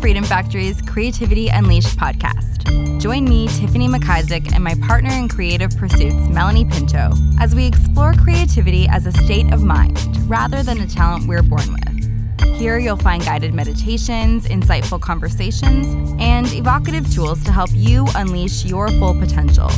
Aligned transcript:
Freedom 0.00 0.22
Factory's 0.22 0.80
Creativity 0.82 1.48
Unleashed 1.48 1.96
podcast. 1.96 3.00
Join 3.00 3.24
me, 3.24 3.48
Tiffany 3.48 3.88
McIsaac, 3.88 4.52
and 4.54 4.62
my 4.62 4.74
partner 4.86 5.10
in 5.10 5.28
creative 5.28 5.76
pursuits, 5.76 6.14
Melanie 6.28 6.64
Pinto, 6.64 7.10
as 7.40 7.52
we 7.52 7.66
explore 7.66 8.12
creativity 8.12 8.86
as 8.88 9.06
a 9.06 9.12
state 9.12 9.52
of 9.52 9.62
mind 9.62 9.98
rather 10.30 10.62
than 10.62 10.80
a 10.80 10.86
talent 10.86 11.26
we're 11.26 11.42
born 11.42 11.72
with. 11.72 12.54
Here 12.56 12.78
you'll 12.78 12.96
find 12.96 13.24
guided 13.24 13.54
meditations, 13.54 14.46
insightful 14.46 15.00
conversations, 15.00 16.14
and 16.20 16.46
evocative 16.52 17.12
tools 17.12 17.42
to 17.44 17.50
help 17.50 17.70
you 17.72 18.06
unleash 18.14 18.64
your 18.64 18.88
full 18.90 19.18
potential. 19.18 19.70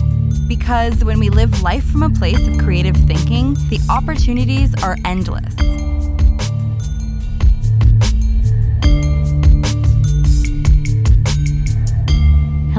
Because 0.47 1.03
when 1.03 1.19
we 1.19 1.31
live 1.31 1.63
life 1.63 1.85
from 1.85 2.03
a 2.03 2.11
place 2.11 2.47
of 2.47 2.59
creative 2.59 2.97
thinking, 3.07 3.55
the 3.71 3.81
opportunities 3.89 4.75
are 4.83 4.97
endless. 5.07 5.55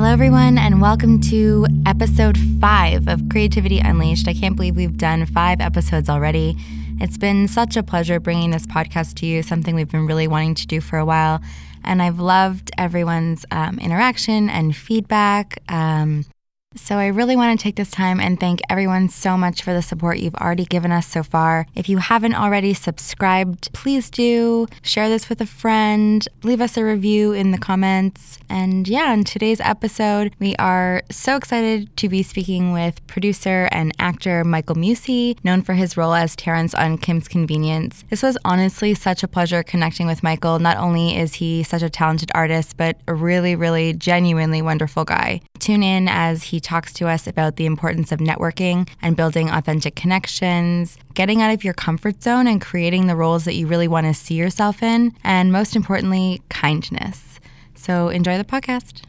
Hello, 0.02 0.12
everyone, 0.12 0.58
and 0.58 0.82
welcome 0.82 1.22
to 1.22 1.68
episode 1.86 2.36
five 2.60 3.08
of 3.08 3.22
Creativity 3.30 3.78
Unleashed. 3.78 4.28
I 4.28 4.34
can't 4.34 4.56
believe 4.56 4.76
we've 4.76 4.98
done 4.98 5.28
five 5.28 5.62
episodes 5.62 6.10
already. 6.10 6.58
It's 7.00 7.20
been 7.20 7.48
such 7.48 7.78
a 7.78 7.84
pleasure 7.84 8.20
bringing 8.20 8.50
this 8.50 8.66
podcast 8.66 9.14
to 9.18 9.28
you, 9.28 9.44
something 9.44 9.76
we've 9.76 9.92
been 9.92 10.08
really 10.08 10.28
wanting 10.28 10.56
to 10.56 10.66
do 10.66 10.82
for 10.82 10.98
a 10.98 11.06
while. 11.06 11.40
And 11.84 12.02
I've 12.02 12.18
loved 12.18 12.72
everyone's 12.80 13.46
um, 13.52 13.78
interaction 13.78 14.50
and 14.50 14.76
feedback. 14.76 15.62
Um, 15.70 16.26
so, 16.74 16.96
I 16.96 17.08
really 17.08 17.36
want 17.36 17.60
to 17.60 17.62
take 17.62 17.76
this 17.76 17.92
time 17.92 18.22
and 18.22 18.40
thank 18.40 18.62
everyone 18.70 19.10
so 19.10 19.36
much 19.38 19.62
for 19.62 19.74
the 19.74 19.82
support 19.82 20.20
you've 20.20 20.36
already 20.36 20.64
given 20.64 20.94
us 20.94 21.06
so 21.06 21.22
far. 21.22 21.68
If 21.76 21.90
you 21.90 21.98
haven't 21.98 22.34
already 22.34 22.74
subscribed, 22.74 23.74
please 23.74 24.10
do. 24.10 24.68
Share 24.82 25.10
this 25.10 25.28
with 25.28 25.42
a 25.42 25.46
friend, 25.46 26.26
leave 26.44 26.62
us 26.62 26.78
a 26.78 26.86
review 26.86 27.34
in 27.34 27.52
the 27.52 27.58
comments. 27.58 28.40
And 28.50 28.88
yeah, 28.88 29.12
in 29.14 29.26
today's 29.26 29.60
episode, 29.60 30.34
we 30.40 30.56
are 30.56 31.04
so 31.12 31.36
excited 31.36 31.94
to 31.98 32.08
be 32.08 32.24
speaking 32.24 32.72
with 32.72 33.06
producer 33.06 33.68
and 33.74 33.92
actor 34.00 34.46
Michael 34.46 34.76
Musi, 34.76 35.38
known 35.44 35.64
for 35.64 35.74
his 35.74 35.98
role 35.98 36.14
as 36.14 36.38
Terrence 36.38 36.74
on 36.74 36.98
Kim's 36.98 37.28
Convenience. 37.28 38.06
This 38.10 38.24
was 38.24 38.38
honestly 38.46 38.94
such 38.94 39.24
a 39.24 39.28
pleasure 39.28 39.62
connecting 39.62 40.08
with 40.08 40.24
Michael. 40.24 40.60
Not 40.60 40.78
only 40.78 41.18
is 41.18 41.34
he 41.34 41.64
such 41.64 41.82
a 41.82 41.90
talented 41.90 42.32
artist, 42.34 42.78
but 42.78 42.98
a 43.10 43.14
really, 43.14 43.58
really 43.58 43.92
genuinely 43.92 44.62
wonderful 44.62 45.04
guy. 45.04 45.42
Tune 45.60 45.84
in 45.84 46.08
as 46.08 46.44
he 46.44 46.61
talks 46.62 46.94
to 46.94 47.08
us 47.08 47.28
about 47.28 47.56
the 47.56 47.66
importance 47.66 48.12
of 48.12 48.20
networking 48.20 48.88
and 49.02 49.16
building 49.16 49.50
authentic 49.50 49.96
connections, 49.96 50.98
getting 51.14 51.42
out 51.42 51.54
of 51.54 51.64
your 51.64 51.74
comfort 51.74 52.24
zone 52.24 52.48
and 52.48 52.62
creating 52.62 53.08
the 53.08 53.16
roles 53.16 53.46
that 53.46 53.56
you 53.56 53.68
really 53.68 53.88
want 53.88 54.08
to 54.08 54.14
see 54.14 54.36
yourself 54.36 54.82
in, 54.82 55.14
and 55.24 55.52
most 55.52 55.76
importantly, 55.76 56.42
kindness. 56.50 57.40
So 57.76 58.10
enjoy 58.10 58.38
the 58.38 58.44
podcast. 58.44 59.02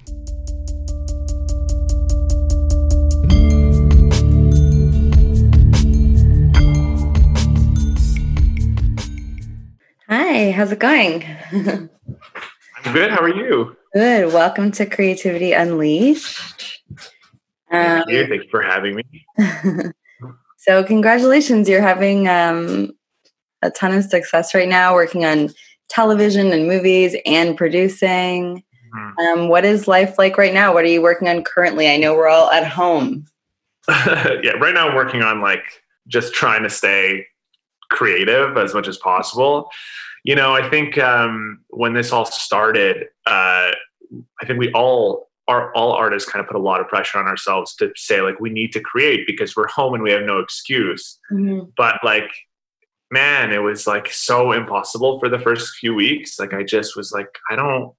Hi, 10.08 10.50
how's 10.50 10.72
it 10.72 10.78
going? 10.78 11.24
I'm 11.52 12.92
good. 12.92 13.10
How 13.10 13.22
are 13.22 13.34
you? 13.34 13.76
Good. 13.94 14.32
Welcome 14.32 14.72
to 14.72 14.86
Creativity 14.86 15.52
Unleashed. 15.52 16.81
Thank 17.72 18.08
you. 18.08 18.20
Um, 18.20 18.28
Thank 18.28 18.44
you 18.44 18.50
for 18.50 18.62
having 18.62 18.96
me. 18.96 19.26
so, 20.58 20.84
congratulations. 20.84 21.68
You're 21.68 21.80
having 21.80 22.28
um, 22.28 22.92
a 23.62 23.70
ton 23.70 23.92
of 23.92 24.04
success 24.04 24.54
right 24.54 24.68
now, 24.68 24.94
working 24.94 25.24
on 25.24 25.50
television 25.88 26.52
and 26.52 26.66
movies 26.66 27.16
and 27.26 27.56
producing. 27.56 28.62
Mm-hmm. 28.94 29.40
Um, 29.40 29.48
what 29.48 29.64
is 29.64 29.88
life 29.88 30.18
like 30.18 30.36
right 30.36 30.52
now? 30.52 30.74
What 30.74 30.84
are 30.84 30.88
you 30.88 31.02
working 31.02 31.28
on 31.28 31.42
currently? 31.44 31.90
I 31.90 31.96
know 31.96 32.14
we're 32.14 32.28
all 32.28 32.50
at 32.50 32.66
home. 32.66 33.26
yeah, 33.88 34.52
right 34.60 34.74
now 34.74 34.88
I'm 34.88 34.94
working 34.94 35.22
on 35.22 35.40
like 35.40 35.82
just 36.08 36.34
trying 36.34 36.62
to 36.62 36.70
stay 36.70 37.26
creative 37.90 38.56
as 38.56 38.74
much 38.74 38.86
as 38.86 38.98
possible. 38.98 39.70
You 40.24 40.36
know, 40.36 40.54
I 40.54 40.68
think 40.68 40.98
um, 40.98 41.60
when 41.70 41.94
this 41.94 42.12
all 42.12 42.24
started, 42.24 43.08
uh, 43.26 43.72
I 43.72 44.46
think 44.46 44.58
we 44.58 44.70
all 44.72 45.28
our, 45.52 45.74
all 45.74 45.92
artists 45.92 46.28
kind 46.28 46.42
of 46.42 46.48
put 46.48 46.56
a 46.56 46.62
lot 46.62 46.80
of 46.80 46.88
pressure 46.88 47.18
on 47.18 47.26
ourselves 47.26 47.74
to 47.76 47.92
say 47.94 48.22
like 48.22 48.40
we 48.40 48.50
need 48.50 48.72
to 48.72 48.80
create 48.80 49.26
because 49.26 49.54
we're 49.54 49.68
home 49.68 49.92
and 49.94 50.02
we 50.02 50.10
have 50.10 50.22
no 50.22 50.38
excuse. 50.38 51.18
Mm-hmm. 51.30 51.70
but 51.76 51.96
like 52.02 52.30
man 53.10 53.52
it 53.52 53.58
was 53.58 53.86
like 53.86 54.10
so 54.10 54.52
impossible 54.52 55.18
for 55.20 55.28
the 55.28 55.38
first 55.38 55.76
few 55.76 55.94
weeks. 55.94 56.38
Like 56.38 56.54
i 56.54 56.62
just 56.62 56.96
was 56.96 57.12
like 57.12 57.28
i 57.50 57.56
don't 57.56 57.92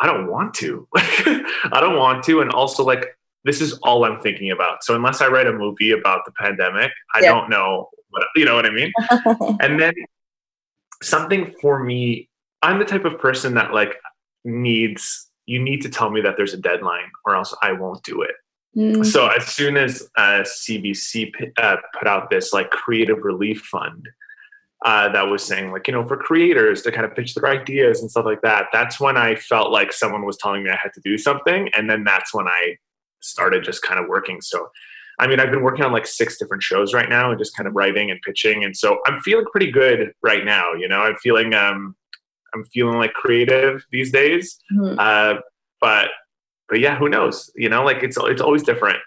i 0.00 0.06
don't 0.06 0.30
want 0.30 0.54
to. 0.54 0.88
I 0.96 1.78
don't 1.80 1.96
want 1.96 2.24
to. 2.24 2.40
And 2.40 2.50
also 2.50 2.84
like 2.84 3.06
this 3.44 3.60
is 3.60 3.74
all 3.84 4.04
i'm 4.04 4.20
thinking 4.20 4.50
about. 4.50 4.82
So 4.82 4.96
unless 4.96 5.20
i 5.20 5.28
write 5.28 5.46
a 5.46 5.52
movie 5.52 5.92
about 5.92 6.24
the 6.24 6.32
pandemic 6.32 6.90
i 7.14 7.20
yeah. 7.20 7.32
don't 7.32 7.48
know 7.48 7.88
what 8.10 8.24
you 8.34 8.44
know 8.44 8.56
what 8.56 8.66
i 8.66 8.70
mean? 8.70 8.92
And 9.60 9.80
then 9.80 9.94
something 11.02 11.54
for 11.60 11.82
me 11.84 12.28
i'm 12.62 12.80
the 12.80 12.84
type 12.84 13.04
of 13.04 13.20
person 13.20 13.54
that 13.54 13.72
like 13.72 13.94
needs 14.44 15.27
you 15.48 15.60
need 15.60 15.80
to 15.80 15.88
tell 15.88 16.10
me 16.10 16.20
that 16.20 16.36
there's 16.36 16.52
a 16.52 16.58
deadline 16.58 17.10
or 17.24 17.34
else 17.34 17.54
I 17.62 17.72
won't 17.72 18.02
do 18.04 18.20
it. 18.20 18.32
Mm. 18.76 19.04
So 19.04 19.28
as 19.28 19.46
soon 19.46 19.78
as 19.78 20.06
uh, 20.18 20.44
CBC 20.44 21.32
uh, 21.56 21.76
put 21.98 22.06
out 22.06 22.28
this 22.28 22.52
like 22.52 22.70
creative 22.70 23.24
relief 23.24 23.62
fund 23.62 24.06
uh, 24.84 25.08
that 25.08 25.22
was 25.22 25.42
saying 25.42 25.72
like 25.72 25.88
you 25.88 25.94
know 25.94 26.06
for 26.06 26.18
creators 26.18 26.82
to 26.82 26.92
kind 26.92 27.06
of 27.06 27.16
pitch 27.16 27.34
their 27.34 27.50
ideas 27.50 28.02
and 28.02 28.10
stuff 28.10 28.26
like 28.26 28.42
that, 28.42 28.66
that's 28.74 29.00
when 29.00 29.16
I 29.16 29.36
felt 29.36 29.72
like 29.72 29.90
someone 29.90 30.26
was 30.26 30.36
telling 30.36 30.62
me 30.62 30.70
I 30.70 30.76
had 30.80 30.92
to 30.94 31.00
do 31.02 31.16
something, 31.16 31.70
and 31.74 31.88
then 31.88 32.04
that's 32.04 32.34
when 32.34 32.46
I 32.46 32.76
started 33.20 33.64
just 33.64 33.82
kind 33.82 33.98
of 33.98 34.06
working. 34.06 34.40
So. 34.40 34.68
I 35.20 35.26
mean, 35.26 35.40
I've 35.40 35.50
been 35.50 35.64
working 35.64 35.84
on 35.84 35.90
like 35.90 36.06
six 36.06 36.38
different 36.38 36.62
shows 36.62 36.94
right 36.94 37.08
now 37.08 37.30
and 37.32 37.40
just 37.40 37.56
kind 37.56 37.66
of 37.66 37.74
writing 37.74 38.08
and 38.12 38.20
pitching. 38.22 38.62
And 38.62 38.76
so 38.76 39.00
I'm 39.04 39.18
feeling 39.22 39.46
pretty 39.50 39.68
good 39.68 40.12
right 40.22 40.44
now. 40.44 40.74
You 40.74 40.86
know, 40.86 41.00
I'm 41.00 41.16
feeling 41.16 41.54
um, 41.54 41.96
I'm 42.54 42.64
feeling 42.66 42.98
like 42.98 43.12
creative 43.12 43.84
these 43.90 44.12
days. 44.12 44.58
Mm-hmm. 44.72 44.98
Uh, 44.98 45.40
but 45.80 46.08
but 46.68 46.80
yeah, 46.80 46.96
who 46.96 47.08
knows? 47.08 47.50
You 47.56 47.68
know, 47.68 47.84
like 47.84 48.02
it's 48.02 48.18
it's 48.20 48.40
always 48.40 48.62
different. 48.62 48.98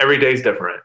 Every 0.00 0.18
day 0.18 0.32
is 0.32 0.42
different. 0.42 0.80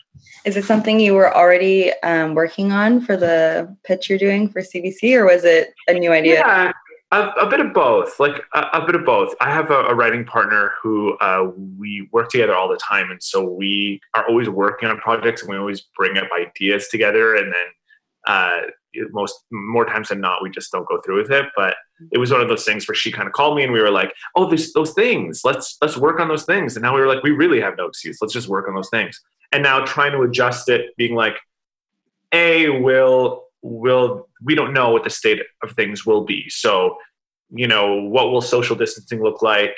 Is 0.46 0.58
it 0.58 0.66
something 0.66 1.00
you 1.00 1.14
were 1.14 1.36
already 1.36 1.94
um, 2.04 2.36
working 2.36 2.72
on 2.72 3.02
for 3.02 3.16
the 3.16 3.76
pitch 3.84 4.10
you're 4.10 4.20
doing 4.20 4.50
for 4.50 4.62
CBC, 4.62 5.14
or 5.14 5.26
was 5.26 5.44
it 5.44 5.74
a 5.88 5.94
new 5.94 6.12
idea? 6.12 6.40
Yeah, 6.40 6.72
a, 7.12 7.30
a 7.30 7.50
bit 7.50 7.60
of 7.60 7.74
both. 7.74 8.20
Like 8.20 8.44
a, 8.54 8.62
a, 8.74 8.86
bit 8.86 8.96
of 8.96 9.06
both. 9.06 9.34
I 9.40 9.52
have 9.52 9.72
a, 9.72 9.86
a 9.86 9.96
writing 9.96 10.26
partner 10.26 10.74
who 10.82 11.18
uh, 11.18 11.52
we 11.78 12.08
work 12.12 12.30
together 12.30 12.54
all 12.54 12.68
the 12.68 12.78
time, 12.78 13.12
and 13.12 13.22
so 13.22 13.44
we 13.44 14.02
are 14.16 14.28
always 14.28 14.50
working 14.50 14.90
on 14.90 14.98
projects, 14.98 15.42
and 15.42 15.50
we 15.50 15.58
always 15.58 15.82
bring 15.96 16.18
up 16.18 16.28
ideas 16.38 16.90
together, 16.90 17.36
and 17.36 17.54
then 17.54 17.66
uh, 18.28 18.62
most 19.12 19.36
more 19.52 19.86
times 19.86 20.10
than 20.10 20.20
not 20.22 20.42
we 20.42 20.50
just 20.50 20.72
don't 20.72 20.88
go 20.88 21.00
through 21.02 21.22
with 21.22 21.32
it. 21.32 21.46
But 21.56 21.76
it 22.12 22.18
was 22.18 22.32
one 22.32 22.42
of 22.42 22.48
those 22.48 22.64
things 22.64 22.88
where 22.88 22.96
she 22.96 23.12
kind 23.12 23.28
of 23.28 23.34
called 23.34 23.58
me 23.58 23.64
and 23.64 23.74
we 23.74 23.82
were 23.82 23.92
like 23.92 24.14
oh 24.36 24.48
there's 24.48 24.74
those 24.74 24.94
things. 24.94 25.42
Let's 25.44 25.78
let's 25.82 25.98
work 25.98 26.20
on 26.20 26.28
those 26.28 26.46
things. 26.46 26.76
And 26.76 26.84
now 26.84 26.96
we 26.96 27.02
were 27.02 27.08
like 27.08 27.24
we 27.24 27.32
really 27.32 27.62
have 27.62 27.78
no 27.78 27.86
excuse. 27.86 28.18
Let's 28.22 28.34
just 28.34 28.48
work 28.48 28.68
on 28.68 28.76
those 28.76 28.90
things. 28.90 29.20
And 29.52 29.64
now 29.64 29.86
trying 29.86 30.12
to 30.12 30.22
adjust 30.22 30.70
it 30.70 30.96
being 30.98 31.16
like 31.16 31.38
a 32.32 32.70
will 32.70 33.46
will 33.62 34.28
we 34.44 34.56
don't 34.56 34.74
know 34.74 34.92
what 34.92 35.04
the 35.04 35.10
state 35.10 35.42
of 35.64 35.72
things 35.72 36.06
will 36.06 36.24
be. 36.24 36.50
So 36.50 36.98
you 37.50 37.68
know 37.68 38.02
what 38.02 38.32
will 38.32 38.42
social 38.42 38.76
distancing 38.76 39.22
look 39.22 39.42
like 39.42 39.76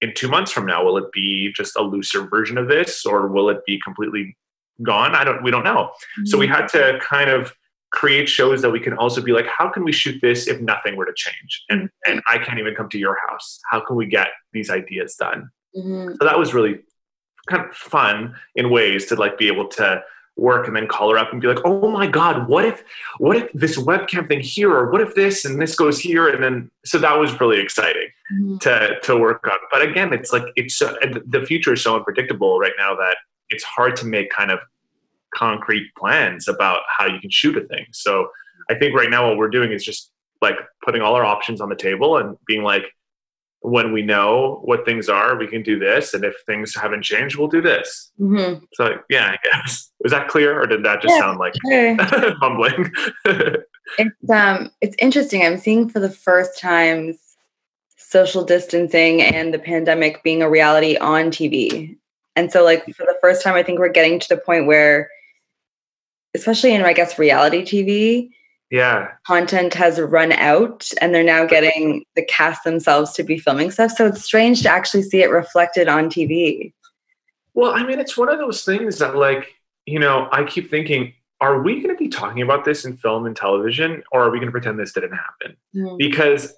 in 0.00 0.14
two 0.14 0.28
months 0.28 0.52
from 0.52 0.66
now? 0.66 0.84
Will 0.84 0.96
it 0.98 1.10
be 1.12 1.52
just 1.54 1.76
a 1.76 1.82
looser 1.82 2.26
version 2.28 2.58
of 2.58 2.68
this 2.68 3.04
or 3.04 3.28
will 3.28 3.48
it 3.48 3.64
be 3.66 3.80
completely 3.82 4.36
gone? 4.82 5.14
I 5.14 5.24
don't 5.24 5.42
we 5.42 5.50
don't 5.50 5.64
know. 5.64 5.90
Mm-hmm. 6.18 6.26
so 6.26 6.38
we 6.38 6.46
mm-hmm. 6.46 6.54
had 6.54 6.68
to 6.68 6.98
kind 7.00 7.30
of 7.30 7.52
create 7.90 8.28
shows 8.28 8.60
that 8.62 8.70
we 8.70 8.80
can 8.80 8.92
also 8.94 9.20
be 9.22 9.32
like 9.32 9.46
how 9.46 9.68
can 9.68 9.84
we 9.84 9.92
shoot 9.92 10.20
this 10.20 10.46
if 10.46 10.60
nothing 10.60 10.96
were 10.96 11.06
to 11.06 11.12
change 11.16 11.64
and 11.70 11.82
mm-hmm. 11.82 12.12
and 12.12 12.22
i 12.26 12.38
can't 12.38 12.58
even 12.58 12.74
come 12.74 12.88
to 12.88 12.98
your 12.98 13.16
house 13.28 13.60
how 13.70 13.80
can 13.80 13.96
we 13.96 14.06
get 14.06 14.28
these 14.52 14.70
ideas 14.70 15.14
done 15.14 15.48
mm-hmm. 15.76 16.14
so 16.18 16.24
that 16.24 16.38
was 16.38 16.52
really 16.52 16.80
kind 17.48 17.64
of 17.64 17.74
fun 17.74 18.34
in 18.56 18.70
ways 18.70 19.06
to 19.06 19.14
like 19.14 19.38
be 19.38 19.46
able 19.46 19.66
to 19.66 20.02
work 20.36 20.68
and 20.68 20.76
then 20.76 20.86
call 20.86 21.10
her 21.10 21.18
up 21.18 21.32
and 21.32 21.40
be 21.40 21.48
like 21.48 21.58
oh 21.64 21.90
my 21.90 22.06
god 22.06 22.48
what 22.48 22.64
if 22.64 22.84
what 23.18 23.36
if 23.36 23.52
this 23.52 23.76
webcam 23.76 24.28
thing 24.28 24.40
here 24.40 24.70
or 24.70 24.90
what 24.90 25.00
if 25.00 25.14
this 25.14 25.44
and 25.44 25.60
this 25.60 25.74
goes 25.74 25.98
here 25.98 26.28
and 26.28 26.42
then 26.42 26.70
so 26.84 26.96
that 26.96 27.18
was 27.18 27.40
really 27.40 27.60
exciting 27.60 28.08
mm-hmm. 28.32 28.56
to 28.58 29.00
to 29.02 29.16
work 29.16 29.44
on 29.50 29.58
but 29.72 29.82
again 29.82 30.12
it's 30.12 30.32
like 30.32 30.44
it's 30.54 30.76
so, 30.76 30.96
the 31.26 31.44
future 31.44 31.72
is 31.72 31.82
so 31.82 31.96
unpredictable 31.96 32.58
right 32.58 32.74
now 32.78 32.94
that 32.94 33.16
it's 33.50 33.64
hard 33.64 33.96
to 33.96 34.06
make 34.06 34.30
kind 34.30 34.50
of 34.50 34.60
concrete 35.38 35.90
plans 35.96 36.48
about 36.48 36.80
how 36.88 37.06
you 37.06 37.20
can 37.20 37.30
shoot 37.30 37.56
a 37.56 37.66
thing. 37.66 37.86
So 37.92 38.28
I 38.70 38.74
think 38.74 38.94
right 38.94 39.10
now 39.10 39.28
what 39.28 39.36
we're 39.36 39.50
doing 39.50 39.72
is 39.72 39.84
just 39.84 40.10
like 40.40 40.56
putting 40.84 41.02
all 41.02 41.14
our 41.14 41.24
options 41.24 41.60
on 41.60 41.68
the 41.68 41.76
table 41.76 42.16
and 42.16 42.36
being 42.46 42.62
like, 42.62 42.84
when 43.60 43.92
we 43.92 44.02
know 44.02 44.60
what 44.64 44.84
things 44.84 45.08
are, 45.08 45.36
we 45.36 45.48
can 45.48 45.62
do 45.64 45.80
this, 45.80 46.14
and 46.14 46.24
if 46.24 46.34
things 46.46 46.76
haven't 46.76 47.02
changed, 47.02 47.36
we'll 47.36 47.48
do 47.48 47.60
this. 47.60 48.12
Mm-hmm. 48.20 48.64
So 48.74 48.98
yeah, 49.10 49.34
I 49.34 49.36
guess 49.42 49.90
was 50.00 50.12
that 50.12 50.28
clear, 50.28 50.60
or 50.60 50.66
did 50.66 50.84
that 50.84 51.02
just 51.02 51.14
yeah, 51.14 51.20
sound 51.20 51.38
like 51.40 51.54
sure. 51.66 52.36
mumbling? 52.40 52.92
it's 53.98 54.30
um, 54.30 54.70
it's 54.80 54.94
interesting. 55.00 55.44
I'm 55.44 55.58
seeing 55.58 55.88
for 55.88 55.98
the 55.98 56.10
first 56.10 56.56
time 56.58 57.18
social 57.96 58.44
distancing 58.44 59.20
and 59.20 59.52
the 59.52 59.58
pandemic 59.58 60.22
being 60.22 60.40
a 60.40 60.48
reality 60.48 60.96
on 60.96 61.26
TV. 61.26 61.96
And 62.36 62.52
so, 62.52 62.64
like, 62.64 62.84
for 62.94 63.04
the 63.04 63.18
first 63.20 63.42
time, 63.42 63.54
I 63.54 63.62
think 63.62 63.80
we're 63.80 63.88
getting 63.88 64.20
to 64.20 64.28
the 64.28 64.36
point 64.36 64.66
where, 64.66 65.10
especially 66.38 66.74
in, 66.74 66.82
I 66.82 66.92
guess, 66.92 67.18
reality 67.18 67.62
TV, 67.62 68.30
yeah, 68.70 69.08
content 69.26 69.72
has 69.74 69.98
run 69.98 70.32
out 70.32 70.88
and 71.00 71.14
they're 71.14 71.22
now 71.22 71.46
getting 71.46 72.04
the 72.16 72.24
cast 72.24 72.64
themselves 72.64 73.12
to 73.12 73.22
be 73.22 73.38
filming 73.38 73.70
stuff. 73.70 73.92
So 73.92 74.06
it's 74.06 74.24
strange 74.24 74.62
to 74.62 74.68
actually 74.68 75.02
see 75.02 75.22
it 75.22 75.30
reflected 75.30 75.88
on 75.88 76.10
TV. 76.10 76.72
Well, 77.54 77.72
I 77.72 77.84
mean, 77.84 77.98
it's 77.98 78.16
one 78.16 78.28
of 78.28 78.38
those 78.38 78.64
things 78.64 78.98
that, 78.98 79.16
like, 79.16 79.54
you 79.86 79.98
know, 79.98 80.28
I 80.30 80.44
keep 80.44 80.70
thinking, 80.70 81.14
are 81.40 81.62
we 81.62 81.76
going 81.76 81.94
to 81.94 81.98
be 81.98 82.08
talking 82.08 82.42
about 82.42 82.64
this 82.64 82.84
in 82.84 82.96
film 82.96 83.24
and 83.24 83.34
television, 83.34 84.02
or 84.12 84.24
are 84.24 84.30
we 84.30 84.38
going 84.38 84.48
to 84.48 84.52
pretend 84.52 84.78
this 84.78 84.92
didn't 84.92 85.12
happen? 85.12 85.56
Mm. 85.74 85.98
Because, 85.98 86.52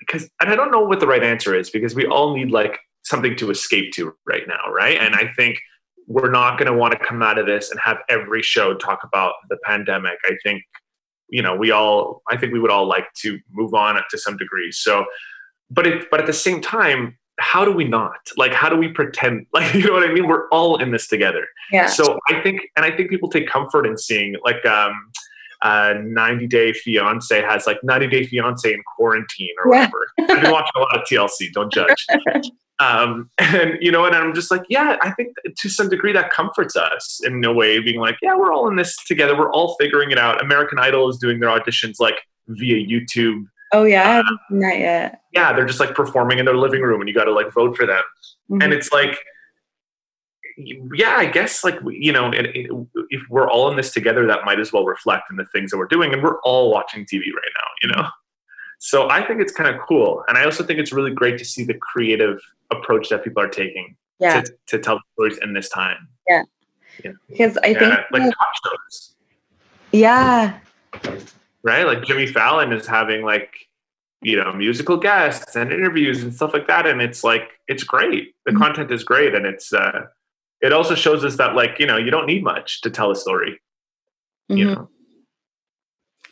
because, 0.00 0.28
and 0.40 0.50
I 0.50 0.56
don't 0.56 0.70
know 0.70 0.84
what 0.84 1.00
the 1.00 1.06
right 1.06 1.22
answer 1.22 1.54
is 1.54 1.70
because 1.70 1.94
we 1.94 2.06
all 2.06 2.36
need 2.36 2.50
like 2.50 2.78
something 3.02 3.36
to 3.36 3.50
escape 3.50 3.92
to 3.94 4.14
right 4.26 4.46
now, 4.46 4.70
right? 4.72 4.98
And 4.98 5.14
I 5.14 5.32
think 5.36 5.60
we're 6.06 6.30
not 6.30 6.58
going 6.58 6.70
to 6.70 6.76
want 6.76 6.92
to 6.92 6.98
come 6.98 7.22
out 7.22 7.38
of 7.38 7.46
this 7.46 7.70
and 7.70 7.80
have 7.80 7.98
every 8.08 8.42
show 8.42 8.74
talk 8.74 9.00
about 9.02 9.34
the 9.48 9.56
pandemic. 9.64 10.18
I 10.24 10.36
think, 10.42 10.62
you 11.28 11.42
know, 11.42 11.54
we 11.56 11.70
all, 11.70 12.22
I 12.28 12.36
think 12.36 12.52
we 12.52 12.60
would 12.60 12.70
all 12.70 12.86
like 12.86 13.12
to 13.22 13.38
move 13.50 13.74
on 13.74 14.00
to 14.10 14.18
some 14.18 14.36
degree. 14.36 14.70
So, 14.72 15.04
but 15.70 15.86
it, 15.86 16.10
but 16.10 16.20
at 16.20 16.26
the 16.26 16.32
same 16.32 16.60
time, 16.60 17.18
how 17.38 17.64
do 17.64 17.72
we 17.72 17.84
not 17.84 18.30
like 18.36 18.52
how 18.52 18.68
do 18.68 18.76
we 18.76 18.88
pretend 18.88 19.46
like 19.52 19.74
you 19.74 19.86
know 19.86 19.92
what 19.92 20.02
i 20.02 20.12
mean 20.12 20.26
we're 20.26 20.48
all 20.48 20.76
in 20.80 20.90
this 20.90 21.06
together 21.06 21.46
yeah 21.70 21.86
so 21.86 22.18
i 22.28 22.40
think 22.40 22.62
and 22.76 22.84
i 22.84 22.90
think 22.90 23.10
people 23.10 23.28
take 23.28 23.46
comfort 23.46 23.86
in 23.86 23.96
seeing 23.96 24.34
like 24.42 24.64
um 24.64 24.92
uh 25.66 25.94
90 26.02 26.46
day 26.46 26.72
fiance 26.72 27.42
has 27.42 27.66
like 27.66 27.82
90 27.82 28.08
day 28.08 28.26
fiance 28.26 28.72
in 28.72 28.82
quarantine 28.96 29.54
or 29.64 29.72
yeah. 29.72 29.80
whatever 29.80 30.06
i've 30.20 30.42
been 30.42 30.52
watching 30.52 30.72
a 30.76 30.80
lot 30.80 30.96
of 30.96 31.06
tlc 31.06 31.52
don't 31.52 31.72
judge 31.72 32.06
um 32.78 33.30
and 33.38 33.78
you 33.80 33.90
know 33.90 34.04
and 34.04 34.14
i'm 34.14 34.34
just 34.34 34.50
like 34.50 34.62
yeah 34.68 34.96
i 35.02 35.10
think 35.12 35.34
to 35.56 35.68
some 35.68 35.88
degree 35.88 36.12
that 36.12 36.30
comforts 36.30 36.76
us 36.76 37.20
in 37.24 37.42
a 37.44 37.52
way 37.52 37.80
being 37.80 37.98
like 37.98 38.16
yeah 38.22 38.34
we're 38.34 38.52
all 38.52 38.68
in 38.68 38.76
this 38.76 38.96
together 39.06 39.36
we're 39.36 39.50
all 39.52 39.74
figuring 39.80 40.10
it 40.10 40.18
out 40.18 40.40
american 40.42 40.78
idol 40.78 41.08
is 41.08 41.16
doing 41.16 41.40
their 41.40 41.50
auditions 41.50 41.96
like 41.98 42.20
via 42.48 42.76
youtube 42.76 43.44
Oh 43.72 43.82
yeah, 43.82 44.20
uh, 44.20 44.36
not 44.50 44.78
yet. 44.78 45.22
Yeah, 45.32 45.52
they're 45.52 45.66
just 45.66 45.80
like 45.80 45.94
performing 45.94 46.38
in 46.38 46.44
their 46.44 46.56
living 46.56 46.82
room, 46.82 47.00
and 47.00 47.08
you 47.08 47.14
got 47.14 47.24
to 47.24 47.32
like 47.32 47.52
vote 47.52 47.76
for 47.76 47.84
them. 47.84 48.02
Mm-hmm. 48.48 48.62
And 48.62 48.72
it's 48.72 48.92
like, 48.92 49.18
yeah, 50.56 51.16
I 51.16 51.26
guess 51.26 51.64
like 51.64 51.78
you 51.88 52.12
know, 52.12 52.30
it, 52.32 52.46
it, 52.54 52.70
if 53.10 53.22
we're 53.28 53.48
all 53.48 53.70
in 53.70 53.76
this 53.76 53.92
together, 53.92 54.26
that 54.26 54.44
might 54.44 54.58
as 54.58 54.72
well 54.72 54.84
reflect 54.84 55.30
in 55.30 55.36
the 55.36 55.44
things 55.46 55.70
that 55.70 55.78
we're 55.78 55.86
doing, 55.86 56.12
and 56.12 56.22
we're 56.22 56.40
all 56.40 56.70
watching 56.70 57.04
TV 57.04 57.24
right 57.34 57.52
now, 57.58 57.68
you 57.82 57.88
know. 57.88 58.08
So 58.78 59.08
I 59.08 59.26
think 59.26 59.40
it's 59.40 59.52
kind 59.52 59.74
of 59.74 59.80
cool, 59.86 60.24
and 60.28 60.38
I 60.38 60.44
also 60.44 60.64
think 60.64 60.78
it's 60.78 60.92
really 60.92 61.12
great 61.12 61.38
to 61.38 61.44
see 61.44 61.64
the 61.64 61.74
creative 61.74 62.40
approach 62.70 63.08
that 63.10 63.22
people 63.22 63.42
are 63.42 63.48
taking 63.48 63.96
yeah. 64.18 64.40
to, 64.40 64.54
to 64.66 64.78
tell 64.78 65.00
stories 65.14 65.38
in 65.42 65.52
this 65.52 65.68
time. 65.68 66.08
Yeah, 66.28 66.42
yeah. 67.04 67.12
because 67.28 67.58
I 67.62 67.68
yeah, 67.68 67.78
think 67.78 68.00
like 68.12 68.22
talk 68.22 68.48
shows. 68.64 69.14
Yeah, 69.92 70.58
right? 71.62 71.86
Like 71.86 72.04
Jimmy 72.04 72.26
Fallon 72.26 72.72
is 72.72 72.86
having 72.86 73.24
like 73.24 73.54
you 74.22 74.36
know 74.36 74.52
musical 74.52 74.96
guests 74.96 75.54
and 75.54 75.70
interviews 75.70 76.22
and 76.22 76.34
stuff 76.34 76.54
like 76.54 76.66
that, 76.66 76.86
and 76.86 77.02
it's 77.02 77.22
like 77.22 77.50
it's 77.68 77.84
great. 77.84 78.34
The 78.44 78.52
mm-hmm. 78.52 78.62
content 78.62 78.90
is 78.90 79.04
great, 79.04 79.34
and 79.34 79.44
it's 79.44 79.72
uh, 79.72 80.06
it 80.60 80.72
also 80.72 80.94
shows 80.94 81.24
us 81.24 81.36
that 81.36 81.54
like 81.54 81.78
you 81.78 81.86
know 81.86 81.96
you 81.96 82.10
don't 82.10 82.26
need 82.26 82.42
much 82.42 82.80
to 82.82 82.90
tell 82.90 83.10
a 83.10 83.16
story. 83.16 83.60
Mm-hmm. 84.50 84.56
You 84.56 84.64
know, 84.66 84.88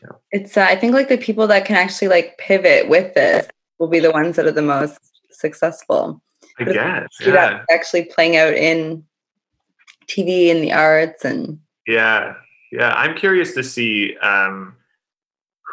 yeah. 0.03 0.09
it's 0.31 0.57
uh, 0.57 0.67
I 0.69 0.77
think 0.77 0.95
like 0.95 1.09
the 1.09 1.19
people 1.19 1.47
that 1.49 1.65
can 1.65 1.77
actually 1.77 2.09
like 2.09 2.39
pivot 2.39 2.89
with 2.89 3.15
this 3.15 3.47
will 3.79 3.89
be 3.89 4.01
the 4.01 4.11
ones 4.11 4.37
that 4.37 4.47
are 4.47 4.53
the 4.53 4.63
most 4.63 4.99
successful. 5.31 6.23
I 6.59 6.65
guess, 6.65 7.09
yeah. 7.21 7.65
Actually 7.71 8.05
playing 8.05 8.37
out 8.37 8.55
in 8.55 9.05
TV 10.07 10.51
and 10.51 10.63
the 10.63 10.73
arts 10.73 11.25
and 11.25 11.59
yeah, 11.87 12.35
yeah. 12.71 12.93
I'm 12.95 13.17
curious 13.17 13.55
to 13.55 13.63
see. 13.63 14.17
um 14.19 14.77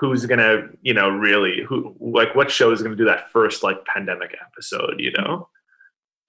who's 0.02 0.26
gonna 0.26 0.68
you 0.82 0.96
know 0.96 1.10
really 1.10 1.62
who 1.62 1.96
like 2.00 2.34
what 2.34 2.50
show 2.50 2.72
is 2.72 2.82
gonna 2.82 2.96
do 2.96 3.06
that 3.06 3.30
first 3.32 3.62
like 3.62 3.86
pandemic 3.86 4.36
episode 4.42 4.96
you 4.98 5.12
know 5.12 5.48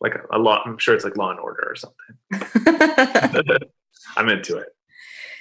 like 0.03 0.15
a, 0.15 0.23
a 0.33 0.39
lot 0.39 0.63
i'm 0.67 0.79
sure 0.79 0.95
it's 0.95 1.05
like 1.05 1.17
law 1.17 1.31
and 1.31 1.41
order 1.41 1.63
or 1.67 1.77
something 1.77 2.17
i'm 4.17 4.29
into 4.29 4.57
it 4.57 4.69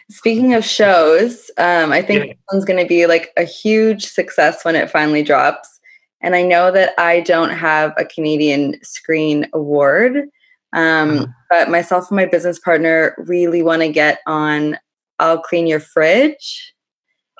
speaking 0.09 0.53
of 0.53 0.63
shows 0.63 1.51
um, 1.57 1.91
i 1.91 2.01
think 2.01 2.25
yeah. 2.25 2.33
one's 2.51 2.65
gonna 2.65 2.85
be 2.85 3.05
like 3.05 3.31
a 3.37 3.43
huge 3.43 4.05
success 4.05 4.63
when 4.63 4.75
it 4.75 4.89
finally 4.89 5.23
drops 5.23 5.79
and 6.21 6.35
i 6.35 6.41
know 6.41 6.71
that 6.71 6.93
i 6.97 7.21
don't 7.21 7.51
have 7.51 7.93
a 7.97 8.05
canadian 8.05 8.75
screen 8.83 9.47
award 9.53 10.29
um, 10.73 11.19
mm. 11.19 11.33
but 11.49 11.69
myself 11.69 12.09
and 12.09 12.15
my 12.15 12.25
business 12.25 12.57
partner 12.59 13.13
really 13.17 13.61
want 13.61 13.81
to 13.81 13.89
get 13.89 14.19
on 14.25 14.77
i'll 15.19 15.41
clean 15.41 15.67
your 15.67 15.79
fridge 15.79 16.73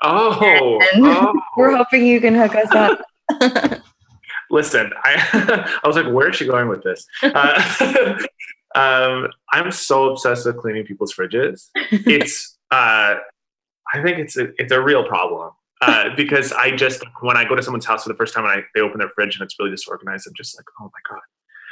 Oh, 0.02 0.80
oh. 0.96 1.40
we're 1.56 1.76
hoping 1.76 2.06
you 2.06 2.20
can 2.20 2.34
hook 2.34 2.54
us 2.54 2.72
up. 2.72 3.82
Listen, 4.52 4.92
I 5.02 5.78
I 5.82 5.86
was 5.86 5.96
like, 5.96 6.12
where 6.12 6.28
is 6.28 6.36
she 6.36 6.46
going 6.46 6.68
with 6.68 6.84
this? 6.84 7.04
Uh, 7.22 8.18
um, 8.74 9.28
I'm 9.50 9.70
so 9.70 10.10
obsessed 10.10 10.46
with 10.46 10.58
cleaning 10.58 10.84
people's 10.84 11.14
fridges. 11.14 11.68
It's 11.74 12.58
uh, 12.70 13.16
I 13.92 14.02
think 14.02 14.18
it's 14.18 14.36
a 14.36 14.48
it's 14.60 14.72
a 14.72 14.80
real 14.80 15.04
problem. 15.04 15.50
Uh, 15.80 16.10
because 16.16 16.52
I 16.52 16.70
just 16.70 17.02
when 17.22 17.36
I 17.36 17.48
go 17.48 17.56
to 17.56 17.62
someone's 17.62 17.86
house 17.86 18.04
for 18.04 18.10
the 18.10 18.14
first 18.14 18.34
time 18.34 18.44
and 18.44 18.52
I, 18.52 18.64
they 18.74 18.80
open 18.80 18.98
their 18.98 19.08
fridge 19.08 19.34
and 19.34 19.44
it's 19.44 19.58
really 19.58 19.72
disorganized, 19.72 20.26
I'm 20.28 20.34
just 20.34 20.56
like, 20.56 20.66
oh 20.80 20.84
my 20.84 21.10
god, 21.10 21.22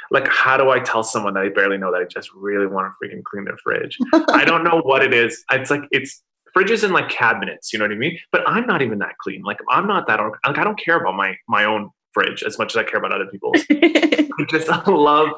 like 0.09 0.27
how 0.27 0.57
do 0.57 0.69
I 0.69 0.79
tell 0.79 1.03
someone 1.03 1.33
that 1.35 1.43
I 1.43 1.49
barely 1.49 1.77
know 1.77 1.91
that 1.91 2.01
I 2.01 2.05
just 2.05 2.29
really 2.33 2.67
want 2.67 2.91
to 2.91 3.07
freaking 3.07 3.23
clean 3.23 3.45
their 3.45 3.57
fridge? 3.57 3.97
I 4.29 4.43
don't 4.43 4.63
know 4.63 4.81
what 4.83 5.01
it 5.03 5.13
is. 5.13 5.43
It's 5.51 5.71
like 5.71 5.83
it's 5.91 6.21
fridges 6.55 6.83
and 6.83 6.93
like 6.93 7.09
cabinets, 7.09 7.71
you 7.71 7.79
know 7.79 7.85
what 7.85 7.93
I 7.93 7.95
mean? 7.95 8.17
But 8.31 8.47
I'm 8.47 8.67
not 8.67 8.81
even 8.81 8.99
that 8.99 9.17
clean. 9.21 9.43
Like 9.43 9.59
I'm 9.69 9.87
not 9.87 10.07
that 10.07 10.19
like 10.19 10.57
I 10.57 10.63
don't 10.63 10.79
care 10.79 10.97
about 10.97 11.15
my 11.15 11.37
my 11.47 11.63
own 11.65 11.89
fridge 12.13 12.43
as 12.43 12.57
much 12.57 12.75
as 12.75 12.77
I 12.77 12.83
care 12.83 12.99
about 12.99 13.11
other 13.13 13.27
people's. 13.27 13.63
I 13.69 14.45
just 14.49 14.67
love 14.87 15.29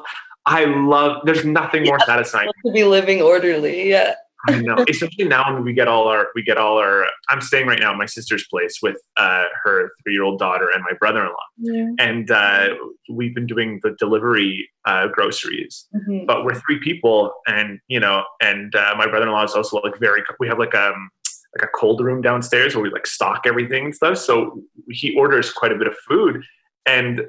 I 0.46 0.64
love 0.64 1.22
there's 1.24 1.44
nothing 1.44 1.84
more 1.84 1.98
satisfying 2.00 2.50
to 2.64 2.72
be 2.72 2.84
living 2.84 3.22
orderly. 3.22 3.88
Yeah. 3.88 4.14
I 4.46 4.60
know, 4.60 4.84
especially 4.88 5.24
now 5.24 5.54
when 5.54 5.64
we 5.64 5.72
get 5.72 5.88
all 5.88 6.08
our 6.08 6.28
we 6.34 6.42
get 6.42 6.58
all 6.58 6.78
our. 6.78 7.06
I'm 7.28 7.40
staying 7.40 7.66
right 7.66 7.78
now 7.78 7.92
at 7.92 7.96
my 7.96 8.04
sister's 8.06 8.46
place 8.48 8.80
with 8.82 8.98
uh, 9.16 9.44
her 9.62 9.92
three 10.02 10.12
year 10.12 10.22
old 10.22 10.38
daughter 10.38 10.68
and 10.72 10.82
my 10.82 10.92
brother 10.98 11.20
in 11.20 11.28
law, 11.28 11.34
yeah. 11.56 11.86
and 11.98 12.30
uh, 12.30 12.68
we've 13.08 13.34
been 13.34 13.46
doing 13.46 13.80
the 13.82 13.96
delivery 13.98 14.68
uh, 14.84 15.08
groceries. 15.08 15.86
Mm-hmm. 15.94 16.26
But 16.26 16.44
we're 16.44 16.60
three 16.60 16.78
people, 16.78 17.32
and 17.46 17.80
you 17.88 17.98
know, 17.98 18.24
and 18.42 18.74
uh, 18.74 18.94
my 18.98 19.06
brother 19.06 19.26
in 19.26 19.32
law 19.32 19.44
is 19.44 19.54
also 19.54 19.78
like 19.78 19.98
very. 19.98 20.22
We 20.38 20.46
have 20.48 20.58
like 20.58 20.74
um 20.74 21.08
like 21.56 21.66
a 21.66 21.72
cold 21.78 22.02
room 22.02 22.20
downstairs 22.20 22.74
where 22.74 22.82
we 22.82 22.90
like 22.90 23.06
stock 23.06 23.42
everything 23.46 23.86
and 23.86 23.94
stuff. 23.94 24.18
So 24.18 24.60
he 24.90 25.16
orders 25.16 25.52
quite 25.52 25.72
a 25.72 25.76
bit 25.76 25.86
of 25.86 25.96
food, 26.06 26.44
and 26.86 27.22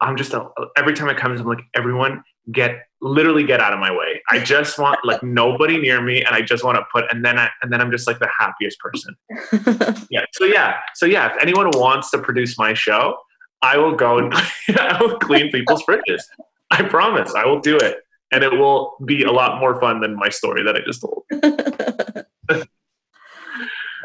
I'm 0.00 0.16
just 0.16 0.34
every 0.76 0.94
time 0.94 1.08
it 1.08 1.16
comes, 1.16 1.40
I'm 1.40 1.46
like 1.46 1.62
everyone 1.74 2.22
get 2.52 2.86
literally 3.00 3.44
get 3.44 3.60
out 3.60 3.72
of 3.72 3.78
my 3.78 3.90
way. 3.90 4.20
I 4.28 4.38
just 4.38 4.78
want 4.78 4.98
like 5.04 5.22
nobody 5.22 5.78
near 5.78 6.02
me 6.02 6.22
and 6.22 6.34
I 6.34 6.42
just 6.42 6.64
want 6.64 6.76
to 6.76 6.84
put 6.92 7.04
and 7.10 7.24
then 7.24 7.38
I 7.38 7.50
and 7.62 7.72
then 7.72 7.80
I'm 7.80 7.90
just 7.90 8.06
like 8.06 8.18
the 8.18 8.28
happiest 8.28 8.78
person. 8.80 9.16
yeah. 10.10 10.24
So 10.32 10.44
yeah. 10.44 10.76
So 10.94 11.06
yeah, 11.06 11.32
if 11.32 11.40
anyone 11.40 11.70
wants 11.70 12.10
to 12.10 12.18
produce 12.18 12.58
my 12.58 12.74
show, 12.74 13.16
I 13.62 13.78
will 13.78 13.94
go 13.94 14.18
and 14.18 14.32
I 14.78 14.98
will 15.00 15.18
clean 15.18 15.50
people's 15.50 15.82
fridges. 15.84 16.22
I 16.70 16.82
promise. 16.82 17.34
I 17.34 17.46
will 17.46 17.60
do 17.60 17.76
it. 17.76 17.98
And 18.32 18.42
it 18.42 18.52
will 18.52 18.96
be 19.04 19.22
a 19.22 19.30
lot 19.30 19.60
more 19.60 19.78
fun 19.80 20.00
than 20.00 20.16
my 20.16 20.28
story 20.28 20.64
that 20.64 20.74
I 20.74 20.80
just 20.80 21.00
told. 21.00 21.24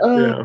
yeah. 0.03 0.43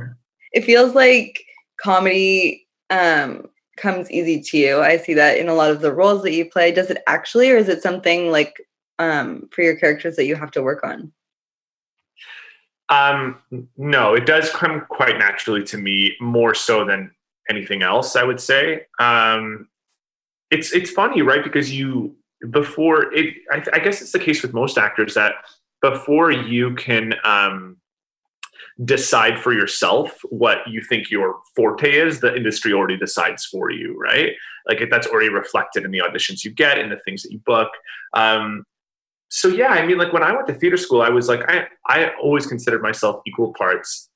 It 0.52 0.64
feels 0.64 0.94
like 0.94 1.44
comedy 1.76 2.66
um 2.90 3.48
comes 3.76 4.10
easy 4.10 4.40
to 4.40 4.58
you. 4.58 4.80
I 4.80 4.96
see 4.96 5.14
that 5.14 5.38
in 5.38 5.48
a 5.48 5.54
lot 5.54 5.70
of 5.70 5.80
the 5.80 5.92
roles 5.92 6.22
that 6.22 6.32
you 6.32 6.48
play. 6.48 6.72
Does 6.72 6.90
it 6.90 7.02
actually, 7.06 7.50
or 7.50 7.56
is 7.56 7.68
it 7.68 7.82
something 7.82 8.30
like 8.30 8.54
um, 8.98 9.48
for 9.50 9.62
your 9.62 9.76
characters 9.76 10.16
that 10.16 10.26
you 10.26 10.36
have 10.36 10.50
to 10.52 10.62
work 10.62 10.84
on? 10.84 11.12
Um, 12.88 13.38
no, 13.76 14.14
it 14.14 14.26
does 14.26 14.50
come 14.50 14.84
quite 14.88 15.18
naturally 15.18 15.64
to 15.64 15.78
me, 15.78 16.16
more 16.20 16.54
so 16.54 16.84
than 16.84 17.10
anything 17.48 17.82
else. 17.82 18.16
I 18.16 18.24
would 18.24 18.40
say. 18.40 18.86
Um, 18.98 19.68
it's 20.50 20.72
it's 20.72 20.90
funny, 20.90 21.22
right? 21.22 21.42
Because 21.42 21.72
you 21.72 22.14
before 22.50 23.12
it, 23.14 23.34
I, 23.50 23.64
I 23.72 23.78
guess 23.78 24.02
it's 24.02 24.12
the 24.12 24.18
case 24.18 24.42
with 24.42 24.52
most 24.52 24.78
actors 24.78 25.14
that 25.14 25.34
before 25.80 26.30
you 26.30 26.74
can 26.74 27.14
um, 27.24 27.76
decide 28.82 29.38
for 29.38 29.52
yourself 29.52 30.18
what 30.30 30.58
you 30.66 30.80
think 30.82 31.10
your 31.10 31.40
forte 31.54 31.94
is, 31.94 32.20
the 32.20 32.34
industry 32.34 32.72
already 32.72 32.96
decides 32.96 33.44
for 33.44 33.70
you, 33.70 33.96
right? 33.98 34.32
Like 34.66 34.80
if 34.80 34.90
that's 34.90 35.06
already 35.06 35.28
reflected 35.28 35.84
in 35.84 35.90
the 35.90 35.98
auditions 36.00 36.44
you 36.44 36.50
get 36.50 36.78
and 36.78 36.90
the 36.90 36.98
things 37.04 37.22
that 37.22 37.32
you 37.32 37.38
book. 37.46 37.68
Um, 38.14 38.64
so 39.28 39.48
yeah, 39.48 39.68
I 39.68 39.86
mean, 39.86 39.98
like 39.98 40.12
when 40.12 40.22
I 40.22 40.32
went 40.32 40.46
to 40.48 40.54
theater 40.54 40.76
school, 40.76 41.02
I 41.02 41.08
was 41.08 41.28
like, 41.28 41.48
I 41.48 41.66
I 41.86 42.10
always 42.22 42.46
considered 42.46 42.82
myself 42.82 43.20
equal 43.26 43.52
parts 43.54 44.08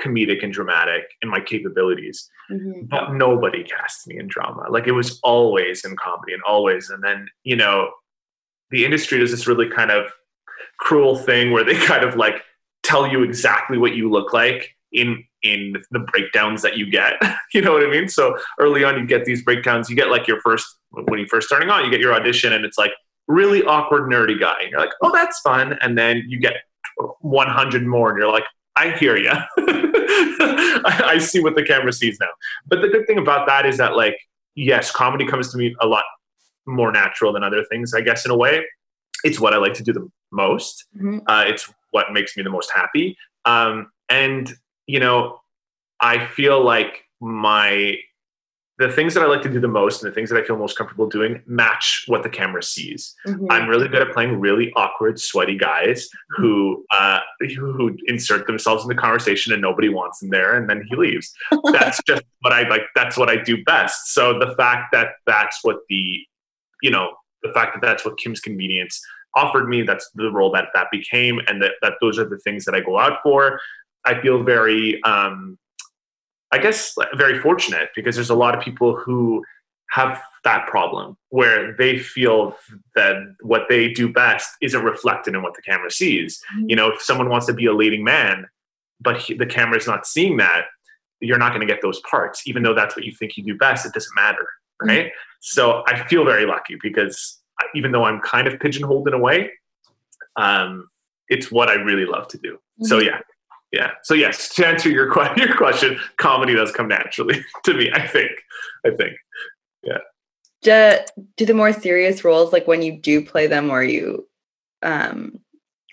comedic 0.00 0.42
and 0.42 0.52
dramatic 0.52 1.04
in 1.22 1.28
my 1.28 1.40
capabilities. 1.40 2.28
Mm-hmm. 2.50 2.86
But 2.86 3.12
nobody 3.12 3.64
cast 3.64 4.06
me 4.06 4.18
in 4.18 4.26
drama. 4.26 4.66
Like 4.70 4.86
it 4.86 4.92
was 4.92 5.18
always 5.22 5.84
in 5.84 5.96
comedy 5.96 6.32
and 6.32 6.42
always. 6.46 6.90
And 6.90 7.02
then, 7.02 7.28
you 7.44 7.56
know, 7.56 7.90
the 8.70 8.84
industry 8.84 9.18
does 9.18 9.30
this 9.30 9.46
really 9.46 9.68
kind 9.68 9.90
of 9.90 10.06
cruel 10.78 11.16
thing 11.16 11.50
where 11.50 11.64
they 11.64 11.74
kind 11.86 12.04
of 12.04 12.16
like 12.16 12.42
tell 12.88 13.06
you 13.06 13.22
exactly 13.22 13.78
what 13.78 13.94
you 13.94 14.10
look 14.10 14.32
like 14.32 14.74
in 14.92 15.22
in 15.42 15.76
the 15.90 16.00
breakdowns 16.00 16.62
that 16.62 16.76
you 16.76 16.90
get. 16.90 17.14
you 17.54 17.60
know 17.60 17.72
what 17.72 17.82
I 17.82 17.90
mean? 17.90 18.08
So 18.08 18.36
early 18.58 18.82
on 18.84 18.98
you 18.98 19.06
get 19.06 19.24
these 19.24 19.42
breakdowns, 19.44 19.88
you 19.88 19.96
get 19.96 20.10
like 20.10 20.26
your 20.26 20.40
first 20.40 20.66
when 20.90 21.20
you 21.20 21.26
first 21.26 21.46
starting 21.46 21.70
on, 21.70 21.84
you 21.84 21.90
get 21.90 22.00
your 22.00 22.14
audition 22.14 22.52
and 22.52 22.64
it's 22.64 22.78
like 22.78 22.92
really 23.28 23.62
awkward 23.62 24.10
nerdy 24.10 24.38
guy. 24.40 24.56
And 24.62 24.70
you're 24.70 24.80
like, 24.80 24.92
"Oh, 25.02 25.12
that's 25.12 25.38
fun." 25.40 25.78
And 25.80 25.96
then 25.98 26.24
you 26.26 26.40
get 26.40 26.54
100 27.20 27.86
more 27.86 28.10
and 28.10 28.18
you're 28.18 28.32
like, 28.32 28.46
"I 28.76 28.90
hear 28.92 29.16
you." 29.16 29.32
I 29.60 31.18
see 31.20 31.40
what 31.40 31.54
the 31.54 31.62
camera 31.62 31.92
sees 31.92 32.16
now. 32.20 32.28
But 32.66 32.80
the 32.80 32.88
good 32.88 33.06
thing 33.06 33.18
about 33.18 33.46
that 33.46 33.66
is 33.66 33.76
that 33.76 33.96
like 33.96 34.18
yes, 34.54 34.90
comedy 34.90 35.24
comes 35.26 35.52
to 35.52 35.58
me 35.58 35.74
a 35.80 35.86
lot 35.86 36.04
more 36.66 36.90
natural 36.90 37.32
than 37.32 37.44
other 37.44 37.64
things, 37.64 37.94
I 37.94 38.00
guess 38.00 38.24
in 38.24 38.30
a 38.30 38.36
way. 38.36 38.64
It's 39.24 39.40
what 39.40 39.54
I 39.54 39.58
like 39.58 39.74
to 39.74 39.82
do 39.82 39.92
the 39.92 40.08
most. 40.30 40.86
Mm-hmm. 40.96 41.18
Uh, 41.26 41.44
it's 41.46 41.72
what 41.90 42.12
makes 42.12 42.36
me 42.36 42.42
the 42.42 42.50
most 42.50 42.70
happy. 42.70 43.16
Um, 43.44 43.90
and 44.08 44.52
you 44.86 45.00
know, 45.00 45.40
I 46.00 46.26
feel 46.26 46.62
like 46.62 47.04
my 47.20 47.98
the 48.78 48.88
things 48.88 49.12
that 49.14 49.24
I 49.24 49.26
like 49.26 49.42
to 49.42 49.48
do 49.48 49.58
the 49.58 49.66
most 49.66 50.02
and 50.02 50.10
the 50.10 50.14
things 50.14 50.30
that 50.30 50.40
I 50.40 50.46
feel 50.46 50.56
most 50.56 50.78
comfortable 50.78 51.08
doing 51.08 51.42
match 51.46 52.04
what 52.06 52.22
the 52.22 52.28
camera 52.28 52.62
sees. 52.62 53.12
Mm-hmm. 53.26 53.50
I'm 53.50 53.68
really 53.68 53.88
good 53.88 54.02
at 54.02 54.14
playing 54.14 54.38
really 54.38 54.72
awkward, 54.76 55.20
sweaty 55.20 55.58
guys 55.58 56.08
who 56.28 56.84
uh, 56.92 57.18
who 57.56 57.96
insert 58.06 58.46
themselves 58.46 58.84
in 58.84 58.88
the 58.88 58.94
conversation 58.94 59.52
and 59.52 59.60
nobody 59.60 59.88
wants 59.88 60.20
them 60.20 60.30
there, 60.30 60.56
and 60.56 60.70
then 60.70 60.84
he 60.88 60.96
leaves. 60.96 61.32
that's 61.72 62.00
just 62.06 62.22
what 62.40 62.52
I 62.52 62.68
like. 62.68 62.82
That's 62.94 63.16
what 63.16 63.28
I 63.28 63.36
do 63.36 63.62
best. 63.64 64.14
So 64.14 64.38
the 64.38 64.54
fact 64.56 64.92
that 64.92 65.08
that's 65.26 65.58
what 65.62 65.78
the 65.88 66.20
you 66.82 66.90
know 66.90 67.10
the 67.42 67.52
fact 67.52 67.74
that 67.74 67.86
that's 67.86 68.04
what 68.04 68.16
Kim's 68.18 68.40
Convenience 68.40 69.00
offered 69.34 69.68
me, 69.68 69.82
that's 69.82 70.10
the 70.14 70.30
role 70.30 70.50
that 70.52 70.68
that 70.74 70.88
became, 70.90 71.40
and 71.46 71.62
that 71.62 71.72
that 71.82 71.94
those 72.00 72.18
are 72.18 72.28
the 72.28 72.38
things 72.38 72.64
that 72.64 72.74
I 72.74 72.80
go 72.80 72.98
out 72.98 73.20
for. 73.22 73.60
I 74.04 74.20
feel 74.20 74.42
very, 74.42 75.02
um, 75.02 75.58
I 76.52 76.58
guess, 76.58 76.94
very 77.16 77.38
fortunate 77.40 77.90
because 77.94 78.14
there's 78.14 78.30
a 78.30 78.34
lot 78.34 78.56
of 78.56 78.62
people 78.62 78.96
who 78.96 79.44
have 79.90 80.20
that 80.44 80.66
problem 80.66 81.16
where 81.30 81.74
they 81.76 81.98
feel 81.98 82.56
that 82.94 83.16
what 83.40 83.62
they 83.68 83.92
do 83.92 84.10
best 84.10 84.50
isn't 84.60 84.84
reflected 84.84 85.34
in 85.34 85.42
what 85.42 85.54
the 85.54 85.62
camera 85.62 85.90
sees. 85.90 86.40
Mm-hmm. 86.54 86.68
You 86.68 86.76
know, 86.76 86.88
if 86.88 87.02
someone 87.02 87.28
wants 87.28 87.46
to 87.46 87.54
be 87.54 87.66
a 87.66 87.72
leading 87.72 88.04
man, 88.04 88.46
but 89.00 89.18
he, 89.18 89.34
the 89.34 89.46
camera 89.46 89.76
is 89.76 89.86
not 89.86 90.06
seeing 90.06 90.36
that, 90.38 90.66
you're 91.20 91.38
not 91.38 91.50
going 91.50 91.66
to 91.66 91.72
get 91.72 91.82
those 91.82 92.00
parts, 92.00 92.46
even 92.46 92.62
though 92.62 92.74
that's 92.74 92.94
what 92.96 93.04
you 93.04 93.12
think 93.12 93.36
you 93.36 93.44
do 93.44 93.56
best. 93.56 93.86
It 93.86 93.92
doesn't 93.92 94.14
matter, 94.14 94.46
mm-hmm. 94.82 94.88
right? 94.88 95.06
Mm-hmm. 95.06 95.18
So 95.40 95.82
I 95.86 96.06
feel 96.06 96.24
very 96.24 96.46
lucky 96.46 96.76
because 96.82 97.37
even 97.74 97.92
though 97.92 98.04
I'm 98.04 98.20
kind 98.20 98.46
of 98.46 98.58
pigeonholed 98.60 99.08
in 99.08 99.14
a 99.14 99.18
way, 99.18 99.50
um, 100.36 100.88
it's 101.28 101.50
what 101.50 101.68
I 101.68 101.74
really 101.74 102.06
love 102.06 102.28
to 102.28 102.38
do. 102.38 102.54
Mm-hmm. 102.54 102.84
So 102.86 102.98
yeah, 102.98 103.20
yeah. 103.72 103.92
So 104.02 104.14
yes, 104.14 104.54
to 104.54 104.66
answer 104.66 104.88
your 104.88 105.10
question, 105.10 105.38
your 105.48 105.56
question, 105.56 105.98
comedy 106.16 106.54
does 106.54 106.72
come 106.72 106.88
naturally 106.88 107.44
to 107.64 107.74
me. 107.74 107.90
I 107.92 108.06
think. 108.06 108.32
I 108.84 108.90
think. 108.90 109.16
Yeah. 109.82 109.98
Do, 110.62 111.24
do 111.36 111.46
the 111.46 111.54
more 111.54 111.72
serious 111.72 112.24
roles, 112.24 112.52
like 112.52 112.66
when 112.66 112.82
you 112.82 112.98
do 112.98 113.24
play 113.24 113.46
them, 113.46 113.70
or 113.70 113.82
you 113.82 114.26
um, 114.82 115.38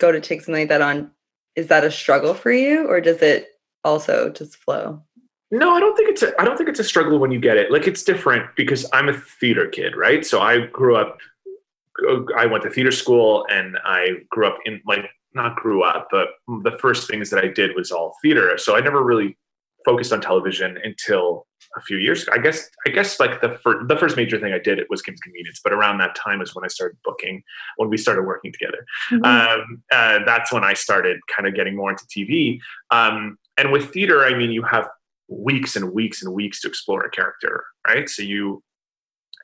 go 0.00 0.10
to 0.10 0.20
take 0.20 0.40
something 0.40 0.62
like 0.62 0.68
that 0.70 0.82
on, 0.82 1.12
is 1.54 1.68
that 1.68 1.84
a 1.84 1.90
struggle 1.90 2.34
for 2.34 2.50
you, 2.50 2.86
or 2.86 3.00
does 3.00 3.22
it 3.22 3.48
also 3.84 4.30
just 4.30 4.56
flow? 4.56 5.02
No, 5.50 5.74
I 5.74 5.80
don't 5.80 5.96
think 5.96 6.10
it's 6.10 6.22
a. 6.22 6.40
I 6.40 6.44
don't 6.44 6.56
think 6.56 6.68
it's 6.68 6.80
a 6.80 6.84
struggle 6.84 7.18
when 7.18 7.30
you 7.30 7.38
get 7.38 7.56
it. 7.56 7.70
Like 7.70 7.86
it's 7.86 8.02
different 8.02 8.44
because 8.56 8.84
I'm 8.92 9.08
a 9.08 9.12
theater 9.14 9.68
kid, 9.68 9.96
right? 9.96 10.26
So 10.26 10.40
I 10.40 10.66
grew 10.66 10.96
up. 10.96 11.18
I 12.36 12.46
went 12.46 12.62
to 12.64 12.70
theater 12.70 12.92
school, 12.92 13.46
and 13.50 13.78
I 13.84 14.08
grew 14.30 14.46
up 14.46 14.58
in 14.64 14.80
like 14.86 15.06
not 15.34 15.56
grew 15.56 15.82
up, 15.82 16.08
but 16.10 16.28
the 16.64 16.76
first 16.80 17.08
things 17.08 17.30
that 17.30 17.44
I 17.44 17.48
did 17.48 17.76
was 17.76 17.90
all 17.90 18.16
theater. 18.22 18.56
So 18.58 18.76
I 18.76 18.80
never 18.80 19.04
really 19.04 19.36
focused 19.84 20.12
on 20.12 20.20
television 20.20 20.78
until 20.82 21.46
a 21.76 21.80
few 21.80 21.98
years. 21.98 22.26
I 22.28 22.38
guess 22.38 22.68
I 22.86 22.90
guess 22.90 23.20
like 23.20 23.40
the 23.40 23.58
first 23.62 23.88
the 23.88 23.96
first 23.96 24.16
major 24.16 24.38
thing 24.38 24.52
I 24.52 24.58
did 24.58 24.78
it 24.78 24.88
was 24.90 25.02
Kim's 25.02 25.20
Convenience, 25.20 25.60
but 25.62 25.72
around 25.72 25.98
that 25.98 26.14
time 26.16 26.42
is 26.42 26.54
when 26.54 26.64
I 26.64 26.68
started 26.68 26.96
booking, 27.04 27.42
when 27.76 27.88
we 27.88 27.96
started 27.96 28.22
working 28.22 28.52
together. 28.52 28.84
Mm-hmm. 29.12 29.24
Um, 29.24 29.82
uh, 29.92 30.18
that's 30.26 30.52
when 30.52 30.64
I 30.64 30.74
started 30.74 31.18
kind 31.34 31.46
of 31.48 31.54
getting 31.54 31.76
more 31.76 31.90
into 31.90 32.04
TV. 32.06 32.58
Um, 32.90 33.38
and 33.56 33.72
with 33.72 33.92
theater, 33.92 34.24
I 34.24 34.34
mean, 34.36 34.50
you 34.50 34.62
have 34.62 34.88
weeks 35.28 35.76
and 35.76 35.92
weeks 35.92 36.22
and 36.22 36.34
weeks 36.34 36.60
to 36.62 36.68
explore 36.68 37.04
a 37.04 37.10
character, 37.10 37.64
right? 37.86 38.08
So 38.08 38.22
you 38.22 38.62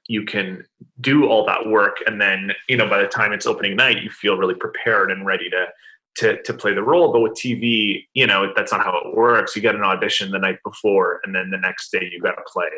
you 0.09 0.25
can 0.25 0.65
do 1.01 1.27
all 1.27 1.47
that 1.47 1.67
work 1.67 1.97
and 2.07 2.21
then 2.21 2.53
you 2.69 2.77
know 2.77 2.89
by 2.89 3.01
the 3.01 3.09
time 3.09 3.33
it's 3.33 3.47
opening 3.47 3.77
night 3.77 4.03
you 4.03 4.11
feel 4.11 4.37
really 4.37 4.55
prepared 4.55 5.11
and 5.11 5.27
ready 5.27 5.49
to 5.51 5.67
to 6.15 6.43
to 6.43 6.53
play 6.53 6.75
the 6.75 6.83
role. 6.83 7.13
But 7.13 7.21
with 7.21 7.33
tv 7.33 8.07
you 8.15 8.27
know 8.27 8.53
that's 8.55 8.73
not 8.73 8.83
how 8.85 8.97
it 8.99 9.17
works. 9.17 9.55
You 9.57 9.63
get 9.63 9.75
an 9.75 9.83
audition 9.83 10.31
the 10.31 10.39
night 10.39 10.59
before 10.65 11.21
and 11.25 11.35
then 11.35 11.51
the 11.51 11.59
next 11.59 11.91
day 11.91 12.09
you 12.13 12.21
got 12.21 12.33
to 12.33 12.43
play 12.47 12.69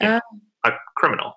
uh. 0.00 0.20
a 0.64 0.72
criminal 0.96 1.34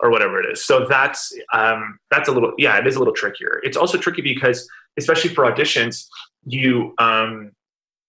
or 0.00 0.10
whatever 0.10 0.40
it 0.42 0.50
is. 0.50 0.64
So 0.64 0.86
that's 0.86 1.32
um 1.52 1.98
that's 2.10 2.28
a 2.28 2.32
little 2.32 2.52
yeah 2.58 2.78
it 2.78 2.86
is 2.86 2.96
a 2.96 2.98
little 2.98 3.14
trickier. 3.14 3.60
It's 3.62 3.76
also 3.76 3.98
tricky 3.98 4.22
because 4.22 4.68
especially 4.98 5.30
for 5.30 5.44
auditions 5.44 6.06
you 6.44 6.94
um 6.98 7.52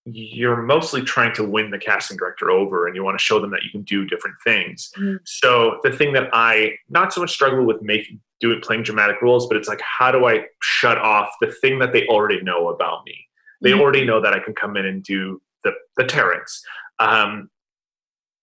you're 0.05 0.61
mostly 0.61 1.01
trying 1.01 1.33
to 1.33 1.43
win 1.43 1.71
the 1.71 1.79
casting 1.79 2.15
director 2.15 2.51
over 2.51 2.85
and 2.85 2.95
you 2.95 3.03
want 3.03 3.17
to 3.17 3.23
show 3.23 3.39
them 3.39 3.49
that 3.49 3.63
you 3.63 3.71
can 3.71 3.81
do 3.81 4.05
different 4.05 4.35
things. 4.43 4.91
Mm-hmm. 4.97 5.15
So 5.25 5.79
the 5.83 5.91
thing 5.91 6.13
that 6.13 6.29
I 6.31 6.75
not 6.89 7.11
so 7.11 7.21
much 7.21 7.31
struggle 7.31 7.65
with 7.65 7.81
making 7.81 8.21
doing 8.39 8.61
playing 8.61 8.83
dramatic 8.83 9.21
roles, 9.21 9.47
but 9.47 9.57
it's 9.57 9.67
like 9.67 9.81
how 9.81 10.11
do 10.11 10.27
I 10.27 10.45
shut 10.61 10.99
off 10.99 11.29
the 11.41 11.51
thing 11.59 11.79
that 11.79 11.91
they 11.91 12.05
already 12.05 12.41
know 12.41 12.69
about 12.69 13.03
me? 13.05 13.15
They 13.61 13.71
mm-hmm. 13.71 13.81
already 13.81 14.05
know 14.05 14.21
that 14.21 14.33
I 14.33 14.39
can 14.39 14.53
come 14.53 14.77
in 14.77 14.85
and 14.85 15.01
do 15.01 15.41
the 15.63 15.73
the 15.97 16.03
Terrence. 16.03 16.63
Um, 16.99 17.49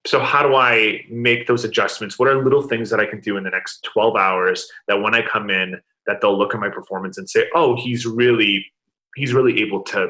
so 0.04 0.19
how 0.19 0.42
do 0.42 0.57
I 0.57 1.04
make 1.09 1.47
those 1.47 1.62
adjustments? 1.64 2.19
What 2.19 2.26
are 2.26 2.42
little 2.42 2.62
things 2.62 2.90
that 2.90 2.99
I 2.99 3.07
can 3.07 3.21
do 3.21 3.37
in 3.37 3.45
the 3.45 3.50
next 3.50 3.85
12 3.92 4.16
hours 4.16 4.69
that 4.88 5.00
when 5.00 5.14
I 5.14 5.25
come 5.25 5.49
in 5.49 5.81
that 6.09 6.21
they'll 6.21 6.37
look 6.37 6.54
at 6.54 6.61
my 6.61 6.71
performance 6.71 7.19
and 7.19 7.31
say, 7.31 7.47
"Oh, 7.54 7.76
he's 7.76 8.04
really 8.04 8.66
he's 9.14 9.33
really 9.33 9.61
able 9.61 9.83
to 9.83 10.09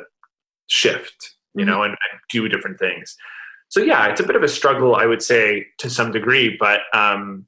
shift 0.69 1.35
you 1.55 1.65
know, 1.65 1.79
mm-hmm. 1.79 1.85
and, 1.85 1.93
and, 1.93 2.21
do 2.31 2.49
different 2.49 2.79
things. 2.79 3.17
So 3.69 3.81
yeah, 3.81 4.07
it's 4.07 4.21
a 4.21 4.27
bit 4.27 4.37
of 4.37 4.43
a 4.43 4.49
struggle, 4.49 4.97
I 4.97 5.07
would 5.07 5.23
say, 5.23 5.67
to 5.79 5.91
some 5.91 6.13
degree. 6.13 6.57
But 6.59 6.81
um, 6.95 7.45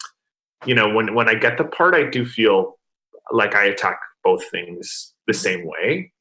you 0.67 0.75
know, 0.75 0.89
when 0.89 1.15
when 1.15 1.29
I 1.29 1.35
get 1.35 1.59
the 1.59 1.65
part, 1.65 1.95
I 1.95 2.05
do 2.05 2.25
feel 2.25 2.79
like 3.31 3.55
I 3.55 3.65
attack 3.65 3.99
both 4.23 4.43
things 4.51 5.15
the 5.27 5.35
same 5.35 5.67
way 5.67 6.13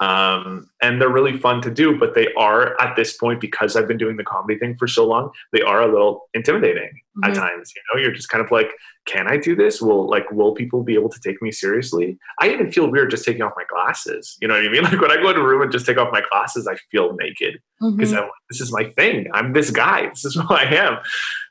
um, 0.00 0.70
and 0.80 1.00
they're 1.00 1.08
really 1.08 1.36
fun 1.36 1.60
to 1.62 1.70
do 1.70 1.98
but 1.98 2.14
they 2.14 2.28
are 2.34 2.80
at 2.80 2.94
this 2.96 3.16
point 3.16 3.40
because 3.40 3.76
i've 3.76 3.88
been 3.88 3.98
doing 3.98 4.16
the 4.16 4.24
comedy 4.24 4.58
thing 4.58 4.76
for 4.76 4.86
so 4.86 5.06
long 5.06 5.30
they 5.52 5.60
are 5.60 5.82
a 5.82 5.90
little 5.90 6.28
intimidating 6.34 6.90
mm-hmm. 7.18 7.30
at 7.30 7.36
times 7.36 7.72
you 7.74 7.82
know 7.88 8.00
you're 8.00 8.12
just 8.12 8.28
kind 8.28 8.44
of 8.44 8.50
like 8.50 8.70
can 9.06 9.26
i 9.26 9.36
do 9.36 9.56
this? 9.56 9.80
Will 9.80 10.08
like 10.08 10.30
will 10.30 10.54
people 10.54 10.82
be 10.82 10.94
able 10.94 11.08
to 11.08 11.20
take 11.20 11.40
me 11.42 11.50
seriously? 11.50 12.18
I 12.40 12.50
even 12.50 12.70
feel 12.72 12.90
weird 12.90 13.10
just 13.10 13.24
taking 13.24 13.42
off 13.42 13.52
my 13.56 13.64
glasses 13.70 14.36
you 14.40 14.48
know 14.48 14.54
what 14.54 14.64
i 14.64 14.68
mean? 14.68 14.82
Like 14.88 15.00
when 15.00 15.10
i 15.10 15.16
go 15.16 15.30
into 15.30 15.40
a 15.40 15.46
room 15.46 15.62
and 15.62 15.72
just 15.72 15.86
take 15.86 15.98
off 15.98 16.12
my 16.12 16.22
glasses 16.30 16.66
i 16.66 16.76
feel 16.90 17.14
naked. 17.14 17.60
Because 17.80 18.12
mm-hmm. 18.12 18.28
this 18.50 18.60
is 18.60 18.72
my 18.72 18.84
thing. 18.84 19.26
I'm 19.32 19.52
this 19.52 19.70
guy. 19.70 20.08
This 20.08 20.24
is 20.24 20.34
who 20.48 20.54
i 20.54 20.62
am. 20.62 20.98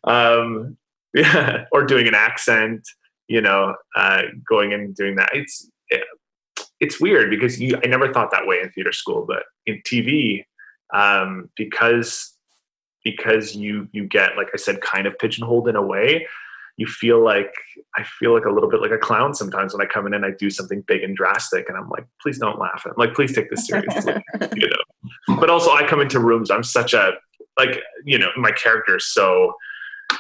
Um, 0.04 0.78
yeah 1.14 1.64
or 1.72 1.86
doing 1.86 2.06
an 2.08 2.14
accent 2.14 2.86
you 3.30 3.42
know 3.42 3.74
uh, 3.96 4.24
going 4.48 4.72
in 4.72 4.82
and 4.82 4.96
doing 4.96 5.16
that. 5.16 5.30
It's 5.34 5.70
it's 6.80 7.02
weird 7.02 7.30
because 7.30 7.60
you, 7.60 7.80
I 7.84 7.88
never 7.88 8.12
thought 8.14 8.32
that 8.32 8.46
way 8.46 8.60
in 8.62 8.70
theater 8.72 8.92
school, 8.92 9.26
but 9.28 9.44
in 9.66 9.82
TV, 9.86 10.46
um, 10.94 11.50
because 11.56 12.37
because 13.12 13.56
you 13.56 13.88
you 13.92 14.06
get 14.06 14.38
like 14.38 14.50
I 14.54 14.58
said, 14.58 14.82
kind 14.82 15.08
of 15.08 15.18
pigeonholed 15.20 15.68
in 15.68 15.76
a 15.76 15.82
way. 15.82 16.28
You 16.78 16.86
feel 16.86 17.24
like 17.24 17.52
I 17.96 18.04
feel 18.04 18.34
like 18.34 18.46
a 18.46 18.52
little 18.52 18.70
bit 18.70 18.82
like 18.82 18.92
a 18.92 18.98
clown 18.98 19.34
sometimes 19.34 19.74
when 19.74 19.86
I 19.86 19.90
come 19.90 20.06
in 20.06 20.14
and 20.14 20.26
I 20.26 20.32
do 20.32 20.50
something 20.50 20.82
big 20.82 21.04
and 21.04 21.16
drastic, 21.16 21.70
and 21.70 21.78
I'm 21.78 21.90
like, 21.90 22.06
please 22.22 22.38
don't 22.38 22.60
laugh. 22.60 22.84
I'm 22.86 22.94
like, 22.98 23.14
please 23.16 23.34
take 23.34 23.50
this 23.50 23.68
seriously, 23.68 24.14
you 24.56 24.70
know. 24.70 25.36
But 25.40 25.50
also, 25.50 25.72
I 25.72 25.88
come 25.88 26.02
into 26.02 26.20
rooms. 26.20 26.52
I'm 26.52 26.64
such 26.64 26.94
a 26.94 27.14
like 27.58 27.82
you 28.06 28.20
know 28.20 28.30
my 28.38 28.52
character 28.52 28.98
is 28.98 29.08
so 29.08 29.54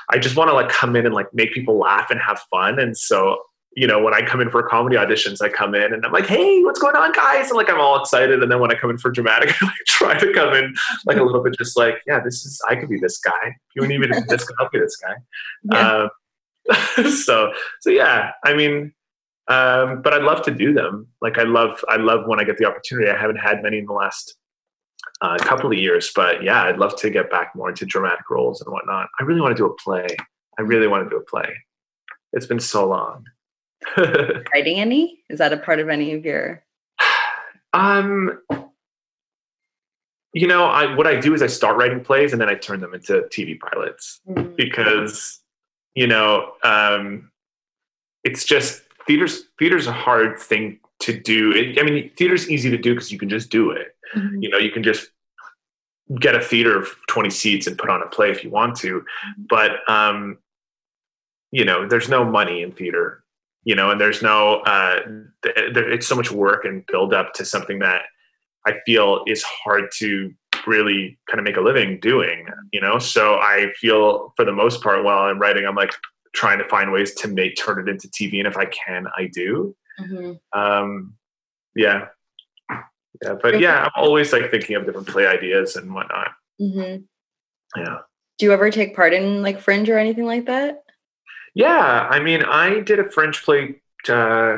I 0.09 0.17
just 0.17 0.35
want 0.35 0.49
to 0.49 0.53
like 0.53 0.69
come 0.69 0.95
in 0.95 1.05
and 1.05 1.13
like 1.13 1.33
make 1.33 1.53
people 1.53 1.77
laugh 1.77 2.09
and 2.09 2.19
have 2.19 2.39
fun. 2.49 2.79
And 2.79 2.97
so 2.97 3.41
you 3.77 3.85
know, 3.85 4.01
when 4.01 4.11
I 4.11 4.23
come 4.23 4.41
in 4.41 4.49
for 4.49 4.63
comedy 4.63 4.95
auditions, 4.95 5.39
I 5.39 5.49
come 5.49 5.75
in 5.75 5.93
and 5.93 6.03
I'm 6.03 6.11
like, 6.11 6.25
hey, 6.25 6.63
what's 6.63 6.79
going 6.79 6.95
on, 6.95 7.11
guys? 7.11 7.49
And 7.49 7.57
like, 7.57 7.69
I'm 7.69 7.79
all 7.79 8.01
excited. 8.01 8.41
And 8.41 8.51
then 8.51 8.59
when 8.59 8.71
I 8.71 8.73
come 8.73 8.89
in 8.89 8.97
for 8.97 9.11
dramatic, 9.11 9.53
I 9.61 9.65
like, 9.67 9.75
try 9.85 10.17
to 10.17 10.33
come 10.33 10.55
in 10.55 10.73
like 11.05 11.17
a 11.17 11.23
little 11.23 11.43
bit 11.43 11.55
just 11.59 11.77
like, 11.77 12.01
yeah, 12.07 12.19
this 12.19 12.43
is, 12.43 12.59
I 12.67 12.75
could 12.75 12.89
be 12.89 12.99
this 12.99 13.19
guy. 13.19 13.33
If 13.45 13.55
you 13.75 13.87
need 13.87 13.99
me 13.99 14.07
to 14.07 14.13
be 14.15 14.21
this 14.27 14.45
guy, 14.45 14.55
I'll 14.59 14.69
be 14.71 14.79
this 14.79 14.97
guy. 14.97 15.13
Yeah. 15.71 16.09
Um, 16.97 17.09
so, 17.11 17.53
so 17.81 17.91
yeah, 17.91 18.31
I 18.43 18.55
mean, 18.55 18.93
um, 19.47 20.01
but 20.01 20.11
I'd 20.11 20.23
love 20.23 20.41
to 20.45 20.51
do 20.51 20.73
them. 20.73 21.05
Like 21.21 21.37
I 21.37 21.43
love, 21.43 21.85
I 21.87 21.97
love 21.97 22.25
when 22.25 22.39
I 22.39 22.45
get 22.45 22.57
the 22.57 22.65
opportunity. 22.65 23.11
I 23.11 23.15
haven't 23.15 23.37
had 23.37 23.61
many 23.61 23.77
in 23.77 23.85
the 23.85 23.93
last 23.93 24.37
a 25.21 25.37
couple 25.37 25.71
of 25.71 25.77
years. 25.77 26.11
But 26.15 26.41
yeah, 26.41 26.63
I'd 26.63 26.79
love 26.79 26.95
to 27.01 27.11
get 27.11 27.29
back 27.29 27.55
more 27.55 27.69
into 27.69 27.85
dramatic 27.85 28.27
roles 28.31 28.59
and 28.59 28.73
whatnot. 28.73 29.07
I 29.19 29.23
really 29.23 29.39
want 29.41 29.55
to 29.55 29.61
do 29.61 29.67
a 29.67 29.75
play. 29.75 30.07
I 30.57 30.63
really 30.63 30.87
want 30.87 31.03
to 31.03 31.09
do 31.11 31.17
a 31.17 31.23
play. 31.23 31.53
It's 32.33 32.47
been 32.47 32.59
so 32.59 32.87
long. 32.87 33.23
Writing 34.53 34.79
any? 34.79 35.19
Is 35.29 35.39
that 35.39 35.53
a 35.53 35.57
part 35.57 35.79
of 35.79 35.89
any 35.89 36.13
of 36.13 36.25
your? 36.25 36.63
Um, 37.73 38.39
you 40.33 40.47
know, 40.47 40.65
I 40.65 40.95
what 40.95 41.07
I 41.07 41.19
do 41.19 41.33
is 41.33 41.41
I 41.41 41.47
start 41.47 41.77
writing 41.77 42.03
plays 42.03 42.31
and 42.31 42.41
then 42.41 42.49
I 42.49 42.55
turn 42.55 42.79
them 42.79 42.93
into 42.93 43.27
TV 43.31 43.59
pilots 43.59 44.19
mm-hmm. 44.27 44.55
because 44.55 45.39
you 45.95 46.07
know 46.07 46.53
um, 46.63 47.31
it's 48.23 48.45
just 48.45 48.81
theater's 49.05 49.43
theater's 49.59 49.87
a 49.87 49.91
hard 49.91 50.39
thing 50.39 50.79
to 50.99 51.19
do. 51.19 51.73
I 51.79 51.83
mean, 51.83 52.11
theater's 52.17 52.49
easy 52.49 52.69
to 52.69 52.77
do 52.77 52.93
because 52.93 53.11
you 53.11 53.19
can 53.19 53.29
just 53.29 53.49
do 53.49 53.71
it. 53.71 53.95
Mm-hmm. 54.15 54.41
You 54.41 54.49
know, 54.49 54.57
you 54.57 54.71
can 54.71 54.83
just 54.83 55.09
get 56.19 56.35
a 56.35 56.41
theater 56.41 56.77
of 56.77 56.89
20 57.07 57.29
seats 57.29 57.67
and 57.67 57.77
put 57.77 57.89
on 57.89 58.01
a 58.01 58.07
play 58.07 58.31
if 58.31 58.43
you 58.43 58.49
want 58.49 58.75
to. 58.77 58.99
Mm-hmm. 58.99 59.43
But, 59.49 59.89
um, 59.89 60.37
you 61.51 61.65
know, 61.65 61.87
there's 61.87 62.09
no 62.09 62.23
money 62.23 62.61
in 62.61 62.71
theater, 62.71 63.23
you 63.67 63.75
know, 63.75 63.91
and 63.91 63.99
there's 63.99 64.21
no, 64.21 64.61
uh, 64.61 65.01
there, 65.43 65.91
it's 65.91 66.07
so 66.07 66.15
much 66.15 66.31
work 66.31 66.63
and 66.63 66.85
build 66.85 67.13
up 67.13 67.33
to 67.33 67.43
something 67.43 67.79
that 67.79 68.03
I 68.65 68.75
feel 68.85 69.25
is 69.27 69.43
hard 69.43 69.89
to 69.97 70.33
really 70.65 71.19
kind 71.29 71.37
of 71.37 71.43
make 71.43 71.57
a 71.57 71.61
living 71.61 71.99
doing, 71.99 72.47
you 72.71 72.79
know? 72.79 72.97
So 72.97 73.35
I 73.35 73.73
feel 73.75 74.31
for 74.37 74.45
the 74.45 74.53
most 74.53 74.81
part 74.81 75.03
while 75.03 75.19
I'm 75.19 75.37
writing, 75.37 75.65
I'm 75.65 75.75
like 75.75 75.91
trying 76.33 76.59
to 76.59 76.67
find 76.69 76.93
ways 76.93 77.13
to 77.15 77.27
make, 77.27 77.57
turn 77.57 77.85
it 77.85 77.91
into 77.91 78.07
TV. 78.07 78.37
And 78.37 78.47
if 78.47 78.55
I 78.55 78.67
can, 78.67 79.05
I 79.17 79.29
do. 79.33 79.75
Mm-hmm. 79.99 80.57
Um, 80.57 81.15
yeah. 81.75 82.05
Yeah. 83.21 83.33
But 83.41 83.59
yeah, 83.59 83.83
I'm 83.83 83.91
always 84.01 84.31
like 84.31 84.49
thinking 84.49 84.77
of 84.77 84.85
different 84.85 85.09
play 85.09 85.27
ideas 85.27 85.75
and 85.75 85.93
whatnot. 85.93 86.29
Mm-hmm. 86.61 87.01
Yeah. 87.81 87.97
Do 88.39 88.45
you 88.45 88.53
ever 88.53 88.71
take 88.71 88.95
part 88.95 89.13
in 89.13 89.41
like 89.41 89.59
Fringe 89.59 89.89
or 89.89 89.97
anything 89.97 90.25
like 90.25 90.45
that? 90.45 90.83
Yeah. 91.57 92.07
I 92.09 92.19
mean, 92.19 92.43
I 92.43 92.81
did 92.81 92.99
a 92.99 93.09
French 93.09 93.43
play 93.43 93.81
uh, 94.07 94.57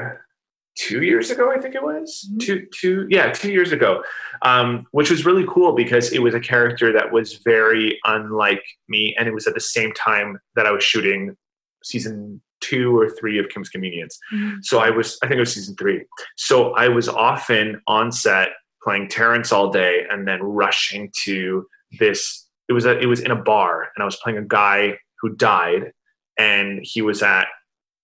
two 0.75 1.01
years 1.01 1.31
ago, 1.31 1.49
I 1.49 1.57
think 1.57 1.75
it 1.75 1.83
was. 1.83 2.27
Mm-hmm. 2.27 2.37
Two, 2.39 2.67
two, 2.73 3.07
yeah, 3.09 3.31
two 3.31 3.51
years 3.51 3.71
ago, 3.71 4.03
um, 4.41 4.85
which 4.91 5.09
was 5.09 5.25
really 5.25 5.45
cool 5.47 5.73
because 5.73 6.11
it 6.11 6.19
was 6.19 6.33
a 6.33 6.41
character 6.41 6.91
that 6.91 7.11
was 7.11 7.35
very 7.45 7.99
unlike 8.03 8.63
me. 8.89 9.15
And 9.17 9.27
it 9.27 9.33
was 9.33 9.47
at 9.47 9.53
the 9.53 9.61
same 9.61 9.93
time 9.93 10.39
that 10.55 10.65
I 10.65 10.71
was 10.71 10.83
shooting 10.83 11.37
season 11.83 12.41
two 12.59 12.97
or 12.97 13.09
three 13.09 13.39
of 13.39 13.47
Kim's 13.47 13.69
Convenience. 13.69 14.19
Mm-hmm. 14.33 14.57
So 14.61 14.79
I 14.79 14.89
was, 14.89 15.17
I 15.23 15.27
think 15.27 15.37
it 15.37 15.41
was 15.41 15.53
season 15.53 15.75
three. 15.77 16.03
So 16.35 16.73
I 16.73 16.89
was 16.89 17.07
often 17.07 17.81
on 17.87 18.11
set 18.11 18.49
playing 18.83 19.07
Terrence 19.07 19.53
all 19.53 19.71
day 19.71 20.05
and 20.09 20.27
then 20.27 20.43
rushing 20.43 21.11
to 21.23 21.65
this. 21.97 22.45
It 22.67 22.73
was 22.73 22.85
a, 22.85 22.99
it 22.99 23.05
was 23.05 23.21
in 23.21 23.31
a 23.31 23.35
bar 23.35 23.89
and 23.95 24.03
I 24.03 24.05
was 24.05 24.17
playing 24.17 24.37
a 24.37 24.45
guy 24.45 24.97
who 25.21 25.35
died 25.35 25.91
and 26.39 26.79
he 26.81 27.01
was 27.01 27.21
at 27.21 27.47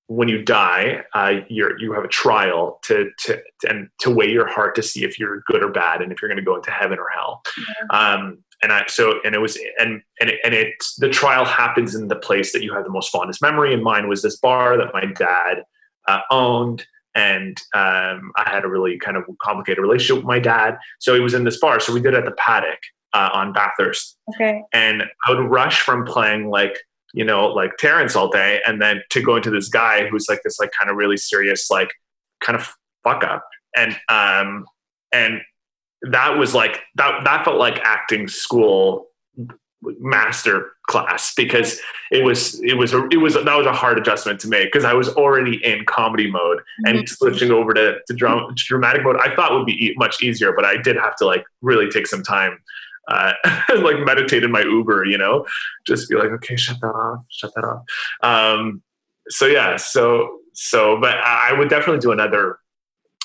when 0.07 0.27
you 0.27 0.43
die, 0.43 1.03
uh, 1.13 1.33
you 1.49 1.75
you 1.79 1.93
have 1.93 2.03
a 2.03 2.07
trial 2.07 2.79
to, 2.83 3.09
to, 3.19 3.41
to 3.61 3.69
and 3.69 3.89
to 3.99 4.11
weigh 4.11 4.29
your 4.29 4.47
heart 4.47 4.75
to 4.75 4.83
see 4.83 5.03
if 5.03 5.17
you're 5.17 5.41
good 5.47 5.63
or 5.63 5.71
bad, 5.71 6.01
and 6.01 6.11
if 6.11 6.21
you're 6.21 6.29
going 6.29 6.37
to 6.37 6.45
go 6.45 6.55
into 6.55 6.69
heaven 6.69 6.99
or 6.99 7.07
hell. 7.09 7.41
Yeah. 7.57 8.13
Um, 8.13 8.43
and 8.61 8.71
I 8.71 8.85
so 8.87 9.19
and 9.25 9.33
it 9.33 9.39
was 9.39 9.57
and 9.79 10.01
and 10.21 10.29
it, 10.29 10.39
and 10.43 10.53
it 10.53 10.75
the 10.99 11.09
trial 11.09 11.43
happens 11.43 11.95
in 11.95 12.07
the 12.07 12.15
place 12.15 12.53
that 12.53 12.63
you 12.63 12.73
have 12.73 12.83
the 12.83 12.91
most 12.91 13.09
fondest 13.09 13.41
memory. 13.41 13.73
And 13.73 13.83
mine 13.83 14.07
was 14.07 14.21
this 14.21 14.37
bar 14.37 14.77
that 14.77 14.93
my 14.93 15.05
dad 15.05 15.63
uh, 16.07 16.21
owned, 16.29 16.85
and 17.15 17.57
um, 17.73 18.31
I 18.37 18.47
had 18.47 18.63
a 18.63 18.67
really 18.67 18.99
kind 18.99 19.17
of 19.17 19.23
complicated 19.41 19.81
relationship 19.81 20.17
with 20.17 20.25
my 20.25 20.39
dad. 20.39 20.77
So 20.99 21.15
he 21.15 21.19
was 21.19 21.33
in 21.33 21.45
this 21.45 21.59
bar. 21.59 21.79
So 21.79 21.93
we 21.93 21.99
did 21.99 22.13
it 22.13 22.17
at 22.17 22.25
the 22.25 22.31
Paddock 22.31 22.79
uh, 23.13 23.29
on 23.33 23.53
Bathurst. 23.53 24.17
Okay. 24.35 24.61
And 24.71 25.03
I 25.27 25.31
would 25.31 25.49
rush 25.49 25.81
from 25.81 26.05
playing 26.05 26.49
like 26.49 26.77
you 27.15 27.23
know 27.23 27.47
like 27.47 27.77
Terrence 27.77 28.15
all 28.15 28.29
day, 28.29 28.61
and 28.67 28.81
then 28.81 29.01
to 29.09 29.21
go 29.21 29.35
into 29.35 29.49
this 29.49 29.69
guy 29.69 30.07
who's 30.07 30.27
like 30.29 30.41
this 30.43 30.59
like 30.59 30.71
kind 30.77 30.89
of 30.89 30.97
really 30.97 31.17
serious 31.17 31.71
like 31.71 31.89
kind 32.41 32.59
of 32.59 32.71
fuck 33.03 33.23
up, 33.23 33.47
and 33.75 33.97
um 34.09 34.65
and 35.11 35.41
that 36.11 36.37
was 36.37 36.53
like 36.53 36.81
that 36.95 37.23
that 37.23 37.45
felt 37.45 37.57
like 37.57 37.79
acting 37.83 38.27
school 38.27 39.07
master 39.99 40.71
class 40.87 41.33
because 41.35 41.79
it 42.11 42.23
was 42.23 42.59
it 42.63 42.75
was 42.75 42.93
a, 42.93 43.07
it 43.11 43.17
was 43.17 43.33
that 43.35 43.55
was 43.55 43.65
a 43.65 43.73
hard 43.73 43.97
adjustment 43.97 44.39
to 44.39 44.47
make 44.47 44.71
because 44.71 44.85
I 44.85 44.93
was 44.93 45.09
already 45.09 45.63
in 45.63 45.85
comedy 45.85 46.29
mode 46.29 46.59
and 46.85 46.99
mm-hmm. 46.99 47.05
switching 47.05 47.51
over 47.51 47.73
to 47.73 47.97
to, 48.07 48.13
dram- 48.13 48.55
to, 48.55 48.63
dramatic 48.63 49.03
mode 49.03 49.17
I 49.17 49.35
thought 49.35 49.51
would 49.53 49.65
be 49.65 49.93
much 49.97 50.23
easier 50.23 50.53
but 50.53 50.65
I 50.65 50.77
did 50.77 50.95
have 50.95 51.15
to 51.17 51.25
like 51.25 51.45
really 51.61 51.89
take 51.89 52.07
some 52.07 52.23
time 52.23 52.59
uh, 53.07 53.33
like 53.77 53.99
meditate 53.99 54.43
in 54.43 54.51
my 54.51 54.61
Uber 54.61 55.05
you 55.05 55.17
know 55.17 55.45
just 55.85 56.09
be 56.09 56.15
like 56.15 56.29
okay 56.31 56.55
shut 56.55 56.77
that 56.81 56.87
off 56.87 57.19
shut 57.29 57.53
that 57.55 57.63
off 57.63 57.83
um, 58.23 58.81
so 59.29 59.45
yeah 59.45 59.77
so 59.77 60.39
so 60.53 60.99
but 60.99 61.17
I 61.17 61.53
would 61.53 61.69
definitely 61.69 61.99
do 61.99 62.11
another 62.11 62.59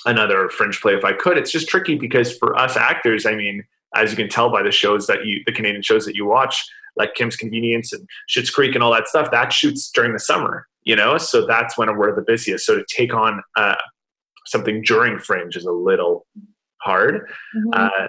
another 0.06 0.48
fringe 0.48 0.80
play 0.80 0.94
if 0.94 1.04
I 1.04 1.12
could. 1.12 1.36
It's 1.36 1.50
just 1.50 1.68
tricky 1.68 1.96
because 1.96 2.36
for 2.36 2.56
us 2.56 2.76
actors, 2.76 3.26
I 3.26 3.34
mean, 3.34 3.64
as 3.94 4.10
you 4.10 4.16
can 4.16 4.28
tell 4.28 4.50
by 4.50 4.62
the 4.62 4.70
shows 4.70 5.06
that 5.06 5.24
you, 5.24 5.42
the 5.46 5.52
Canadian 5.52 5.82
shows 5.82 6.04
that 6.06 6.14
you 6.14 6.26
watch, 6.26 6.64
like 6.96 7.14
Kim's 7.14 7.36
Convenience 7.36 7.92
and 7.92 8.08
Schitt's 8.28 8.50
Creek 8.50 8.74
and 8.74 8.82
all 8.82 8.92
that 8.92 9.08
stuff, 9.08 9.30
that 9.30 9.52
shoots 9.52 9.90
during 9.90 10.12
the 10.12 10.18
summer, 10.18 10.66
you 10.82 10.96
know? 10.96 11.18
So 11.18 11.46
that's 11.46 11.76
when 11.76 11.94
we're 11.96 12.14
the 12.14 12.22
busiest. 12.22 12.66
So 12.66 12.76
to 12.76 12.84
take 12.88 13.14
on 13.14 13.42
uh, 13.56 13.76
something 14.46 14.82
during 14.82 15.18
Fringe 15.18 15.56
is 15.56 15.64
a 15.64 15.72
little 15.72 16.26
hard. 16.80 17.28
Mm-hmm. 17.56 17.70
Uh, 17.72 18.06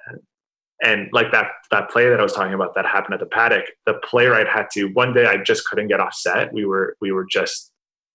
and 0.82 1.10
like 1.12 1.32
that 1.32 1.48
that 1.70 1.89
play 1.89 2.10
that 2.10 2.20
I 2.20 2.24
was 2.24 2.34
talking 2.34 2.54
about 2.54 2.76
that 2.76 2.86
happened 2.86 3.13
at 3.13 3.20
the 3.20 3.26
paddock, 3.26 3.65
the 3.86 3.96
playwright 4.04 4.48
had 4.48 4.67
to 4.74 4.86
one 4.94 5.13
day 5.13 5.26
I 5.26 5.38
just 5.38 5.65
couldn't 5.67 5.88
get 5.88 6.00
off 6.00 6.13
set. 6.13 6.54
We 6.54 6.65
were 6.65 6.96
we 7.02 7.12
were 7.12 7.26
just 7.26 7.72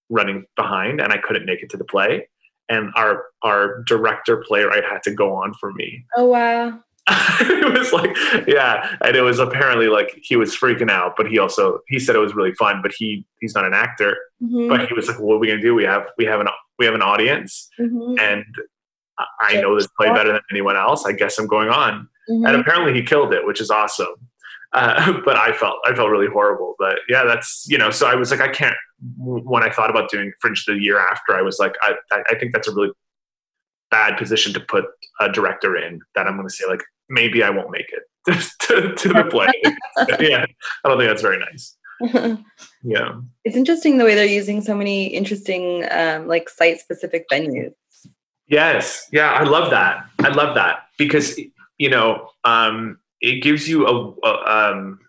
running 0.09 0.45
behind 0.57 1.01
and 1.01 1.13
I 1.13 1.19
couldn't 1.19 1.47
make 1.47 1.63
it 1.63 1.71
to 1.71 1.77
the 1.77 1.85
play 1.85 2.29
and 2.69 2.93
our 2.97 3.25
our 3.43 3.83
director 3.85 4.43
playwright 4.47 4.85
had 4.85 5.03
to 5.05 5.13
go 5.13 5.35
on 5.35 5.55
for 5.55 5.73
me. 5.73 6.05
Oh 6.17 6.27
wow. 6.27 6.81
it 7.09 7.79
was 7.79 7.93
like 7.93 8.17
yeah 8.49 8.97
and 9.01 9.15
it 9.15 9.21
was 9.21 9.39
apparently 9.39 9.87
like 9.87 10.19
he 10.25 10.35
was 10.35 10.57
freaking 10.57 10.91
out 10.91 11.15
but 11.17 11.29
he 11.29 11.39
also 11.39 11.79
he 11.87 12.01
said 12.01 12.17
it 12.17 12.19
was 12.19 12.35
really 12.35 12.53
fun 12.55 12.83
but 12.83 12.91
he 12.99 13.25
he's 13.41 13.55
not 13.55 13.65
an 13.65 13.73
actor 13.73 14.17
mm-hmm. 14.43 14.69
but 14.69 14.89
he 14.89 14.95
was 14.95 15.07
like 15.07 15.21
what 15.21 15.35
are 15.35 15.39
we 15.39 15.47
gonna 15.47 15.61
do 15.61 15.73
we 15.73 15.85
have 15.85 16.09
we 16.19 16.25
have 16.25 16.41
an 16.41 16.49
we 16.81 16.85
have 16.85 16.97
an 16.97 17.03
audience 17.03 17.69
mm-hmm. 17.79 18.19
and 18.19 18.45
i 19.41 19.61
know 19.61 19.77
this 19.77 19.87
play 19.97 20.09
better 20.09 20.33
than 20.33 20.41
anyone 20.51 20.77
else 20.77 21.07
i 21.07 21.13
guess 21.13 21.39
i'm 21.39 21.47
going 21.47 21.69
on 21.69 22.09
mm-hmm. 22.29 22.45
and 22.45 22.57
apparently 22.57 22.95
he 22.95 23.03
killed 23.03 23.33
it 23.33 23.47
which 23.47 23.61
is 23.61 23.71
awesome 23.71 24.15
uh, 24.73 25.21
but 25.25 25.37
i 25.37 25.53
felt 25.53 25.77
i 25.85 25.95
felt 25.95 26.11
really 26.11 26.29
horrible 26.29 26.75
but 26.79 26.99
yeah 27.09 27.25
that's 27.25 27.65
you 27.69 27.79
know 27.79 27.91
so 27.91 28.07
i 28.07 28.15
was 28.15 28.31
like 28.31 28.41
i 28.41 28.49
can't 28.49 28.77
when 29.15 29.63
I 29.63 29.71
thought 29.71 29.91
about 29.91 30.11
doing 30.11 30.33
Fringe 30.41 30.65
the 30.67 30.75
year 30.75 30.99
after, 30.99 31.35
I 31.35 31.43
was 31.43 31.59
like, 31.59 31.75
I, 31.83 31.95
I 32.11 32.35
think 32.39 32.53
that's 32.53 32.69
a 32.69 32.75
really 32.75 32.93
bad 33.91 34.17
position 34.17 34.53
to 34.55 34.61
put 34.61 34.85
a 35.21 35.31
director 35.31 35.77
in. 35.77 36.01
That 36.15 36.27
I'm 36.27 36.37
going 36.37 36.49
to 36.49 36.55
say 36.55 36.65
like, 36.67 36.83
maybe 37.09 37.43
I 37.43 37.51
won't 37.51 37.71
make 37.71 37.93
it 37.93 38.03
to, 38.61 38.95
to 38.95 39.09
the 39.09 39.25
play. 39.25 39.49
yeah, 40.21 40.47
I 40.85 40.89
don't 40.89 40.99
think 40.99 41.09
that's 41.09 41.23
very 41.23 41.39
nice. 41.39 41.77
yeah, 42.83 43.21
it's 43.45 43.57
interesting 43.57 43.97
the 43.97 44.05
way 44.05 44.15
they're 44.15 44.27
using 44.27 44.61
so 44.61 44.75
many 44.75 45.07
interesting 45.07 45.87
um, 45.91 46.27
like 46.27 46.49
site 46.49 46.79
specific 46.79 47.25
venues. 47.33 47.73
Yes, 48.49 49.09
yeah, 49.13 49.33
I 49.33 49.45
love 49.45 49.71
that. 49.71 50.07
I 50.21 50.29
love 50.29 50.55
that 50.55 50.87
because 50.99 51.39
you 51.79 51.91
know 51.91 52.29
um, 52.45 52.99
it 53.21 53.43
gives 53.43 53.69
you 53.69 53.87
a, 53.87 54.27
a 54.27 54.73
um, 54.73 55.01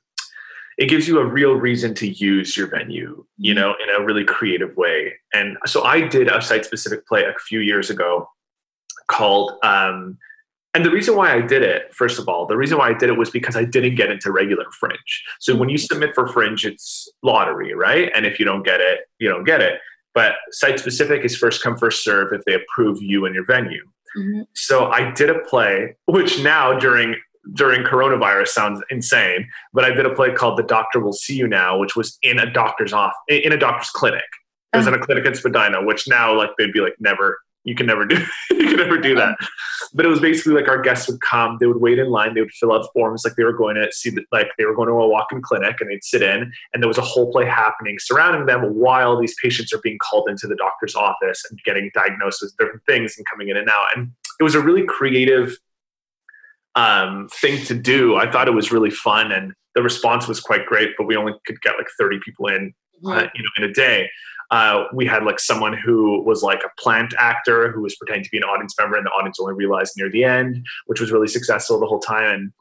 it 0.77 0.89
gives 0.89 1.08
you 1.08 1.19
a 1.19 1.25
real 1.25 1.53
reason 1.53 1.93
to 1.95 2.08
use 2.08 2.56
your 2.56 2.67
venue, 2.67 3.25
you 3.38 3.53
mm-hmm. 3.53 3.62
know, 3.62 3.75
in 3.84 3.89
a 4.01 4.06
really 4.06 4.23
creative 4.23 4.75
way. 4.77 5.13
And 5.34 5.58
so 5.65 5.84
I 5.84 6.08
did 6.08 6.27
a 6.27 6.41
site 6.41 6.65
specific 6.65 7.08
play 7.08 7.23
a 7.23 7.34
few 7.39 7.60
years 7.60 7.89
ago 7.89 8.30
called, 9.10 9.53
um, 9.63 10.17
and 10.73 10.86
the 10.86 10.91
reason 10.91 11.15
why 11.15 11.34
I 11.34 11.41
did 11.41 11.63
it, 11.63 11.93
first 11.95 12.19
of 12.19 12.30
all, 12.30 12.45
the 12.45 12.58
reason 12.58 12.77
why 12.77 12.89
I 12.89 12.93
did 12.93 13.10
it 13.10 13.17
was 13.17 13.32
because 13.32 13.56
I 13.56 13.63
didn't 13.63 13.95
get 13.95 14.12
into 14.12 14.32
regular 14.32 14.65
Fringe. 14.80 15.23
So 15.39 15.56
when 15.56 15.69
you 15.69 15.77
submit 15.77 16.13
for 16.13 16.27
Fringe, 16.27 16.65
it's 16.65 17.10
lottery, 17.23 17.73
right? 17.73 18.12
And 18.13 18.27
if 18.27 18.38
you 18.38 18.45
don't 18.45 18.63
get 18.63 18.80
it, 18.80 18.99
you 19.17 19.27
don't 19.27 19.43
get 19.43 19.62
it. 19.62 19.80
But 20.13 20.36
site 20.51 20.80
specific 20.80 21.23
is 21.25 21.36
first 21.36 21.63
come, 21.63 21.77
first 21.77 22.03
serve 22.03 22.32
if 22.32 22.43
they 22.45 22.53
approve 22.53 23.01
you 23.01 23.25
and 23.25 23.34
your 23.34 23.45
venue. 23.45 23.84
Mm-hmm. 24.15 24.41
So 24.54 24.88
I 24.88 25.12
did 25.12 25.30
a 25.30 25.39
play, 25.39 25.96
which 26.06 26.41
now 26.41 26.78
during 26.78 27.15
during 27.54 27.84
coronavirus 27.84 28.50
sounds 28.50 28.82
insane, 28.89 29.48
but 29.74 29.86
I 29.86 29.91
did 29.91 30.06
a 30.06 30.13
play 30.13 30.34
called 30.34 30.58
The 30.58 30.63
Doctor 30.63 31.00
Will 31.00 31.13
See 31.13 31.36
You 31.36 31.48
Now, 31.48 31.78
which 31.80 31.96
was 31.96 32.17
in 32.22 32.39
a 32.39 32.52
doctor's 32.52 32.93
off 32.93 33.13
in 33.28 33.52
a 33.52 33.58
doctor's 33.58 33.89
clinic. 33.89 34.26
It 34.74 34.78
was 34.78 34.88
in 34.88 34.93
a 34.93 35.00
clinic 35.00 35.26
in 35.26 35.34
Spadina, 35.34 35.84
which 35.84 36.08
now 36.08 36.36
like 36.38 36.52
they'd 36.58 36.74
be 36.74 36.82
like 36.82 36.96
never 37.00 37.39
you 37.67 37.75
can 37.75 37.86
never 37.86 38.06
do 38.06 38.15
you 38.51 38.67
can 38.67 38.77
never 38.77 38.97
do 38.97 39.13
that. 39.15 39.38
But 39.93 40.06
it 40.06 40.10
was 40.10 40.19
basically 40.19 40.53
like 40.53 40.67
our 40.67 40.82
guests 40.82 41.08
would 41.08 41.21
come, 41.21 41.58
they 41.60 41.67
would 41.67 41.82
wait 41.82 41.99
in 41.99 42.10
line, 42.10 42.34
they 42.34 42.41
would 42.41 42.51
fill 42.51 42.73
out 42.73 42.88
forms 42.93 43.23
like 43.23 43.36
they 43.36 43.43
were 43.43 43.53
going 43.53 43.75
to 43.75 43.91
see 43.91 44.10
the, 44.10 44.23
like 44.32 44.49
they 44.58 44.65
were 44.65 44.75
going 44.75 44.88
to 44.88 44.93
a 44.93 45.08
walk-in 45.08 45.41
clinic 45.41 45.80
and 45.80 45.89
they'd 45.89 46.03
sit 46.03 46.21
in 46.21 46.51
and 46.73 46.82
there 46.82 46.88
was 46.88 46.97
a 46.97 47.01
whole 47.01 47.32
play 47.32 47.45
happening 47.45 47.97
surrounding 47.99 48.45
them 48.45 48.62
while 48.75 49.19
these 49.19 49.36
patients 49.41 49.71
are 49.73 49.82
being 49.84 49.97
called 49.99 50.30
into 50.30 50.47
the 50.47 50.56
doctor's 50.56 50.95
office 50.95 51.43
and 51.49 51.60
getting 51.63 51.91
diagnosed 51.93 52.41
with 52.41 52.56
different 52.58 52.82
things 52.86 53.15
and 53.17 53.25
coming 53.27 53.49
in 53.49 53.58
and 53.58 53.69
out. 53.69 53.86
And 53.95 54.12
it 54.39 54.43
was 54.43 54.56
a 54.56 54.62
really 54.62 54.86
creative 54.86 55.58
um, 56.77 57.27
thing 57.41 57.63
to 57.65 57.73
do. 57.73 58.15
I 58.15 58.32
thought 58.32 58.47
it 58.47 58.53
was 58.53 58.71
really 58.71 58.91
fun, 58.91 59.32
and 59.32 59.53
the 59.75 59.82
response 59.82 60.27
was 60.27 60.39
quite 60.39 60.65
great. 60.65 60.91
But 60.97 61.08
we 61.08 61.17
only 61.17 61.34
could 61.45 61.60
get 61.62 61.75
like 61.77 61.88
30 61.99 62.19
people 62.23 62.47
in, 62.47 62.73
mm-hmm. 63.03 63.10
uh, 63.10 63.27
you 63.36 63.43
know, 63.43 63.49
in 63.58 63.63
a 63.63 63.73
day. 63.73 64.10
Uh, 64.50 64.86
we 64.94 65.06
had 65.06 65.24
like 65.24 65.40
someone 65.40 65.74
who 65.74 66.22
was 66.24 66.42
like 66.42 66.62
a 66.64 66.82
plant 66.82 67.14
actor 67.20 67.72
who 67.72 67.82
was 67.82 67.96
pretending 67.96 68.24
to 68.24 68.30
be 68.30 68.38
an 68.38 68.44
audience 68.44 68.76
member, 68.80 68.96
and 68.96 69.06
the 69.06 69.12
audience 69.12 69.40
only 69.40 69.54
realized 69.54 69.94
near 69.98 70.10
the 70.10 70.24
end, 70.24 70.66
which 70.86 71.02
was 71.02 71.12
really 71.12 71.28
successful 71.28 71.80
the 71.80 71.86
whole 71.86 72.00
time. 72.00 72.28
And 72.28 72.52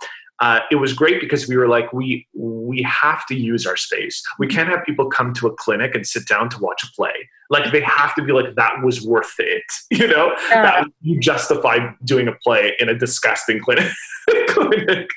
uh, 0.40 0.60
it 0.70 0.76
was 0.76 0.92
great 0.92 1.20
because 1.20 1.48
we 1.48 1.56
were 1.56 1.68
like, 1.68 1.92
we 1.92 2.26
we 2.34 2.82
have 2.82 3.24
to 3.26 3.34
use 3.34 3.66
our 3.66 3.76
space. 3.76 4.22
We 4.38 4.46
can't 4.46 4.68
have 4.68 4.84
people 4.84 5.08
come 5.08 5.32
to 5.34 5.46
a 5.46 5.54
clinic 5.56 5.94
and 5.94 6.06
sit 6.06 6.26
down 6.28 6.50
to 6.50 6.58
watch 6.58 6.82
a 6.84 6.92
play. 6.94 7.14
Like 7.48 7.72
they 7.72 7.80
have 7.80 8.14
to 8.16 8.22
be 8.22 8.32
like, 8.32 8.54
that 8.56 8.82
was 8.82 9.06
worth 9.06 9.34
it. 9.38 9.62
You 9.90 10.08
know, 10.08 10.34
yeah. 10.50 10.62
that 10.62 10.88
you 11.00 11.18
justified 11.20 11.94
doing 12.04 12.28
a 12.28 12.32
play 12.44 12.74
in 12.78 12.88
a 12.88 12.94
disgusting 12.94 13.60
clinic. 13.60 13.90
clinic. 14.48 15.10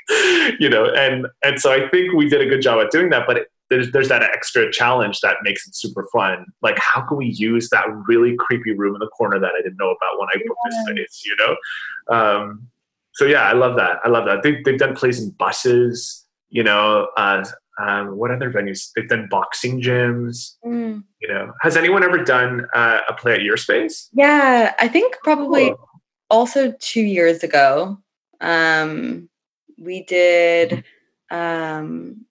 You 0.59 0.69
know, 0.69 0.85
and 0.85 1.27
and 1.43 1.59
so 1.59 1.71
I 1.71 1.89
think 1.89 2.13
we 2.13 2.29
did 2.29 2.41
a 2.41 2.45
good 2.45 2.61
job 2.61 2.79
at 2.83 2.91
doing 2.91 3.09
that. 3.09 3.27
But 3.27 3.37
it, 3.37 3.47
there's 3.69 3.91
there's 3.91 4.09
that 4.09 4.23
extra 4.23 4.71
challenge 4.71 5.19
that 5.21 5.37
makes 5.43 5.67
it 5.67 5.75
super 5.75 6.07
fun. 6.11 6.45
Like, 6.61 6.77
how 6.79 7.01
can 7.01 7.17
we 7.17 7.27
use 7.27 7.69
that 7.69 7.85
really 8.07 8.35
creepy 8.37 8.73
room 8.73 8.95
in 8.95 8.99
the 8.99 9.07
corner 9.07 9.39
that 9.39 9.51
I 9.57 9.61
didn't 9.61 9.77
know 9.77 9.91
about 9.91 10.19
when 10.19 10.29
I 10.29 10.37
booked 10.45 10.59
this 10.65 10.79
space? 10.85 11.23
You 11.25 11.35
know, 11.37 12.15
um, 12.15 12.67
so 13.13 13.25
yeah, 13.25 13.43
I 13.43 13.53
love 13.53 13.75
that. 13.75 13.99
I 14.03 14.07
love 14.09 14.25
that. 14.25 14.43
They, 14.43 14.61
they've 14.63 14.79
done 14.79 14.95
plays 14.95 15.21
in 15.21 15.31
buses. 15.31 16.25
You 16.49 16.63
know, 16.63 17.09
uh, 17.15 17.45
um, 17.79 18.17
what 18.17 18.31
other 18.31 18.51
venues? 18.51 18.89
They've 18.95 19.07
done 19.07 19.27
boxing 19.29 19.81
gyms. 19.81 20.55
Mm. 20.65 21.03
You 21.21 21.27
know, 21.27 21.53
has 21.61 21.77
anyone 21.77 22.03
ever 22.03 22.23
done 22.23 22.65
uh, 22.73 23.01
a 23.07 23.13
play 23.13 23.33
at 23.33 23.43
your 23.43 23.57
space? 23.57 24.09
Yeah, 24.13 24.73
I 24.79 24.87
think 24.87 25.15
probably 25.23 25.69
cool. 25.69 25.89
also 26.29 26.73
two 26.79 27.01
years 27.01 27.43
ago. 27.43 27.99
Um, 28.41 29.29
we 29.77 30.03
did. 30.03 30.83
Um, 31.29 32.25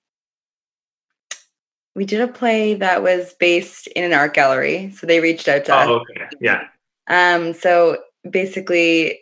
we 1.98 2.04
did 2.04 2.20
a 2.20 2.28
play 2.28 2.74
that 2.74 3.02
was 3.02 3.34
based 3.40 3.88
in 3.88 4.04
an 4.04 4.12
art 4.12 4.32
gallery. 4.32 4.92
So 4.92 5.04
they 5.04 5.18
reached 5.18 5.48
out 5.48 5.64
to 5.64 5.74
oh, 5.74 5.96
us. 5.96 6.06
Okay. 6.12 6.28
Yeah. 6.40 6.62
Um, 7.08 7.52
so 7.54 7.98
basically, 8.30 9.18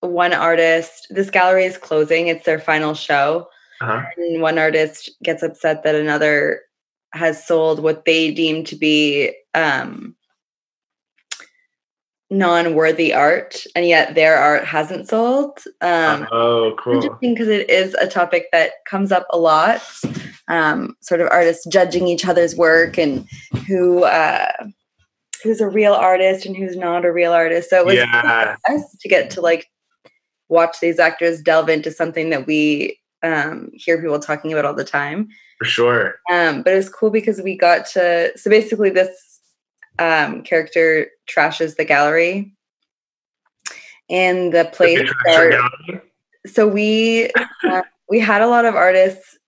one 0.00 0.34
artist, 0.34 1.06
this 1.08 1.30
gallery 1.30 1.64
is 1.64 1.78
closing, 1.78 2.26
it's 2.26 2.44
their 2.44 2.58
final 2.58 2.92
show. 2.92 3.48
Uh-huh. 3.80 4.02
And 4.18 4.42
one 4.42 4.58
artist 4.58 5.08
gets 5.22 5.42
upset 5.42 5.82
that 5.82 5.94
another 5.94 6.60
has 7.14 7.46
sold 7.46 7.82
what 7.82 8.04
they 8.04 8.30
deem 8.32 8.62
to 8.64 8.76
be 8.76 9.34
um, 9.54 10.14
non-worthy 12.30 13.12
art 13.12 13.64
and 13.74 13.86
yet 13.86 14.14
their 14.14 14.36
art 14.36 14.64
hasn't 14.64 15.08
sold. 15.08 15.58
Um, 15.80 16.28
oh 16.30 16.74
cool. 16.78 16.94
interesting 16.94 17.34
because 17.34 17.48
it 17.48 17.68
is 17.68 17.94
a 17.94 18.06
topic 18.06 18.46
that 18.52 18.72
comes 18.88 19.10
up 19.10 19.26
a 19.30 19.38
lot 19.38 19.82
um, 20.50 20.96
sort 21.00 21.20
of 21.20 21.28
artists 21.30 21.66
judging 21.66 22.06
each 22.08 22.26
other's 22.26 22.54
work 22.56 22.98
and 22.98 23.26
who 23.66 24.04
uh, 24.04 24.50
who's 25.42 25.60
a 25.60 25.68
real 25.68 25.94
artist 25.94 26.44
and 26.44 26.56
who's 26.56 26.76
not 26.76 27.04
a 27.04 27.12
real 27.12 27.32
artist. 27.32 27.70
So 27.70 27.80
it 27.80 27.86
was 27.86 27.94
yeah. 27.96 28.56
nice 28.68 28.96
to 29.00 29.08
get 29.08 29.30
to 29.30 29.40
like 29.40 29.66
watch 30.48 30.80
these 30.80 30.98
actors 30.98 31.40
delve 31.40 31.68
into 31.68 31.90
something 31.90 32.30
that 32.30 32.46
we 32.46 32.98
um, 33.22 33.70
hear 33.72 34.00
people 34.00 34.18
talking 34.18 34.52
about 34.52 34.64
all 34.64 34.74
the 34.74 34.84
time. 34.84 35.28
For 35.58 35.64
sure. 35.64 36.14
Um, 36.30 36.62
but 36.62 36.72
it 36.72 36.76
was 36.76 36.88
cool 36.88 37.10
because 37.10 37.40
we 37.40 37.56
got 37.56 37.86
to 37.90 38.32
so 38.36 38.50
basically 38.50 38.90
this 38.90 39.29
um, 39.98 40.42
character 40.42 41.08
trashes 41.28 41.76
the 41.76 41.84
gallery. 41.84 42.52
And 44.08 44.52
the 44.52 44.64
place 44.64 45.08
so 46.46 46.66
we 46.66 47.30
uh, 47.64 47.82
we 48.08 48.18
had 48.18 48.42
a 48.42 48.48
lot 48.48 48.64
of 48.64 48.74
artists 48.74 49.38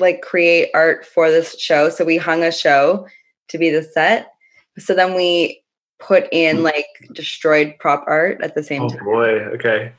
like 0.00 0.22
create 0.22 0.70
art 0.74 1.04
for 1.04 1.30
this 1.30 1.58
show. 1.58 1.88
So 1.88 2.04
we 2.04 2.16
hung 2.16 2.42
a 2.42 2.52
show 2.52 3.06
to 3.48 3.58
be 3.58 3.70
the 3.70 3.82
set. 3.82 4.32
So 4.78 4.94
then 4.94 5.14
we 5.14 5.62
put 5.98 6.28
in 6.32 6.58
hmm. 6.58 6.62
like 6.64 6.86
destroyed 7.12 7.74
prop 7.78 8.04
art 8.06 8.40
at 8.42 8.54
the 8.54 8.62
same 8.62 8.82
oh, 8.82 8.88
time. 8.88 9.04
boy. 9.04 9.30
Okay. 9.54 9.92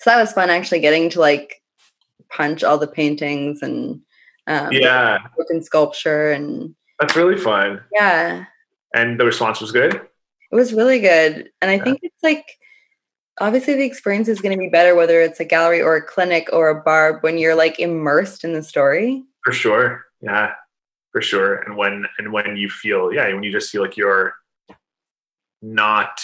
So 0.00 0.10
that 0.10 0.20
was 0.20 0.32
fun 0.32 0.50
actually 0.50 0.80
getting 0.80 1.08
to 1.10 1.20
like 1.20 1.62
punch 2.30 2.62
all 2.62 2.78
the 2.78 2.86
paintings 2.86 3.62
and 3.62 4.00
um, 4.46 4.72
yeah. 4.72 5.18
broken 5.36 5.62
sculpture 5.62 6.30
and 6.30 6.74
that's 6.98 7.16
really 7.16 7.36
fun. 7.36 7.80
Yeah 7.92 8.44
and 8.94 9.18
the 9.18 9.24
response 9.24 9.60
was 9.60 9.72
good? 9.72 9.94
It 9.94 10.54
was 10.54 10.72
really 10.72 11.00
good. 11.00 11.50
And 11.60 11.70
i 11.70 11.74
yeah. 11.74 11.84
think 11.84 12.00
it's 12.02 12.22
like 12.22 12.44
obviously 13.40 13.74
the 13.74 13.84
experience 13.84 14.28
is 14.28 14.40
going 14.40 14.56
to 14.56 14.58
be 14.58 14.68
better 14.68 14.94
whether 14.94 15.20
it's 15.20 15.40
a 15.40 15.44
gallery 15.44 15.80
or 15.80 15.96
a 15.96 16.02
clinic 16.02 16.48
or 16.52 16.68
a 16.68 16.82
bar 16.82 17.18
when 17.20 17.38
you're 17.38 17.54
like 17.54 17.78
immersed 17.78 18.44
in 18.44 18.52
the 18.52 18.62
story. 18.62 19.22
For 19.44 19.52
sure. 19.52 20.04
Yeah. 20.20 20.54
For 21.12 21.22
sure. 21.22 21.56
And 21.56 21.76
when 21.76 22.06
and 22.18 22.32
when 22.32 22.56
you 22.56 22.68
feel 22.68 23.12
yeah 23.12 23.32
when 23.32 23.42
you 23.42 23.52
just 23.52 23.70
feel 23.70 23.82
like 23.82 23.96
you're 23.96 24.34
not 25.62 26.20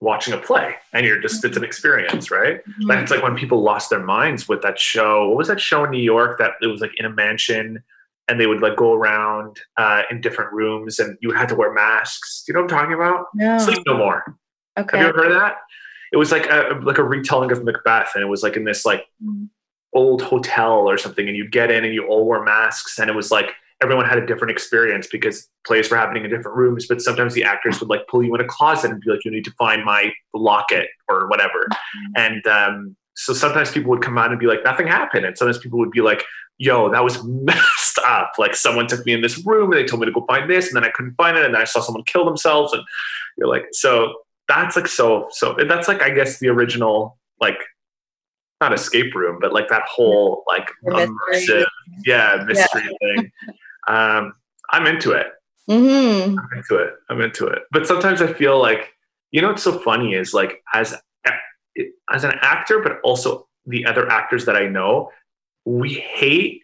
watching 0.00 0.34
a 0.34 0.38
play 0.38 0.74
and 0.92 1.06
you're 1.06 1.20
just 1.20 1.44
it's 1.44 1.56
an 1.56 1.64
experience 1.64 2.30
right? 2.30 2.62
Mm-hmm. 2.66 2.82
like 2.82 2.98
it's 2.98 3.10
like 3.10 3.22
when 3.22 3.34
people 3.34 3.62
lost 3.62 3.90
their 3.90 4.02
minds 4.02 4.48
with 4.48 4.62
that 4.62 4.78
show. 4.78 5.28
What 5.28 5.38
was 5.38 5.48
that 5.48 5.60
show 5.60 5.84
in 5.84 5.90
new 5.90 6.02
york 6.02 6.38
that 6.38 6.52
it 6.62 6.66
was 6.66 6.80
like 6.80 6.98
in 6.98 7.04
a 7.04 7.10
mansion 7.10 7.82
and 8.28 8.40
they 8.40 8.46
would 8.46 8.60
like 8.60 8.76
go 8.76 8.92
around 8.92 9.60
uh, 9.76 10.02
in 10.10 10.20
different 10.20 10.52
rooms 10.52 10.98
and 10.98 11.16
you 11.20 11.32
had 11.32 11.48
to 11.48 11.54
wear 11.54 11.72
masks. 11.72 12.42
Do 12.44 12.50
you 12.50 12.54
know 12.54 12.62
what 12.62 12.72
I'm 12.72 12.78
talking 12.78 12.94
about? 12.94 13.26
No. 13.34 13.58
Sleep 13.58 13.78
No 13.86 13.96
More. 13.96 14.36
Okay. 14.78 14.98
Have 14.98 15.04
you 15.04 15.08
ever 15.10 15.18
heard 15.24 15.32
of 15.32 15.40
that? 15.40 15.56
It 16.12 16.16
was 16.16 16.32
like 16.32 16.46
a 16.46 16.80
like 16.82 16.98
a 16.98 17.04
retelling 17.04 17.50
of 17.50 17.64
Macbeth, 17.64 18.12
and 18.14 18.22
it 18.22 18.28
was 18.28 18.42
like 18.42 18.56
in 18.56 18.64
this 18.64 18.84
like 18.84 19.04
mm. 19.24 19.48
old 19.92 20.22
hotel 20.22 20.88
or 20.88 20.98
something, 20.98 21.26
and 21.26 21.36
you 21.36 21.48
get 21.48 21.70
in 21.70 21.84
and 21.84 21.92
you 21.92 22.06
all 22.06 22.24
wore 22.24 22.44
masks, 22.44 22.98
and 22.98 23.10
it 23.10 23.16
was 23.16 23.30
like 23.30 23.54
everyone 23.82 24.06
had 24.06 24.18
a 24.18 24.24
different 24.24 24.50
experience 24.50 25.06
because 25.06 25.48
plays 25.66 25.90
were 25.90 25.96
happening 25.96 26.24
in 26.24 26.30
different 26.30 26.56
rooms. 26.56 26.86
But 26.86 27.02
sometimes 27.02 27.34
the 27.34 27.44
actors 27.44 27.80
would 27.80 27.90
like 27.90 28.06
pull 28.06 28.22
you 28.22 28.34
in 28.34 28.40
a 28.40 28.46
closet 28.46 28.90
and 28.90 29.00
be 29.00 29.10
like, 29.10 29.24
"You 29.24 29.30
need 29.32 29.44
to 29.46 29.52
find 29.58 29.84
my 29.84 30.12
locket 30.32 30.88
or 31.08 31.28
whatever," 31.28 31.66
mm. 31.68 32.12
and 32.16 32.46
um, 32.46 32.96
so 33.14 33.32
sometimes 33.32 33.72
people 33.72 33.90
would 33.90 34.02
come 34.02 34.16
out 34.16 34.30
and 34.30 34.38
be 34.38 34.46
like, 34.46 34.62
"Nothing 34.64 34.86
happened," 34.86 35.26
and 35.26 35.36
sometimes 35.36 35.58
people 35.58 35.78
would 35.80 35.90
be 35.90 36.02
like, 36.02 36.22
"Yo, 36.58 36.90
that 36.90 37.04
was 37.04 37.22
messed 37.24 37.98
up." 38.04 38.32
Like 38.38 38.54
someone 38.54 38.86
took 38.86 39.04
me 39.06 39.12
in 39.12 39.20
this 39.20 39.44
room 39.44 39.72
and 39.72 39.80
they 39.80 39.86
told 39.86 40.00
me 40.00 40.06
to 40.06 40.12
go 40.12 40.24
find 40.26 40.50
this, 40.50 40.68
and 40.68 40.76
then 40.76 40.84
I 40.84 40.90
couldn't 40.90 41.14
find 41.14 41.36
it, 41.36 41.44
and 41.44 41.54
then 41.54 41.60
I 41.60 41.64
saw 41.64 41.80
someone 41.80 42.04
kill 42.04 42.24
themselves, 42.24 42.72
and 42.72 42.82
you're 43.36 43.48
like, 43.48 43.66
so 43.72 44.14
that's 44.48 44.76
like 44.76 44.86
so 44.86 45.26
so 45.30 45.56
that's 45.68 45.88
like 45.88 46.02
I 46.02 46.10
guess 46.10 46.38
the 46.38 46.48
original 46.48 47.18
like 47.40 47.58
not 48.60 48.72
escape 48.72 49.14
room, 49.14 49.38
but 49.40 49.52
like 49.52 49.68
that 49.68 49.82
whole 49.82 50.44
like 50.46 50.70
immersive, 50.84 51.66
yeah, 52.04 52.42
mystery 52.46 52.82
yeah. 52.84 53.14
thing. 53.14 53.32
Um, 53.88 54.32
I'm 54.70 54.86
into 54.86 55.12
it. 55.12 55.28
Mm-hmm. 55.68 56.38
I'm 56.38 56.58
into 56.58 56.76
it. 56.76 56.94
I'm 57.10 57.20
into 57.20 57.46
it. 57.46 57.62
But 57.70 57.86
sometimes 57.86 58.22
I 58.22 58.32
feel 58.32 58.60
like 58.60 58.92
you 59.30 59.42
know 59.42 59.48
what's 59.48 59.62
so 59.62 59.78
funny 59.78 60.14
is 60.14 60.32
like 60.32 60.62
as 60.74 60.94
as 62.10 62.24
an 62.24 62.32
actor, 62.40 62.80
but 62.80 63.00
also 63.02 63.48
the 63.66 63.84
other 63.84 64.08
actors 64.08 64.44
that 64.46 64.56
I 64.56 64.66
know, 64.68 65.10
we 65.66 65.94
hate 65.94 66.62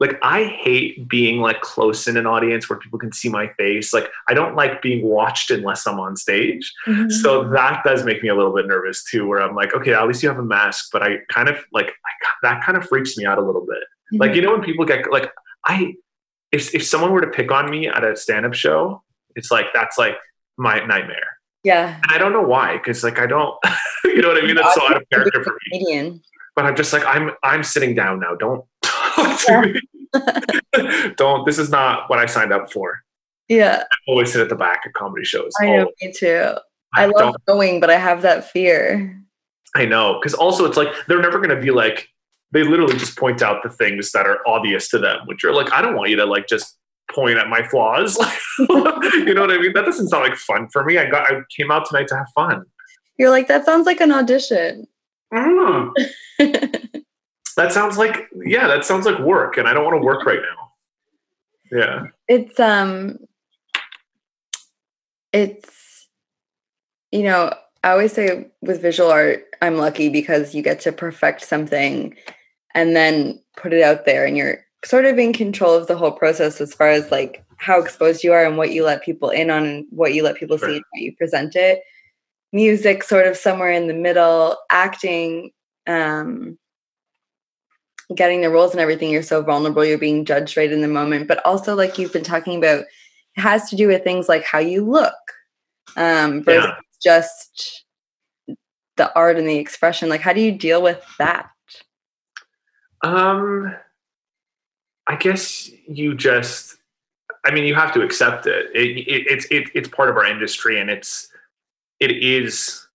like 0.00 0.18
I 0.22 0.44
hate 0.44 1.08
being 1.08 1.40
like 1.40 1.60
close 1.60 2.08
in 2.08 2.16
an 2.16 2.26
audience 2.26 2.68
where 2.68 2.78
people 2.78 2.98
can 2.98 3.12
see 3.12 3.28
my 3.28 3.48
face. 3.56 3.94
Like 3.94 4.10
I 4.28 4.34
don't 4.34 4.56
like 4.56 4.82
being 4.82 5.04
watched 5.04 5.50
unless 5.50 5.86
I'm 5.86 6.00
on 6.00 6.16
stage. 6.16 6.72
Mm-hmm. 6.86 7.10
So 7.10 7.48
that 7.50 7.82
does 7.84 8.04
make 8.04 8.22
me 8.22 8.28
a 8.28 8.34
little 8.34 8.54
bit 8.54 8.66
nervous 8.66 9.04
too, 9.04 9.26
where 9.26 9.40
I'm 9.40 9.54
like, 9.54 9.72
okay, 9.72 9.94
at 9.94 10.06
least 10.06 10.22
you 10.22 10.28
have 10.28 10.38
a 10.38 10.44
mask, 10.44 10.88
but 10.92 11.02
I 11.02 11.18
kind 11.30 11.48
of 11.48 11.56
like 11.72 11.86
I, 11.86 12.30
that 12.42 12.64
kind 12.64 12.76
of 12.76 12.86
freaks 12.88 13.16
me 13.16 13.24
out 13.24 13.38
a 13.38 13.42
little 13.42 13.64
bit. 13.64 13.78
Mm-hmm. 13.78 14.16
Like 14.18 14.34
you 14.34 14.42
know 14.42 14.52
when 14.52 14.62
people 14.62 14.84
get 14.84 15.10
like 15.12 15.30
I 15.64 15.94
if 16.50 16.74
if 16.74 16.84
someone 16.84 17.12
were 17.12 17.20
to 17.20 17.30
pick 17.30 17.52
on 17.52 17.70
me 17.70 17.86
at 17.86 18.02
a 18.02 18.16
stand 18.16 18.46
up 18.46 18.54
show, 18.54 19.02
it's 19.36 19.50
like 19.50 19.66
that's 19.72 19.96
like 19.96 20.16
my 20.56 20.84
nightmare. 20.84 21.38
Yeah. 21.64 21.96
And 22.02 22.12
I 22.12 22.18
don't 22.18 22.32
know 22.32 22.42
why, 22.42 22.74
because 22.74 23.02
like 23.02 23.18
I 23.18 23.26
don't, 23.26 23.54
you 24.04 24.20
know 24.20 24.28
what 24.28 24.42
I 24.42 24.46
mean? 24.46 24.54
That's 24.54 24.74
so 24.74 24.84
out 24.84 24.96
of 24.96 25.08
character 25.10 25.42
for 25.42 25.52
me. 25.52 25.78
Comedian. 25.78 26.22
But 26.56 26.66
I'm 26.66 26.76
just 26.76 26.92
like 26.92 27.04
I'm 27.06 27.32
I'm 27.42 27.62
sitting 27.64 27.94
down 27.94 28.20
now. 28.20 28.34
Don't 28.34 28.64
talk 28.82 29.40
to 29.46 29.62
me. 29.62 31.12
don't. 31.16 31.44
This 31.46 31.58
is 31.58 31.70
not 31.70 32.08
what 32.08 32.18
I 32.18 32.26
signed 32.26 32.52
up 32.52 32.72
for. 32.72 33.00
Yeah. 33.48 33.84
I 33.90 33.96
always 34.08 34.32
sit 34.32 34.40
at 34.40 34.48
the 34.48 34.54
back 34.54 34.82
at 34.86 34.92
comedy 34.94 35.24
shows. 35.24 35.52
I 35.60 35.66
know, 35.66 35.90
me 36.00 36.12
too. 36.12 36.54
I, 36.94 37.04
I 37.04 37.06
love 37.06 37.34
going, 37.46 37.80
but 37.80 37.90
I 37.90 37.98
have 37.98 38.22
that 38.22 38.50
fear. 38.50 39.20
I 39.74 39.84
know, 39.84 40.18
because 40.20 40.34
also 40.34 40.64
it's 40.64 40.76
like 40.76 40.88
they're 41.08 41.20
never 41.20 41.38
going 41.38 41.54
to 41.54 41.60
be 41.60 41.70
like 41.70 42.08
they 42.52 42.62
literally 42.62 42.96
just 42.96 43.18
point 43.18 43.42
out 43.42 43.62
the 43.64 43.68
things 43.68 44.12
that 44.12 44.26
are 44.26 44.38
obvious 44.46 44.88
to 44.90 44.98
them, 44.98 45.26
which 45.26 45.44
are 45.44 45.52
like 45.52 45.72
I 45.72 45.82
don't 45.82 45.96
want 45.96 46.10
you 46.10 46.16
to 46.16 46.26
like 46.26 46.46
just 46.46 46.78
point 47.10 47.38
at 47.38 47.48
my 47.48 47.62
flaws. 47.68 48.16
you 48.58 49.34
know 49.34 49.42
what 49.42 49.50
I 49.50 49.58
mean? 49.58 49.72
That 49.72 49.84
doesn't 49.84 50.08
sound 50.08 50.22
like 50.22 50.36
fun 50.36 50.68
for 50.72 50.84
me. 50.84 50.98
I 50.98 51.06
got 51.10 51.30
I 51.30 51.40
came 51.54 51.70
out 51.70 51.86
tonight 51.86 52.08
to 52.08 52.16
have 52.16 52.28
fun. 52.34 52.64
You're 53.18 53.30
like, 53.30 53.48
that 53.48 53.64
sounds 53.64 53.86
like 53.86 54.00
an 54.00 54.12
audition. 54.12 54.86
Mm. 55.34 55.92
that 57.56 57.72
sounds 57.72 57.98
like 57.98 58.28
yeah, 58.44 58.66
that 58.68 58.84
sounds 58.84 59.06
like 59.06 59.18
work, 59.18 59.56
and 59.56 59.68
I 59.68 59.74
don't 59.74 59.84
want 59.84 60.00
to 60.00 60.04
work 60.04 60.24
right 60.24 60.40
now. 60.40 61.78
Yeah. 61.78 62.04
It's 62.28 62.60
um 62.60 63.18
it's 65.32 66.08
you 67.10 67.22
know, 67.22 67.52
I 67.82 67.90
always 67.90 68.12
say 68.12 68.46
with 68.60 68.82
visual 68.82 69.10
art, 69.10 69.44
I'm 69.62 69.76
lucky 69.76 70.08
because 70.08 70.54
you 70.54 70.62
get 70.62 70.80
to 70.80 70.92
perfect 70.92 71.42
something 71.42 72.16
and 72.74 72.96
then 72.96 73.40
put 73.56 73.72
it 73.72 73.82
out 73.82 74.04
there 74.04 74.26
and 74.26 74.36
you're 74.36 74.58
sort 74.84 75.04
of 75.04 75.18
in 75.18 75.32
control 75.32 75.74
of 75.74 75.86
the 75.86 75.96
whole 75.96 76.12
process 76.12 76.60
as 76.60 76.74
far 76.74 76.88
as 76.88 77.10
like 77.10 77.44
how 77.56 77.80
exposed 77.80 78.24
you 78.24 78.32
are 78.32 78.44
and 78.44 78.56
what 78.56 78.72
you 78.72 78.84
let 78.84 79.02
people 79.02 79.30
in 79.30 79.50
on 79.50 79.64
and 79.64 79.86
what 79.90 80.12
you 80.12 80.22
let 80.22 80.36
people 80.36 80.58
see 80.58 80.76
and 80.76 80.84
how 80.94 81.00
you 81.00 81.14
present 81.16 81.56
it. 81.56 81.82
Music 82.54 83.02
sort 83.02 83.26
of 83.26 83.36
somewhere 83.36 83.72
in 83.72 83.88
the 83.88 83.94
middle, 83.94 84.56
acting, 84.70 85.50
um, 85.86 86.56
getting 88.14 88.42
the 88.42 88.50
roles 88.50 88.70
and 88.70 88.80
everything, 88.80 89.10
you're 89.10 89.22
so 89.22 89.42
vulnerable, 89.42 89.84
you're 89.84 89.98
being 89.98 90.24
judged 90.24 90.56
right 90.56 90.70
in 90.70 90.80
the 90.80 90.88
moment. 90.88 91.28
But 91.28 91.44
also 91.44 91.74
like 91.74 91.98
you've 91.98 92.12
been 92.12 92.24
talking 92.24 92.56
about, 92.56 92.84
it 93.36 93.40
has 93.40 93.68
to 93.70 93.76
do 93.76 93.88
with 93.88 94.04
things 94.04 94.28
like 94.28 94.44
how 94.44 94.60
you 94.60 94.88
look. 94.88 95.14
Um 95.96 96.42
versus 96.42 96.70
yeah. 96.70 96.76
just 97.02 97.84
the 98.96 99.12
art 99.14 99.36
and 99.36 99.48
the 99.48 99.58
expression. 99.58 100.08
Like 100.08 100.20
how 100.20 100.32
do 100.32 100.40
you 100.40 100.52
deal 100.52 100.80
with 100.80 101.04
that? 101.18 101.50
Um 103.02 103.74
I 105.06 105.16
guess 105.16 105.68
you 105.88 106.14
just 106.14 106.76
I 107.44 107.50
mean, 107.50 107.64
you 107.64 107.74
have 107.74 107.92
to 107.94 108.02
accept 108.02 108.46
it. 108.46 108.70
it, 108.74 108.98
it 108.98 109.26
it's 109.26 109.46
it, 109.50 109.70
it's 109.74 109.88
part 109.88 110.08
of 110.08 110.16
our 110.16 110.24
industry, 110.24 110.80
and 110.80 110.88
it's 110.88 111.28
it 112.00 112.10
is 112.10 112.86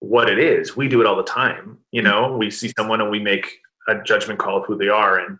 what 0.00 0.28
it 0.28 0.38
is. 0.38 0.76
We 0.76 0.88
do 0.88 1.00
it 1.00 1.06
all 1.06 1.16
the 1.16 1.22
time. 1.22 1.78
You 1.90 2.02
know, 2.02 2.36
we 2.36 2.50
see 2.50 2.72
someone 2.76 3.00
and 3.00 3.10
we 3.10 3.18
make 3.18 3.58
a 3.88 4.02
judgment 4.02 4.38
call 4.38 4.58
of 4.58 4.66
who 4.66 4.76
they 4.76 4.88
are, 4.88 5.18
and 5.18 5.38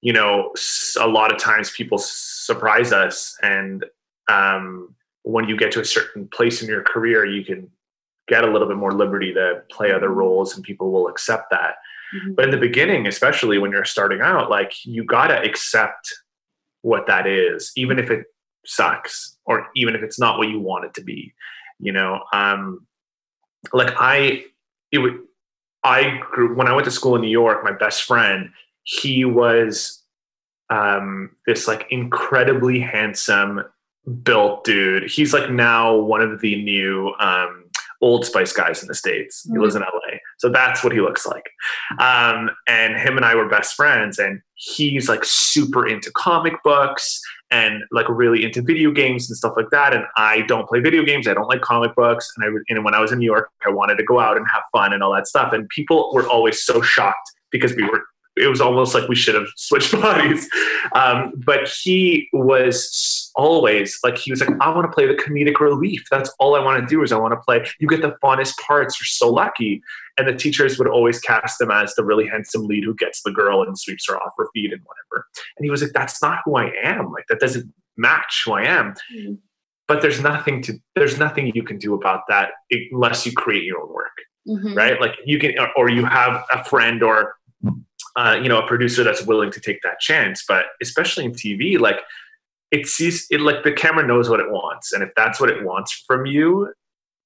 you 0.00 0.12
know, 0.12 0.52
a 1.00 1.06
lot 1.06 1.32
of 1.32 1.38
times 1.38 1.70
people 1.70 1.98
surprise 1.98 2.92
us, 2.92 3.36
and 3.42 3.84
um, 4.28 4.94
when 5.22 5.48
you 5.48 5.56
get 5.56 5.72
to 5.72 5.80
a 5.80 5.84
certain 5.84 6.28
place 6.28 6.62
in 6.62 6.68
your 6.68 6.82
career, 6.82 7.24
you 7.24 7.44
can 7.44 7.70
get 8.28 8.44
a 8.44 8.50
little 8.50 8.68
bit 8.68 8.76
more 8.76 8.92
liberty 8.92 9.32
to 9.32 9.62
play 9.70 9.92
other 9.92 10.10
roles, 10.10 10.54
and 10.54 10.64
people 10.64 10.92
will 10.92 11.08
accept 11.08 11.50
that. 11.50 11.76
Mm-hmm. 12.14 12.34
But 12.34 12.46
in 12.46 12.50
the 12.50 12.58
beginning, 12.58 13.06
especially 13.06 13.58
when 13.58 13.70
you're 13.70 13.84
starting 13.84 14.20
out, 14.20 14.50
like 14.50 14.72
you 14.84 15.04
gotta 15.04 15.42
accept 15.42 16.14
what 16.82 17.06
that 17.06 17.26
is, 17.26 17.72
even 17.76 17.98
if 17.98 18.10
it 18.10 18.26
sucks 18.66 19.36
or 19.46 19.68
even 19.74 19.94
if 19.94 20.02
it's 20.02 20.18
not 20.18 20.38
what 20.38 20.48
you 20.48 20.60
want 20.60 20.84
it 20.84 20.94
to 20.94 21.02
be. 21.02 21.32
You 21.84 21.92
know, 21.92 22.20
um, 22.32 22.86
like 23.72 23.94
I, 23.98 24.44
it 24.90 24.98
would, 24.98 25.18
I 25.84 26.20
grew 26.32 26.56
when 26.56 26.66
I 26.66 26.72
went 26.72 26.86
to 26.86 26.90
school 26.90 27.14
in 27.14 27.20
New 27.20 27.28
York. 27.28 27.62
My 27.62 27.72
best 27.72 28.04
friend, 28.04 28.50
he 28.84 29.24
was 29.24 30.02
um, 30.70 31.30
this 31.46 31.68
like 31.68 31.86
incredibly 31.90 32.80
handsome 32.80 33.62
built 34.22 34.64
dude. 34.64 35.10
He's 35.10 35.34
like 35.34 35.50
now 35.50 35.94
one 35.94 36.22
of 36.22 36.40
the 36.40 36.62
new 36.62 37.12
um, 37.18 37.64
Old 38.00 38.24
Spice 38.24 38.52
guys 38.52 38.82
in 38.82 38.88
the 38.88 38.94
States. 38.94 39.46
He 39.50 39.58
lives 39.58 39.74
in 39.74 39.82
mm-hmm. 39.82 39.96
LA. 40.12 40.18
So 40.38 40.50
that's 40.50 40.82
what 40.82 40.92
he 40.92 41.00
looks 41.00 41.26
like. 41.26 41.48
Um, 41.98 42.50
and 42.66 42.96
him 42.96 43.16
and 43.16 43.24
I 43.24 43.34
were 43.34 43.48
best 43.48 43.74
friends. 43.74 44.18
And 44.18 44.40
he's 44.54 45.08
like 45.08 45.24
super 45.24 45.86
into 45.86 46.10
comic 46.12 46.54
books 46.62 47.20
and 47.54 47.84
like 47.92 48.08
really 48.08 48.44
into 48.44 48.60
video 48.60 48.90
games 48.90 49.30
and 49.30 49.36
stuff 49.36 49.54
like 49.56 49.70
that. 49.70 49.94
And 49.94 50.04
I 50.16 50.42
don't 50.42 50.68
play 50.68 50.80
video 50.80 51.04
games. 51.04 51.28
I 51.28 51.34
don't 51.34 51.46
like 51.48 51.60
comic 51.60 51.94
books. 51.94 52.28
And 52.36 52.44
I 52.44 52.48
and 52.68 52.84
when 52.84 52.94
I 52.94 53.00
was 53.00 53.12
in 53.12 53.20
New 53.20 53.26
York, 53.26 53.48
I 53.64 53.70
wanted 53.70 53.96
to 53.98 54.02
go 54.02 54.18
out 54.18 54.36
and 54.36 54.44
have 54.52 54.64
fun 54.72 54.92
and 54.92 55.02
all 55.04 55.14
that 55.14 55.28
stuff. 55.28 55.52
And 55.52 55.68
people 55.68 56.10
were 56.12 56.28
always 56.28 56.64
so 56.64 56.82
shocked 56.82 57.30
because 57.52 57.74
we 57.76 57.84
were 57.84 58.02
it 58.36 58.48
was 58.48 58.60
almost 58.60 58.94
like 58.94 59.08
we 59.08 59.14
should 59.14 59.34
have 59.34 59.46
switched 59.56 59.92
bodies. 59.92 60.48
Um, 60.92 61.32
but 61.36 61.68
he 61.68 62.28
was 62.32 63.30
always 63.34 63.98
like, 64.02 64.18
he 64.18 64.30
was 64.30 64.40
like, 64.40 64.50
I 64.60 64.70
want 64.70 64.90
to 64.90 64.94
play 64.94 65.06
the 65.06 65.14
comedic 65.14 65.60
relief. 65.60 66.04
That's 66.10 66.30
all 66.38 66.56
I 66.56 66.60
want 66.60 66.80
to 66.80 66.86
do 66.86 67.02
is 67.02 67.12
I 67.12 67.18
want 67.18 67.32
to 67.32 67.40
play. 67.40 67.64
You 67.78 67.88
get 67.88 68.02
the 68.02 68.16
funnest 68.22 68.58
parts. 68.58 68.98
You're 68.98 69.06
so 69.06 69.32
lucky. 69.32 69.82
And 70.16 70.28
the 70.28 70.34
teachers 70.34 70.78
would 70.78 70.88
always 70.88 71.20
cast 71.20 71.60
him 71.60 71.70
as 71.70 71.94
the 71.94 72.04
really 72.04 72.26
handsome 72.26 72.66
lead 72.66 72.84
who 72.84 72.94
gets 72.94 73.22
the 73.22 73.32
girl 73.32 73.62
and 73.62 73.78
sweeps 73.78 74.06
her 74.08 74.16
off 74.16 74.32
her 74.38 74.48
feet 74.54 74.72
and 74.72 74.82
whatever. 74.84 75.26
And 75.56 75.64
he 75.64 75.70
was 75.70 75.82
like, 75.82 75.92
that's 75.92 76.22
not 76.22 76.40
who 76.44 76.56
I 76.56 76.72
am. 76.82 77.12
Like 77.12 77.24
that 77.28 77.40
doesn't 77.40 77.72
match 77.96 78.42
who 78.44 78.52
I 78.52 78.64
am. 78.64 78.94
Mm-hmm. 79.14 79.34
But 79.86 80.00
there's 80.00 80.20
nothing 80.20 80.62
to, 80.62 80.74
there's 80.94 81.18
nothing 81.18 81.52
you 81.54 81.62
can 81.62 81.78
do 81.78 81.94
about 81.94 82.22
that 82.28 82.52
unless 82.90 83.26
you 83.26 83.32
create 83.32 83.64
your 83.64 83.82
own 83.82 83.92
work. 83.92 84.16
Mm-hmm. 84.48 84.74
Right? 84.74 85.00
Like 85.00 85.14
you 85.24 85.38
can, 85.38 85.54
or 85.76 85.88
you 85.88 86.04
have 86.04 86.44
a 86.52 86.64
friend 86.64 87.02
or 87.02 87.34
uh, 88.16 88.38
you 88.40 88.48
know 88.48 88.60
a 88.60 88.66
producer 88.66 89.02
that's 89.02 89.24
willing 89.26 89.50
to 89.50 89.60
take 89.60 89.80
that 89.82 89.98
chance 90.00 90.44
but 90.46 90.66
especially 90.82 91.24
in 91.24 91.32
tv 91.32 91.78
like 91.78 92.00
it 92.70 92.86
sees 92.86 93.26
it 93.30 93.40
like 93.40 93.62
the 93.62 93.72
camera 93.72 94.06
knows 94.06 94.28
what 94.28 94.40
it 94.40 94.50
wants 94.50 94.92
and 94.92 95.02
if 95.02 95.10
that's 95.16 95.40
what 95.40 95.50
it 95.50 95.64
wants 95.64 96.04
from 96.06 96.26
you 96.26 96.72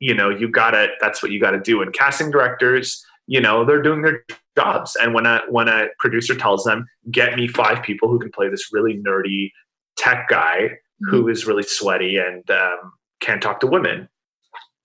you 0.01 0.15
know 0.15 0.31
you 0.31 0.49
gotta 0.49 0.89
that's 1.01 1.23
what 1.23 1.33
you 1.33 1.41
gotta 1.41 1.61
do 1.61 1.83
and 1.83 1.93
casting 1.93 2.31
directors 2.31 3.05
you 3.27 3.41
know 3.41 3.65
they're 3.65 3.83
doing 3.83 4.03
their 4.03 4.25
jobs 4.57 4.97
and 4.97 5.15
when 5.15 5.27
a 5.27 5.41
when 5.49 5.69
a 5.69 5.87
producer 5.99 6.35
tells 6.35 6.65
them 6.65 6.87
get 7.11 7.37
me 7.37 7.47
five 7.47 7.83
people 7.83 8.09
who 8.09 8.19
can 8.19 8.31
play 8.31 8.49
this 8.49 8.73
really 8.73 8.97
nerdy 8.97 9.51
tech 9.97 10.29
guy 10.29 10.63
mm-hmm. 10.63 11.11
who 11.11 11.29
is 11.29 11.47
really 11.47 11.63
sweaty 11.63 12.17
and 12.17 12.51
um, 12.51 12.93
can't 13.21 13.43
talk 13.43 13.61
to 13.61 13.67
women 13.67 14.09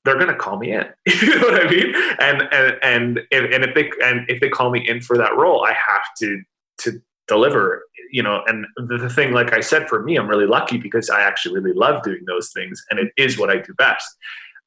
they're 0.05 0.15
going 0.15 0.27
to 0.27 0.35
call 0.35 0.57
me 0.57 0.73
in. 0.73 0.85
you 1.05 1.39
know 1.39 1.47
what 1.47 1.65
I 1.65 1.69
mean? 1.69 1.93
And 2.19 2.41
and 2.51 2.77
and 2.81 3.19
if, 3.31 3.53
and 3.53 3.63
if 3.63 3.75
they 3.75 3.91
and 4.03 4.29
if 4.29 4.41
they 4.41 4.49
call 4.49 4.69
me 4.69 4.87
in 4.87 5.01
for 5.01 5.17
that 5.17 5.35
role, 5.35 5.65
I 5.65 5.73
have 5.73 6.03
to 6.19 6.41
to 6.79 7.01
deliver. 7.27 7.83
You 8.11 8.21
know, 8.21 8.43
and 8.45 8.67
the, 8.77 8.97
the 8.97 9.09
thing, 9.09 9.33
like 9.33 9.53
I 9.53 9.59
said, 9.59 9.87
for 9.87 10.03
me, 10.03 10.17
I'm 10.17 10.27
really 10.27 10.45
lucky 10.45 10.77
because 10.77 11.09
I 11.09 11.21
actually 11.21 11.59
really 11.59 11.75
love 11.75 12.03
doing 12.03 12.23
those 12.27 12.51
things, 12.51 12.83
and 12.89 12.99
it 12.99 13.11
is 13.17 13.39
what 13.39 13.49
I 13.49 13.57
do 13.57 13.73
best. 13.75 14.05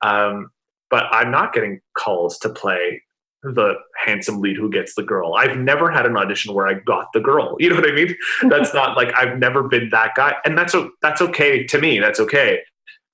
Um, 0.03 0.51
but 0.91 1.05
I'm 1.13 1.31
not 1.31 1.53
getting 1.53 1.81
calls 1.97 2.39
to 2.41 2.49
play 2.49 3.03
the 3.43 3.75
handsome 4.05 4.41
lead 4.41 4.57
who 4.57 4.69
gets 4.69 4.97
the 4.97 5.05
girl. 5.05 5.35
I've 5.35 5.59
never 5.59 5.91
had 5.91 6.07
an 6.07 6.17
audition 6.17 6.55
where 6.55 6.67
I 6.67 6.75
got 6.75 7.13
the 7.13 7.21
girl. 7.21 7.57
You 7.61 7.71
know 7.71 7.77
what 7.77 7.89
I 7.89 7.93
mean? 7.93 8.17
That's 8.49 8.75
not 8.75 8.97
like 8.97 9.15
I've 9.17 9.39
never 9.39 9.69
been 9.69 9.91
that 9.91 10.17
guy, 10.17 10.35
and 10.45 10.59
that's 10.59 10.75
that's 11.03 11.21
okay 11.21 11.65
to 11.65 11.81
me. 11.81 12.01
That's 12.01 12.19
okay 12.19 12.63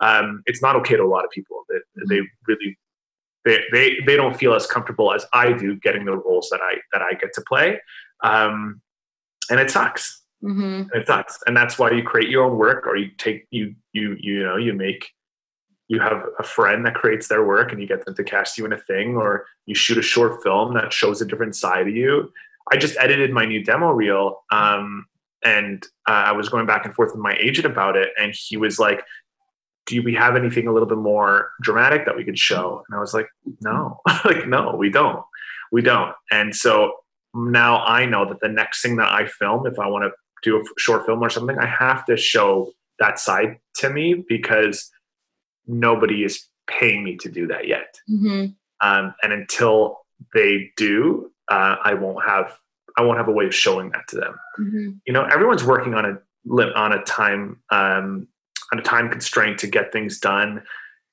um, 0.02 0.42
it's 0.46 0.60
not 0.60 0.76
okay 0.76 0.96
to 0.96 1.02
a 1.02 1.06
lot 1.06 1.24
of 1.24 1.30
people. 1.30 1.64
They, 1.70 2.16
they 2.16 2.28
really 2.46 2.76
they, 3.44 3.60
they 3.72 3.96
they 4.06 4.16
don't 4.16 4.36
feel 4.36 4.54
as 4.54 4.66
comfortable 4.66 5.14
as 5.14 5.24
I 5.32 5.52
do 5.52 5.76
getting 5.76 6.04
the 6.04 6.16
roles 6.16 6.48
that 6.50 6.60
I 6.60 6.74
that 6.92 7.00
I 7.00 7.14
get 7.14 7.32
to 7.34 7.40
play, 7.42 7.80
um, 8.22 8.82
and 9.48 9.58
it 9.58 9.70
sucks. 9.70 10.20
Mm-hmm. 10.42 10.96
It 10.96 11.06
sucks, 11.06 11.38
and 11.46 11.56
that's 11.56 11.78
why 11.78 11.92
you 11.92 12.02
create 12.02 12.28
your 12.28 12.44
own 12.44 12.58
work, 12.58 12.86
or 12.86 12.96
you 12.96 13.10
take 13.16 13.46
you 13.50 13.74
you 13.92 14.16
you 14.20 14.42
know 14.42 14.56
you 14.56 14.74
make 14.74 15.08
you 15.88 16.00
have 16.00 16.24
a 16.38 16.42
friend 16.42 16.84
that 16.86 16.94
creates 16.94 17.28
their 17.28 17.44
work 17.44 17.70
and 17.70 17.80
you 17.80 17.86
get 17.86 18.04
them 18.04 18.14
to 18.14 18.24
cast 18.24 18.58
you 18.58 18.64
in 18.64 18.72
a 18.72 18.78
thing, 18.78 19.16
or 19.16 19.46
you 19.66 19.74
shoot 19.74 19.98
a 19.98 20.02
short 20.02 20.42
film 20.42 20.74
that 20.74 20.92
shows 20.92 21.20
a 21.20 21.26
different 21.26 21.54
side 21.54 21.86
of 21.86 21.94
you. 21.94 22.32
I 22.72 22.76
just 22.76 22.96
edited 22.98 23.32
my 23.32 23.44
new 23.44 23.62
demo 23.62 23.92
reel, 23.92 24.42
um, 24.50 25.06
and 25.44 25.84
uh, 26.08 26.12
I 26.26 26.32
was 26.32 26.48
going 26.48 26.66
back 26.66 26.86
and 26.86 26.94
forth 26.94 27.12
with 27.12 27.20
my 27.20 27.36
agent 27.40 27.66
about 27.66 27.96
it, 27.96 28.10
and 28.18 28.32
he 28.34 28.56
was 28.56 28.78
like, 28.78 29.04
do 29.86 30.02
we 30.02 30.14
have 30.14 30.36
anything 30.36 30.66
a 30.68 30.72
little 30.72 30.88
bit 30.88 30.98
more 30.98 31.50
dramatic 31.60 32.06
that 32.06 32.16
we 32.16 32.24
could 32.24 32.38
show? 32.38 32.84
And 32.88 32.96
I 32.96 33.00
was 33.00 33.14
like, 33.14 33.28
no, 33.60 34.00
like, 34.24 34.46
no, 34.46 34.74
we 34.76 34.90
don't. 34.90 35.24
We 35.70 35.82
don't. 35.82 36.14
And 36.30 36.54
so 36.54 36.92
now 37.34 37.84
I 37.84 38.04
know 38.06 38.28
that 38.28 38.40
the 38.40 38.48
next 38.48 38.82
thing 38.82 38.96
that 38.96 39.10
I 39.10 39.26
film, 39.26 39.66
if 39.66 39.78
I 39.78 39.88
want 39.88 40.04
to 40.04 40.12
do 40.42 40.58
a 40.58 40.64
short 40.78 41.06
film 41.06 41.22
or 41.22 41.30
something, 41.30 41.58
I 41.58 41.66
have 41.66 42.04
to 42.06 42.16
show 42.16 42.72
that 42.98 43.18
side 43.18 43.58
to 43.76 43.90
me 43.90 44.24
because 44.28 44.90
nobody 45.66 46.24
is 46.24 46.46
paying 46.66 47.02
me 47.02 47.16
to 47.16 47.28
do 47.28 47.46
that 47.48 47.66
yet. 47.66 47.96
Mm-hmm. 48.10 48.46
Um, 48.86 49.14
and 49.22 49.32
until 49.32 50.00
they 50.34 50.70
do, 50.76 51.32
uh, 51.48 51.76
I 51.82 51.94
won't 51.94 52.24
have 52.24 52.56
I 52.96 53.02
won't 53.02 53.16
have 53.16 53.28
a 53.28 53.32
way 53.32 53.46
of 53.46 53.54
showing 53.54 53.90
that 53.90 54.06
to 54.08 54.16
them. 54.16 54.34
Mm-hmm. 54.60 54.90
You 55.06 55.12
know, 55.12 55.24
everyone's 55.24 55.64
working 55.64 55.94
on 55.94 56.04
a 56.04 56.62
on 56.76 56.92
a 56.92 57.02
time 57.04 57.62
um, 57.70 58.28
a 58.78 58.82
time 58.82 59.10
constraint 59.10 59.58
to 59.60 59.66
get 59.66 59.92
things 59.92 60.18
done. 60.18 60.62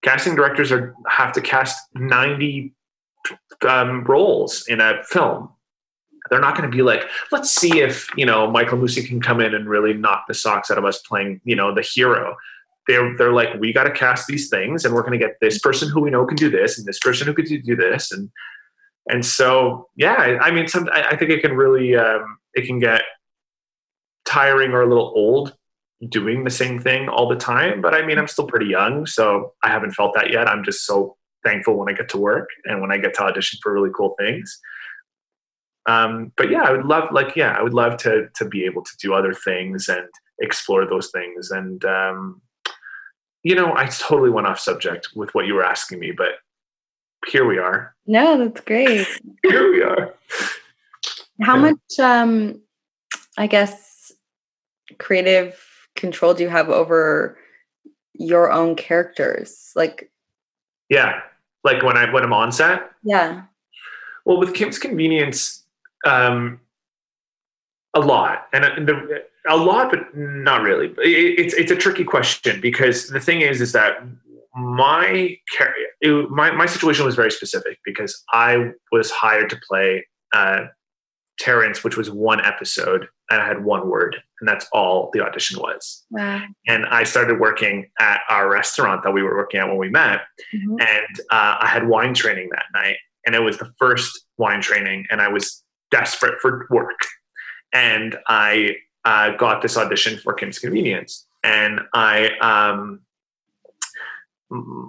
Casting 0.01 0.35
directors 0.35 0.71
are 0.71 0.95
have 1.07 1.33
to 1.33 1.41
cast 1.41 1.77
90 1.95 2.73
um, 3.67 4.03
roles 4.05 4.65
in 4.67 4.79
a 4.79 5.03
film. 5.03 5.49
They're 6.29 6.39
not 6.39 6.55
going 6.55 6.69
to 6.69 6.75
be 6.75 6.83
like, 6.83 7.03
let's 7.31 7.49
see 7.49 7.79
if 7.79 8.07
you 8.15 8.25
know 8.25 8.49
Michael 8.49 8.77
Musi 8.77 9.05
can 9.05 9.21
come 9.21 9.41
in 9.41 9.53
and 9.53 9.67
really 9.67 9.93
knock 9.93 10.25
the 10.27 10.33
socks 10.33 10.69
out 10.69 10.77
of 10.77 10.85
us 10.85 10.99
playing 10.99 11.41
you 11.43 11.55
know 11.55 11.73
the 11.73 11.81
hero. 11.81 12.35
They're 12.87 13.15
they're 13.17 13.33
like, 13.33 13.59
we 13.59 13.73
got 13.73 13.83
to 13.83 13.91
cast 13.91 14.27
these 14.27 14.49
things, 14.49 14.85
and 14.85 14.93
we're 14.93 15.01
going 15.01 15.19
to 15.19 15.25
get 15.25 15.39
this 15.41 15.59
person 15.59 15.89
who 15.89 16.01
we 16.01 16.11
know 16.11 16.25
can 16.25 16.37
do 16.37 16.49
this, 16.49 16.77
and 16.77 16.87
this 16.87 16.99
person 16.99 17.27
who 17.27 17.33
could 17.33 17.47
do 17.47 17.75
this, 17.75 18.11
and 18.11 18.29
and 19.09 19.25
so 19.25 19.89
yeah, 19.95 20.37
I 20.41 20.51
mean, 20.51 20.67
some, 20.67 20.87
I, 20.91 21.09
I 21.09 21.17
think 21.17 21.31
it 21.31 21.41
can 21.41 21.53
really 21.53 21.95
um, 21.95 22.37
it 22.53 22.65
can 22.65 22.79
get 22.79 23.03
tiring 24.25 24.71
or 24.71 24.81
a 24.81 24.87
little 24.87 25.11
old 25.15 25.55
doing 26.07 26.43
the 26.43 26.49
same 26.49 26.79
thing 26.79 27.09
all 27.09 27.27
the 27.27 27.35
time. 27.35 27.81
But 27.81 27.93
I 27.93 28.05
mean, 28.05 28.17
I'm 28.17 28.27
still 28.27 28.47
pretty 28.47 28.67
young, 28.67 29.05
so 29.05 29.53
I 29.63 29.69
haven't 29.69 29.91
felt 29.91 30.13
that 30.15 30.31
yet. 30.31 30.47
I'm 30.47 30.63
just 30.63 30.85
so 30.85 31.17
thankful 31.43 31.77
when 31.77 31.89
I 31.89 31.97
get 31.97 32.09
to 32.09 32.17
work 32.17 32.49
and 32.65 32.81
when 32.81 32.91
I 32.91 32.97
get 32.97 33.13
to 33.15 33.23
audition 33.23 33.59
for 33.61 33.73
really 33.73 33.91
cool 33.95 34.15
things. 34.17 34.59
Um, 35.87 36.31
but 36.37 36.49
yeah, 36.49 36.61
I 36.61 36.71
would 36.71 36.85
love, 36.85 37.09
like, 37.11 37.35
yeah, 37.35 37.55
I 37.57 37.63
would 37.63 37.73
love 37.73 37.97
to 37.97 38.27
to 38.35 38.45
be 38.45 38.65
able 38.65 38.83
to 38.83 38.91
do 39.01 39.13
other 39.13 39.33
things 39.33 39.89
and 39.89 40.07
explore 40.39 40.85
those 40.85 41.09
things. 41.11 41.51
And 41.51 41.83
um, 41.83 42.41
you 43.43 43.55
know, 43.55 43.73
I 43.75 43.87
totally 43.87 44.29
went 44.29 44.47
off 44.47 44.59
subject 44.59 45.09
with 45.15 45.33
what 45.33 45.47
you 45.47 45.53
were 45.53 45.65
asking 45.65 45.99
me, 45.99 46.11
but 46.11 46.33
here 47.27 47.45
we 47.45 47.57
are. 47.57 47.95
No, 48.05 48.37
that's 48.37 48.61
great. 48.61 49.07
here 49.43 49.71
we 49.71 49.81
are. 49.83 50.13
How 51.41 51.55
yeah. 51.55 51.61
much, 51.61 51.99
um, 51.99 52.61
I 53.37 53.47
guess, 53.47 54.11
creative 54.97 55.61
control 55.99 56.33
do 56.33 56.43
you 56.43 56.49
have 56.49 56.69
over 56.69 57.37
your 58.13 58.51
own 58.51 58.75
characters? 58.75 59.71
Like, 59.75 60.11
yeah, 60.89 61.21
like 61.63 61.83
when 61.83 61.97
I 61.97 62.11
when 62.11 62.23
I'm 62.23 62.33
on 62.33 62.51
set. 62.51 62.89
Yeah. 63.03 63.43
Well, 64.25 64.39
with 64.39 64.53
Kim's 64.53 64.77
Convenience, 64.77 65.63
um, 66.05 66.59
a 67.93 67.99
lot, 67.99 68.47
and 68.53 68.65
uh, 68.65 68.69
the, 68.77 69.23
a 69.47 69.57
lot, 69.57 69.91
but 69.91 70.15
not 70.15 70.61
really. 70.61 70.93
It's 70.97 71.53
it's 71.53 71.71
a 71.71 71.75
tricky 71.75 72.03
question 72.03 72.61
because 72.61 73.09
the 73.09 73.19
thing 73.19 73.41
is, 73.41 73.61
is 73.61 73.71
that 73.71 74.03
my 74.55 75.37
it, 76.01 76.29
my 76.29 76.51
my 76.51 76.65
situation 76.65 77.05
was 77.05 77.15
very 77.15 77.31
specific 77.31 77.79
because 77.85 78.23
I 78.31 78.71
was 78.91 79.11
hired 79.11 79.49
to 79.49 79.59
play 79.67 80.05
uh, 80.33 80.65
Terrence, 81.39 81.83
which 81.83 81.97
was 81.97 82.11
one 82.11 82.43
episode, 82.43 83.07
and 83.29 83.41
I 83.41 83.47
had 83.47 83.63
one 83.63 83.89
word, 83.89 84.17
and 84.39 84.47
that's 84.47 84.67
all 84.73 85.09
the 85.13 85.21
audition 85.21 85.59
was. 85.59 86.03
Wow. 86.11 86.41
And 86.67 86.85
I 86.87 87.03
started 87.03 87.39
working 87.39 87.89
at 87.99 88.21
our 88.29 88.49
restaurant 88.49 89.03
that 89.03 89.11
we 89.11 89.23
were 89.23 89.35
working 89.37 89.59
at 89.59 89.67
when 89.67 89.77
we 89.77 89.89
met, 89.89 90.21
mm-hmm. 90.53 90.75
and 90.79 91.19
uh, 91.31 91.57
I 91.61 91.67
had 91.67 91.87
wine 91.87 92.13
training 92.13 92.49
that 92.51 92.65
night, 92.73 92.97
and 93.25 93.35
it 93.35 93.39
was 93.39 93.57
the 93.57 93.71
first 93.79 94.25
wine 94.37 94.61
training, 94.61 95.05
and 95.09 95.21
I 95.21 95.29
was 95.29 95.63
desperate 95.91 96.39
for 96.41 96.67
work, 96.69 96.99
and 97.73 98.17
I 98.27 98.75
uh, 99.05 99.35
got 99.37 99.61
this 99.61 99.77
audition 99.77 100.19
for 100.19 100.33
Kim's 100.33 100.59
Convenience, 100.59 101.25
and 101.43 101.79
I 101.93 102.31
um, 102.41 103.01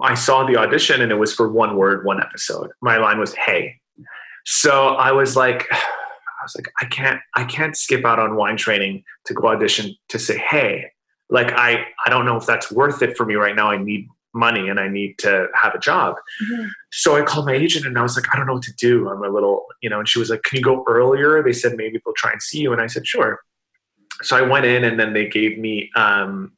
I 0.01 0.15
saw 0.15 0.45
the 0.45 0.57
audition, 0.57 1.01
and 1.01 1.11
it 1.11 1.15
was 1.15 1.33
for 1.33 1.49
one 1.49 1.77
word, 1.77 2.05
one 2.05 2.21
episode. 2.21 2.71
My 2.81 2.97
line 2.97 3.19
was 3.19 3.33
"Hey," 3.35 3.79
so 4.45 4.95
I 4.95 5.13
was 5.13 5.37
like. 5.37 5.67
I 6.41 6.43
was 6.43 6.55
like, 6.55 6.71
I 6.81 6.85
can't, 6.85 7.21
I 7.35 7.43
can't 7.43 7.77
skip 7.77 8.03
out 8.03 8.19
on 8.19 8.35
wine 8.35 8.57
training 8.57 9.03
to 9.25 9.33
go 9.33 9.47
audition 9.47 9.95
to 10.09 10.17
say, 10.17 10.37
hey, 10.37 10.91
like 11.29 11.51
I, 11.53 11.85
I 12.05 12.09
don't 12.09 12.25
know 12.25 12.35
if 12.35 12.45
that's 12.45 12.71
worth 12.71 13.01
it 13.01 13.15
for 13.15 13.25
me 13.25 13.35
right 13.35 13.55
now. 13.55 13.69
I 13.71 13.77
need 13.77 14.07
money 14.33 14.69
and 14.69 14.79
I 14.79 14.87
need 14.87 15.17
to 15.19 15.47
have 15.53 15.75
a 15.75 15.79
job. 15.79 16.15
Mm-hmm. 16.43 16.67
So 16.91 17.15
I 17.15 17.21
called 17.21 17.45
my 17.45 17.53
agent 17.53 17.85
and 17.85 17.97
I 17.97 18.01
was 18.01 18.15
like, 18.15 18.33
I 18.33 18.37
don't 18.37 18.47
know 18.47 18.53
what 18.53 18.63
to 18.63 18.73
do. 18.73 19.09
I'm 19.09 19.23
a 19.23 19.29
little, 19.29 19.65
you 19.81 19.89
know, 19.89 19.99
and 19.99 20.07
she 20.07 20.19
was 20.19 20.29
like, 20.29 20.43
Can 20.43 20.57
you 20.57 20.63
go 20.63 20.83
earlier? 20.87 21.43
They 21.43 21.53
said 21.53 21.75
maybe 21.75 21.99
they'll 22.03 22.13
try 22.13 22.31
and 22.31 22.41
see 22.41 22.59
you. 22.59 22.73
And 22.73 22.81
I 22.81 22.87
said, 22.87 23.07
Sure. 23.07 23.39
So 24.21 24.37
I 24.37 24.41
went 24.41 24.65
in 24.65 24.83
and 24.83 24.99
then 24.99 25.13
they 25.13 25.27
gave 25.27 25.57
me 25.57 25.89
um, 25.95 26.53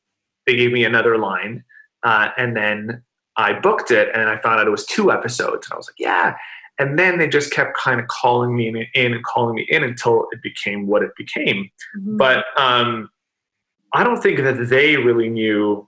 they 0.46 0.56
gave 0.56 0.72
me 0.72 0.86
another 0.86 1.17
line. 1.17 1.63
Uh, 2.04 2.30
and 2.38 2.56
then 2.56 3.04
I 3.38 3.54
booked 3.54 3.91
it 3.91 4.10
and 4.13 4.30
I 4.30 4.38
found 4.38 4.60
out 4.60 4.67
it 4.67 4.72
was 4.72 4.86
two 4.86 5.12
episodes. 5.12 5.67
And 5.67 5.74
I 5.74 5.78
was 5.78 5.88
like, 5.88 6.00
Yeah. 6.00 6.36
And 6.79 6.97
then 6.97 7.19
they 7.19 7.27
just 7.27 7.51
kept 7.51 7.77
kind 7.77 7.99
of 7.99 8.07
calling 8.07 8.55
me 8.55 8.89
in 8.93 9.13
and 9.13 9.23
calling 9.23 9.55
me 9.55 9.65
in 9.69 9.83
until 9.83 10.27
it 10.31 10.41
became 10.41 10.88
what 10.88 11.03
it 11.03 11.12
became. 11.15 11.69
Mm-hmm. 11.97 12.17
But 12.17 12.45
um, 12.57 13.09
I 13.93 14.03
don't 14.03 14.21
think 14.21 14.39
that 14.39 14.69
they 14.69 14.97
really 14.97 15.29
knew 15.29 15.88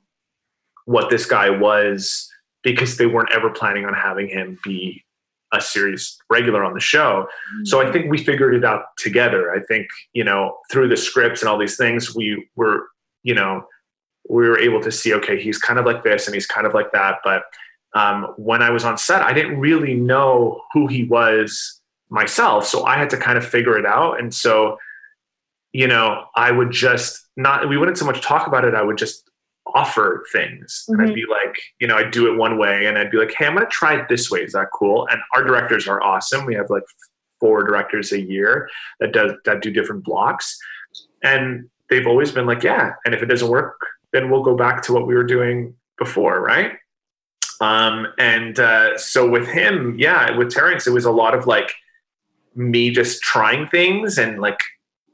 what 0.85 1.09
this 1.09 1.25
guy 1.25 1.49
was 1.49 2.29
because 2.63 2.97
they 2.97 3.07
weren't 3.07 3.31
ever 3.31 3.49
planning 3.49 3.85
on 3.85 3.93
having 3.93 4.27
him 4.27 4.59
be 4.63 5.03
a 5.51 5.61
series 5.61 6.17
regular 6.29 6.63
on 6.63 6.73
the 6.73 6.79
show. 6.79 7.27
Mm-hmm. 7.27 7.65
So 7.65 7.81
I 7.81 7.91
think 7.91 8.11
we 8.11 8.17
figured 8.23 8.53
it 8.53 8.63
out 8.63 8.83
together. 8.97 9.53
I 9.53 9.61
think, 9.61 9.87
you 10.13 10.23
know, 10.23 10.57
through 10.71 10.89
the 10.89 10.97
scripts 10.97 11.41
and 11.41 11.49
all 11.49 11.57
these 11.57 11.77
things, 11.77 12.15
we 12.15 12.47
were, 12.55 12.87
you 13.23 13.33
know, 13.33 13.65
we 14.29 14.47
were 14.47 14.59
able 14.59 14.81
to 14.81 14.91
see, 14.91 15.13
okay, 15.13 15.41
he's 15.41 15.57
kind 15.57 15.79
of 15.79 15.85
like 15.85 16.03
this 16.03 16.27
and 16.27 16.33
he's 16.33 16.47
kind 16.47 16.67
of 16.67 16.73
like 16.73 16.91
that. 16.91 17.17
But 17.23 17.43
um, 17.95 18.33
when 18.37 18.61
I 18.61 18.69
was 18.69 18.83
on 18.83 18.97
set, 18.97 19.21
I 19.21 19.33
didn't 19.33 19.59
really 19.59 19.95
know 19.95 20.61
who 20.73 20.87
he 20.87 21.05
was 21.05 21.81
myself. 22.09 22.67
So 22.67 22.85
I 22.85 22.97
had 22.97 23.09
to 23.11 23.17
kind 23.17 23.37
of 23.37 23.47
figure 23.47 23.77
it 23.79 23.85
out. 23.85 24.19
And 24.19 24.33
so, 24.33 24.77
you 25.71 25.87
know, 25.87 26.25
I 26.35 26.51
would 26.51 26.71
just 26.71 27.25
not, 27.37 27.67
we 27.67 27.77
wouldn't 27.77 27.97
so 27.97 28.05
much 28.05 28.21
talk 28.21 28.47
about 28.47 28.65
it. 28.65 28.75
I 28.75 28.83
would 28.83 28.97
just 28.97 29.29
offer 29.73 30.25
things. 30.31 30.83
Mm-hmm. 30.83 30.93
And 30.93 31.01
I'd 31.01 31.07
mm-hmm. 31.07 31.15
be 31.15 31.25
like, 31.29 31.55
you 31.79 31.87
know, 31.87 31.95
I'd 31.95 32.11
do 32.11 32.31
it 32.31 32.37
one 32.37 32.57
way 32.57 32.85
and 32.85 32.97
I'd 32.97 33.11
be 33.11 33.17
like, 33.17 33.33
hey, 33.37 33.47
I'm 33.47 33.55
going 33.55 33.65
to 33.65 33.71
try 33.71 33.95
it 33.95 34.07
this 34.09 34.29
way. 34.29 34.41
Is 34.41 34.53
that 34.53 34.67
cool? 34.73 35.07
And 35.09 35.19
our 35.33 35.43
directors 35.43 35.87
are 35.87 36.01
awesome. 36.03 36.45
We 36.45 36.55
have 36.55 36.69
like 36.69 36.83
four 37.39 37.63
directors 37.63 38.11
a 38.11 38.19
year 38.19 38.69
that 38.99 39.13
does, 39.13 39.31
that 39.45 39.61
do 39.61 39.71
different 39.71 40.03
blocks. 40.03 40.57
And 41.23 41.69
they've 41.89 42.07
always 42.07 42.31
been 42.31 42.45
like, 42.45 42.61
yeah. 42.61 42.91
And 43.05 43.15
if 43.15 43.23
it 43.23 43.27
doesn't 43.27 43.49
work, 43.49 43.79
then 44.11 44.29
we'll 44.29 44.43
go 44.43 44.55
back 44.55 44.81
to 44.83 44.93
what 44.93 45.07
we 45.07 45.15
were 45.15 45.23
doing 45.23 45.75
before. 45.97 46.41
Right. 46.41 46.73
Um, 47.61 48.07
and 48.17 48.59
uh, 48.59 48.97
so 48.97 49.29
with 49.29 49.47
him, 49.47 49.95
yeah, 49.97 50.35
with 50.35 50.51
Terrence, 50.51 50.87
it 50.87 50.91
was 50.91 51.05
a 51.05 51.11
lot 51.11 51.33
of 51.33 51.47
like 51.47 51.73
me 52.55 52.91
just 52.91 53.21
trying 53.21 53.67
things 53.67 54.17
and 54.17 54.39
like 54.39 54.59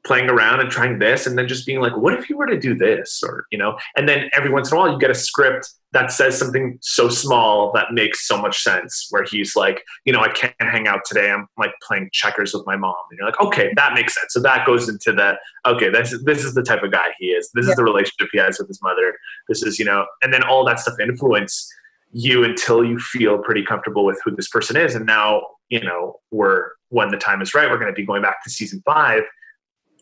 playing 0.04 0.30
around 0.30 0.60
and 0.60 0.72
trying 0.72 0.98
this 0.98 1.28
and 1.28 1.38
then 1.38 1.48
just 1.48 1.66
being 1.66 1.80
like 1.80 1.96
what 1.96 2.14
if 2.14 2.28
you 2.30 2.36
were 2.36 2.48
to 2.48 2.60
do 2.60 2.74
this? 2.74 3.22
or 3.24 3.46
you 3.52 3.58
know? 3.58 3.78
And 3.96 4.10
then 4.10 4.30
every 4.34 4.50
once 4.50 4.72
in 4.72 4.78
a 4.78 4.80
while 4.80 4.92
you 4.92 5.00
get 5.00 5.12
a 5.12 5.16
script 5.16 5.70
that 5.94 6.12
says 6.12 6.38
something 6.40 6.78
so 6.82 7.10
small 7.10 7.72
that 7.74 7.88
makes 7.92 8.26
so 8.26 8.38
much 8.42 8.64
sense 8.64 9.08
where 9.10 9.26
he's 9.26 9.58
like 9.58 9.84
you 10.06 10.14
know 10.14 10.22
i 10.22 10.30
can't 10.30 10.56
hang 10.60 10.88
out 10.88 11.02
today. 11.06 11.30
I'm 11.30 11.48
like 11.58 11.74
playing 11.86 12.10
checkers 12.14 12.54
with 12.54 12.66
my 12.66 12.78
mom. 12.78 12.96
And 13.12 13.18
you're 13.18 13.28
like 13.28 13.40
okay 13.42 13.72
that 13.76 13.94
makes 13.94 14.16
sense. 14.16 14.34
So 14.34 14.40
that 14.42 14.66
goes 14.66 14.90
into 14.90 15.12
the 15.12 15.38
okay 15.66 15.90
this 15.90 16.14
is 16.14 16.24
this 16.24 16.44
is 16.44 16.54
the 16.54 16.64
type 16.64 16.82
of 16.84 16.92
guy 16.92 17.10
he 17.20 17.28
is. 17.28 17.52
This 17.54 17.66
yeah. 17.66 17.72
is 17.72 17.76
the 17.76 17.84
relationship 17.84 18.30
he 18.32 18.40
has 18.40 18.58
with 18.58 18.68
his 18.68 18.82
mother. 18.82 19.16
This 19.48 19.62
is 19.62 19.78
you 19.78 19.86
know 19.86 20.06
and 20.24 20.34
then 20.34 20.44
all 20.44 20.66
that 20.66 20.80
stuff 20.80 20.96
influence 21.00 21.72
you 22.14 22.44
until 22.44 22.84
you 22.84 23.00
feel 23.00 23.38
pretty 23.38 23.64
comfortable 23.64 24.06
with 24.06 24.20
who 24.24 24.36
this 24.36 24.50
person 24.50 24.76
is. 24.76 24.96
And 24.96 25.06
now, 25.06 25.44
you 25.70 25.82
know, 25.82 26.20
we're 26.32 26.72
when 26.90 27.10
the 27.10 27.18
time 27.18 27.42
is 27.42 27.54
right, 27.54 27.70
we're 27.70 27.78
going 27.78 27.92
to 27.92 27.96
be 27.96 28.06
going 28.06 28.22
back 28.22 28.44
to 28.44 28.50
season 28.50 28.82
five. 28.86 29.22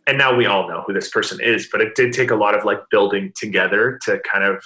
And 0.08 0.18
now 0.18 0.36
we 0.36 0.48
all 0.48 0.68
know 0.68 0.84
who 0.88 0.94
this 0.94 1.10
person 1.10 1.40
is, 1.40 1.70
but 1.72 1.82
it 1.82 1.94
did 1.94 2.14
take 2.14 2.32
a 2.32 2.36
lot 2.36 2.56
of 2.56 2.66
like 2.66 2.80
building 2.90 3.32
together 3.36 4.00
to 4.06 4.20
kind 4.20 4.44
of 4.44 4.64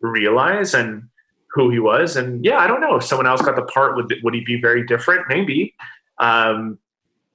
realize 0.00 0.72
and 0.72 1.08
who 1.50 1.70
he 1.70 1.80
was. 1.80 2.16
And 2.16 2.44
yeah, 2.44 2.58
I 2.58 2.68
don't 2.68 2.80
know 2.80 2.96
if 2.96 3.04
someone 3.04 3.26
else 3.26 3.42
got 3.42 3.56
the 3.56 3.62
part, 3.62 3.96
would, 3.96 4.14
would 4.22 4.34
he 4.34 4.44
be 4.44 4.60
very 4.60 4.86
different? 4.86 5.26
Maybe. 5.28 5.74
Um, 6.18 6.78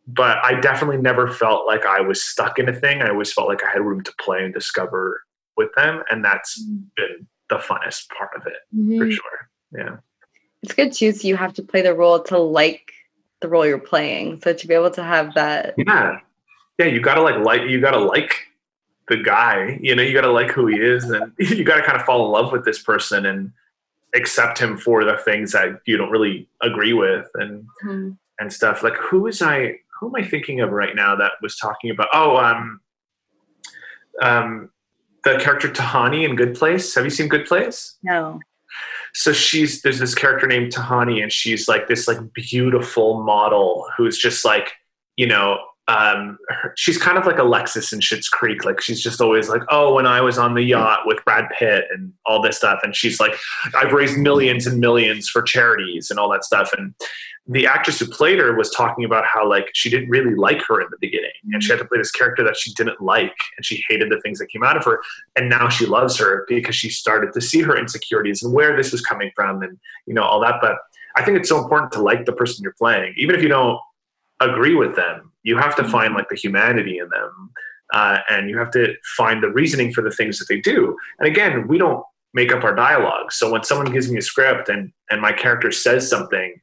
but 0.08 0.38
I 0.44 0.60
definitely 0.62 1.02
never 1.02 1.28
felt 1.28 1.68
like 1.68 1.86
I 1.86 2.00
was 2.00 2.24
stuck 2.24 2.60
in 2.60 2.70
a 2.70 2.74
thing. 2.74 3.02
I 3.02 3.10
always 3.10 3.34
felt 3.34 3.50
like 3.50 3.64
I 3.64 3.72
had 3.72 3.82
room 3.82 4.04
to 4.04 4.14
play 4.22 4.46
and 4.46 4.54
discover 4.54 5.22
with 5.58 5.70
them. 5.76 6.04
And 6.10 6.24
that's 6.24 6.64
been 6.96 7.28
the 7.50 7.58
funnest 7.58 8.10
part 8.10 8.32
of 8.36 8.46
it 8.46 8.58
mm-hmm. 8.76 9.00
for 9.00 9.12
sure. 9.12 9.50
Yeah. 9.76 9.98
It's 10.64 10.74
good 10.74 10.94
too. 10.94 11.12
So 11.12 11.28
you 11.28 11.36
have 11.38 11.54
to 11.54 11.64
play 11.64 11.82
the 11.82 11.94
role 11.94 12.22
to 12.24 12.38
like 12.38 12.92
the 13.42 13.48
role 13.48 13.66
you're 13.66 13.78
playing. 13.80 14.42
So 14.42 14.54
to 14.54 14.68
be 14.68 14.74
able 14.74 14.92
to 14.92 15.04
have 15.04 15.34
that. 15.36 15.76
Yeah. 15.78 16.20
Yeah. 16.78 16.86
You 16.86 17.02
gotta 17.02 17.22
like 17.22 17.38
like 17.38 17.62
you 17.70 17.80
gotta 17.80 18.00
like 18.00 18.34
the 19.08 19.18
guy. 19.18 19.80
You 19.82 19.96
know, 19.96 20.04
you 20.04 20.14
gotta 20.14 20.32
like 20.32 20.52
who 20.52 20.68
he 20.68 20.78
is 20.78 21.06
and 21.06 21.32
you 21.40 21.64
gotta 21.64 21.84
kind 21.84 21.98
of 21.98 22.06
fall 22.06 22.26
in 22.26 22.32
love 22.32 22.52
with 22.52 22.66
this 22.66 22.82
person 22.82 23.26
and 23.26 23.52
accept 24.16 24.58
him 24.58 24.78
for 24.78 25.04
the 25.04 25.18
things 25.18 25.52
that 25.52 25.82
you 25.86 25.98
don't 25.98 26.12
really 26.12 26.48
agree 26.62 26.94
with 26.94 27.28
and 27.36 27.66
mm-hmm. 27.84 28.12
and 28.40 28.54
stuff. 28.54 28.84
Like 28.84 28.96
who 28.96 29.28
is 29.28 29.42
I 29.42 29.76
who 30.00 30.08
am 30.08 30.16
I 30.16 30.28
thinking 30.28 30.62
of 30.62 30.72
right 30.72 30.96
now 30.96 31.16
that 31.16 31.34
was 31.42 31.58
talking 31.58 31.92
about 31.92 32.10
oh 32.14 32.38
um 32.38 32.82
um 34.22 34.70
the 35.28 35.40
character 35.40 35.68
Tahani 35.70 36.28
in 36.28 36.36
Good 36.36 36.56
Place. 36.56 36.96
Have 36.96 37.04
you 37.04 37.10
seen 37.10 37.28
Good 37.28 37.46
Place? 37.46 37.98
No. 38.04 38.40
So 39.14 39.34
she's 39.34 39.82
there's 39.82 40.00
this 40.00 40.16
character 40.16 40.48
named 40.48 40.72
Tahani, 40.72 41.22
and 41.22 41.32
she's 41.32 41.68
like 41.68 41.88
this 41.88 42.08
like 42.08 42.18
beautiful 42.34 43.24
model 43.24 43.88
who's 43.98 44.18
just 44.18 44.46
like 44.46 44.74
you 45.16 45.28
know 45.28 45.60
um, 45.88 46.38
she's 46.76 46.98
kind 46.98 47.18
of 47.18 47.26
like 47.26 47.40
Alexis 47.40 47.94
in 47.94 48.00
Schitt's 48.00 48.28
Creek. 48.28 48.66
Like 48.66 48.82
she's 48.82 49.02
just 49.02 49.22
always 49.22 49.48
like, 49.48 49.62
oh, 49.70 49.94
when 49.94 50.06
I 50.06 50.20
was 50.20 50.38
on 50.38 50.54
the 50.54 50.62
yacht 50.62 51.02
with 51.06 51.24
Brad 51.24 51.46
Pitt 51.58 51.86
and 51.92 52.12
all 52.26 52.42
this 52.42 52.58
stuff, 52.58 52.80
and 52.84 52.96
she's 52.96 53.20
like, 53.20 53.34
I've 53.74 53.94
raised 53.94 54.18
millions 54.18 54.68
and 54.68 54.80
millions 54.80 55.30
for 55.30 55.42
charities 55.42 56.12
and 56.12 56.20
all 56.20 56.30
that 56.32 56.44
stuff. 56.44 56.74
And 56.78 56.94
the 57.50 57.66
actress 57.66 58.00
who 58.00 58.08
played 58.08 58.40
her 58.40 58.56
was 58.56 58.70
talking 58.72 59.06
about 59.06 59.26
how 59.26 59.48
like 59.48 59.70
she 59.74 59.90
didn't 59.90 60.10
really 60.10 60.36
like 60.36 60.62
her 60.68 60.82
in 60.82 60.88
the 60.92 60.98
beginning, 61.00 61.32
and 61.54 61.64
she 61.64 61.72
had 61.72 61.80
to 61.80 61.86
play 61.86 61.98
this 61.98 62.12
character 62.12 62.44
that 62.44 62.58
she 62.58 62.74
didn't 62.74 63.02
like, 63.02 63.36
and 63.56 63.66
she 63.66 63.84
hated 63.88 64.12
the 64.12 64.20
things 64.22 64.40
that 64.40 64.48
came 64.48 64.64
out 64.64 64.76
of 64.76 64.84
her. 64.84 65.00
And 65.36 65.50
now 65.50 65.70
she 65.70 65.86
loves 65.86 66.18
her 66.18 66.46
because 66.50 66.76
she 66.76 66.90
started 66.90 67.34
to 67.34 67.42
see 67.42 67.62
her 67.62 67.78
insecurities 67.78 68.44
and 68.44 68.54
where 68.54 68.76
this 68.76 68.92
was 68.92 69.02
coming 69.02 69.32
from, 69.36 69.62
and 69.62 69.78
you 70.06 70.14
know 70.14 70.24
all 70.24 70.42
that. 70.42 70.56
But 70.62 70.78
I 71.16 71.24
think 71.24 71.38
it's 71.38 71.48
so 71.48 71.62
important 71.62 71.94
to 71.94 72.02
like 72.02 72.26
the 72.26 72.34
person 72.34 72.64
you're 72.64 72.76
playing, 72.78 73.14
even 73.18 73.34
if 73.34 73.42
you 73.42 73.48
don't 73.48 73.80
agree 74.42 74.76
with 74.76 74.96
them. 74.96 75.32
You 75.44 75.58
have 75.58 75.76
to 75.78 75.84
find 75.86 76.14
like 76.14 76.28
the 76.28 76.36
humanity 76.36 76.98
in 76.98 77.08
them, 77.10 77.52
uh, 77.94 78.20
and 78.30 78.50
you 78.50 78.58
have 78.58 78.72
to 78.72 78.94
find 79.16 79.42
the 79.42 79.50
reasoning 79.50 79.94
for 79.94 80.02
the 80.02 80.12
things 80.12 80.38
that 80.40 80.50
they 80.50 80.60
do. 80.60 80.98
And 81.20 81.28
again, 81.28 81.68
we 81.70 81.78
don't 81.78 82.04
make 82.34 82.52
up 82.52 82.66
our 82.66 82.76
dialogue. 82.76 83.32
So 83.32 83.50
when 83.50 83.64
someone 83.64 83.92
gives 83.94 84.12
me 84.12 84.18
a 84.18 84.22
script 84.22 84.68
and 84.68 84.92
and 85.10 85.22
my 85.22 85.32
character 85.32 85.72
says 85.72 86.10
something 86.10 86.60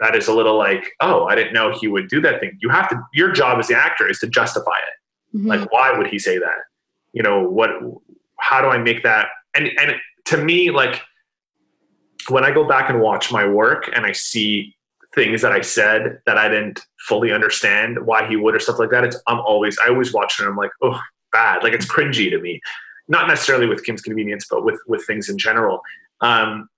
that 0.00 0.16
is 0.16 0.28
a 0.28 0.34
little 0.34 0.56
like, 0.56 0.92
oh, 1.00 1.26
I 1.26 1.34
didn't 1.34 1.52
know 1.52 1.72
he 1.72 1.86
would 1.86 2.08
do 2.08 2.20
that 2.22 2.40
thing. 2.40 2.56
You 2.60 2.70
have 2.70 2.88
to. 2.88 3.00
Your 3.12 3.30
job 3.32 3.58
as 3.58 3.68
the 3.68 3.76
actor 3.76 4.08
is 4.08 4.18
to 4.20 4.26
justify 4.26 4.78
it. 4.78 5.36
Mm-hmm. 5.36 5.46
Like, 5.46 5.72
why 5.72 5.96
would 5.96 6.08
he 6.08 6.18
say 6.18 6.38
that? 6.38 6.56
You 7.12 7.22
know 7.22 7.46
what? 7.46 7.70
How 8.38 8.60
do 8.62 8.68
I 8.68 8.78
make 8.78 9.02
that? 9.02 9.28
And 9.54 9.68
and 9.78 9.94
to 10.26 10.38
me, 10.38 10.70
like 10.70 11.02
when 12.28 12.44
I 12.44 12.50
go 12.50 12.66
back 12.66 12.88
and 12.88 13.00
watch 13.00 13.30
my 13.30 13.46
work 13.46 13.90
and 13.94 14.06
I 14.06 14.12
see 14.12 14.74
things 15.14 15.42
that 15.42 15.52
I 15.52 15.60
said 15.60 16.20
that 16.24 16.38
I 16.38 16.48
didn't 16.48 16.80
fully 17.08 17.32
understand 17.32 18.06
why 18.06 18.26
he 18.26 18.36
would 18.36 18.54
or 18.54 18.60
stuff 18.60 18.78
like 18.78 18.90
that, 18.90 19.04
it's 19.04 19.20
I'm 19.26 19.40
always 19.40 19.78
I 19.78 19.88
always 19.88 20.14
watch 20.14 20.38
it 20.38 20.44
and 20.44 20.50
I'm 20.50 20.56
like, 20.56 20.70
oh, 20.82 20.98
bad. 21.30 21.62
Like 21.62 21.74
it's 21.74 21.86
cringy 21.86 22.30
to 22.30 22.40
me. 22.40 22.60
Not 23.06 23.28
necessarily 23.28 23.66
with 23.66 23.84
Kim's 23.84 24.00
Convenience, 24.00 24.46
but 24.48 24.64
with 24.64 24.80
with 24.86 25.04
things 25.06 25.28
in 25.28 25.36
general. 25.36 25.82
Um, 26.22 26.69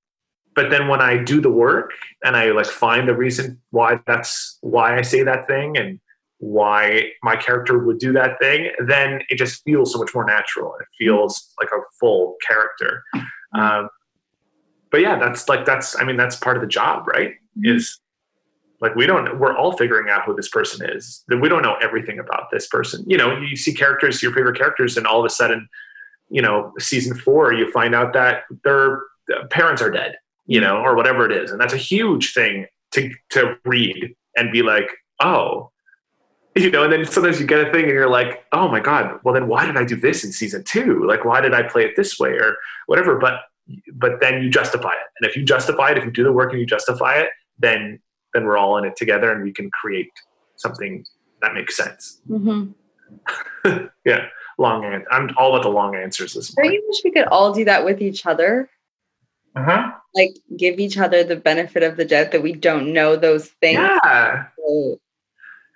but 0.55 0.71
then 0.71 0.89
when 0.89 1.01
I 1.01 1.17
do 1.17 1.41
the 1.41 1.51
work 1.51 1.93
and 2.25 2.37
I 2.37 2.51
like 2.51 2.67
find 2.67 3.09
the 3.09 3.17
reason 3.17 3.61
why 3.71 4.01
that's 4.07 4.59
why 4.61 4.99
I 4.99 5.03
say 5.03 5.23
that 5.23 5.47
thing 5.47 5.77
and 5.77 6.01
why 6.39 7.11
my 7.23 7.37
character 7.37 7.79
would 7.79 7.99
do 7.99 8.13
that 8.13 8.39
thing, 8.41 8.71
then 8.87 9.23
it 9.29 9.37
just 9.37 9.63
feels 9.65 9.93
so 9.93 9.99
much 9.99 10.15
more 10.15 10.25
natural. 10.25 10.75
It 10.81 10.89
feels 10.99 11.55
like 11.61 11.71
a 11.73 11.81
full 12.01 12.37
character. 12.47 13.05
Um, 13.55 13.89
but 14.91 15.01
yeah, 15.01 15.19
that's 15.19 15.49
like 15.49 15.65
that's 15.65 15.99
I 15.99 16.05
mean 16.05 16.17
that's 16.17 16.37
part 16.37 16.57
of 16.57 16.61
the 16.61 16.69
job, 16.69 17.07
right? 17.09 17.31
Mm-hmm. 17.31 17.77
Is 17.77 17.99
like 18.81 18.95
we 18.95 19.07
don't 19.07 19.39
we're 19.39 19.57
all 19.57 19.77
figuring 19.77 20.11
out 20.11 20.25
who 20.25 20.35
this 20.35 20.49
person 20.49 20.89
is. 20.91 21.25
That 21.29 21.39
we 21.39 21.49
don't 21.49 21.63
know 21.63 21.77
everything 21.81 22.19
about 22.19 22.51
this 22.51 22.67
person. 22.67 23.05
You 23.07 23.17
know, 23.17 23.37
you 23.39 23.57
see 23.57 23.73
characters, 23.73 24.23
your 24.23 24.33
favorite 24.33 24.59
characters, 24.59 24.97
and 24.97 25.07
all 25.07 25.21
of 25.21 25.25
a 25.25 25.31
sudden, 25.31 25.69
you 26.29 26.43
know, 26.43 26.73
season 26.79 27.17
four, 27.17 27.53
you 27.53 27.71
find 27.71 27.95
out 27.95 28.13
that 28.15 28.45
their 28.65 29.03
parents 29.51 29.81
are 29.81 29.91
dead, 29.91 30.17
you 30.47 30.61
know, 30.61 30.76
or 30.76 30.95
whatever 30.95 31.24
it 31.24 31.32
is, 31.32 31.51
and 31.51 31.61
that's 31.61 31.74
a 31.74 31.78
huge 31.78 32.32
thing 32.32 32.66
to 32.93 33.11
to 33.30 33.57
read 33.64 34.14
and 34.36 34.53
be 34.53 34.62
like, 34.62 34.88
oh, 35.20 35.70
you 36.57 36.70
know, 36.70 36.84
and 36.84 36.93
then 36.93 37.05
sometimes 37.05 37.40
you 37.40 37.47
get 37.47 37.66
a 37.66 37.72
thing 37.72 37.84
and 37.84 37.93
you're 37.93 38.11
like, 38.11 38.45
oh 38.53 38.68
my 38.68 38.80
god, 38.80 39.20
well 39.24 39.34
then 39.34 39.49
why 39.49 39.66
did 39.66 39.76
I 39.76 39.84
do 39.84 39.97
this 39.97 40.24
in 40.24 40.32
season 40.32 40.64
two? 40.64 41.05
Like, 41.07 41.24
why 41.24 41.40
did 41.40 41.55
I 41.55 41.62
play 41.62 41.84
it 41.84 41.97
this 41.97 42.18
way 42.18 42.30
or 42.30 42.57
whatever? 42.86 43.18
But 43.18 43.40
but 43.95 44.20
then 44.20 44.43
you 44.43 44.51
justify 44.51 44.90
it. 44.90 45.07
And 45.20 45.28
if 45.28 45.36
you 45.36 45.45
justify 45.45 45.93
it, 45.93 45.99
if 45.99 46.05
you 46.05 46.11
do 46.11 46.24
the 46.24 46.32
work 46.32 46.51
and 46.51 46.61
you 46.61 46.66
justify 46.66 47.14
it, 47.14 47.30
then 47.59 48.01
then 48.34 48.45
we're 48.45 48.57
all 48.57 48.76
in 48.78 48.84
it 48.84 48.97
together 48.97 49.30
and 49.32 49.43
we 49.43 49.53
can 49.53 49.70
create 49.70 50.11
something 50.57 51.05
that 51.40 51.55
makes 51.55 51.76
sense. 51.76 52.20
Mm-hmm. 52.28 53.76
yeah, 54.05 54.26
long 54.59 54.84
answer. 54.84 55.07
I'm 55.11 55.30
all 55.36 55.55
about 55.55 55.62
the 55.62 55.70
long 55.70 55.97
answers 55.97 56.34
this 56.34 56.57
morning. 56.57 56.74
you 56.74 56.84
wish 56.88 57.01
we 57.05 57.11
could 57.11 57.28
all 57.28 57.53
do 57.53 57.64
that 57.64 57.84
with 57.84 58.01
each 58.01 58.26
other? 58.26 58.70
Uh-huh. 59.55 59.93
Like 60.15 60.37
give 60.57 60.79
each 60.79 60.99
other 60.99 61.25
the 61.25 61.37
benefit 61.37 61.83
of 61.83 61.97
the 61.97 62.05
doubt 62.05 62.33
that 62.33 62.43
we 62.43 62.53
don't 62.53 62.93
know 62.93 63.17
those 63.17 63.49
things. 63.61 63.79
Yeah. 63.79 64.47
So, 64.57 64.99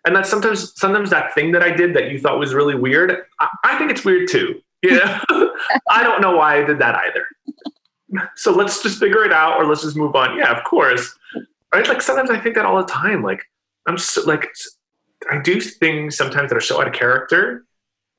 and 0.04 0.14
that's 0.14 0.30
sometimes 0.30 0.72
sometimes 0.78 1.10
that 1.10 1.34
thing 1.34 1.52
that 1.52 1.62
I 1.62 1.70
did 1.70 1.94
that 1.94 2.10
you 2.10 2.18
thought 2.18 2.38
was 2.38 2.54
really 2.54 2.74
weird. 2.74 3.24
I, 3.40 3.48
I 3.64 3.78
think 3.78 3.90
it's 3.90 4.04
weird 4.04 4.28
too. 4.28 4.60
Yeah. 4.82 5.20
I 5.90 6.02
don't 6.02 6.20
know 6.20 6.36
why 6.36 6.62
I 6.62 6.64
did 6.64 6.78
that 6.78 6.94
either 6.94 7.26
so 8.36 8.52
let's 8.52 8.82
just 8.82 8.98
figure 8.98 9.24
it 9.24 9.32
out 9.32 9.58
or 9.58 9.66
let's 9.66 9.82
just 9.82 9.96
move 9.96 10.14
on. 10.14 10.38
Yeah, 10.38 10.56
of 10.56 10.64
course. 10.64 11.16
Right? 11.74 11.86
Like 11.86 12.02
sometimes 12.02 12.30
I 12.30 12.38
think 12.38 12.54
that 12.54 12.64
all 12.64 12.76
the 12.76 12.90
time. 12.90 13.22
Like 13.22 13.42
I'm 13.86 13.98
so, 13.98 14.22
like 14.24 14.48
I 15.30 15.38
do 15.38 15.60
things 15.60 16.16
sometimes 16.16 16.50
that 16.50 16.56
are 16.56 16.60
so 16.60 16.80
out 16.80 16.86
of 16.86 16.94
character 16.94 17.64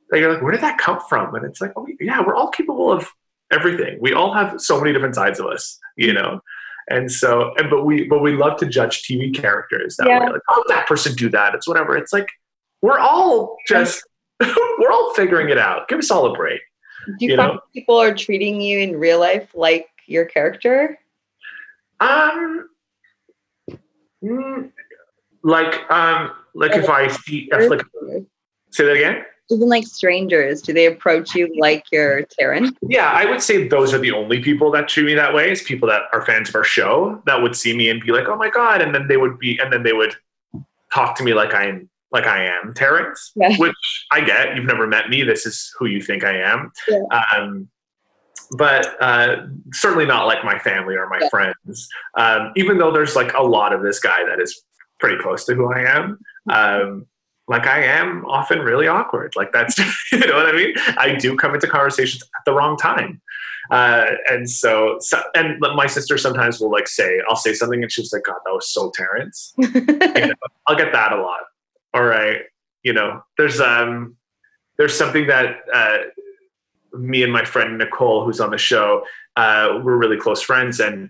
that 0.10 0.20
you're 0.20 0.34
like, 0.34 0.42
where 0.42 0.52
did 0.52 0.62
that 0.62 0.78
come 0.78 1.00
from? 1.08 1.36
And 1.36 1.46
it's 1.46 1.62
like, 1.62 1.74
oh 1.76 1.88
yeah, 2.00 2.22
we're 2.26 2.36
all 2.36 2.50
capable 2.50 2.92
of 2.92 3.08
everything. 3.52 3.98
We 4.00 4.14
all 4.14 4.34
have 4.34 4.60
so 4.60 4.80
many 4.80 4.94
different 4.94 5.16
sides 5.16 5.40
of 5.40 5.48
us, 5.48 5.80
you 5.96 6.14
know. 6.14 6.42
And 6.90 7.12
so, 7.12 7.54
and 7.58 7.70
but 7.70 7.84
we 7.84 8.08
but 8.08 8.20
we 8.20 8.34
love 8.34 8.58
to 8.60 8.66
judge 8.66 9.04
TV 9.04 9.34
characters 9.34 9.98
that 9.98 10.08
yeah. 10.08 10.20
way. 10.20 10.32
Like, 10.32 10.42
oh, 10.50 10.64
that 10.70 10.88
person 10.88 11.14
do 11.16 11.30
that. 11.30 11.54
It's 11.54 11.68
whatever. 11.68 11.98
It's 11.98 12.14
like 12.14 12.30
we're 12.82 13.00
all 13.00 13.58
just 13.68 14.04
we're 14.40 14.92
all 14.92 15.14
figuring 15.14 15.50
it 15.50 15.58
out. 15.58 15.88
Give 15.90 16.00
us 16.00 16.10
all 16.10 16.32
a 16.32 16.34
break. 16.34 16.62
Do 17.06 17.26
you, 17.26 17.32
you 17.32 17.38
find 17.38 17.56
know? 17.56 17.60
people 17.74 17.98
are 17.98 18.14
treating 18.14 18.62
you 18.62 18.80
in 18.80 18.98
real 18.98 19.20
life 19.20 19.50
like 19.54 19.88
your 20.08 20.26
character? 20.26 20.98
Um, 22.00 22.70
mm, 24.24 24.72
like 25.44 25.92
um, 25.92 26.32
like 26.54 26.72
if 26.72 26.90
I 26.90 27.08
see, 27.08 27.50
if 27.52 27.70
like, 27.70 27.82
say 28.72 28.86
that 28.86 28.96
again. 28.96 29.26
Even 29.50 29.70
like 29.70 29.86
strangers, 29.86 30.62
do 30.62 30.74
they 30.74 30.86
approach 30.86 31.34
you 31.34 31.54
like 31.60 31.86
you're 31.92 32.24
Taryn? 32.24 32.76
Yeah, 32.82 33.10
I 33.12 33.26
would 33.26 33.42
say 33.42 33.68
those 33.68 33.94
are 33.94 33.98
the 33.98 34.12
only 34.12 34.42
people 34.42 34.72
that 34.72 34.90
treat 34.90 35.06
me 35.06 35.14
that 35.14 35.34
way. 35.34 35.52
Is 35.52 35.64
people 35.64 35.88
that 35.88 36.04
are 36.12 36.26
fans 36.26 36.50
of 36.50 36.56
our 36.56 36.64
show 36.66 37.22
that 37.26 37.42
would 37.42 37.56
see 37.56 37.76
me 37.76 37.90
and 37.90 38.02
be 38.02 38.12
like, 38.12 38.28
"Oh 38.28 38.36
my 38.36 38.50
god," 38.50 38.82
and 38.82 38.94
then 38.94 39.08
they 39.08 39.18
would 39.18 39.40
be, 39.40 39.58
and 39.60 39.72
then 39.72 39.84
they 39.84 39.94
would 39.94 40.16
talk 40.94 41.16
to 41.18 41.24
me 41.24 41.34
like 41.34 41.54
I'm 41.54 41.90
like 42.12 42.26
I 42.26 42.46
am 42.46 42.74
Terrence, 42.74 43.32
yeah. 43.36 43.56
which 43.58 44.06
I 44.12 44.22
get. 44.22 44.56
You've 44.56 44.66
never 44.66 44.88
met 44.88 45.10
me. 45.10 45.24
This 45.24 45.46
is 45.46 45.74
who 45.78 45.86
you 45.86 46.02
think 46.02 46.24
I 46.24 46.40
am. 46.40 46.72
Yeah. 46.88 47.04
Um, 47.34 47.70
but 48.52 49.02
uh, 49.02 49.48
certainly 49.74 50.06
not 50.06 50.26
like 50.26 50.44
my 50.44 50.58
family 50.60 50.96
or 50.96 51.08
my 51.10 51.20
yeah. 51.22 51.30
friends. 51.30 51.90
Um, 52.16 52.54
even 52.56 52.78
though 52.78 52.92
there's 52.92 53.16
like 53.16 53.34
a 53.34 53.44
lot 53.44 53.74
of 53.74 53.82
this 53.82 54.00
guy 54.00 54.24
that 54.26 54.40
is 54.40 54.64
pretty 55.00 55.22
close 55.22 55.46
to 55.46 55.56
who 55.56 55.72
I 55.72 55.80
am. 55.80 56.20
Mm-hmm. 56.50 56.92
Um, 56.92 57.06
like 57.48 57.66
I 57.66 57.84
am 57.84 58.26
often 58.26 58.60
really 58.60 58.88
awkward. 58.88 59.36
Like 59.36 59.52
that's, 59.52 59.78
you 60.12 60.20
know 60.20 60.36
what 60.36 60.48
I 60.48 60.52
mean? 60.52 60.74
I 60.98 61.16
do 61.16 61.36
come 61.36 61.54
into 61.54 61.68
conversations 61.68 62.24
at 62.24 62.46
the 62.46 62.54
wrong 62.54 62.78
time. 62.78 63.22
Uh, 63.70 64.12
and 64.30 64.50
so, 64.50 64.98
so, 65.00 65.22
and 65.36 65.60
my 65.60 65.88
sister 65.88 66.18
sometimes 66.18 66.60
will 66.60 66.72
like 66.72 66.88
say, 66.88 67.22
I'll 67.28 67.36
say 67.36 67.54
something 67.54 67.84
and 67.84 67.92
she's 67.92 68.14
like, 68.14 68.24
God, 68.24 68.38
that 68.46 68.54
was 68.54 68.70
so 68.70 68.92
Terrence. 68.92 69.54
you 69.58 69.70
know, 69.70 70.34
I'll 70.68 70.78
get 70.78 70.94
that 70.94 71.12
a 71.12 71.22
lot 71.22 71.42
all 71.98 72.04
right, 72.04 72.42
you 72.84 72.94
know, 72.94 73.24
there's 73.38 73.60
um, 73.60 74.16
there's 74.78 74.96
something 74.96 75.28
that 75.28 75.58
uh, 75.74 75.98
me 76.94 77.24
and 77.24 77.34
my 77.34 77.44
friend 77.44 77.78
Nicole, 77.78 78.24
who's 78.24 78.40
on 78.40 78.52
the 78.52 78.58
show, 78.58 79.04
uh, 79.36 79.80
we're 79.84 79.98
really 79.98 80.18
close 80.18 80.42
friends, 80.42 80.80
and 80.80 81.10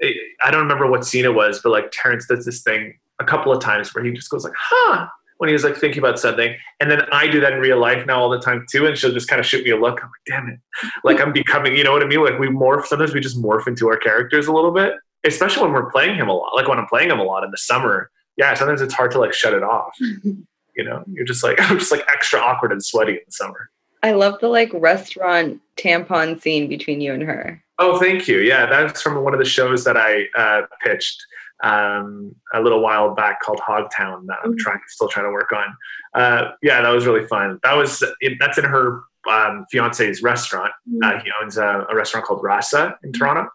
it, 0.00 0.16
I 0.42 0.50
don't 0.50 0.62
remember 0.62 0.88
what 0.90 1.04
scene 1.04 1.24
it 1.24 1.34
was, 1.34 1.60
but 1.62 1.70
like 1.70 1.90
Terrence 1.92 2.26
does 2.26 2.44
this 2.44 2.62
thing 2.62 2.98
a 3.20 3.24
couple 3.24 3.52
of 3.52 3.62
times 3.62 3.94
where 3.94 4.04
he 4.04 4.10
just 4.12 4.30
goes 4.30 4.44
like, 4.44 4.54
"Huh." 4.58 5.06
When 5.38 5.48
he 5.48 5.52
was 5.52 5.64
like 5.64 5.76
thinking 5.76 6.00
about 6.00 6.18
something, 6.18 6.54
and 6.80 6.90
then 6.90 7.02
I 7.12 7.28
do 7.28 7.40
that 7.40 7.52
in 7.52 7.60
real 7.60 7.80
life 7.80 8.04
now 8.06 8.20
all 8.20 8.28
the 8.28 8.40
time 8.40 8.66
too, 8.70 8.86
and 8.86 8.98
she'll 8.98 9.12
just 9.12 9.28
kind 9.28 9.40
of 9.40 9.46
shoot 9.46 9.64
me 9.64 9.70
a 9.70 9.76
look. 9.76 10.02
I'm 10.02 10.10
like, 10.10 10.26
"Damn 10.26 10.48
it!" 10.48 10.60
Like 11.04 11.20
I'm 11.20 11.32
becoming, 11.32 11.76
you 11.76 11.84
know 11.84 11.92
what 11.92 12.02
I 12.02 12.06
mean? 12.06 12.24
Like 12.24 12.38
we 12.38 12.48
morph. 12.48 12.86
Sometimes 12.86 13.14
we 13.14 13.20
just 13.20 13.40
morph 13.40 13.66
into 13.66 13.88
our 13.88 13.96
characters 13.96 14.48
a 14.48 14.52
little 14.52 14.72
bit, 14.72 14.94
especially 15.24 15.62
when 15.62 15.72
we're 15.72 15.90
playing 15.90 16.16
him 16.16 16.28
a 16.28 16.32
lot. 16.32 16.54
Like 16.54 16.68
when 16.68 16.78
I'm 16.78 16.86
playing 16.86 17.10
him 17.10 17.20
a 17.20 17.24
lot 17.24 17.44
in 17.44 17.50
the 17.50 17.58
summer, 17.58 18.10
yeah, 18.36 18.54
sometimes 18.54 18.80
it's 18.80 18.94
hard 18.94 19.10
to 19.12 19.18
like 19.18 19.32
shut 19.32 19.54
it 19.54 19.62
off. 19.62 19.94
you 20.00 20.84
know, 20.84 21.04
you're 21.06 21.24
just 21.24 21.44
like 21.44 21.60
I'm 21.70 21.78
just 21.78 21.92
like 21.92 22.04
extra 22.08 22.40
awkward 22.40 22.72
and 22.72 22.84
sweaty 22.84 23.12
in 23.12 23.20
the 23.26 23.32
summer. 23.32 23.70
I 24.02 24.12
love 24.12 24.40
the 24.40 24.48
like 24.48 24.72
restaurant 24.72 25.60
tampon 25.76 26.40
scene 26.40 26.68
between 26.68 27.00
you 27.00 27.12
and 27.12 27.22
her. 27.22 27.62
Oh, 27.80 28.00
thank 28.00 28.26
you. 28.26 28.38
Yeah, 28.38 28.66
that's 28.66 29.02
from 29.02 29.22
one 29.22 29.34
of 29.34 29.38
the 29.38 29.46
shows 29.46 29.84
that 29.84 29.96
I 29.96 30.24
uh, 30.36 30.62
pitched 30.82 31.24
um, 31.62 32.34
a 32.54 32.60
little 32.60 32.80
while 32.80 33.14
back 33.14 33.40
called 33.40 33.60
Hogtown 33.60 34.26
that 34.26 34.38
I'm 34.44 34.50
mm-hmm. 34.50 34.58
trying, 34.58 34.80
still 34.88 35.08
trying 35.08 35.26
to 35.26 35.32
work 35.32 35.52
on. 35.52 35.76
Uh, 36.14 36.52
yeah, 36.62 36.80
that 36.80 36.90
was 36.90 37.06
really 37.06 37.26
fun. 37.26 37.58
That 37.62 37.74
was 37.74 38.02
that's 38.40 38.58
in 38.58 38.64
her 38.64 39.02
um, 39.28 39.66
fiance's 39.70 40.22
restaurant. 40.22 40.72
Mm-hmm. 40.88 41.04
Uh, 41.04 41.22
he 41.22 41.30
owns 41.42 41.56
a, 41.58 41.86
a, 41.90 41.94
restaurant 41.94 42.26
called 42.26 42.42
Rasa 42.42 42.96
in 43.02 43.10
mm-hmm. 43.10 43.18
Toronto, 43.18 43.50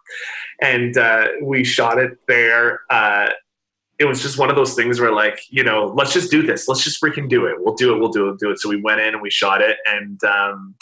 and 0.61 0.97
uh, 0.97 1.27
we 1.41 1.63
shot 1.63 1.97
it 1.97 2.17
there. 2.27 2.81
Uh, 2.89 3.29
it 3.99 4.05
was 4.05 4.21
just 4.21 4.37
one 4.37 4.49
of 4.49 4.55
those 4.55 4.73
things 4.73 4.99
where 4.99 5.13
like 5.13 5.39
you 5.49 5.63
know 5.63 5.93
let's 5.95 6.11
just 6.13 6.31
do 6.31 6.41
this 6.41 6.67
let's 6.67 6.83
just 6.83 7.01
freaking 7.01 7.29
do 7.29 7.45
it 7.45 7.55
we'll 7.59 7.75
do 7.75 7.93
it 7.93 7.99
we'll 7.99 8.11
do 8.11 8.23
it 8.23 8.25
we'll 8.25 8.37
do 8.37 8.51
it 8.51 8.59
so 8.59 8.67
we 8.67 8.81
went 8.81 8.99
in 8.99 9.13
and 9.13 9.21
we 9.21 9.29
shot 9.29 9.61
it 9.61 9.77
and 9.85 10.21
um, 10.23 10.75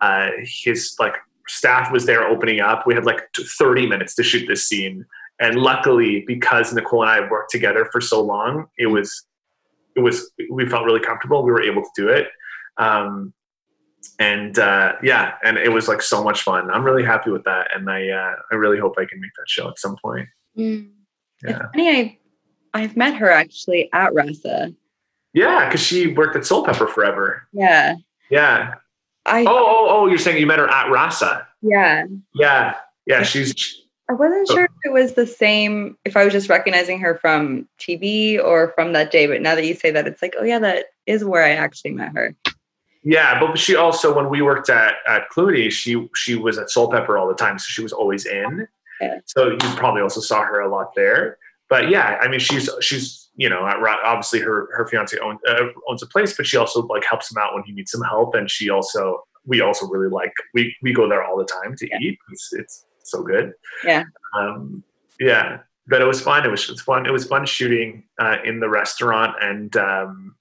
uh, 0.00 0.28
his 0.44 0.94
like 1.00 1.16
staff 1.48 1.90
was 1.90 2.06
there 2.06 2.24
opening 2.24 2.60
up 2.60 2.86
we 2.86 2.94
had 2.94 3.04
like 3.04 3.22
30 3.34 3.86
minutes 3.86 4.14
to 4.14 4.22
shoot 4.22 4.46
this 4.46 4.68
scene 4.68 5.04
and 5.42 5.56
luckily 5.56 6.24
because 6.26 6.72
nicole 6.72 7.02
and 7.02 7.10
i 7.10 7.20
worked 7.30 7.50
together 7.50 7.88
for 7.92 8.00
so 8.00 8.22
long 8.22 8.66
it 8.78 8.86
was 8.86 9.26
it 9.96 10.00
was 10.00 10.30
we 10.50 10.66
felt 10.66 10.84
really 10.84 11.00
comfortable 11.00 11.42
we 11.42 11.52
were 11.52 11.62
able 11.62 11.82
to 11.82 11.90
do 11.96 12.08
it 12.08 12.28
um, 12.78 13.34
and 14.18 14.58
uh, 14.58 14.94
yeah 15.02 15.34
and 15.44 15.58
it 15.58 15.70
was 15.70 15.86
like 15.88 16.00
so 16.00 16.24
much 16.24 16.42
fun 16.42 16.70
i'm 16.70 16.82
really 16.82 17.04
happy 17.04 17.30
with 17.30 17.44
that 17.44 17.68
and 17.74 17.90
i 17.90 18.08
uh, 18.08 18.34
i 18.50 18.54
really 18.54 18.78
hope 18.78 18.94
i 18.98 19.04
can 19.04 19.20
make 19.20 19.30
that 19.36 19.48
show 19.48 19.68
at 19.68 19.78
some 19.78 19.96
point 20.02 20.26
mm. 20.56 20.88
yeah. 21.42 21.50
It's 21.50 21.58
funny, 21.74 21.90
I 21.90 22.18
I've 22.74 22.96
met 22.96 23.14
her 23.16 23.30
actually 23.30 23.90
at 23.92 24.14
Rasa. 24.14 24.74
Yeah, 25.34 25.66
because 25.66 25.80
she 25.80 26.08
worked 26.08 26.36
at 26.36 26.42
Soulpepper 26.42 26.88
forever. 26.88 27.48
Yeah. 27.52 27.96
Yeah. 28.30 28.74
I. 29.24 29.42
Oh, 29.42 29.46
oh, 29.48 29.86
oh! 29.90 30.06
You're 30.06 30.18
saying 30.18 30.38
you 30.38 30.46
met 30.46 30.58
her 30.58 30.68
at 30.68 30.90
Rasa? 30.90 31.46
Yeah. 31.62 32.06
Yeah, 32.34 32.74
yeah. 33.06 33.22
She's. 33.22 33.81
I 34.12 34.14
wasn't 34.14 34.48
sure 34.48 34.64
if 34.64 34.70
it 34.84 34.92
was 34.92 35.14
the 35.14 35.26
same. 35.26 35.96
If 36.04 36.16
I 36.16 36.24
was 36.24 36.32
just 36.32 36.48
recognizing 36.48 36.98
her 37.00 37.16
from 37.16 37.68
TV 37.78 38.42
or 38.42 38.72
from 38.74 38.92
that 38.92 39.10
day, 39.10 39.26
but 39.26 39.40
now 39.40 39.54
that 39.54 39.66
you 39.66 39.74
say 39.74 39.90
that, 39.90 40.06
it's 40.06 40.22
like, 40.22 40.34
oh 40.38 40.44
yeah, 40.44 40.58
that 40.58 40.86
is 41.06 41.24
where 41.24 41.44
I 41.44 41.50
actually 41.50 41.92
met 41.92 42.12
her. 42.14 42.34
Yeah, 43.04 43.40
but 43.40 43.58
she 43.58 43.74
also, 43.74 44.14
when 44.14 44.28
we 44.28 44.42
worked 44.42 44.70
at 44.70 44.94
at 45.08 45.28
Cluny, 45.30 45.70
she 45.70 46.08
she 46.14 46.34
was 46.34 46.58
at 46.58 46.68
Soulpepper 46.68 47.18
all 47.18 47.26
the 47.26 47.34
time, 47.34 47.58
so 47.58 47.66
she 47.68 47.82
was 47.82 47.92
always 47.92 48.26
in. 48.26 48.68
Yeah. 49.00 49.18
So 49.26 49.50
you 49.50 49.58
probably 49.76 50.02
also 50.02 50.20
saw 50.20 50.42
her 50.42 50.60
a 50.60 50.68
lot 50.68 50.94
there 50.94 51.38
but 51.72 51.88
yeah, 51.88 52.18
I 52.20 52.28
mean, 52.28 52.38
she's 52.38 52.68
she's 52.82 53.30
you 53.34 53.48
know 53.48 53.62
obviously 53.64 54.40
her 54.40 54.68
her 54.76 54.86
fiance 54.86 55.18
owns 55.20 55.40
uh, 55.48 55.68
owns 55.88 56.02
a 56.02 56.06
place, 56.06 56.36
but 56.36 56.46
she 56.46 56.58
also 56.58 56.82
like 56.82 57.02
helps 57.02 57.32
him 57.32 57.38
out 57.38 57.54
when 57.54 57.62
he 57.62 57.72
needs 57.72 57.90
some 57.90 58.02
help, 58.02 58.34
and 58.34 58.50
she 58.50 58.68
also 58.68 59.24
we 59.46 59.62
also 59.62 59.86
really 59.86 60.10
like 60.10 60.34
we 60.52 60.76
we 60.82 60.92
go 60.92 61.08
there 61.08 61.24
all 61.24 61.38
the 61.38 61.46
time 61.46 61.74
to 61.76 61.88
yeah. 61.88 61.96
eat. 61.98 62.18
It's, 62.30 62.52
it's 62.52 62.84
so 63.12 63.22
good. 63.22 63.52
Yeah. 63.84 64.04
Um, 64.36 64.82
yeah, 65.20 65.60
but 65.86 66.00
it 66.02 66.04
was 66.06 66.20
fun. 66.20 66.44
It 66.44 66.50
was, 66.50 66.64
it 66.64 66.72
was 66.72 66.80
fun. 66.82 67.06
It 67.06 67.12
was 67.12 67.24
fun 67.26 67.46
shooting 67.46 68.02
uh, 68.18 68.38
in 68.44 68.58
the 68.58 68.68
restaurant 68.68 69.36
and 69.40 69.76
um, 69.76 70.34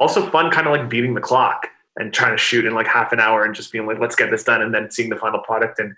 also 0.00 0.28
fun, 0.30 0.50
kind 0.50 0.66
of 0.66 0.72
like 0.72 0.88
beating 0.88 1.14
the 1.14 1.20
clock 1.20 1.68
and 1.96 2.12
trying 2.12 2.32
to 2.32 2.38
shoot 2.38 2.64
in 2.64 2.74
like 2.74 2.86
half 2.86 3.12
an 3.12 3.20
hour 3.20 3.44
and 3.44 3.54
just 3.54 3.70
being 3.70 3.86
like, 3.86 3.98
let's 4.00 4.16
get 4.16 4.30
this 4.30 4.42
done, 4.44 4.62
and 4.62 4.74
then 4.74 4.90
seeing 4.90 5.08
the 5.10 5.16
final 5.16 5.38
product 5.40 5.78
and 5.78 5.94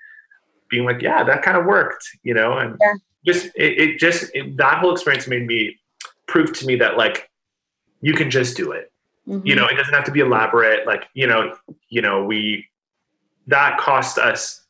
being 0.69 0.85
like, 0.85 1.01
yeah, 1.01 1.23
that 1.25 1.43
kind 1.43 1.57
of 1.57 1.65
worked, 1.67 2.05
you 2.23 2.35
know, 2.35 2.59
and 2.59 2.77
Yeah. 2.81 2.95
just 3.25 3.47
it, 3.57 3.79
it 3.79 3.99
just 3.99 4.31
it, 4.35 4.57
that 4.57 4.79
whole 4.79 4.93
experience 4.93 5.27
made 5.27 5.47
me 5.47 5.79
prove 6.27 6.53
to 6.59 6.67
me 6.67 6.77
that 6.77 6.97
like 6.97 7.29
you 8.01 8.13
can 8.15 8.31
just 8.31 8.57
do 8.57 8.73
it 8.73 8.87
Mhm. 9.29 9.45
you 9.45 9.55
know 9.55 9.67
it 9.67 9.75
doesn't 9.75 9.93
have 9.93 10.05
to 10.05 10.11
be 10.11 10.21
elaborate 10.21 10.87
like 10.87 11.07
you 11.13 11.27
know 11.27 11.55
you 11.91 12.01
know 12.01 12.25
we 12.25 12.67
that 13.49 13.77
cost 13.79 14.17
us 14.17 14.63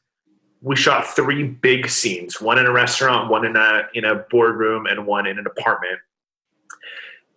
we 0.63 0.77
shot 0.77 1.07
three 1.07 1.45
big 1.45 1.89
scenes 1.89 2.41
one 2.41 2.59
in 2.59 2.67
a 2.67 2.73
restaurant 2.73 3.31
one 3.31 3.45
in 3.45 3.57
a 3.57 3.83
in 3.95 4.05
a 4.05 4.17
boardroom 4.31 4.87
and 4.87 5.07
one 5.07 5.27
in 5.27 5.39
an 5.39 5.47
apartment 5.47 5.99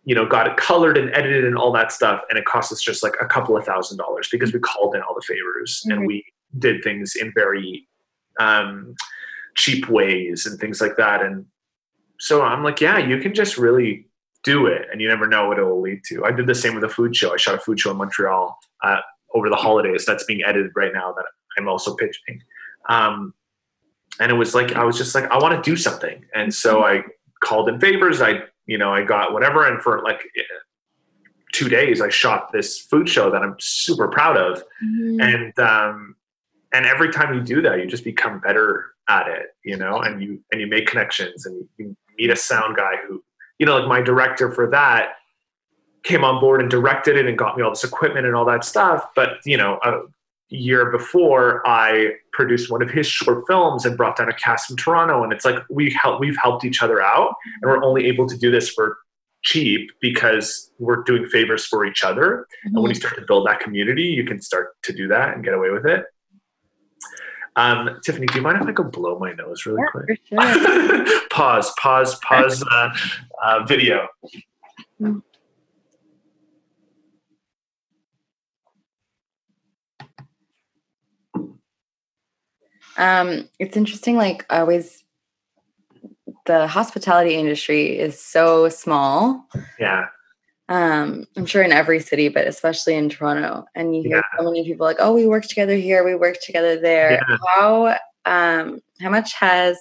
you 0.05 0.13
know 0.13 0.25
got 0.25 0.47
it 0.47 0.57
colored 0.57 0.97
and 0.97 1.09
edited 1.13 1.45
and 1.45 1.57
all 1.57 1.71
that 1.71 1.91
stuff 1.91 2.21
and 2.29 2.37
it 2.37 2.45
cost 2.45 2.71
us 2.71 2.81
just 2.81 3.03
like 3.03 3.15
a 3.21 3.25
couple 3.25 3.55
of 3.55 3.63
thousand 3.65 3.97
dollars 3.97 4.27
because 4.31 4.53
we 4.53 4.59
called 4.59 4.95
in 4.95 5.01
all 5.01 5.15
the 5.15 5.21
favors 5.21 5.83
Mhm. 5.87 5.93
and 5.93 6.07
we 6.07 6.25
did 6.59 6.83
things 6.83 7.15
in 7.15 7.31
very 7.33 7.87
um 8.39 8.95
cheap 9.55 9.87
ways 9.87 10.45
and 10.45 10.59
things 10.59 10.81
like 10.81 10.97
that 10.97 11.21
and 11.21 11.45
so 12.19 12.41
i'm 12.41 12.63
like 12.63 12.81
yeah 12.81 12.97
you 12.97 13.19
can 13.19 13.33
just 13.33 13.57
really 13.57 14.07
do 14.43 14.65
it 14.67 14.87
and 14.91 14.99
you 14.99 15.07
never 15.07 15.25
know 15.27 15.47
what 15.47 15.57
it 15.57 15.63
will 15.63 15.79
lead 15.79 16.01
to. 16.03 16.25
I 16.25 16.31
did 16.33 16.47
the 16.47 16.53
same 16.53 16.75
with 16.75 16.83
a 16.83 16.89
food 16.89 17.15
show. 17.15 17.33
I 17.33 17.37
shot 17.37 17.55
a 17.55 17.59
food 17.59 17.79
show 17.79 17.91
in 17.91 17.97
Montreal 17.97 18.59
uh, 18.83 18.97
over 19.33 19.49
the 19.49 19.55
holidays 19.55 20.05
that's 20.05 20.25
being 20.25 20.41
edited 20.45 20.71
right 20.75 20.91
now 20.93 21.13
that 21.13 21.23
I'm 21.57 21.69
also 21.69 21.95
pitching. 21.95 22.41
Um, 22.89 23.33
and 24.19 24.31
it 24.31 24.35
was 24.35 24.53
like, 24.53 24.73
I 24.73 24.83
was 24.83 24.97
just 24.97 25.15
like, 25.15 25.25
I 25.31 25.37
want 25.37 25.61
to 25.61 25.69
do 25.69 25.75
something. 25.75 26.23
And 26.35 26.53
so 26.53 26.83
I 26.83 27.03
called 27.41 27.69
in 27.69 27.79
favors. 27.79 28.21
I, 28.21 28.41
you 28.65 28.77
know, 28.77 28.93
I 28.93 29.03
got 29.03 29.33
whatever. 29.33 29.67
And 29.67 29.81
for 29.81 30.01
like 30.03 30.21
eh, 30.37 30.41
two 31.51 31.67
days, 31.69 32.01
I 32.01 32.09
shot 32.09 32.51
this 32.51 32.79
food 32.79 33.09
show 33.09 33.29
that 33.31 33.41
I'm 33.41 33.55
super 33.59 34.07
proud 34.07 34.37
of. 34.37 34.63
Mhm. 34.83 35.21
And, 35.21 35.59
um, 35.59 36.15
and 36.73 36.85
every 36.85 37.11
time 37.11 37.33
you 37.33 37.41
do 37.41 37.61
that, 37.63 37.79
you 37.79 37.87
just 37.87 38.03
become 38.03 38.39
better 38.39 38.85
at 39.07 39.27
it, 39.27 39.55
you 39.63 39.77
know, 39.77 39.97
and 39.99 40.21
you, 40.21 40.39
and 40.51 40.61
you 40.61 40.67
make 40.67 40.87
connections 40.87 41.45
and 41.45 41.67
you 41.77 41.95
meet 42.17 42.29
a 42.29 42.35
sound 42.35 42.75
guy 42.77 42.95
who, 43.07 43.23
you 43.59 43.65
know, 43.65 43.77
like 43.77 43.87
my 43.87 44.01
director 44.01 44.51
for 44.51 44.69
that 44.69 45.13
came 46.03 46.23
on 46.23 46.39
board 46.39 46.61
and 46.61 46.69
directed 46.69 47.17
it 47.17 47.25
and 47.25 47.37
got 47.37 47.57
me 47.57 47.63
all 47.63 47.69
this 47.69 47.83
equipment 47.83 48.25
and 48.25 48.35
all 48.35 48.45
that 48.45 48.63
stuff. 48.63 49.07
But, 49.15 49.37
you 49.45 49.57
know, 49.57 49.79
a 49.83 50.01
year 50.53 50.91
before 50.91 51.67
I 51.67 52.11
produced 52.31 52.69
one 52.71 52.81
of 52.81 52.89
his 52.89 53.07
short 53.07 53.43
films 53.47 53.85
and 53.85 53.97
brought 53.97 54.17
down 54.17 54.29
a 54.29 54.33
cast 54.33 54.67
from 54.67 54.77
Toronto. 54.77 55.23
And 55.23 55.33
it's 55.33 55.45
like 55.45 55.55
we 55.69 55.89
help, 55.91 56.19
we've 56.19 56.37
helped 56.37 56.63
each 56.63 56.81
other 56.83 57.01
out 57.01 57.33
and 57.61 57.69
we're 57.71 57.83
only 57.83 58.05
able 58.05 58.27
to 58.27 58.37
do 58.37 58.51
this 58.51 58.69
for 58.69 58.97
cheap 59.41 59.89
because 59.99 60.71
we're 60.79 61.03
doing 61.03 61.25
favors 61.27 61.65
for 61.65 61.85
each 61.85 62.03
other. 62.03 62.47
And 62.65 62.75
when 62.75 62.89
you 62.89 62.95
start 62.95 63.15
to 63.15 63.25
build 63.27 63.47
that 63.47 63.59
community, 63.59 64.03
you 64.03 64.23
can 64.25 64.39
start 64.41 64.69
to 64.83 64.93
do 64.93 65.07
that 65.07 65.33
and 65.35 65.43
get 65.43 65.53
away 65.53 65.71
with 65.71 65.85
it. 65.85 66.05
Um, 67.55 67.99
Tiffany, 68.03 68.25
do 68.27 68.35
you 68.35 68.41
mind 68.41 68.61
if 68.61 68.67
I 68.67 68.71
go 68.71 68.83
blow 68.83 69.19
my 69.19 69.33
nose 69.33 69.65
really 69.65 69.81
Yeah, 69.81 70.01
quick? 70.03 70.21
sure. 70.29 71.27
pause, 71.29 71.71
pause, 71.79 72.15
pause 72.19 72.63
uh, 72.71 72.89
uh, 73.43 73.63
video. 73.65 74.07
Um, 82.97 83.49
it's 83.59 83.77
interesting. 83.77 84.15
Like 84.17 84.45
I 84.49 84.59
always, 84.59 85.03
the 86.45 86.67
hospitality 86.67 87.35
industry 87.35 87.97
is 87.97 88.19
so 88.19 88.69
small. 88.69 89.47
Yeah. 89.79 90.07
Um, 90.69 91.25
I'm 91.35 91.45
sure 91.45 91.61
in 91.61 91.71
every 91.71 91.99
city, 91.99 92.29
but 92.29 92.47
especially 92.47 92.95
in 92.95 93.09
Toronto. 93.09 93.65
And 93.75 93.95
you 93.95 94.03
hear 94.03 94.17
Yeah. 94.17 94.37
so 94.37 94.45
many 94.45 94.63
people 94.63 94.85
like, 94.85 94.97
"Oh, 94.99 95.13
we 95.13 95.25
work 95.27 95.45
together 95.45 95.75
here. 95.75 96.03
We 96.03 96.15
work 96.15 96.37
together 96.41 96.79
there." 96.79 97.11
Yeah. 97.11 97.37
How 97.47 97.97
um, 98.25 98.81
how 99.01 99.09
much 99.09 99.33
has 99.35 99.77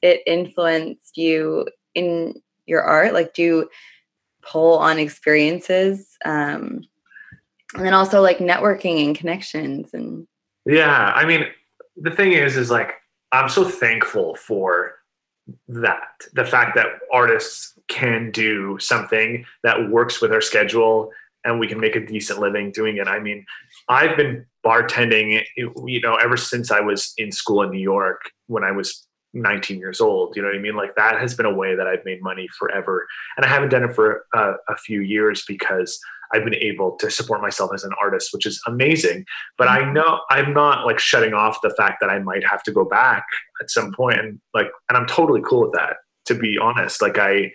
it 0.00 0.22
influenced 0.26 1.16
you 1.16 1.66
in 1.94 2.40
your 2.66 2.82
art? 2.82 3.12
Like, 3.12 3.34
do 3.34 3.42
you 3.42 3.70
pull 4.40 4.78
on 4.78 4.98
experiences? 4.98 6.16
Um, 6.24 6.84
and 7.74 7.84
then 7.84 7.92
also 7.94 8.22
like 8.22 8.38
networking 8.38 9.04
and 9.04 9.14
connections 9.16 9.92
and 9.92 10.26
Yeah. 10.64 11.12
I 11.14 11.26
mean, 11.26 11.44
the 12.00 12.10
thing 12.10 12.32
is, 12.32 12.56
is 12.56 12.70
like, 12.70 12.94
I'm 13.32 13.48
so 13.48 13.64
thankful 13.64 14.34
for 14.34 14.94
that. 15.68 16.08
The 16.32 16.44
fact 16.44 16.74
that 16.76 16.86
artists 17.12 17.78
can 17.88 18.30
do 18.30 18.78
something 18.78 19.44
that 19.62 19.90
works 19.90 20.20
with 20.20 20.32
our 20.32 20.40
schedule 20.40 21.10
and 21.44 21.58
we 21.58 21.66
can 21.66 21.80
make 21.80 21.96
a 21.96 22.04
decent 22.04 22.40
living 22.40 22.72
doing 22.72 22.98
it. 22.98 23.08
I 23.08 23.18
mean, 23.18 23.46
I've 23.88 24.16
been 24.16 24.44
bartending, 24.64 25.42
you 25.56 26.00
know, 26.00 26.16
ever 26.16 26.36
since 26.36 26.70
I 26.70 26.80
was 26.80 27.14
in 27.16 27.32
school 27.32 27.62
in 27.62 27.70
New 27.70 27.80
York 27.80 28.20
when 28.46 28.64
I 28.64 28.72
was 28.72 29.06
19 29.34 29.78
years 29.78 30.00
old. 30.00 30.36
You 30.36 30.42
know 30.42 30.48
what 30.48 30.56
I 30.56 30.60
mean? 30.60 30.76
Like 30.76 30.94
that 30.96 31.20
has 31.20 31.34
been 31.34 31.46
a 31.46 31.54
way 31.54 31.74
that 31.74 31.86
I've 31.86 32.04
made 32.04 32.22
money 32.22 32.48
forever. 32.58 33.06
And 33.36 33.46
I 33.46 33.48
haven't 33.48 33.70
done 33.70 33.84
it 33.84 33.94
for 33.94 34.26
a, 34.34 34.54
a 34.68 34.76
few 34.76 35.00
years 35.00 35.44
because 35.46 35.98
I've 36.32 36.44
been 36.44 36.54
able 36.54 36.96
to 36.96 37.10
support 37.10 37.40
myself 37.40 37.70
as 37.74 37.84
an 37.84 37.92
artist, 38.00 38.32
which 38.32 38.46
is 38.46 38.60
amazing. 38.66 39.24
But 39.56 39.68
I 39.68 39.90
know 39.90 40.20
I'm 40.30 40.52
not 40.52 40.86
like 40.86 40.98
shutting 40.98 41.34
off 41.34 41.58
the 41.62 41.70
fact 41.70 41.98
that 42.00 42.10
I 42.10 42.18
might 42.18 42.46
have 42.46 42.62
to 42.64 42.72
go 42.72 42.84
back 42.84 43.24
at 43.60 43.70
some 43.70 43.92
point 43.92 44.18
and 44.20 44.40
like, 44.54 44.68
and 44.88 44.98
I'm 44.98 45.06
totally 45.06 45.42
cool 45.42 45.62
with 45.62 45.72
that, 45.72 45.96
to 46.26 46.34
be 46.34 46.58
honest. 46.58 47.00
Like 47.02 47.18
I, 47.18 47.52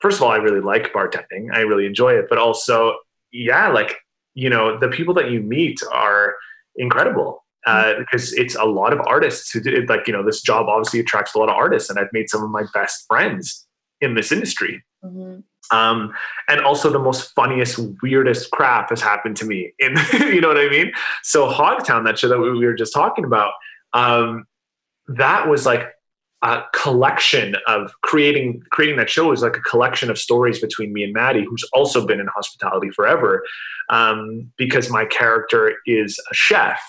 first 0.00 0.18
of 0.18 0.22
all, 0.22 0.30
I 0.30 0.36
really 0.36 0.60
like 0.60 0.92
bartending. 0.92 1.52
I 1.52 1.60
really 1.60 1.86
enjoy 1.86 2.14
it, 2.14 2.26
but 2.28 2.38
also, 2.38 2.96
yeah, 3.32 3.68
like, 3.68 3.96
you 4.34 4.48
know, 4.48 4.78
the 4.78 4.88
people 4.88 5.14
that 5.14 5.30
you 5.30 5.40
meet 5.40 5.80
are 5.92 6.34
incredible 6.76 7.44
uh, 7.66 7.94
because 7.98 8.32
it's 8.34 8.54
a 8.54 8.64
lot 8.64 8.92
of 8.92 9.00
artists 9.00 9.50
who 9.50 9.60
do 9.60 9.70
it. 9.70 9.88
Like, 9.88 10.06
you 10.06 10.12
know, 10.12 10.24
this 10.24 10.40
job 10.40 10.68
obviously 10.68 11.00
attracts 11.00 11.34
a 11.34 11.38
lot 11.38 11.48
of 11.48 11.56
artists, 11.56 11.90
and 11.90 11.98
I've 11.98 12.12
made 12.12 12.30
some 12.30 12.42
of 12.42 12.50
my 12.50 12.64
best 12.72 13.04
friends 13.06 13.66
in 14.00 14.14
this 14.14 14.32
industry. 14.32 14.84
Mhm. 15.04 15.42
Um, 15.70 16.12
and 16.48 16.60
also 16.60 16.90
the 16.90 16.98
most 16.98 17.34
funniest, 17.34 17.78
weirdest 18.02 18.50
crap 18.50 18.90
has 18.90 19.00
happened 19.00 19.36
to 19.38 19.44
me. 19.44 19.72
In 19.78 19.96
you 20.12 20.40
know 20.40 20.48
what 20.48 20.58
I 20.58 20.68
mean? 20.68 20.92
So 21.22 21.50
Hogtown, 21.50 22.04
that 22.04 22.18
show 22.18 22.28
that 22.28 22.38
we 22.38 22.50
we 22.50 22.66
were 22.66 22.74
just 22.74 22.94
talking 22.94 23.24
about, 23.24 23.52
um, 23.92 24.46
that 25.08 25.48
was 25.48 25.66
like 25.66 25.92
a 26.42 26.62
collection 26.72 27.56
of 27.66 27.92
creating 28.02 28.62
creating 28.70 28.96
that 28.96 29.10
show 29.10 29.28
was 29.28 29.42
like 29.42 29.56
a 29.56 29.60
collection 29.60 30.08
of 30.08 30.18
stories 30.18 30.60
between 30.60 30.92
me 30.92 31.02
and 31.02 31.12
Maddie, 31.12 31.44
who's 31.44 31.64
also 31.72 32.06
been 32.06 32.20
in 32.20 32.28
hospitality 32.28 32.90
forever, 32.90 33.44
um, 33.90 34.50
because 34.56 34.90
my 34.90 35.04
character 35.04 35.74
is 35.86 36.18
a 36.30 36.34
chef. 36.34 36.80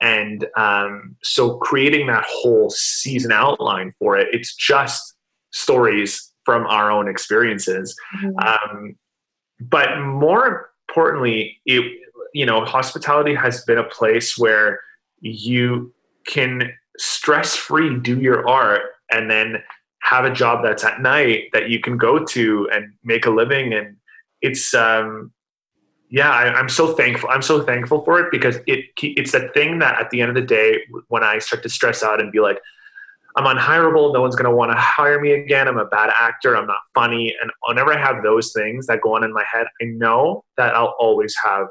And 0.00 0.46
um, 0.56 1.16
so 1.22 1.56
creating 1.58 2.08
that 2.08 2.24
whole 2.28 2.68
season 2.68 3.32
outline 3.32 3.94
for 3.98 4.18
it, 4.18 4.28
it's 4.32 4.54
just 4.54 5.14
stories 5.52 6.32
from 6.46 6.66
our 6.66 6.90
own 6.90 7.08
experiences. 7.08 7.94
Mhm. 8.22 8.34
Um, 8.46 8.96
but 9.60 10.00
more 10.00 10.70
importantly, 10.88 11.60
it 11.66 12.00
you 12.36 12.44
know, 12.44 12.66
hospitality 12.66 13.34
has 13.34 13.64
been 13.64 13.78
a 13.78 13.84
place 13.84 14.36
where 14.36 14.80
you 15.20 15.94
can 16.26 16.70
stress 16.98 17.54
free 17.54 17.98
do 17.98 18.20
your 18.20 18.46
art 18.46 18.82
and 19.10 19.30
then 19.30 19.62
have 20.02 20.24
a 20.24 20.30
job 20.30 20.62
that's 20.62 20.84
at 20.84 21.00
night 21.00 21.44
that 21.52 21.70
you 21.70 21.80
can 21.80 21.96
go 21.96 22.24
to 22.24 22.68
and 22.72 22.92
make 23.04 23.26
a 23.26 23.30
living 23.30 23.72
and 23.72 23.96
it's 24.40 24.72
um 24.74 25.32
yeah 26.10 26.30
I, 26.30 26.52
i'm 26.54 26.68
so 26.68 26.94
thankful 26.94 27.28
i'm 27.30 27.42
so 27.42 27.62
thankful 27.62 28.04
for 28.04 28.20
it 28.20 28.30
because 28.30 28.56
it 28.66 28.86
it's 29.02 29.32
the 29.32 29.48
thing 29.52 29.78
that 29.80 30.00
at 30.00 30.10
the 30.10 30.20
end 30.20 30.30
of 30.30 30.34
the 30.34 30.42
day 30.42 30.80
when 31.08 31.22
i 31.22 31.38
start 31.38 31.62
to 31.64 31.68
stress 31.68 32.02
out 32.02 32.20
and 32.20 32.32
be 32.32 32.40
like 32.40 32.60
i'm 33.36 33.46
unhireable 33.46 34.12
no 34.12 34.20
one's 34.20 34.34
going 34.36 34.48
to 34.50 34.54
want 34.56 34.70
to 34.70 34.76
hire 34.76 35.20
me 35.20 35.32
again 35.32 35.68
i'm 35.68 35.78
a 35.78 35.84
bad 35.86 36.10
actor 36.14 36.56
i'm 36.56 36.66
not 36.66 36.80
funny 36.94 37.34
and 37.40 37.50
whenever 37.66 37.92
i 37.92 37.98
have 37.98 38.22
those 38.22 38.52
things 38.52 38.86
that 38.86 39.00
go 39.00 39.14
on 39.14 39.22
in 39.24 39.32
my 39.32 39.44
head 39.44 39.66
i 39.82 39.84
know 39.84 40.44
that 40.56 40.74
i'll 40.74 40.94
always 40.98 41.34
have 41.42 41.66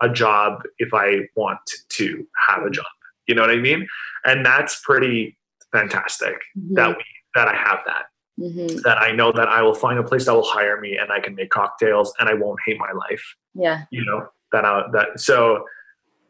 a 0.00 0.08
job 0.08 0.62
if 0.78 0.92
i 0.94 1.20
want 1.36 1.58
to 1.88 2.26
have 2.48 2.62
a 2.64 2.70
job 2.70 2.84
you 3.26 3.34
know 3.34 3.42
what 3.42 3.50
i 3.50 3.56
mean 3.56 3.86
and 4.24 4.44
that's 4.44 4.80
pretty 4.80 5.36
fantastic 5.72 6.34
Mhm. 6.58 6.74
that 6.74 6.96
we 6.96 7.04
that 7.34 7.48
i 7.48 7.54
have 7.54 7.80
that 7.86 8.06
Mhm. 8.40 8.82
that 8.82 8.96
I 8.96 9.12
know 9.12 9.30
that 9.30 9.48
I 9.48 9.60
will 9.60 9.74
find 9.74 9.98
a 9.98 10.02
place 10.02 10.24
that 10.24 10.32
will 10.32 10.42
hire 10.42 10.80
me 10.80 10.96
and 10.96 11.12
I 11.12 11.20
can 11.20 11.34
make 11.34 11.50
cocktails 11.50 12.14
and 12.18 12.30
I 12.30 12.34
won't 12.34 12.58
hate 12.64 12.78
my 12.78 12.90
life. 12.92 13.22
Yeah. 13.54 13.82
You 13.90 14.06
know 14.06 14.26
that 14.52 14.64
I, 14.64 14.84
that 14.94 15.20
so 15.20 15.66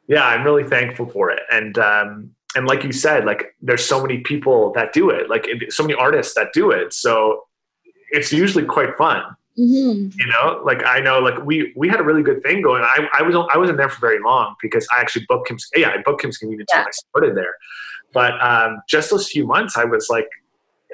yeah, 0.08 0.26
I'm 0.26 0.42
really 0.42 0.64
thankful 0.64 1.06
for 1.06 1.30
it. 1.30 1.42
And 1.52 1.78
um, 1.78 2.30
and 2.54 2.66
like 2.66 2.84
you 2.84 2.92
said, 2.92 3.24
like 3.24 3.54
there's 3.60 3.84
so 3.84 4.00
many 4.00 4.18
people 4.18 4.72
that 4.74 4.92
do 4.92 5.10
it, 5.10 5.28
like 5.30 5.46
so 5.70 5.82
many 5.82 5.94
artists 5.94 6.34
that 6.34 6.52
do 6.52 6.70
it. 6.70 6.92
So 6.92 7.44
it's 8.10 8.32
usually 8.32 8.64
quite 8.64 8.94
fun. 8.96 9.22
Mm-hmm. 9.58 10.18
You 10.18 10.26
know, 10.26 10.62
like 10.64 10.82
I 10.84 11.00
know, 11.00 11.18
like 11.18 11.44
we 11.44 11.72
we 11.76 11.88
had 11.88 12.00
a 12.00 12.02
really 12.02 12.22
good 12.22 12.42
thing 12.42 12.62
going. 12.62 12.82
I 12.82 13.06
I 13.12 13.22
was 13.22 13.34
I 13.52 13.58
wasn't 13.58 13.76
there 13.76 13.88
for 13.88 14.00
very 14.00 14.22
long 14.22 14.54
because 14.62 14.86
I 14.96 15.00
actually 15.00 15.26
booked 15.28 15.48
Kim's. 15.48 15.68
Yeah, 15.76 15.90
I 15.90 16.02
booked 16.02 16.22
Kim's 16.22 16.38
Convenience 16.38 16.70
yeah. 16.72 16.80
when 16.80 16.86
I 16.86 16.90
started 16.90 17.36
there, 17.36 17.54
but 18.14 18.42
um, 18.42 18.80
just 18.88 19.10
those 19.10 19.28
few 19.28 19.46
months, 19.46 19.76
I 19.76 19.84
was 19.84 20.08
like, 20.08 20.28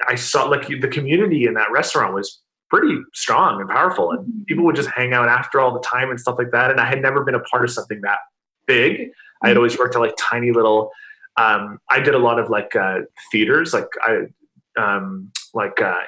I 0.09 0.15
saw 0.15 0.43
like 0.43 0.67
the 0.67 0.89
community 0.89 1.45
in 1.45 1.53
that 1.53 1.71
restaurant 1.71 2.13
was 2.13 2.41
pretty 2.69 2.97
strong 3.13 3.61
and 3.61 3.69
powerful, 3.69 4.11
and 4.11 4.19
mm-hmm. 4.27 4.43
people 4.43 4.65
would 4.65 4.75
just 4.75 4.89
hang 4.89 5.13
out 5.13 5.29
after 5.29 5.61
all 5.61 5.73
the 5.73 5.79
time 5.79 6.09
and 6.09 6.19
stuff 6.19 6.37
like 6.37 6.51
that. 6.51 6.69
And 6.69 6.81
I 6.81 6.85
had 6.85 7.01
never 7.01 7.23
been 7.23 7.35
a 7.35 7.39
part 7.39 7.63
of 7.63 7.71
something 7.71 8.01
that 8.01 8.19
big. 8.65 8.93
Mm-hmm. 8.93 9.09
I 9.41 9.47
had 9.47 9.53
mm-hmm. 9.53 9.59
always 9.59 9.79
worked 9.79 9.95
at 9.95 10.01
like 10.01 10.15
tiny 10.17 10.51
little. 10.51 10.91
Um, 11.37 11.79
I 11.89 11.99
did 11.99 12.15
a 12.15 12.19
lot 12.19 12.39
of 12.39 12.49
like 12.49 12.75
uh, 12.75 12.99
theaters, 13.31 13.73
like 13.73 13.87
I 14.01 14.25
um, 14.77 15.31
like 15.53 15.81
uh, 15.81 16.01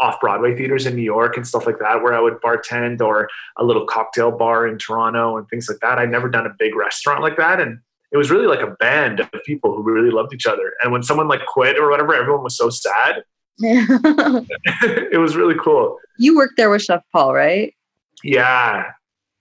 off 0.00 0.20
Broadway 0.20 0.56
theaters 0.56 0.86
in 0.86 0.96
New 0.96 1.02
York 1.02 1.36
and 1.36 1.46
stuff 1.46 1.66
like 1.66 1.78
that, 1.78 2.02
where 2.02 2.14
I 2.14 2.20
would 2.20 2.34
bartend 2.40 3.00
or 3.00 3.28
a 3.58 3.64
little 3.64 3.86
cocktail 3.86 4.30
bar 4.30 4.66
in 4.66 4.78
Toronto 4.78 5.36
and 5.36 5.48
things 5.48 5.68
like 5.68 5.78
that. 5.80 5.98
I'd 5.98 6.10
never 6.10 6.28
done 6.28 6.46
a 6.46 6.54
big 6.58 6.74
restaurant 6.74 7.22
like 7.22 7.36
that, 7.36 7.60
and 7.60 7.78
it 8.12 8.16
was 8.16 8.30
really 8.30 8.46
like 8.46 8.60
a 8.60 8.70
band 8.78 9.20
of 9.20 9.28
people 9.44 9.74
who 9.74 9.82
really 9.82 10.10
loved 10.10 10.32
each 10.32 10.46
other. 10.46 10.72
And 10.82 10.92
when 10.92 11.02
someone 11.02 11.28
like 11.28 11.44
quit 11.46 11.78
or 11.78 11.90
whatever, 11.90 12.14
everyone 12.14 12.44
was 12.44 12.56
so 12.56 12.70
sad. 12.70 13.24
it 13.58 15.20
was 15.20 15.36
really 15.36 15.56
cool. 15.60 15.98
You 16.18 16.36
worked 16.36 16.56
there 16.56 16.70
with 16.70 16.82
Chef 16.82 17.02
Paul, 17.12 17.34
right? 17.34 17.74
Yeah. 18.22 18.90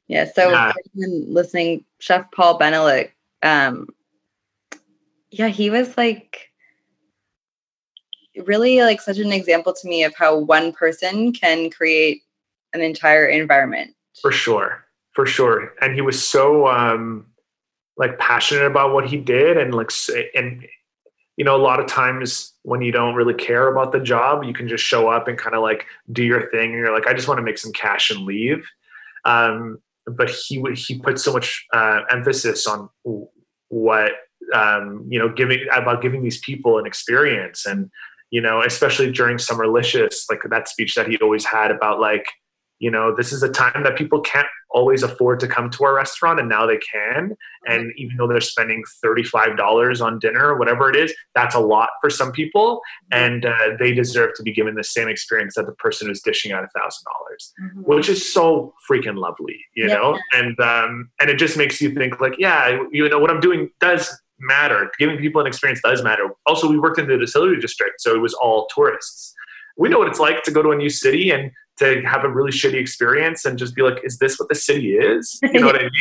Yeah. 0.08 0.26
So 0.34 0.50
yeah. 0.50 0.74
listening, 0.96 1.86
Chef 2.00 2.26
Paul 2.32 2.60
Benelik, 2.60 3.12
um, 3.42 3.88
yeah, 5.34 5.48
he 5.48 5.72
was 5.72 5.98
like 5.98 6.52
really 8.46 8.82
like 8.82 9.02
such 9.02 9.18
an 9.18 9.34
example 9.34 9.74
to 9.74 9.88
me 9.88 10.04
of 10.04 10.14
how 10.16 10.38
one 10.38 10.72
person 10.72 11.34
can 11.34 11.72
create 11.72 12.22
an 12.74 12.82
entire 12.82 13.26
environment. 13.26 13.96
For 14.22 14.32
sure. 14.32 14.86
For 15.12 15.26
sure. 15.26 15.74
And 15.82 15.96
he 15.96 16.02
was 16.02 16.24
so 16.24 16.68
um 16.68 17.26
like 17.98 18.20
passionate 18.20 18.66
about 18.66 18.94
what 18.94 19.08
he 19.08 19.18
did 19.18 19.58
and 19.58 19.74
like 19.74 19.92
and 20.36 20.68
you 21.36 21.46
know 21.46 21.56
a 21.56 21.58
lot 21.58 21.80
of 21.80 21.88
times 21.88 22.54
when 22.62 22.82
you 22.82 22.92
don't 22.92 23.16
really 23.16 23.34
care 23.34 23.68
about 23.68 23.92
the 23.92 24.00
job 24.00 24.44
you 24.44 24.54
can 24.54 24.68
just 24.68 24.84
show 24.84 25.10
up 25.10 25.28
and 25.28 25.38
kind 25.38 25.56
of 25.56 25.62
like 25.62 25.86
do 26.12 26.24
your 26.24 26.50
thing 26.50 26.72
and 26.72 26.80
you're 26.80 26.92
like 26.94 27.06
i 27.06 27.14
just 27.14 27.28
want 27.28 27.38
to 27.38 27.44
make 27.44 27.60
some 27.60 27.72
cash 27.72 28.10
and 28.10 28.26
leave 28.26 28.68
um, 29.26 29.78
but 30.08 30.28
he 30.28 30.60
he 30.74 30.98
put 30.98 31.20
so 31.20 31.32
much 31.32 31.68
uh, 31.72 32.02
emphasis 32.10 32.66
on 32.66 32.90
what 33.70 34.12
um, 34.54 35.06
you 35.10 35.20
know 35.20 35.30
giving 35.30 35.60
about 35.76 36.02
giving 36.02 36.24
these 36.24 36.40
people 36.40 36.80
an 36.80 36.86
experience 36.86 37.66
and 37.66 37.90
you 38.34 38.42
know, 38.42 38.64
especially 38.64 39.12
during 39.12 39.38
Summerlicious, 39.38 40.24
like 40.28 40.42
that 40.50 40.68
speech 40.68 40.96
that 40.96 41.08
he 41.08 41.20
always 41.20 41.46
had 41.46 41.70
about 41.70 42.00
like, 42.00 42.26
you 42.80 42.90
know, 42.90 43.16
this 43.16 43.32
is 43.32 43.44
a 43.44 43.48
time 43.48 43.84
that 43.84 43.96
people 43.96 44.22
can't 44.22 44.48
always 44.72 45.04
afford 45.04 45.40
to 45.40 45.48
come 45.48 45.70
to 45.70 45.84
our 45.84 45.94
restaurant 45.94 46.40
and 46.40 46.50
now 46.50 46.66
they 46.66 46.80
can. 46.80 47.36
And 47.68 47.94
even 47.96 48.18
though 48.18 48.28
they're 48.28 48.42
spending 48.42 48.84
$35 49.06 50.04
on 50.04 50.18
dinner 50.18 50.48
or 50.48 50.58
whatever 50.58 50.90
it 50.90 50.96
is, 50.96 51.14
that's 51.36 51.54
a 51.54 51.60
lot 51.60 51.90
for 52.02 52.10
some 52.10 52.32
people. 52.32 52.82
And 53.12 53.46
uh, 53.46 53.78
they 53.80 53.94
deserve 53.94 54.32
to 54.38 54.42
be 54.42 54.52
given 54.52 54.74
the 54.74 54.84
same 54.84 55.10
experience 55.10 55.54
that 55.54 55.68
the 55.68 55.74
person 55.74 56.08
who's 56.08 56.24
dishing 56.24 56.52
out 56.52 56.64
a 56.64 56.68
thousand 56.76 57.04
dollars, 57.06 57.54
mm-hmm. 57.62 57.82
which 57.82 58.10
is 58.10 58.34
so 58.34 58.74
freaking 58.90 59.20
lovely, 59.20 59.60
you 59.76 59.88
yeah. 59.88 59.94
know? 59.94 60.20
And, 60.32 60.60
um, 60.60 61.12
and 61.20 61.30
it 61.30 61.38
just 61.38 61.56
makes 61.56 61.80
you 61.80 61.94
think 61.94 62.20
like, 62.20 62.40
yeah, 62.40 62.82
you 62.92 63.08
know, 63.08 63.20
what 63.20 63.30
I'm 63.30 63.42
doing 63.42 63.70
does 63.80 64.10
matter. 64.48 64.92
Giving 65.00 65.18
people 65.18 65.42
an 65.42 65.48
experience 65.48 65.82
does 65.84 66.04
matter. 66.04 66.30
Also, 66.46 66.70
we 66.70 66.80
worked 66.80 67.00
in 67.00 67.08
the 67.08 67.18
distillery 67.18 67.60
district, 67.60 68.02
so 68.02 68.14
it 68.14 68.20
was 68.20 68.34
all 68.34 68.68
tourists. 68.74 69.34
We 69.78 69.90
know 69.90 70.00
what 70.00 70.08
it's 70.08 70.20
like 70.20 70.44
to 70.44 70.52
go 70.52 70.62
to 70.62 70.72
a 70.72 70.76
new 70.76 70.90
city 70.90 71.32
and 71.32 71.52
to 71.80 72.02
have 72.04 72.24
a 72.24 72.30
really 72.30 72.52
shitty 72.52 72.76
experience 72.76 73.46
and 73.46 73.58
just 73.58 73.76
be 73.76 73.82
like, 73.82 74.04
is 74.04 74.20
this 74.20 74.40
what 74.40 74.50
the 74.50 74.56
city 74.56 74.94
is? 74.94 75.40
You 75.54 75.60
know 75.60 75.68
what 75.68 75.76
I 75.76 75.84
mean? 75.84 75.92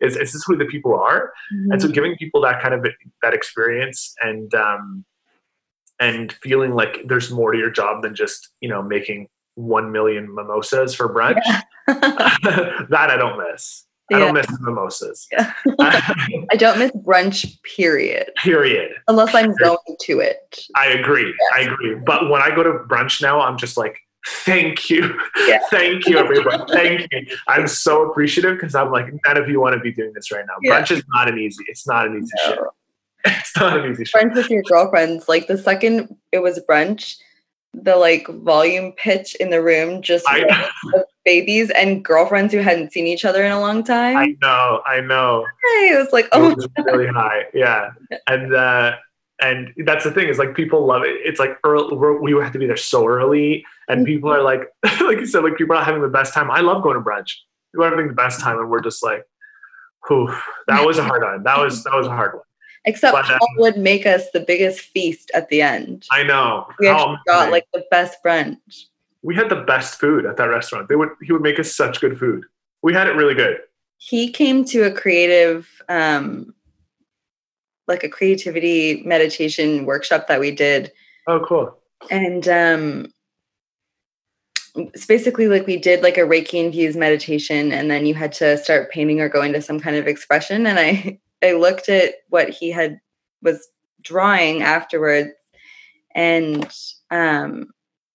Is, 0.00 0.16
is 0.16 0.32
this 0.32 0.44
who 0.46 0.56
the 0.56 0.64
people 0.64 0.94
are? 0.94 1.32
Mm-hmm. 1.54 1.72
And 1.72 1.82
so 1.82 1.88
giving 1.88 2.16
people 2.16 2.40
that 2.42 2.62
kind 2.62 2.72
of 2.72 2.86
that 3.22 3.34
experience 3.34 4.14
and 4.20 4.54
um, 4.54 5.04
and 6.00 6.32
feeling 6.32 6.74
like 6.74 7.02
there's 7.06 7.30
more 7.30 7.52
to 7.52 7.58
your 7.58 7.70
job 7.70 8.02
than 8.02 8.14
just 8.14 8.50
you 8.60 8.68
know 8.68 8.80
making 8.80 9.28
one 9.56 9.90
million 9.90 10.32
mimosas 10.32 10.94
for 10.94 11.12
brunch. 11.12 11.40
Yeah. 11.44 11.62
that 12.90 13.08
I 13.10 13.16
don't 13.16 13.38
miss. 13.50 13.84
I 14.10 14.18
don't 14.18 14.34
miss 14.34 14.46
the 14.46 14.58
mimosas. 14.60 15.26
Yeah. 15.30 15.52
I 15.78 16.56
don't 16.56 16.78
miss 16.78 16.92
brunch, 16.92 17.60
period. 17.62 18.30
Period. 18.36 18.92
Unless 19.06 19.34
I'm 19.34 19.54
going 19.56 19.78
to 20.00 20.20
it. 20.20 20.60
I 20.74 20.88
agree. 20.88 21.26
Yes. 21.26 21.50
I 21.54 21.60
agree. 21.72 21.94
But 21.94 22.30
when 22.30 22.40
I 22.40 22.54
go 22.54 22.62
to 22.62 22.70
brunch 22.70 23.20
now, 23.20 23.40
I'm 23.40 23.58
just 23.58 23.76
like, 23.76 23.98
thank 24.44 24.88
you. 24.88 25.18
Yeah. 25.46 25.58
thank 25.70 26.06
you, 26.06 26.18
everybody. 26.18 26.62
thank 26.72 27.08
you. 27.12 27.36
I'm 27.48 27.68
so 27.68 28.08
appreciative 28.08 28.56
because 28.56 28.74
I'm 28.74 28.90
like, 28.90 29.12
none 29.26 29.36
of 29.36 29.48
you 29.48 29.60
want 29.60 29.74
to 29.74 29.80
be 29.80 29.92
doing 29.92 30.12
this 30.14 30.32
right 30.32 30.44
now. 30.46 30.54
Yeah. 30.62 30.80
Brunch 30.80 30.90
is 30.90 31.02
not 31.08 31.28
an 31.28 31.38
easy, 31.38 31.64
it's 31.68 31.86
not 31.86 32.06
an 32.06 32.16
easy 32.16 32.32
no. 32.46 32.54
shit. 32.54 32.58
It's 33.24 33.56
not 33.56 33.78
an 33.78 33.90
easy 33.90 34.04
shit. 34.04 34.22
Brunch 34.22 34.34
with 34.36 34.48
your 34.48 34.62
girlfriends. 34.62 35.28
Like 35.28 35.48
the 35.48 35.58
second 35.58 36.16
it 36.32 36.38
was 36.38 36.60
brunch, 36.68 37.16
the 37.74 37.96
like 37.96 38.26
volume 38.28 38.92
pitch 38.92 39.34
in 39.36 39.50
the 39.50 39.62
room 39.62 40.02
just 40.02 40.26
babies 41.24 41.70
and 41.70 42.04
girlfriends 42.04 42.52
who 42.52 42.60
hadn't 42.60 42.92
seen 42.92 43.06
each 43.06 43.24
other 43.24 43.44
in 43.44 43.52
a 43.52 43.60
long 43.60 43.84
time. 43.84 44.16
I 44.16 44.34
know, 44.40 44.82
I 44.86 45.00
know. 45.00 45.44
It 45.64 45.98
was 45.98 46.12
like, 46.12 46.28
oh, 46.32 46.50
it 46.50 46.56
was 46.56 46.68
really 46.78 47.06
high, 47.06 47.44
yeah. 47.52 47.90
And 48.26 48.54
uh, 48.54 48.96
and 49.40 49.72
that's 49.84 50.04
the 50.04 50.10
thing 50.10 50.28
is 50.28 50.38
like 50.38 50.54
people 50.54 50.84
love 50.86 51.02
it. 51.02 51.16
It's 51.24 51.38
like 51.38 51.58
early, 51.64 51.96
we 51.96 52.32
have 52.42 52.52
to 52.52 52.58
be 52.58 52.66
there 52.66 52.76
so 52.76 53.06
early, 53.06 53.64
and 53.88 54.04
people 54.04 54.32
are 54.32 54.42
like, 54.42 54.62
like 55.00 55.18
you 55.18 55.26
said, 55.26 55.44
like 55.44 55.56
people 55.56 55.76
are 55.76 55.84
having 55.84 56.02
the 56.02 56.08
best 56.08 56.34
time. 56.34 56.50
I 56.50 56.60
love 56.60 56.82
going 56.82 56.96
to 56.96 57.02
brunch. 57.02 57.32
People 57.72 57.84
are 57.84 57.90
having 57.90 58.08
the 58.08 58.14
best 58.14 58.40
time, 58.40 58.58
and 58.58 58.70
we're 58.70 58.80
just 58.80 59.02
like, 59.02 59.22
whew, 60.08 60.34
that 60.66 60.84
was 60.84 60.98
a 60.98 61.04
hard 61.04 61.22
one. 61.22 61.42
That 61.44 61.58
was 61.58 61.84
that 61.84 61.94
was 61.94 62.06
a 62.06 62.10
hard 62.10 62.34
one. 62.34 62.42
Except 62.88 63.12
but, 63.12 63.26
Paul 63.26 63.48
would 63.58 63.76
make 63.76 64.06
us 64.06 64.30
the 64.30 64.40
biggest 64.40 64.80
feast 64.80 65.30
at 65.34 65.50
the 65.50 65.60
end. 65.60 66.06
I 66.10 66.22
know. 66.22 66.66
We 66.80 66.88
actually 66.88 67.18
got 67.26 67.50
like 67.50 67.66
the 67.74 67.84
best 67.90 68.16
brunch. 68.24 68.56
We 69.20 69.34
had 69.34 69.50
the 69.50 69.56
best 69.56 70.00
food 70.00 70.24
at 70.24 70.38
that 70.38 70.46
restaurant. 70.46 70.88
They 70.88 70.96
would 70.96 71.10
he 71.22 71.30
would 71.30 71.42
make 71.42 71.58
us 71.58 71.76
such 71.76 72.00
good 72.00 72.18
food. 72.18 72.46
We 72.82 72.94
had 72.94 73.06
it 73.06 73.12
really 73.12 73.34
good. 73.34 73.58
He 73.98 74.30
came 74.30 74.64
to 74.66 74.84
a 74.84 74.90
creative 74.90 75.68
um 75.90 76.54
like 77.86 78.04
a 78.04 78.08
creativity 78.08 79.02
meditation 79.04 79.84
workshop 79.84 80.26
that 80.28 80.40
we 80.40 80.50
did. 80.50 80.90
Oh 81.26 81.40
cool. 81.46 81.76
And 82.10 82.48
um 82.48 83.12
it's 84.74 85.04
basically 85.04 85.48
like 85.48 85.66
we 85.66 85.76
did 85.76 86.02
like 86.02 86.16
a 86.16 86.22
Reiki 86.22 86.54
infused 86.54 86.98
meditation 86.98 87.70
and 87.70 87.90
then 87.90 88.06
you 88.06 88.14
had 88.14 88.32
to 88.32 88.56
start 88.56 88.90
painting 88.90 89.20
or 89.20 89.28
go 89.28 89.42
into 89.42 89.60
some 89.60 89.78
kind 89.78 89.96
of 89.96 90.06
expression. 90.06 90.66
And 90.66 90.78
I 90.78 91.20
I 91.42 91.52
looked 91.52 91.88
at 91.88 92.14
what 92.28 92.50
he 92.50 92.70
had 92.70 93.00
was 93.42 93.68
drawing 94.02 94.62
afterwards, 94.62 95.30
and 96.14 96.70
um, 97.10 97.68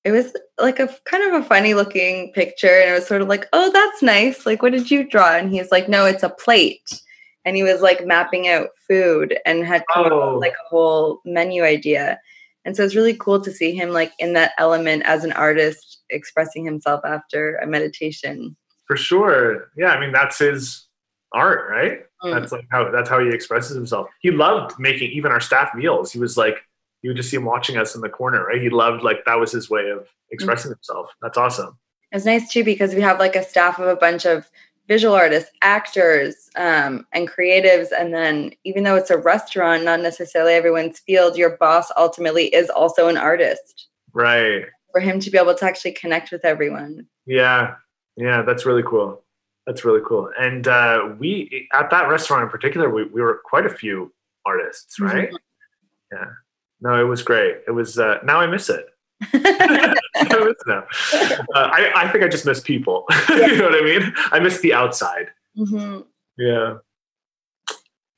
it 0.04 0.12
was 0.12 0.34
like 0.60 0.80
a 0.80 0.90
kind 1.06 1.34
of 1.34 1.42
a 1.42 1.46
funny 1.46 1.74
looking 1.74 2.32
picture, 2.34 2.68
and 2.68 2.90
it 2.90 2.94
was 2.94 3.08
sort 3.08 3.22
of 3.22 3.28
like, 3.28 3.48
oh, 3.54 3.72
that's 3.72 4.02
nice. 4.02 4.46
Like, 4.46 4.62
what 4.62 4.74
did 4.74 4.92
you 4.92 5.08
draw? 5.08 5.36
And 5.36 5.52
he's 5.52 5.72
like, 5.72 5.88
no, 5.88 6.06
it's 6.06 6.24
a 6.24 6.30
plate. 6.30 7.02
And 7.46 7.56
he 7.56 7.64
was 7.64 7.82
like 7.82 8.06
mapping 8.06 8.48
out 8.48 8.70
food 8.88 9.38
and 9.46 9.66
had 9.66 9.84
come 9.94 10.12
oh. 10.12 10.20
up 10.20 10.34
with 10.34 10.42
like 10.42 10.54
a 10.54 10.70
whole 10.70 11.20
menu 11.26 11.64
idea. 11.64 12.20
And 12.66 12.78
so 12.78 12.84
it's 12.84 12.96
really 12.96 13.16
cool 13.16 13.42
to 13.42 13.52
see 13.52 13.74
him 13.74 13.90
like 13.90 14.14
in 14.20 14.34
that 14.34 14.54
element 14.58 15.04
as 15.06 15.24
an 15.24 15.34
artist 15.34 16.02
expressing 16.10 16.64
himself 16.64 17.02
after 17.06 17.58
a 17.58 17.68
meditation. 17.68 18.56
For 18.88 18.96
sure. 18.96 19.70
Yeah. 19.76 19.88
I 19.88 20.00
mean, 20.00 20.14
that's 20.14 20.40
his 20.40 20.88
art, 21.34 21.70
right? 21.70 22.06
Mm. 22.24 22.40
That's 22.40 22.52
like 22.52 22.68
how 22.72 22.90
that's 22.92 23.10
how 23.10 23.20
he 23.20 23.30
expresses 23.30 23.76
himself. 23.76 24.08
He 24.22 24.32
loved 24.32 24.80
making 24.80 25.12
even 25.12 25.32
our 25.32 25.42
staff 25.42 25.74
meals. 25.76 26.12
He 26.12 26.20
was 26.20 26.38
like 26.38 26.58
you 27.02 27.10
would 27.10 27.18
just 27.18 27.30
see 27.30 27.38
him 27.38 27.46
watching 27.46 27.78
us 27.78 27.96
in 27.96 28.02
the 28.02 28.10
corner, 28.10 28.46
right? 28.46 28.62
He 28.62 28.70
loved 28.70 29.04
like 29.04 29.26
that 29.26 29.40
was 29.40 29.52
his 29.52 29.70
way 29.70 29.90
of 29.90 30.08
expressing 30.32 30.72
mm. 30.72 30.76
himself. 30.76 31.10
That's 31.22 31.38
awesome. 31.38 31.78
It's 32.12 32.26
nice 32.26 32.50
too 32.50 32.64
because 32.64 32.96
we 32.96 33.02
have 33.02 33.20
like 33.20 33.36
a 33.36 33.44
staff 33.44 33.80
of 33.80 33.88
a 33.88 33.96
bunch 33.96 34.26
of 34.26 34.50
visual 34.88 35.14
artists, 35.16 35.52
actors, 35.62 36.50
um, 36.56 37.06
and 37.14 37.30
creatives. 37.30 37.88
And 37.98 38.14
then 38.14 38.52
even 38.64 38.84
though 38.84 38.96
it's 38.96 39.10
a 39.10 39.18
restaurant, 39.18 39.84
not 39.84 40.02
necessarily 40.02 40.54
everyone's 40.54 41.00
field, 41.00 41.38
your 41.38 41.58
boss 41.58 41.92
ultimately 41.98 42.54
is 42.54 42.70
also 42.70 43.08
an 43.08 43.18
artist. 43.18 43.88
Right. 44.14 44.66
For 44.92 45.00
him 45.00 45.20
to 45.22 45.32
be 45.32 45.38
able 45.38 45.56
to 45.56 45.66
actually 45.66 45.94
connect 45.94 46.32
with 46.32 46.46
everyone. 46.46 47.08
Yeah. 47.26 47.76
Yeah, 48.16 48.44
that's 48.44 48.66
really 48.66 48.84
cool. 48.84 49.24
That's 49.66 49.86
really 49.86 50.02
cool. 50.06 50.30
And 50.38 50.68
uh, 50.68 51.14
we 51.18 51.70
at 51.74 51.90
that 51.90 52.10
restaurant 52.10 52.44
in 52.44 52.50
particular, 52.50 52.90
we, 52.90 53.06
we 53.06 53.22
were 53.22 53.42
quite 53.46 53.66
a 53.66 53.70
few 53.70 54.14
artists, 54.46 55.00
mm-hmm. 55.00 55.16
right? 55.16 55.30
Mm-hmm. 55.30 56.16
Yeah. 56.16 56.26
No, 56.82 57.00
it 57.00 57.08
was 57.08 57.24
great. 57.24 57.58
It 57.68 57.72
was. 57.72 57.98
Uh, 57.98 58.20
now 58.24 58.40
I 58.40 58.48
miss 58.48 58.70
it. 58.70 58.86
I 59.22 59.96
miss 60.16 60.56
now. 60.68 60.86
Uh, 61.56 61.70
I, 61.72 61.92
I 61.96 62.12
think 62.12 62.24
I 62.24 62.28
just 62.28 62.46
miss 62.46 62.60
people. 62.60 63.06
Yeah. 63.30 63.48
you 63.48 63.58
know 63.58 63.70
what 63.70 63.82
I 63.82 63.86
mean? 63.86 64.14
I 64.32 64.40
miss 64.40 64.60
the 64.60 64.74
outside. 64.74 65.28
Mm-hmm. 65.58 66.02
Yeah. 66.38 66.78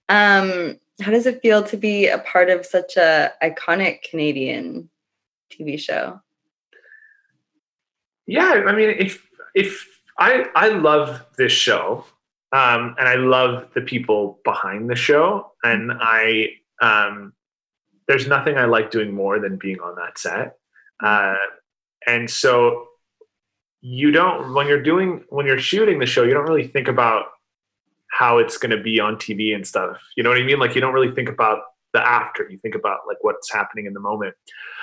Um, 0.10 0.80
how 1.02 1.12
does 1.12 1.26
it 1.26 1.42
feel 1.42 1.64
to 1.64 1.78
be 1.78 2.08
a 2.08 2.20
part 2.20 2.50
of 2.50 2.66
such 2.66 2.98
a 2.98 3.34
iconic 3.44 4.04
Canadian 4.10 4.90
TV 5.52 5.80
show? 5.80 6.22
Yeah, 8.26 8.64
I 8.68 8.72
mean, 8.74 8.90
if 8.98 9.28
if 9.54 9.95
I 10.18 10.46
I 10.56 10.70
love 10.70 11.26
this 11.38 11.52
show, 11.52 12.06
um, 12.52 12.96
and 12.98 13.08
I 13.08 13.16
love 13.16 13.70
the 13.74 13.82
people 13.82 14.40
behind 14.44 14.90
the 14.90 14.96
show, 14.96 15.52
and 15.64 15.92
I 15.94 16.50
um, 16.82 17.34
there's 18.08 18.28
nothing 18.28 18.58
I 18.58 18.66
like 18.66 18.92
doing 18.92 19.14
more 19.14 19.40
than 19.40 19.58
being 19.58 19.80
on 19.80 19.96
that 19.96 20.18
set, 20.18 20.58
uh, 21.04 21.36
and 22.08 22.30
so 22.30 22.88
you 23.82 24.12
don't 24.12 24.54
when 24.54 24.68
you're 24.68 24.82
doing 24.82 25.24
when 25.30 25.46
you're 25.46 25.60
shooting 25.60 26.00
the 26.00 26.06
show, 26.06 26.24
you 26.24 26.34
don't 26.34 26.48
really 26.48 26.68
think 26.68 26.88
about 26.88 27.26
how 28.10 28.38
it's 28.38 28.58
going 28.58 28.76
to 28.76 28.82
be 28.82 29.00
on 29.00 29.18
TV 29.18 29.54
and 29.54 29.68
stuff. 29.68 30.02
You 30.16 30.24
know 30.24 30.30
what 30.30 30.40
I 30.40 30.44
mean? 30.44 30.60
Like 30.60 30.74
you 30.76 30.82
don't 30.82 30.94
really 30.94 31.12
think 31.12 31.28
about 31.28 31.60
the 31.94 32.00
after. 32.00 32.48
You 32.50 32.58
think 32.60 32.76
about 32.76 33.00
like 33.08 33.18
what's 33.22 33.52
happening 33.52 33.86
in 33.86 33.94
the 33.94 34.00
moment. 34.00 34.34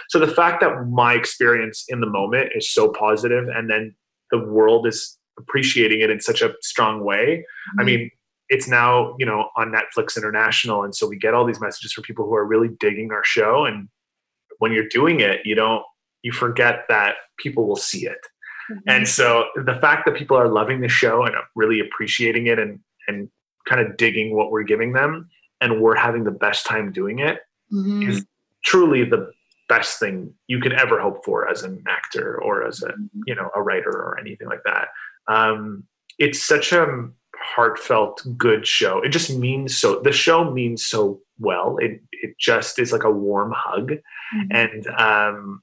So 0.08 0.18
the 0.18 0.28
fact 0.28 0.60
that 0.60 0.86
my 0.88 1.14
experience 1.14 1.86
in 1.88 2.00
the 2.00 2.06
moment 2.06 2.50
is 2.54 2.70
so 2.70 2.90
positive, 2.90 3.48
and 3.48 3.70
then 3.70 3.94
the 4.30 4.38
world 4.38 4.86
is 4.86 5.18
appreciating 5.38 6.00
it 6.00 6.10
in 6.10 6.20
such 6.20 6.42
a 6.42 6.54
strong 6.60 7.04
way. 7.04 7.44
Mm-hmm. 7.44 7.80
I 7.80 7.84
mean, 7.84 8.10
it's 8.48 8.68
now 8.68 9.14
you 9.18 9.26
know 9.26 9.48
on 9.56 9.72
Netflix 9.72 10.16
International, 10.16 10.84
and 10.84 10.94
so 10.94 11.06
we 11.06 11.16
get 11.16 11.34
all 11.34 11.44
these 11.44 11.60
messages 11.60 11.92
from 11.92 12.04
people 12.04 12.26
who 12.26 12.34
are 12.34 12.44
really 12.44 12.68
digging 12.80 13.10
our 13.12 13.24
show. 13.24 13.64
And 13.64 13.88
when 14.58 14.72
you're 14.72 14.88
doing 14.88 15.20
it, 15.20 15.40
you 15.44 15.54
don't 15.54 15.82
you 16.22 16.32
forget 16.32 16.84
that 16.88 17.16
people 17.38 17.66
will 17.66 17.76
see 17.76 18.06
it. 18.06 18.18
Mm-hmm. 18.70 18.88
And 18.88 19.08
so 19.08 19.46
the 19.64 19.74
fact 19.74 20.04
that 20.06 20.14
people 20.14 20.36
are 20.36 20.48
loving 20.48 20.80
the 20.80 20.88
show 20.88 21.24
and 21.24 21.34
really 21.54 21.80
appreciating 21.80 22.46
it 22.46 22.58
and 22.58 22.78
and 23.08 23.28
kind 23.68 23.80
of 23.80 23.96
digging 23.96 24.36
what 24.36 24.50
we're 24.50 24.62
giving 24.62 24.92
them 24.92 25.28
and 25.60 25.80
we're 25.80 25.96
having 25.96 26.24
the 26.24 26.30
best 26.30 26.66
time 26.66 26.92
doing 26.92 27.20
it 27.20 27.38
mm-hmm. 27.72 28.08
is 28.08 28.24
truly 28.64 29.04
the 29.04 29.30
best 29.68 29.98
thing 29.98 30.34
you 30.48 30.60
can 30.60 30.72
ever 30.72 31.00
hope 31.00 31.24
for 31.24 31.48
as 31.48 31.62
an 31.62 31.82
actor 31.88 32.40
or 32.42 32.66
as 32.66 32.82
a 32.82 32.88
mm-hmm. 32.88 33.20
you 33.26 33.34
know 33.34 33.48
a 33.56 33.62
writer 33.62 33.90
or 33.90 34.18
anything 34.18 34.48
like 34.48 34.62
that 34.64 34.88
um, 35.28 35.84
it's 36.18 36.42
such 36.42 36.72
a 36.72 37.08
heartfelt 37.36 38.22
good 38.36 38.66
show. 38.66 39.00
It 39.00 39.08
just 39.08 39.36
means 39.36 39.76
so 39.76 40.00
the 40.00 40.12
show 40.12 40.50
means 40.50 40.86
so 40.86 41.20
well. 41.38 41.76
It 41.78 42.02
it 42.12 42.36
just 42.38 42.78
is 42.78 42.92
like 42.92 43.04
a 43.04 43.10
warm 43.10 43.52
hug. 43.54 43.92
Mm-hmm. 44.34 44.56
and 44.56 44.86
um, 44.98 45.62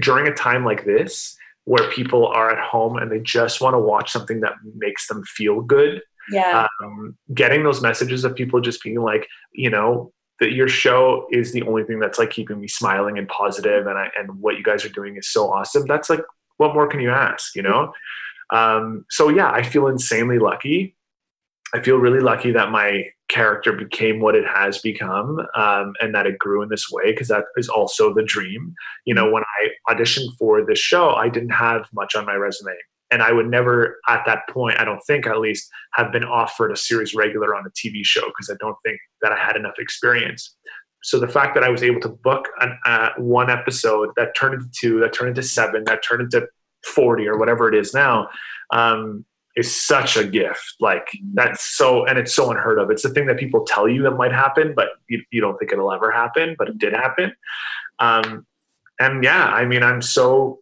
during 0.00 0.26
a 0.26 0.32
time 0.32 0.64
like 0.64 0.86
this 0.86 1.36
where 1.64 1.90
people 1.90 2.26
are 2.26 2.50
at 2.50 2.58
home 2.58 2.96
and 2.96 3.12
they 3.12 3.20
just 3.20 3.60
want 3.60 3.74
to 3.74 3.78
watch 3.78 4.10
something 4.10 4.40
that 4.40 4.54
makes 4.74 5.06
them 5.06 5.22
feel 5.24 5.60
good 5.60 6.00
yeah. 6.30 6.66
um, 6.82 7.16
getting 7.34 7.62
those 7.62 7.82
messages 7.82 8.24
of 8.24 8.34
people 8.34 8.60
just 8.60 8.82
being 8.82 9.00
like 9.00 9.28
you 9.52 9.70
know 9.70 10.12
that 10.38 10.52
your 10.52 10.68
show 10.68 11.26
is 11.30 11.52
the 11.52 11.62
only 11.62 11.84
thing 11.84 12.00
that's 12.00 12.18
like 12.18 12.30
keeping 12.30 12.60
me 12.60 12.68
smiling 12.68 13.18
and 13.18 13.28
positive 13.28 13.86
and 13.86 13.98
I, 13.98 14.08
and 14.18 14.40
what 14.40 14.56
you 14.56 14.62
guys 14.62 14.84
are 14.84 14.90
doing 14.90 15.16
is 15.16 15.30
so 15.30 15.52
awesome 15.52 15.86
that's 15.86 16.08
like 16.08 16.22
what 16.56 16.74
more 16.74 16.88
can 16.88 17.00
you 17.00 17.10
ask 17.10 17.54
you 17.54 17.62
know 17.62 17.92
um, 18.52 19.04
so 19.10 19.28
yeah 19.28 19.50
i 19.50 19.62
feel 19.62 19.86
insanely 19.86 20.38
lucky 20.38 20.96
i 21.74 21.80
feel 21.80 21.96
really 21.96 22.20
lucky 22.20 22.50
that 22.50 22.70
my 22.70 23.04
character 23.28 23.72
became 23.72 24.20
what 24.20 24.34
it 24.34 24.46
has 24.46 24.78
become 24.78 25.38
um, 25.54 25.92
and 26.00 26.14
that 26.14 26.26
it 26.26 26.38
grew 26.38 26.62
in 26.62 26.68
this 26.68 26.90
way 26.90 27.12
because 27.12 27.28
that 27.28 27.44
is 27.56 27.68
also 27.68 28.12
the 28.12 28.24
dream 28.24 28.74
you 29.04 29.14
know 29.14 29.30
when 29.30 29.42
i 29.42 29.92
auditioned 29.92 30.28
for 30.38 30.64
this 30.64 30.78
show 30.78 31.10
i 31.10 31.28
didn't 31.28 31.50
have 31.50 31.86
much 31.92 32.14
on 32.14 32.26
my 32.26 32.34
resume 32.34 32.74
and 33.10 33.22
I 33.22 33.32
would 33.32 33.48
never, 33.48 33.98
at 34.08 34.22
that 34.26 34.48
point, 34.48 34.78
I 34.78 34.84
don't 34.84 35.00
think 35.00 35.26
at 35.26 35.40
least, 35.40 35.68
have 35.94 36.12
been 36.12 36.24
offered 36.24 36.70
a 36.70 36.76
series 36.76 37.14
regular 37.14 37.56
on 37.56 37.66
a 37.66 37.70
TV 37.70 38.04
show 38.04 38.22
because 38.26 38.48
I 38.50 38.54
don't 38.60 38.76
think 38.84 39.00
that 39.20 39.32
I 39.32 39.36
had 39.36 39.56
enough 39.56 39.74
experience. 39.78 40.54
So 41.02 41.18
the 41.18 41.28
fact 41.28 41.54
that 41.54 41.64
I 41.64 41.70
was 41.70 41.82
able 41.82 42.00
to 42.02 42.08
book 42.08 42.48
an, 42.60 42.78
uh, 42.84 43.10
one 43.16 43.50
episode 43.50 44.10
that 44.16 44.36
turned 44.36 44.54
into 44.54 44.70
two, 44.78 45.00
that 45.00 45.12
turned 45.12 45.30
into 45.30 45.42
seven, 45.42 45.84
that 45.84 46.04
turned 46.04 46.22
into 46.22 46.46
40 46.84 47.26
or 47.26 47.38
whatever 47.38 47.68
it 47.68 47.74
is 47.74 47.94
now, 47.94 48.28
um, 48.70 49.24
is 49.56 49.74
such 49.74 50.16
a 50.16 50.24
gift. 50.24 50.76
Like 50.80 51.08
that's 51.34 51.64
so, 51.64 52.06
and 52.06 52.18
it's 52.18 52.34
so 52.34 52.50
unheard 52.50 52.78
of. 52.78 52.90
It's 52.90 53.02
the 53.02 53.10
thing 53.10 53.26
that 53.26 53.38
people 53.38 53.64
tell 53.64 53.88
you 53.88 54.02
that 54.02 54.12
might 54.12 54.32
happen, 54.32 54.74
but 54.74 54.90
you, 55.08 55.22
you 55.30 55.40
don't 55.40 55.58
think 55.58 55.72
it'll 55.72 55.92
ever 55.92 56.10
happen, 56.10 56.54
but 56.58 56.68
it 56.68 56.78
did 56.78 56.92
happen. 56.92 57.32
Um, 57.98 58.46
and 58.98 59.24
yeah, 59.24 59.46
I 59.46 59.64
mean, 59.64 59.82
I'm 59.82 60.02
so 60.02 60.60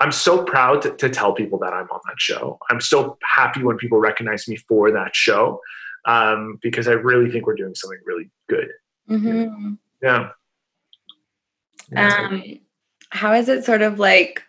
I'm 0.00 0.12
so 0.12 0.44
proud 0.44 0.80
to, 0.82 0.92
to, 0.96 1.10
tell 1.10 1.34
people 1.34 1.58
that 1.58 1.74
I'm 1.74 1.88
on 1.90 2.00
that 2.08 2.18
show. 2.18 2.58
I'm 2.70 2.80
so 2.80 3.18
happy 3.22 3.62
when 3.62 3.76
people 3.76 3.98
recognize 3.98 4.48
me 4.48 4.56
for 4.56 4.90
that 4.92 5.14
show 5.14 5.60
um, 6.06 6.58
because 6.62 6.88
I 6.88 6.92
really 6.92 7.30
think 7.30 7.46
we're 7.46 7.54
doing 7.54 7.74
something 7.74 7.98
really 8.06 8.30
good. 8.48 8.68
Mm-hmm. 9.10 9.74
Yeah. 10.02 10.30
Um, 11.94 12.42
how 13.10 13.34
is 13.34 13.48
it 13.48 13.64
sort 13.64 13.82
of 13.82 13.98
like 13.98 14.42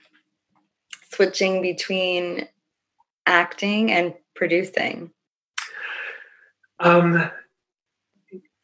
switching 1.14 1.62
between 1.62 2.48
acting 3.26 3.92
and 3.92 4.14
producing? 4.36 5.12
Um, 6.80 7.30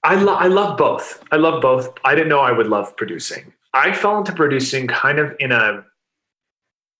I, 0.03 0.15
lo- 0.15 0.35
I 0.35 0.47
love 0.47 0.77
both. 0.77 1.23
I 1.31 1.35
love 1.35 1.61
both. 1.61 1.93
I 2.03 2.15
didn't 2.15 2.29
know 2.29 2.39
I 2.39 2.51
would 2.51 2.67
love 2.67 2.95
producing. 2.97 3.53
I 3.73 3.93
fell 3.93 4.17
into 4.17 4.33
producing 4.33 4.87
kind 4.87 5.19
of 5.19 5.35
in 5.39 5.51
a 5.51 5.83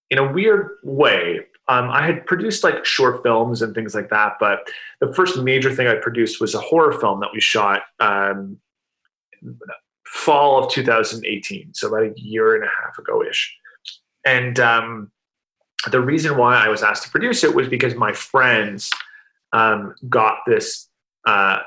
in 0.10 0.18
a 0.18 0.32
weird 0.32 0.78
way. 0.84 1.42
Um, 1.68 1.90
I 1.90 2.06
had 2.06 2.26
produced 2.26 2.64
like 2.64 2.86
short 2.86 3.24
films 3.24 3.62
and 3.62 3.76
things 3.76 3.94
like 3.94 4.10
that, 4.10 4.34
but 4.40 4.70
the 5.02 5.14
first 5.14 5.38
major 5.38 5.74
thing 5.74 5.88
I 5.88 5.96
produced 5.96 6.40
was 6.40 6.56
a 6.56 6.62
horror 6.62 6.94
film 6.94 7.20
that 7.20 7.30
we 7.34 7.42
shot 7.42 7.82
um, 8.00 8.58
fall 10.06 10.64
of 10.64 10.72
2018, 10.72 11.74
so 11.74 11.90
about 11.90 12.04
a 12.04 12.14
year 12.16 12.56
and 12.56 12.64
a 12.64 12.70
half 12.82 12.98
ago 12.98 13.22
ish. 13.22 13.54
And 14.26 14.60
um, 14.62 15.12
the 15.92 16.02
reason 16.02 16.38
why 16.38 16.56
I 16.56 16.70
was 16.70 16.84
asked 16.84 17.04
to 17.04 17.10
produce 17.10 17.44
it 17.44 17.54
was 17.54 17.68
because 17.68 17.96
my 17.96 18.12
friends 18.12 18.90
um, 19.54 19.96
got 20.10 20.40
this 20.48 20.90
uh, 21.26 21.60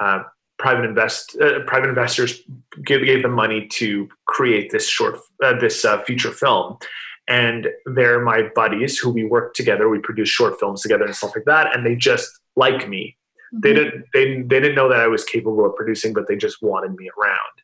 uh, 0.00 0.22
private 0.58 0.84
invest 0.84 1.36
uh, 1.40 1.60
private 1.66 1.88
investors 1.88 2.40
gave, 2.84 3.04
gave 3.04 3.22
them 3.22 3.32
money 3.32 3.66
to 3.66 4.08
create 4.26 4.70
this 4.70 4.88
short 4.88 5.18
uh, 5.42 5.58
this 5.58 5.84
uh, 5.84 6.02
feature 6.02 6.32
film. 6.32 6.78
And 7.26 7.68
they're 7.86 8.20
my 8.20 8.50
buddies 8.54 8.98
who 8.98 9.10
we 9.10 9.24
work 9.24 9.54
together 9.54 9.88
we 9.88 9.98
produce 9.98 10.28
short 10.28 10.60
films 10.60 10.82
together 10.82 11.04
and 11.04 11.16
stuff 11.16 11.34
like 11.34 11.46
that 11.46 11.74
and 11.74 11.84
they 11.84 11.96
just 11.96 12.30
like 12.56 12.88
me. 12.88 13.16
Mm-hmm. 13.54 13.60
they 13.60 13.72
didn't 13.72 14.04
they, 14.12 14.42
they 14.42 14.60
didn't 14.60 14.74
know 14.74 14.88
that 14.88 15.00
i 15.00 15.06
was 15.06 15.24
capable 15.24 15.64
of 15.66 15.74
producing 15.76 16.12
but 16.12 16.28
they 16.28 16.36
just 16.36 16.62
wanted 16.62 16.94
me 16.96 17.10
around. 17.18 17.54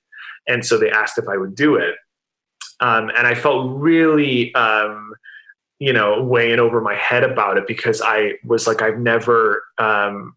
And 0.49 0.65
so 0.65 0.79
they 0.79 0.91
asked 0.91 1.19
if 1.19 1.29
i 1.29 1.37
would 1.37 1.55
do 1.55 1.77
it. 1.77 1.95
Um, 2.81 3.11
and 3.17 3.27
i 3.27 3.35
felt 3.35 3.79
really 3.79 4.55
um, 4.55 5.13
you 5.81 5.93
know 5.93 6.23
weighing 6.23 6.61
over 6.61 6.81
my 6.81 6.95
head 6.95 7.25
about 7.25 7.57
it 7.57 7.67
because 7.67 8.01
i 8.01 8.35
was 8.45 8.69
like 8.69 8.83
i've 8.83 8.99
never 8.99 9.65
um, 9.79 10.37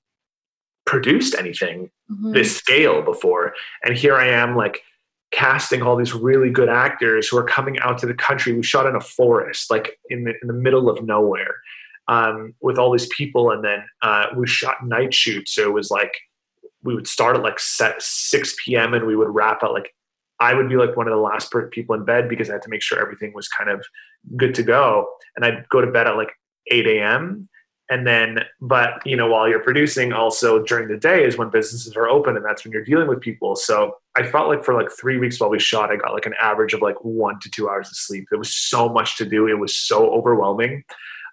produced 0.86 1.36
anything 1.36 1.92
mm-hmm. 2.12 2.32
this 2.32 2.56
scale 2.56 3.04
before 3.04 3.54
and 3.84 3.96
here 3.96 4.16
i 4.16 4.28
am 4.28 4.56
like 4.56 4.82
casting 5.34 5.82
all 5.82 5.96
these 5.96 6.14
really 6.14 6.50
good 6.50 6.70
actors 6.70 7.28
who 7.28 7.38
are 7.38 7.44
coming 7.44 7.80
out 7.80 7.98
to 7.98 8.06
the 8.06 8.14
country. 8.14 8.54
We 8.54 8.62
shot 8.62 8.86
in 8.86 8.96
a 8.96 9.02
forest, 9.02 9.70
like 9.72 10.00
in 10.10 10.26
the, 10.26 10.34
in 10.42 10.48
the 10.48 10.54
middle 10.54 10.90
of 10.90 11.04
nowhere, 11.04 11.56
um, 12.08 12.54
with 12.62 12.78
all 12.78 12.92
these 12.92 13.08
people, 13.08 13.50
and 13.50 13.64
then 13.64 13.84
uh, 14.04 14.28
we 14.38 14.48
shot 14.48 14.86
night 14.86 15.14
shoots. 15.14 15.56
So 15.56 15.64
it 15.64 15.74
was 15.74 15.90
like 15.90 16.16
we 16.84 16.94
would 16.94 17.08
start 17.08 17.36
at 17.36 17.44
like 17.44 17.60
6 17.60 18.56
p.m. 18.64 18.94
and 18.94 19.08
we 19.08 19.16
would 19.16 19.30
wrap 19.30 19.64
at 19.64 19.72
like 19.72 19.94
I 20.40 20.54
would 20.54 20.70
be 20.70 20.76
like 20.76 20.98
one 20.98 21.08
of 21.08 21.12
the 21.14 21.20
last 21.20 21.54
people 21.72 21.96
in 21.96 22.06
bed 22.06 22.28
because 22.28 22.50
I 22.50 22.54
had 22.54 22.62
to 22.64 22.70
make 22.70 22.82
sure 22.82 23.02
everything 23.02 23.34
was 23.34 23.48
kind 23.48 23.70
of 23.70 23.86
good 24.38 24.56
to 24.56 24.64
go, 24.64 25.08
and 25.36 25.46
I'd 25.46 25.68
go 25.70 25.82
to 25.82 25.92
bed 25.92 26.08
at 26.08 26.16
like 26.16 26.32
8 26.70 26.88
a.m 26.88 27.50
and 27.90 28.08
then 28.08 28.40
but 28.62 29.06
you 29.06 29.16
know 29.16 29.28
while 29.28 29.48
you're 29.48 29.60
producing 29.60 30.14
also 30.14 30.64
during 30.64 30.88
the 30.88 30.98
day 30.98 31.24
is 31.24 31.38
when 31.38 31.50
businesses 31.50 31.96
are 31.96 32.08
open 32.08 32.36
and 32.36 32.46
that's 32.46 32.64
when 32.64 32.72
you're 32.72 32.84
dealing 32.84 33.08
with 33.08 33.20
people. 33.22 33.56
So 33.56 33.98
i 34.16 34.24
felt 34.24 34.48
like 34.48 34.64
for 34.64 34.74
like 34.74 34.92
three 34.92 35.18
weeks 35.18 35.40
while 35.40 35.50
we 35.50 35.60
shot 35.60 35.92
i 35.92 35.96
got 35.96 36.14
like 36.14 36.26
an 36.26 36.36
average 36.40 36.74
of 36.74 36.82
like 36.82 36.96
one 37.04 37.40
to 37.42 37.50
two 37.50 37.70
hours 37.70 37.90
of 37.90 37.96
sleep. 37.96 38.26
There 38.30 38.40
was 38.40 38.54
so 38.54 38.90
much 38.90 39.18
to 39.18 39.26
do. 39.26 39.48
It 39.48 39.60
was 39.60 39.76
so 39.76 40.10
overwhelming. 40.12 40.84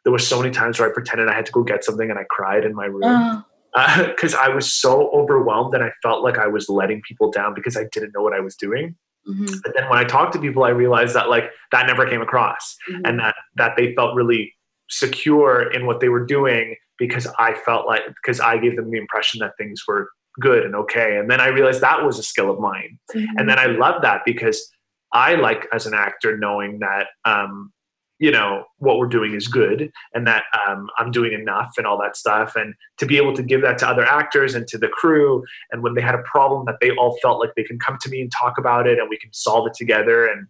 There 0.05 0.13
were 0.13 0.19
so 0.19 0.41
many 0.41 0.51
times 0.51 0.79
where 0.79 0.89
i 0.89 0.93
pretended 0.93 1.29
i 1.29 1.35
had 1.35 1.47
to 1.47 1.53
go 1.53 1.63
get 1.63 1.85
something 1.85 2.11
and 2.11 2.19
i 2.19 2.25
cried 2.25 2.65
in 2.65 2.75
my 2.75 2.87
room. 2.87 3.45
Because 3.73 4.35
uh. 4.35 4.39
uh, 4.39 4.47
i 4.47 4.49
was 4.49 4.73
so 4.73 5.11
overwhelmed 5.13 5.75
and 5.75 5.85
i 5.85 5.93
felt 6.03 6.25
like 6.25 6.39
i 6.39 6.49
was 6.49 6.69
letting 6.69 7.01
people 7.03 7.31
down 7.31 7.55
because 7.55 7.77
i 7.77 7.85
didn't 7.93 8.13
know 8.15 8.23
what 8.23 8.35
i 8.35 8.41
was 8.41 8.57
doing 8.57 8.97
Mm-hmm. 9.29 9.55
But 9.63 9.73
then 9.77 9.89
when 9.89 9.99
I 9.99 10.05
talked 10.05 10.33
to 10.35 10.39
people, 10.39 10.65
I 10.65 10.71
realized 10.71 11.15
that 11.15 11.29
like 11.29 11.51
that 11.73 11.87
never 11.87 12.09
came 12.09 12.23
across, 12.23 12.77
mm-hmm. 12.91 13.03
and 13.05 13.19
that 13.21 13.35
that 13.57 13.73
they 13.77 13.95
felt 13.95 14.15
really 14.15 14.55
secure 14.89 15.71
in 15.71 15.87
what 15.87 16.01
they 16.01 16.09
were 16.09 16.25
doing 16.25 16.77
because 16.99 17.27
I 17.39 17.55
felt 17.55 17.87
like 17.87 18.03
because 18.07 18.41
I 18.41 18.59
gave 18.59 18.77
them 18.77 18.91
the 18.91 18.99
impression 18.99 19.41
that 19.41 19.53
things 19.59 19.83
were 19.87 20.11
good 20.41 20.65
and 20.65 20.75
okay. 20.75 21.17
And 21.17 21.31
then 21.31 21.41
I 21.41 21.49
realized 21.49 21.81
that 21.81 22.05
was 22.05 22.19
a 22.19 22.23
skill 22.23 22.51
of 22.51 22.61
mine. 22.61 22.99
Mm-hmm. 23.15 23.39
And 23.39 23.49
then 23.49 23.59
I 23.59 23.67
love 23.67 24.03
that 24.03 24.23
because 24.25 24.71
I 25.13 25.35
like 25.35 25.67
as 25.73 25.87
an 25.87 25.95
actor 25.95 26.39
knowing 26.39 26.79
that 26.81 27.09
um, 27.25 27.73
you 28.21 28.31
know 28.31 28.65
what 28.79 28.99
we're 28.99 29.07
doing 29.07 29.35
is 29.35 29.49
good 29.49 29.91
and 30.15 30.27
that 30.27 30.45
um, 30.69 30.89
I'm 30.99 31.11
doing 31.11 31.33
enough 31.33 31.73
and 31.79 31.87
all 31.87 31.99
that 32.03 32.17
stuff. 32.17 32.55
And 32.55 32.75
to 32.99 33.07
be 33.07 33.17
able 33.17 33.35
to 33.35 33.43
give 33.43 33.63
that 33.63 33.79
to 33.79 33.89
other 33.89 34.05
actors 34.05 34.55
and 34.55 34.69
to 34.69 34.79
the 34.79 34.89
crew, 34.89 35.43
and 35.73 35.83
when 35.83 35.95
they 35.95 36.03
had 36.03 36.15
a 36.15 36.23
problem, 36.23 36.67
that 36.67 36.77
they 36.81 36.91
all 36.91 37.19
felt 37.23 37.41
like 37.41 37.55
they 37.57 37.65
can 37.65 37.79
come 37.79 37.97
to 38.03 38.11
me 38.11 38.21
and 38.21 38.31
talk 38.31 38.59
about 38.59 38.87
it 38.87 38.99
and 38.99 39.09
we 39.09 39.17
can 39.17 39.33
solve 39.33 39.67
it 39.67 39.73
together. 39.75 40.27
And 40.27 40.47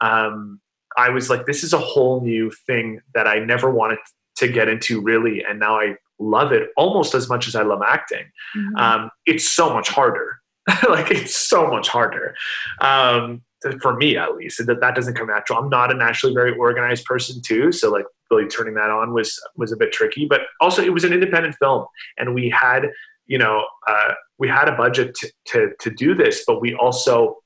um, 0.00 0.60
I 0.96 1.10
was 1.10 1.30
like, 1.30 1.46
this 1.46 1.62
is 1.62 1.72
a 1.72 1.78
whole 1.78 2.20
new 2.20 2.50
thing 2.66 3.00
that 3.14 3.28
I 3.28 3.38
never 3.38 3.70
wanted 3.70 3.98
to 4.36 4.48
get 4.48 4.68
into 4.68 5.00
really, 5.00 5.44
and 5.44 5.60
now 5.60 5.78
I 5.78 5.94
love 6.18 6.50
it 6.50 6.70
almost 6.76 7.14
as 7.14 7.28
much 7.28 7.46
as 7.46 7.54
I 7.54 7.62
love 7.62 7.82
acting. 7.86 8.24
Mm-hmm. 8.56 8.76
Um, 8.76 9.10
it's 9.26 9.48
so 9.48 9.72
much 9.72 9.88
harder. 9.88 10.38
like 10.88 11.10
it's 11.10 11.36
so 11.36 11.68
much 11.68 11.88
harder. 11.88 12.34
Um, 12.80 13.42
for 13.80 13.96
me 13.96 14.16
at 14.16 14.34
least 14.36 14.64
that 14.66 14.80
that 14.80 14.94
doesn't 14.94 15.14
come 15.14 15.26
natural 15.26 15.58
i'm 15.58 15.68
not 15.68 15.90
a 15.90 15.94
naturally 15.94 16.34
very 16.34 16.56
organized 16.56 17.04
person 17.04 17.40
too 17.42 17.72
so 17.72 17.90
like 17.90 18.04
really 18.30 18.48
turning 18.48 18.74
that 18.74 18.90
on 18.90 19.12
was 19.12 19.40
was 19.56 19.72
a 19.72 19.76
bit 19.76 19.92
tricky 19.92 20.26
but 20.26 20.42
also 20.60 20.82
it 20.82 20.92
was 20.92 21.04
an 21.04 21.12
independent 21.12 21.54
film 21.56 21.86
and 22.18 22.34
we 22.34 22.48
had 22.48 22.90
you 23.26 23.38
know 23.38 23.64
uh, 23.86 24.12
we 24.38 24.48
had 24.48 24.68
a 24.68 24.76
budget 24.76 25.14
to, 25.14 25.30
to, 25.46 25.70
to 25.80 25.90
do 25.90 26.14
this 26.14 26.44
but 26.46 26.60
we 26.60 26.74
also 26.74 27.38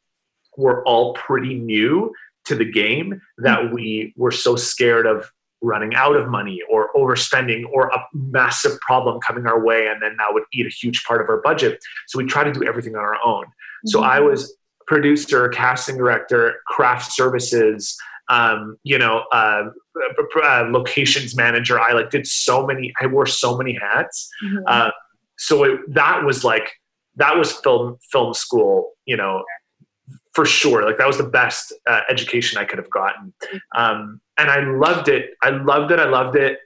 were 0.56 0.82
all 0.86 1.12
pretty 1.14 1.54
new 1.54 2.12
to 2.44 2.54
the 2.54 2.64
game 2.64 3.20
that 3.38 3.58
mm-hmm. 3.58 3.74
we 3.74 4.14
were 4.16 4.30
so 4.30 4.56
scared 4.56 5.06
of 5.06 5.30
running 5.62 5.94
out 5.94 6.16
of 6.16 6.28
money 6.28 6.60
or 6.70 6.90
overspending 6.94 7.64
or 7.72 7.88
a 7.88 7.98
massive 8.12 8.78
problem 8.80 9.18
coming 9.20 9.46
our 9.46 9.64
way 9.64 9.88
and 9.88 10.02
then 10.02 10.14
that 10.18 10.28
would 10.30 10.44
eat 10.52 10.66
a 10.66 10.70
huge 10.70 11.04
part 11.04 11.20
of 11.20 11.28
our 11.28 11.40
budget 11.40 11.78
so 12.06 12.18
we 12.18 12.24
try 12.24 12.44
to 12.44 12.52
do 12.52 12.64
everything 12.64 12.94
on 12.94 13.02
our 13.02 13.16
own 13.24 13.44
mm-hmm. 13.44 13.88
so 13.88 14.02
i 14.02 14.20
was 14.20 14.56
producer 14.86 15.48
casting 15.48 15.96
director 15.96 16.56
craft 16.66 17.12
services 17.12 17.96
um, 18.28 18.76
you 18.82 18.98
know 18.98 19.24
uh, 19.32 19.64
uh, 20.42 20.68
locations 20.70 21.36
manager. 21.36 21.78
I 21.80 21.92
like 21.92 22.10
did 22.10 22.26
so 22.26 22.66
many 22.66 22.92
i 23.00 23.06
wore 23.06 23.26
so 23.26 23.56
many 23.56 23.74
hats. 23.74 24.28
Mm-hmm. 24.44 24.64
uh, 24.66 24.90
so 25.38 25.64
it, 25.64 25.80
that 25.94 26.24
was 26.24 26.44
like 26.44 26.72
that 27.16 27.36
was 27.36 27.52
film 27.52 27.96
film 28.10 28.34
school 28.34 28.92
you 29.04 29.16
know 29.16 29.44
for 30.34 30.44
sure. 30.44 30.84
Like 30.84 30.98
that 30.98 31.06
was 31.06 31.18
the 31.18 31.24
best 31.24 31.72
uh, 31.88 32.00
education 32.10 32.58
i 32.58 32.64
could 32.64 32.78
have 32.78 32.90
gotten. 32.90 33.32
Um, 33.76 34.20
and 34.36 34.50
i 34.50 34.60
loved 34.60 35.08
it. 35.08 35.30
I 35.42 35.50
loved 35.50 35.92
it. 35.92 35.98
I 35.98 36.08
loved 36.08 36.36
it 36.36 36.58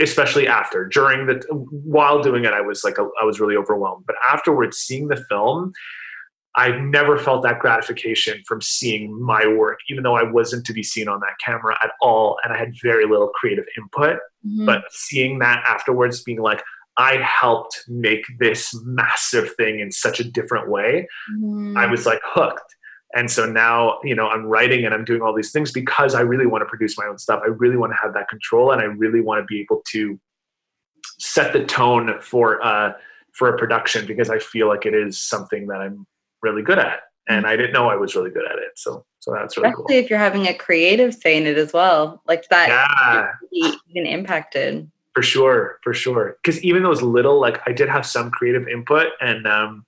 especially 0.00 0.46
after. 0.46 0.86
During 0.86 1.26
the 1.26 1.40
while 1.50 2.22
doing 2.22 2.44
it 2.44 2.52
i 2.52 2.60
was 2.60 2.82
like 2.84 2.98
I 2.98 3.24
was 3.24 3.38
really 3.38 3.56
overwhelmed. 3.56 4.04
But 4.06 4.16
afterwards 4.24 4.76
seeing 4.76 5.08
the 5.08 5.24
film 5.28 5.72
i 6.56 6.70
never 6.70 7.18
felt 7.18 7.42
that 7.42 7.58
gratification 7.58 8.42
from 8.46 8.60
seeing 8.60 9.20
my 9.22 9.46
work 9.46 9.78
even 9.88 10.02
though 10.02 10.16
i 10.16 10.22
wasn't 10.22 10.64
to 10.64 10.72
be 10.72 10.82
seen 10.82 11.08
on 11.08 11.20
that 11.20 11.34
camera 11.44 11.76
at 11.82 11.90
all 12.00 12.38
and 12.44 12.52
i 12.52 12.58
had 12.58 12.72
very 12.82 13.06
little 13.06 13.28
creative 13.28 13.64
input 13.76 14.18
mm-hmm. 14.46 14.66
but 14.66 14.84
seeing 14.90 15.38
that 15.38 15.62
afterwards 15.68 16.22
being 16.22 16.40
like 16.40 16.62
I 16.98 17.16
helped 17.18 17.84
make 17.88 18.24
this 18.38 18.74
massive 18.84 19.54
thing 19.56 19.80
in 19.80 19.92
such 19.92 20.18
a 20.18 20.24
different 20.24 20.70
way. 20.70 21.06
Mm. 21.38 21.76
I 21.76 21.84
was 21.86 22.06
like 22.06 22.20
hooked. 22.24 22.74
And 23.14 23.30
so 23.30 23.46
now, 23.46 23.98
you 24.02 24.14
know, 24.14 24.28
I'm 24.28 24.46
writing 24.46 24.84
and 24.84 24.94
I'm 24.94 25.04
doing 25.04 25.22
all 25.22 25.34
these 25.34 25.52
things 25.52 25.70
because 25.70 26.14
I 26.14 26.20
really 26.20 26.46
want 26.46 26.62
to 26.62 26.66
produce 26.66 26.98
my 26.98 27.06
own 27.06 27.18
stuff. 27.18 27.40
I 27.44 27.48
really 27.48 27.76
want 27.76 27.92
to 27.92 27.98
have 28.02 28.14
that 28.14 28.28
control 28.28 28.72
and 28.72 28.80
I 28.80 28.84
really 28.84 29.20
want 29.20 29.40
to 29.40 29.46
be 29.46 29.60
able 29.60 29.82
to 29.92 30.18
set 31.18 31.52
the 31.52 31.64
tone 31.64 32.20
for 32.20 32.62
uh 32.64 32.92
for 33.32 33.48
a 33.48 33.58
production 33.58 34.06
because 34.06 34.28
I 34.28 34.38
feel 34.38 34.68
like 34.68 34.84
it 34.84 34.94
is 34.94 35.22
something 35.22 35.66
that 35.68 35.80
I'm 35.80 36.06
really 36.46 36.62
good 36.62 36.78
at. 36.78 37.00
And 37.28 37.44
I 37.46 37.56
didn't 37.56 37.72
know 37.72 37.88
I 37.88 37.96
was 37.96 38.14
really 38.14 38.30
good 38.30 38.46
at 38.46 38.58
it. 38.58 38.72
So 38.76 39.04
so 39.18 39.32
that's 39.32 39.56
really 39.56 39.70
Especially 39.70 39.94
cool. 39.94 40.04
if 40.04 40.10
you're 40.10 40.18
having 40.18 40.46
a 40.46 40.54
creative 40.54 41.12
say 41.12 41.36
in 41.36 41.46
it 41.46 41.58
as 41.58 41.72
well. 41.72 42.22
Like 42.26 42.48
that 42.48 42.68
yeah. 43.50 43.72
even 43.88 44.06
impacted. 44.06 44.90
For 45.14 45.22
sure, 45.22 45.80
for 45.82 45.92
sure. 45.92 46.36
Because 46.42 46.62
even 46.62 46.82
those 46.82 47.02
little, 47.02 47.40
like 47.40 47.60
I 47.66 47.72
did 47.72 47.88
have 47.88 48.06
some 48.06 48.30
creative 48.30 48.68
input 48.68 49.08
and 49.20 49.46
um 49.46 49.84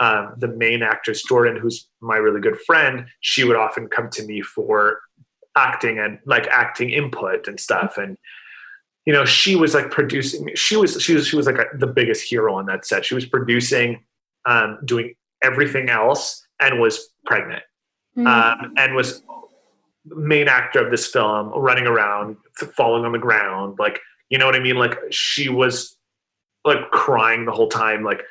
um, 0.00 0.32
the 0.38 0.48
main 0.48 0.82
actress 0.82 1.22
Jordan, 1.22 1.58
who's 1.58 1.86
my 2.00 2.16
really 2.16 2.40
good 2.40 2.58
friend, 2.66 3.06
she 3.20 3.44
would 3.44 3.56
often 3.56 3.86
come 3.86 4.08
to 4.10 4.24
me 4.24 4.40
for 4.40 5.00
acting 5.56 5.98
and 5.98 6.18
like 6.24 6.46
acting 6.48 6.88
input 6.90 7.46
and 7.46 7.60
stuff. 7.60 7.98
And 7.98 8.16
you 9.04 9.12
know, 9.12 9.24
she 9.24 9.56
was 9.56 9.74
like 9.74 9.90
producing. 9.90 10.48
She 10.54 10.76
was 10.76 11.00
she 11.02 11.14
was 11.14 11.26
she 11.26 11.36
was 11.36 11.46
like 11.46 11.58
a, 11.58 11.66
the 11.76 11.86
biggest 11.86 12.28
hero 12.28 12.54
on 12.54 12.66
that 12.66 12.86
set. 12.86 13.04
She 13.04 13.14
was 13.14 13.26
producing, 13.26 14.04
um, 14.46 14.78
doing 14.84 15.14
everything 15.42 15.88
else, 15.88 16.46
and 16.60 16.80
was 16.80 17.08
pregnant, 17.24 17.62
mm-hmm. 18.16 18.26
um, 18.26 18.74
and 18.76 18.94
was 18.94 19.22
main 20.06 20.48
actor 20.48 20.84
of 20.84 20.90
this 20.90 21.06
film, 21.06 21.48
running 21.48 21.86
around, 21.86 22.36
falling 22.76 23.04
on 23.04 23.12
the 23.12 23.18
ground, 23.18 23.78
like 23.78 24.00
you 24.28 24.38
know 24.38 24.46
what 24.46 24.54
I 24.54 24.60
mean. 24.60 24.76
Like 24.76 24.96
she 25.10 25.48
was 25.48 25.96
like 26.64 26.90
crying 26.90 27.44
the 27.44 27.52
whole 27.52 27.68
time, 27.68 28.04
like 28.04 28.22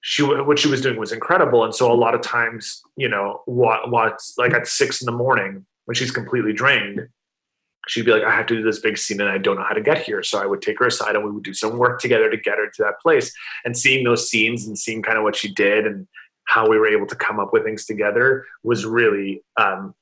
she 0.00 0.22
what 0.22 0.58
she 0.58 0.68
was 0.68 0.80
doing 0.80 0.98
was 0.98 1.12
incredible. 1.12 1.64
And 1.64 1.74
so 1.74 1.90
a 1.90 1.94
lot 1.94 2.14
of 2.14 2.20
times 2.20 2.82
you 2.96 3.08
know 3.08 3.42
what 3.46 3.90
what's 3.90 4.36
like 4.38 4.52
at 4.52 4.66
six 4.66 5.00
in 5.00 5.06
the 5.06 5.12
morning 5.12 5.66
when 5.84 5.94
she's 5.94 6.10
completely 6.10 6.52
drained 6.52 7.08
she'd 7.88 8.04
be 8.04 8.10
like 8.10 8.24
i 8.24 8.30
have 8.30 8.46
to 8.46 8.56
do 8.56 8.62
this 8.62 8.80
big 8.80 8.98
scene 8.98 9.20
and 9.20 9.30
i 9.30 9.38
don't 9.38 9.56
know 9.56 9.62
how 9.62 9.74
to 9.74 9.80
get 9.80 10.02
here. 10.02 10.22
So 10.22 10.40
i 10.40 10.46
would 10.46 10.62
take 10.62 10.78
her 10.78 10.86
aside 10.86 11.14
and 11.14 11.24
we 11.24 11.30
would 11.30 11.44
do 11.44 11.54
some 11.54 11.78
work 11.78 12.00
together 12.00 12.30
to 12.30 12.36
get 12.36 12.58
her 12.58 12.68
to 12.68 12.82
that 12.82 13.00
place. 13.00 13.32
And 13.64 13.76
seeing 13.76 14.04
those 14.04 14.28
scenes 14.28 14.66
and 14.66 14.78
seeing 14.78 15.02
kind 15.02 15.18
of 15.18 15.24
what 15.24 15.36
she 15.36 15.52
did 15.52 15.86
and 15.86 16.06
how 16.46 16.68
we 16.68 16.78
were 16.78 16.88
able 16.88 17.06
to 17.06 17.16
come 17.16 17.38
up 17.38 17.52
with 17.52 17.64
things 17.64 17.84
together 17.84 18.44
was 18.62 18.84
really 18.86 19.42
um, 19.56 19.94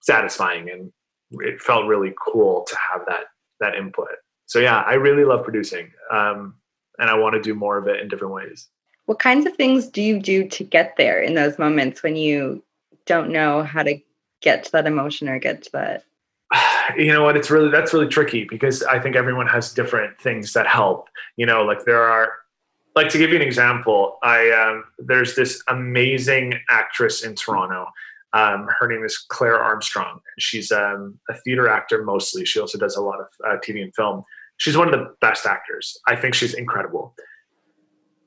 satisfying 0.00 0.70
and 0.70 0.92
it 1.32 1.60
felt 1.60 1.86
really 1.86 2.12
cool 2.22 2.64
to 2.64 2.76
have 2.76 3.02
that 3.06 3.24
that 3.60 3.74
input 3.74 4.08
so 4.46 4.58
yeah 4.58 4.82
i 4.82 4.94
really 4.94 5.24
love 5.24 5.44
producing 5.44 5.90
um, 6.10 6.54
and 6.98 7.08
i 7.08 7.14
want 7.16 7.34
to 7.34 7.40
do 7.40 7.54
more 7.54 7.78
of 7.78 7.86
it 7.86 8.00
in 8.00 8.08
different 8.08 8.34
ways 8.34 8.68
what 9.06 9.18
kinds 9.18 9.46
of 9.46 9.56
things 9.56 9.88
do 9.88 10.02
you 10.02 10.18
do 10.20 10.48
to 10.48 10.64
get 10.64 10.96
there 10.96 11.20
in 11.20 11.34
those 11.34 11.58
moments 11.58 12.02
when 12.02 12.16
you 12.16 12.62
don't 13.06 13.30
know 13.30 13.62
how 13.62 13.82
to 13.82 13.98
get 14.40 14.64
to 14.64 14.72
that 14.72 14.86
emotion 14.86 15.28
or 15.28 15.38
get 15.38 15.62
to 15.64 15.72
that? 15.72 16.04
You 16.96 17.12
know 17.12 17.22
what? 17.22 17.36
It's 17.36 17.48
really 17.48 17.70
that's 17.70 17.94
really 17.94 18.08
tricky 18.08 18.44
because 18.44 18.82
I 18.82 18.98
think 18.98 19.14
everyone 19.14 19.46
has 19.46 19.72
different 19.72 20.20
things 20.20 20.52
that 20.52 20.66
help. 20.66 21.08
You 21.36 21.46
know, 21.46 21.62
like 21.62 21.84
there 21.84 22.02
are 22.02 22.32
like 22.94 23.08
to 23.10 23.18
give 23.18 23.30
you 23.30 23.36
an 23.36 23.42
example, 23.42 24.18
I 24.22 24.50
um, 24.50 24.84
there's 24.98 25.34
this 25.34 25.62
amazing 25.68 26.54
actress 26.68 27.24
in 27.24 27.34
Toronto. 27.34 27.86
Um, 28.34 28.68
her 28.78 28.88
name 28.88 29.04
is 29.04 29.18
Claire 29.18 29.58
Armstrong. 29.58 30.20
She's 30.38 30.72
um, 30.72 31.18
a 31.28 31.34
theater 31.34 31.68
actor 31.68 32.02
mostly. 32.02 32.44
She 32.44 32.60
also 32.60 32.78
does 32.78 32.96
a 32.96 33.02
lot 33.02 33.20
of 33.20 33.26
uh, 33.46 33.56
TV 33.58 33.82
and 33.82 33.94
film. 33.94 34.24
She's 34.56 34.76
one 34.76 34.92
of 34.92 34.98
the 34.98 35.14
best 35.20 35.44
actors. 35.44 35.98
I 36.06 36.16
think 36.16 36.34
she's 36.34 36.54
incredible 36.54 37.14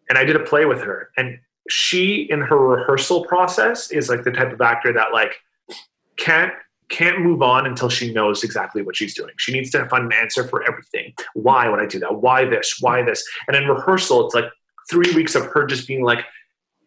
and 0.09 0.17
I 0.17 0.23
did 0.23 0.35
a 0.35 0.39
play 0.39 0.65
with 0.65 0.81
her. 0.81 1.09
And 1.17 1.39
she, 1.69 2.27
in 2.29 2.41
her 2.41 2.57
rehearsal 2.57 3.25
process, 3.25 3.91
is 3.91 4.09
like 4.09 4.23
the 4.23 4.31
type 4.31 4.51
of 4.51 4.61
actor 4.61 4.93
that 4.93 5.13
like 5.13 5.35
can't 6.17 6.53
can't 6.87 7.19
move 7.19 7.41
on 7.41 7.65
until 7.65 7.89
she 7.89 8.13
knows 8.13 8.43
exactly 8.43 8.83
what 8.83 8.95
she's 8.95 9.15
doing. 9.15 9.33
She 9.37 9.51
needs 9.51 9.71
to 9.71 9.89
find 9.89 10.05
an 10.05 10.13
answer 10.13 10.47
for 10.47 10.61
everything. 10.63 11.13
Why 11.33 11.67
would 11.67 11.79
I 11.81 11.87
do 11.87 11.97
that? 11.99 12.21
Why 12.21 12.45
this? 12.45 12.77
Why 12.79 13.01
this? 13.01 13.27
And 13.47 13.57
in 13.57 13.67
rehearsal, 13.67 14.23
it's 14.23 14.35
like 14.35 14.45
three 14.89 15.13
weeks 15.13 15.35
of 15.35 15.45
her 15.47 15.65
just 15.65 15.87
being 15.87 16.03
like 16.03 16.25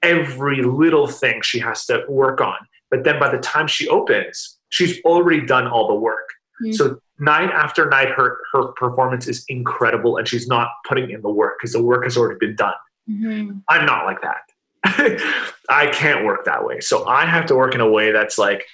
every 0.03 0.63
little 0.63 1.07
thing 1.07 1.43
she 1.43 1.59
has 1.59 1.87
to 1.87 2.05
work 2.09 2.41
on. 2.41 2.57
But 2.91 3.05
then 3.05 3.19
by 3.19 3.31
the 3.31 3.39
time 3.39 3.67
she 3.67 3.89
opens, 3.89 4.57
she's 4.71 5.01
already 5.03 5.45
done 5.45 5.67
all 5.67 5.89
the 5.89 5.95
work. 5.95 6.29
Mm-hmm. 6.63 6.73
So 6.73 7.01
night 7.19 7.51
after 7.51 7.89
night, 7.89 8.11
her 8.11 8.39
her 8.53 8.69
performance 8.73 9.29
is 9.29 9.45
incredible, 9.49 10.17
and 10.17 10.27
she's 10.27 10.49
not 10.49 10.69
putting 10.87 11.11
in 11.11 11.23
the 11.23 11.31
work 11.31 11.57
because 11.59 11.73
the 11.73 11.83
work 11.83 12.05
has 12.05 12.17
already 12.17 12.39
been 12.39 12.57
done. 12.57 12.75
Mm-hmm. 13.09 13.59
I'm 13.69 13.87
not 13.87 14.05
like 14.05 14.21
that. 14.23 14.43
I 15.69 15.89
can't 15.89 16.25
work 16.25 16.45
that 16.45 16.65
way. 16.65 16.81
So 16.81 17.07
I 17.07 17.27
have 17.27 17.47
to 17.47 17.57
work 17.57 17.75
in 17.75 17.81
a 17.81 17.91
way 17.91 18.13
that's 18.13 18.39
like, 18.39 18.65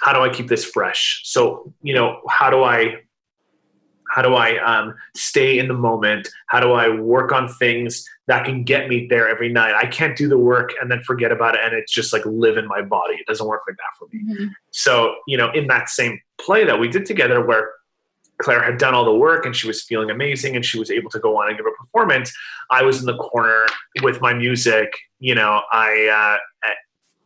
how 0.00 0.12
do 0.12 0.20
I 0.20 0.28
keep 0.28 0.48
this 0.48 0.64
fresh? 0.64 1.22
So, 1.24 1.72
you 1.82 1.94
know, 1.94 2.20
how 2.28 2.50
do 2.50 2.62
I 2.62 3.02
how 4.16 4.22
do 4.22 4.34
I 4.34 4.56
um, 4.64 4.94
stay 5.14 5.58
in 5.58 5.68
the 5.68 5.74
moment? 5.74 6.26
How 6.46 6.58
do 6.58 6.72
I 6.72 6.88
work 6.88 7.32
on 7.32 7.48
things 7.48 8.02
that 8.28 8.46
can 8.46 8.64
get 8.64 8.88
me 8.88 9.06
there 9.10 9.28
every 9.28 9.50
night? 9.50 9.74
I 9.74 9.84
can't 9.84 10.16
do 10.16 10.26
the 10.26 10.38
work 10.38 10.70
and 10.80 10.90
then 10.90 11.02
forget 11.02 11.30
about 11.30 11.54
it 11.54 11.60
and 11.62 11.74
it's 11.74 11.92
just 11.92 12.14
like 12.14 12.24
live 12.24 12.56
in 12.56 12.66
my 12.66 12.80
body. 12.80 13.12
It 13.16 13.26
doesn't 13.26 13.46
work 13.46 13.60
like 13.68 13.76
that 13.76 13.98
for 13.98 14.08
me. 14.10 14.22
Mm-hmm. 14.24 14.46
So, 14.70 15.16
you 15.28 15.36
know, 15.36 15.52
in 15.52 15.66
that 15.66 15.90
same 15.90 16.18
play 16.40 16.64
that 16.64 16.80
we 16.80 16.88
did 16.88 17.04
together 17.04 17.44
where 17.44 17.72
Claire 18.38 18.62
had 18.62 18.78
done 18.78 18.94
all 18.94 19.04
the 19.04 19.14
work 19.14 19.44
and 19.44 19.54
she 19.54 19.66
was 19.66 19.82
feeling 19.82 20.08
amazing 20.08 20.56
and 20.56 20.64
she 20.64 20.78
was 20.78 20.90
able 20.90 21.10
to 21.10 21.18
go 21.18 21.36
on 21.36 21.48
and 21.48 21.58
give 21.58 21.66
a 21.66 21.84
performance. 21.84 22.32
I 22.70 22.84
was 22.84 23.00
in 23.00 23.04
the 23.04 23.18
corner 23.18 23.66
with 24.00 24.22
my 24.22 24.32
music, 24.32 24.94
you 25.18 25.34
know, 25.34 25.60
I, 25.70 26.38
uh, 26.64 26.70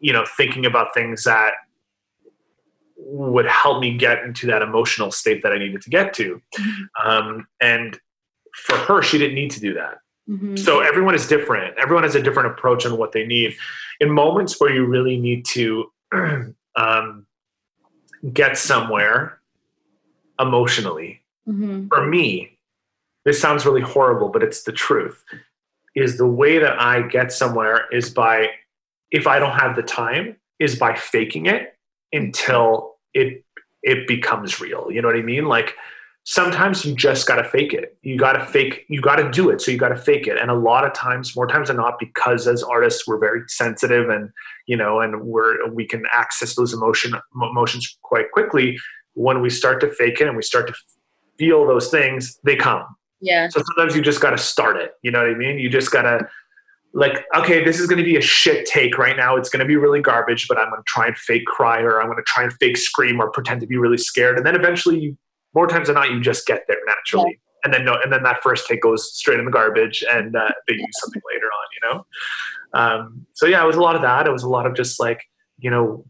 you 0.01 0.12
know, 0.12 0.24
thinking 0.36 0.66
about 0.66 0.93
things 0.93 1.22
that 1.22 1.53
would 3.11 3.47
help 3.47 3.81
me 3.81 3.97
get 3.97 4.23
into 4.23 4.47
that 4.47 4.63
emotional 4.63 5.11
state 5.11 5.43
that 5.43 5.53
I 5.53 5.59
needed 5.59 5.83
to 5.83 5.91
get 5.91 6.15
to. 6.15 6.41
Mm-hmm. 6.59 7.09
Um, 7.09 7.47
and 7.61 7.99
for 8.55 8.77
her, 8.77 9.03
she 9.03 9.19
didn't 9.19 9.35
need 9.35 9.51
to 9.53 9.61
do 9.61 9.75
that. 9.75 9.99
Mm-hmm. 10.29 10.57
So 10.57 10.81
everyone 10.81 11.15
is 11.15 11.27
different. 11.27 11.77
Everyone 11.79 12.05
has 12.05 12.15
a 12.15 12.23
different 12.23 12.53
approach 12.53 12.87
on 12.87 12.97
what 12.97 13.13
they 13.13 13.27
need. 13.27 13.57
In 14.01 14.11
moments 14.11 14.61
where 14.61 14.73
you 14.73 14.87
really 14.87 15.19
need 15.19 15.45
to 15.47 15.91
um, 16.77 17.27
get 18.33 18.57
somewhere, 18.57 19.41
emotionally. 20.39 21.23
Mm-hmm. 21.49 21.89
For 21.89 22.07
me, 22.07 22.59
this 23.25 23.41
sounds 23.41 23.67
really 23.67 23.83
horrible, 23.83 24.29
but 24.29 24.43
it's 24.43 24.63
the 24.63 24.73
truth. 24.73 25.23
Is 25.95 26.17
the 26.17 26.27
way 26.27 26.59
that 26.59 26.81
I 26.81 27.03
get 27.03 27.33
somewhere 27.33 27.87
is 27.93 28.11
by, 28.11 28.51
if 29.11 29.27
I 29.27 29.39
don't 29.39 29.59
have 29.59 29.75
the 29.75 29.83
time, 29.83 30.37
is 30.59 30.77
by 30.77 30.95
faking 30.95 31.47
it 31.47 31.77
until 32.13 32.97
it 33.15 33.45
it 33.83 34.07
becomes 34.07 34.61
real. 34.61 34.89
You 34.91 35.03
know 35.03 35.09
what 35.09 35.17
I 35.17 35.23
mean? 35.23 35.47
Like, 35.47 35.75
sometimes 36.25 36.85
you 36.85 36.95
just 36.95 37.27
got 37.27 37.37
to 37.37 37.45
fake 37.45 37.73
it. 37.73 37.97
You 38.03 38.19
got 38.19 38.35
to 38.35 38.45
fake, 38.45 38.85
you 38.89 39.01
got 39.01 39.17
to 39.17 39.31
do 39.31 39.49
it. 39.49 39.61
So 39.61 39.71
you 39.71 39.79
got 39.79 39.89
to 39.89 39.97
fake 39.97 40.27
it. 40.27 40.37
And 40.37 40.51
a 40.51 40.55
lot 40.55 40.85
of 40.85 40.93
times, 40.93 41.35
more 41.35 41.47
times 41.47 41.69
than 41.69 41.79
not, 41.79 41.99
because 41.99 42.47
as 42.47 42.63
artists, 42.63 43.07
we're 43.07 43.19
very 43.19 43.43
sensitive 43.49 44.11
and, 44.11 44.31
you 44.67 44.77
know, 44.77 45.01
and 45.01 45.23
we're, 45.23 45.69
we 45.71 45.87
can 45.87 46.05
access 46.13 46.55
those 46.57 46.75
emotion, 46.75 47.15
emotions 47.35 47.99
quite 48.03 48.31
quickly. 48.33 48.79
When 49.15 49.41
we 49.41 49.51
start 49.51 49.81
to 49.81 49.89
fake 49.89 50.21
it 50.21 50.29
and 50.29 50.37
we 50.37 50.43
start 50.43 50.67
to 50.69 50.75
feel 51.39 51.67
those 51.67 51.89
things, 51.89 52.39
they 52.45 52.55
come. 52.55 52.85
Yeah. 53.23 53.49
So 53.49 53.63
sometimes 53.63 53.97
you 53.97 54.03
just 54.03 54.21
got 54.21 54.31
to 54.31 54.39
start 54.39 54.77
it. 54.77 54.93
You 55.03 55.11
know 55.11 55.21
what 55.21 55.31
I 55.31 55.35
mean? 55.35 55.59
You 55.59 55.71
just 55.71 55.91
got 55.91 56.03
to, 56.03 56.29
like, 56.93 57.24
okay, 57.36 57.62
this 57.62 57.78
is 57.78 57.86
going 57.86 57.99
to 57.99 58.05
be 58.05 58.16
a 58.16 58.20
shit 58.20 58.66
take 58.66 58.99
right 58.99 59.16
now. 59.16 59.36
It's 59.36 59.49
going 59.49 59.61
to 59.61 59.66
be 59.66 59.76
really 59.76 60.01
garbage, 60.01 60.49
but 60.49 60.59
I'm 60.59 60.70
going 60.70 60.80
to 60.80 60.86
try 60.86 61.07
and 61.07 61.16
fake 61.16 61.47
cry 61.47 61.80
or 61.82 62.01
I'm 62.01 62.09
going 62.09 62.18
to 62.18 62.24
try 62.24 62.43
and 62.43 62.53
fake 62.55 62.76
scream 62.76 63.20
or 63.20 63.30
pretend 63.30 63.61
to 63.61 63.66
be 63.66 63.76
really 63.76 63.99
scared. 63.99 64.36
And 64.36 64.45
then 64.45 64.57
eventually 64.57 64.99
you 64.99 65.16
more 65.55 65.66
times 65.66 65.88
than 65.88 65.95
not, 65.95 66.11
you 66.11 66.20
just 66.20 66.47
get 66.47 66.64
there 66.68 66.78
naturally. 66.86 67.30
Yeah. 67.30 67.36
And 67.62 67.74
then 67.74 67.84
no, 67.84 67.97
and 68.03 68.11
then 68.11 68.22
that 68.22 68.43
first 68.43 68.66
take 68.66 68.80
goes 68.80 69.12
straight 69.14 69.38
in 69.38 69.45
the 69.45 69.51
garbage, 69.51 70.03
and 70.11 70.34
uh, 70.34 70.51
they 70.66 70.74
use 70.74 70.95
something 71.01 71.20
later 71.30 71.45
on. 71.47 71.66
You 71.74 71.88
know, 71.88 72.07
um, 72.72 73.26
so 73.34 73.45
yeah, 73.45 73.62
it 73.62 73.66
was 73.66 73.76
a 73.76 73.82
lot 73.82 73.97
of 73.97 74.03
that. 74.03 74.26
It 74.26 74.32
was 74.32 74.45
a 74.45 74.49
lot 74.49 74.66
of 74.66 74.74
just 74.74 74.99
like 74.99 75.22
you 75.59 75.70
know, 75.70 76.07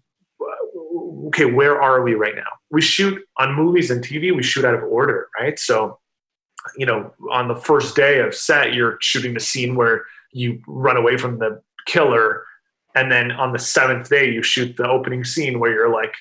okay, 1.27 1.47
where 1.47 1.83
are 1.83 2.03
we 2.03 2.15
right 2.15 2.37
now? 2.37 2.47
We 2.71 2.81
shoot 2.81 3.21
on 3.39 3.55
movies 3.55 3.91
and 3.91 4.05
TV. 4.05 4.35
We 4.35 4.45
shoot 4.45 4.65
out 4.65 4.75
of 4.75 4.85
order, 4.85 5.29
right? 5.41 5.59
So, 5.59 5.99
you 6.77 6.87
know, 6.87 7.13
on 7.33 7.49
the 7.49 7.57
first 7.57 7.97
day 7.97 8.21
of 8.21 8.33
set, 8.33 8.75
you're 8.75 8.99
shooting 9.01 9.35
the 9.35 9.41
scene 9.41 9.75
where 9.75 10.05
you 10.33 10.61
run 10.67 10.97
away 10.97 11.17
from 11.17 11.39
the 11.39 11.63
killer, 11.87 12.45
and 12.95 13.11
then 13.11 13.33
on 13.33 13.53
the 13.53 13.59
seventh 13.59 14.09
day, 14.09 14.31
you 14.31 14.43
shoot 14.43 14.77
the 14.77 14.89
opening 14.89 15.25
scene 15.25 15.61
where 15.61 15.73
you're 15.73 15.93
like 15.93 16.15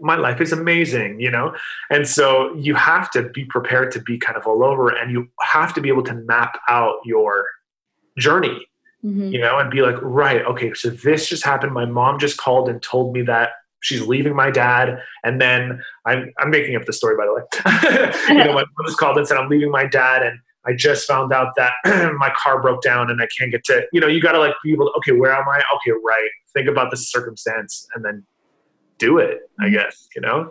my 0.00 0.16
life 0.16 0.40
is 0.40 0.52
amazing, 0.52 1.20
you 1.20 1.30
know? 1.30 1.54
And 1.90 2.08
so 2.08 2.54
you 2.54 2.74
have 2.74 3.10
to 3.12 3.28
be 3.30 3.44
prepared 3.44 3.92
to 3.92 4.00
be 4.00 4.18
kind 4.18 4.36
of 4.36 4.46
all 4.46 4.64
over 4.64 4.88
and 4.88 5.10
you 5.10 5.28
have 5.40 5.74
to 5.74 5.80
be 5.80 5.88
able 5.88 6.02
to 6.04 6.14
map 6.14 6.58
out 6.68 6.96
your 7.04 7.46
journey, 8.18 8.66
mm-hmm. 9.04 9.28
you 9.28 9.40
know, 9.40 9.58
and 9.58 9.70
be 9.70 9.82
like, 9.82 9.96
right, 10.00 10.44
okay, 10.46 10.72
so 10.74 10.90
this 10.90 11.28
just 11.28 11.44
happened. 11.44 11.72
My 11.72 11.84
mom 11.84 12.18
just 12.18 12.38
called 12.38 12.68
and 12.68 12.82
told 12.82 13.12
me 13.12 13.22
that 13.22 13.50
she's 13.80 14.02
leaving 14.02 14.34
my 14.34 14.50
dad. 14.50 15.00
And 15.24 15.40
then 15.40 15.82
I'm, 16.06 16.32
I'm 16.38 16.50
making 16.50 16.76
up 16.76 16.84
the 16.84 16.92
story, 16.92 17.16
by 17.16 17.26
the 17.26 17.34
way. 17.34 17.42
you 18.28 18.44
know, 18.44 18.54
my 18.54 18.62
mom 18.62 18.86
just 18.86 18.98
called 18.98 19.18
and 19.18 19.26
said, 19.26 19.36
I'm 19.36 19.48
leaving 19.48 19.70
my 19.70 19.86
dad. 19.86 20.22
And 20.22 20.38
I 20.64 20.74
just 20.74 21.06
found 21.06 21.32
out 21.32 21.54
that 21.56 21.72
my 22.18 22.32
car 22.36 22.60
broke 22.60 22.82
down 22.82 23.10
and 23.10 23.20
I 23.20 23.26
can't 23.36 23.50
get 23.50 23.64
to, 23.64 23.86
you 23.92 24.00
know, 24.00 24.06
you 24.06 24.20
got 24.20 24.32
to 24.32 24.38
like 24.38 24.54
be 24.62 24.72
able 24.72 24.86
to, 24.86 24.92
okay, 24.98 25.12
where 25.12 25.32
am 25.32 25.48
I? 25.48 25.58
Okay, 25.76 25.92
right. 26.04 26.30
Think 26.52 26.68
about 26.68 26.90
the 26.90 26.96
circumstance 26.96 27.86
and 27.94 28.04
then 28.04 28.24
do 28.98 29.18
it, 29.18 29.50
I 29.58 29.64
mm-hmm. 29.64 29.74
guess, 29.74 30.08
you 30.14 30.22
know? 30.22 30.50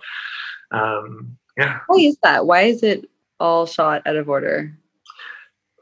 Um, 0.71 1.37
yeah. 1.57 1.79
Why 1.87 1.97
is 1.99 2.17
that? 2.23 2.45
Why 2.45 2.63
is 2.63 2.83
it 2.83 3.09
all 3.39 3.65
shot 3.65 4.01
out 4.05 4.15
of 4.15 4.29
order? 4.29 4.75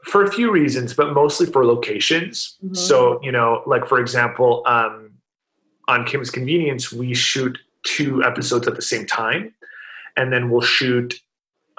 For 0.04 0.24
a 0.24 0.32
few 0.32 0.50
reasons, 0.50 0.94
but 0.94 1.12
mostly 1.12 1.46
for 1.46 1.66
locations. 1.66 2.56
Mm-hmm. 2.64 2.74
So, 2.74 3.20
you 3.22 3.32
know, 3.32 3.62
like 3.66 3.86
for 3.86 4.00
example, 4.00 4.62
um, 4.66 5.10
on 5.88 6.04
Kim's 6.04 6.30
Convenience, 6.30 6.92
we 6.92 7.14
shoot 7.14 7.58
two 7.84 8.22
episodes 8.22 8.68
at 8.68 8.76
the 8.76 8.82
same 8.82 9.06
time. 9.06 9.54
And 10.16 10.32
then 10.32 10.50
we'll 10.50 10.60
shoot 10.60 11.20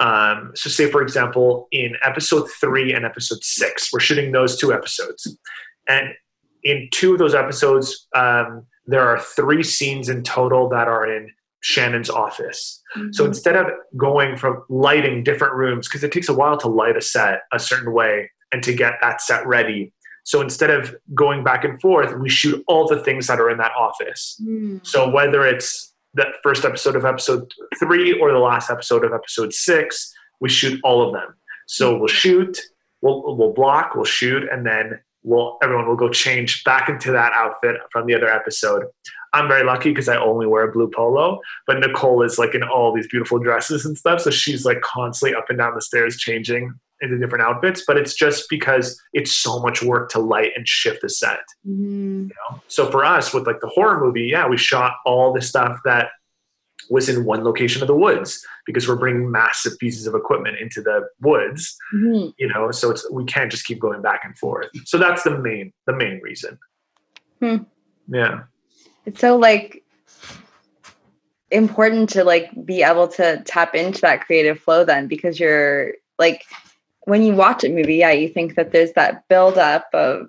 um, 0.02 0.52
so 0.54 0.68
say 0.68 0.90
for 0.90 1.02
example 1.02 1.68
in 1.70 1.94
episode 2.02 2.48
three 2.60 2.92
and 2.92 3.04
episode 3.04 3.42
six 3.42 3.92
we're 3.92 4.00
shooting 4.00 4.32
those 4.32 4.58
two 4.58 4.72
episodes 4.72 5.36
and 5.88 6.08
in 6.64 6.88
two 6.92 7.12
of 7.12 7.18
those 7.18 7.34
episodes 7.34 8.06
um, 8.14 8.66
there 8.86 9.06
are 9.06 9.18
three 9.18 9.62
scenes 9.62 10.08
in 10.08 10.22
total 10.22 10.68
that 10.68 10.88
are 10.88 11.10
in 11.10 11.30
Shannon's 11.62 12.10
office. 12.10 12.82
Mm-hmm. 12.96 13.12
So 13.12 13.24
instead 13.24 13.56
of 13.56 13.68
going 13.96 14.36
from 14.36 14.64
lighting 14.68 15.22
different 15.22 15.54
rooms, 15.54 15.88
because 15.88 16.02
it 16.02 16.12
takes 16.12 16.28
a 16.28 16.34
while 16.34 16.56
to 16.58 16.68
light 16.68 16.96
a 16.96 17.00
set 17.00 17.42
a 17.52 17.58
certain 17.58 17.92
way 17.92 18.30
and 18.52 18.62
to 18.64 18.74
get 18.74 18.94
that 19.00 19.20
set 19.20 19.46
ready. 19.46 19.92
So 20.24 20.40
instead 20.40 20.70
of 20.70 20.94
going 21.14 21.42
back 21.42 21.64
and 21.64 21.80
forth, 21.80 22.16
we 22.18 22.28
shoot 22.28 22.62
all 22.66 22.86
the 22.86 23.00
things 23.02 23.26
that 23.28 23.40
are 23.40 23.50
in 23.50 23.58
that 23.58 23.72
office. 23.78 24.40
Mm. 24.44 24.84
So 24.86 25.08
whether 25.08 25.46
it's 25.46 25.91
the 26.14 26.26
first 26.42 26.64
episode 26.64 26.96
of 26.96 27.04
episode 27.04 27.50
three 27.78 28.18
or 28.20 28.32
the 28.32 28.38
last 28.38 28.70
episode 28.70 29.04
of 29.04 29.12
episode 29.12 29.52
six, 29.52 30.12
we 30.40 30.48
shoot 30.48 30.80
all 30.84 31.06
of 31.06 31.12
them. 31.12 31.34
So 31.66 31.96
we'll 31.96 32.08
mm-hmm. 32.08 32.16
shoot, 32.16 32.60
we'll, 33.00 33.36
we'll 33.36 33.52
block, 33.52 33.94
we'll 33.94 34.04
shoot, 34.04 34.48
and 34.50 34.66
then 34.66 35.00
we'll 35.22 35.56
everyone 35.62 35.86
will 35.86 35.96
go 35.96 36.10
change 36.10 36.64
back 36.64 36.88
into 36.88 37.12
that 37.12 37.32
outfit 37.32 37.76
from 37.90 38.06
the 38.06 38.14
other 38.14 38.28
episode. 38.28 38.84
I'm 39.32 39.48
very 39.48 39.64
lucky 39.64 39.90
because 39.90 40.08
I 40.08 40.16
only 40.16 40.46
wear 40.46 40.68
a 40.68 40.72
blue 40.72 40.90
polo, 40.94 41.40
but 41.66 41.78
Nicole 41.78 42.22
is 42.22 42.38
like 42.38 42.54
in 42.54 42.62
all 42.62 42.94
these 42.94 43.08
beautiful 43.08 43.38
dresses 43.38 43.86
and 43.86 43.96
stuff. 43.96 44.20
So 44.20 44.30
she's 44.30 44.66
like 44.66 44.82
constantly 44.82 45.34
up 45.34 45.46
and 45.48 45.58
down 45.58 45.74
the 45.74 45.80
stairs 45.80 46.18
changing 46.18 46.74
into 47.02 47.18
different 47.18 47.44
outfits. 47.44 47.82
But 47.86 47.96
it's 47.96 48.14
just 48.14 48.48
because 48.48 49.00
it's 49.12 49.32
so 49.32 49.60
much 49.60 49.82
work 49.82 50.10
to 50.10 50.18
light 50.18 50.52
and 50.56 50.66
shift 50.66 51.02
the 51.02 51.08
set. 51.08 51.40
Mm-hmm. 51.66 52.28
You 52.28 52.34
know? 52.50 52.62
So 52.68 52.90
for 52.90 53.04
us 53.04 53.34
with 53.34 53.46
like 53.46 53.60
the 53.60 53.68
horror 53.68 54.02
movie, 54.02 54.28
yeah, 54.30 54.48
we 54.48 54.56
shot 54.56 54.94
all 55.04 55.32
the 55.32 55.42
stuff 55.42 55.78
that 55.84 56.10
was 56.90 57.08
in 57.08 57.24
one 57.24 57.44
location 57.44 57.82
of 57.82 57.88
the 57.88 57.94
woods 57.94 58.44
because 58.66 58.88
we're 58.88 58.96
bringing 58.96 59.30
massive 59.30 59.78
pieces 59.78 60.06
of 60.06 60.14
equipment 60.14 60.58
into 60.58 60.80
the 60.80 61.06
woods 61.20 61.76
mm-hmm. 61.94 62.30
you 62.38 62.48
know 62.48 62.70
so 62.70 62.90
it's 62.90 63.08
we 63.10 63.24
can't 63.24 63.50
just 63.50 63.64
keep 63.64 63.78
going 63.78 64.02
back 64.02 64.22
and 64.24 64.36
forth 64.36 64.68
so 64.84 64.98
that's 64.98 65.22
the 65.22 65.38
main 65.38 65.72
the 65.86 65.92
main 65.92 66.20
reason 66.22 66.58
hmm. 67.40 67.56
yeah 68.08 68.42
it's 69.06 69.20
so 69.20 69.36
like 69.36 69.84
important 71.50 72.08
to 72.08 72.24
like 72.24 72.50
be 72.64 72.82
able 72.82 73.06
to 73.06 73.42
tap 73.44 73.74
into 73.74 74.00
that 74.00 74.24
creative 74.24 74.58
flow 74.58 74.84
then 74.84 75.06
because 75.06 75.38
you're 75.38 75.94
like 76.18 76.44
when 77.04 77.22
you 77.22 77.34
watch 77.34 77.64
a 77.64 77.68
movie 77.68 77.96
yeah 77.96 78.10
you 78.10 78.28
think 78.28 78.54
that 78.54 78.72
there's 78.72 78.92
that 78.92 79.26
buildup 79.28 79.86
of 79.92 80.28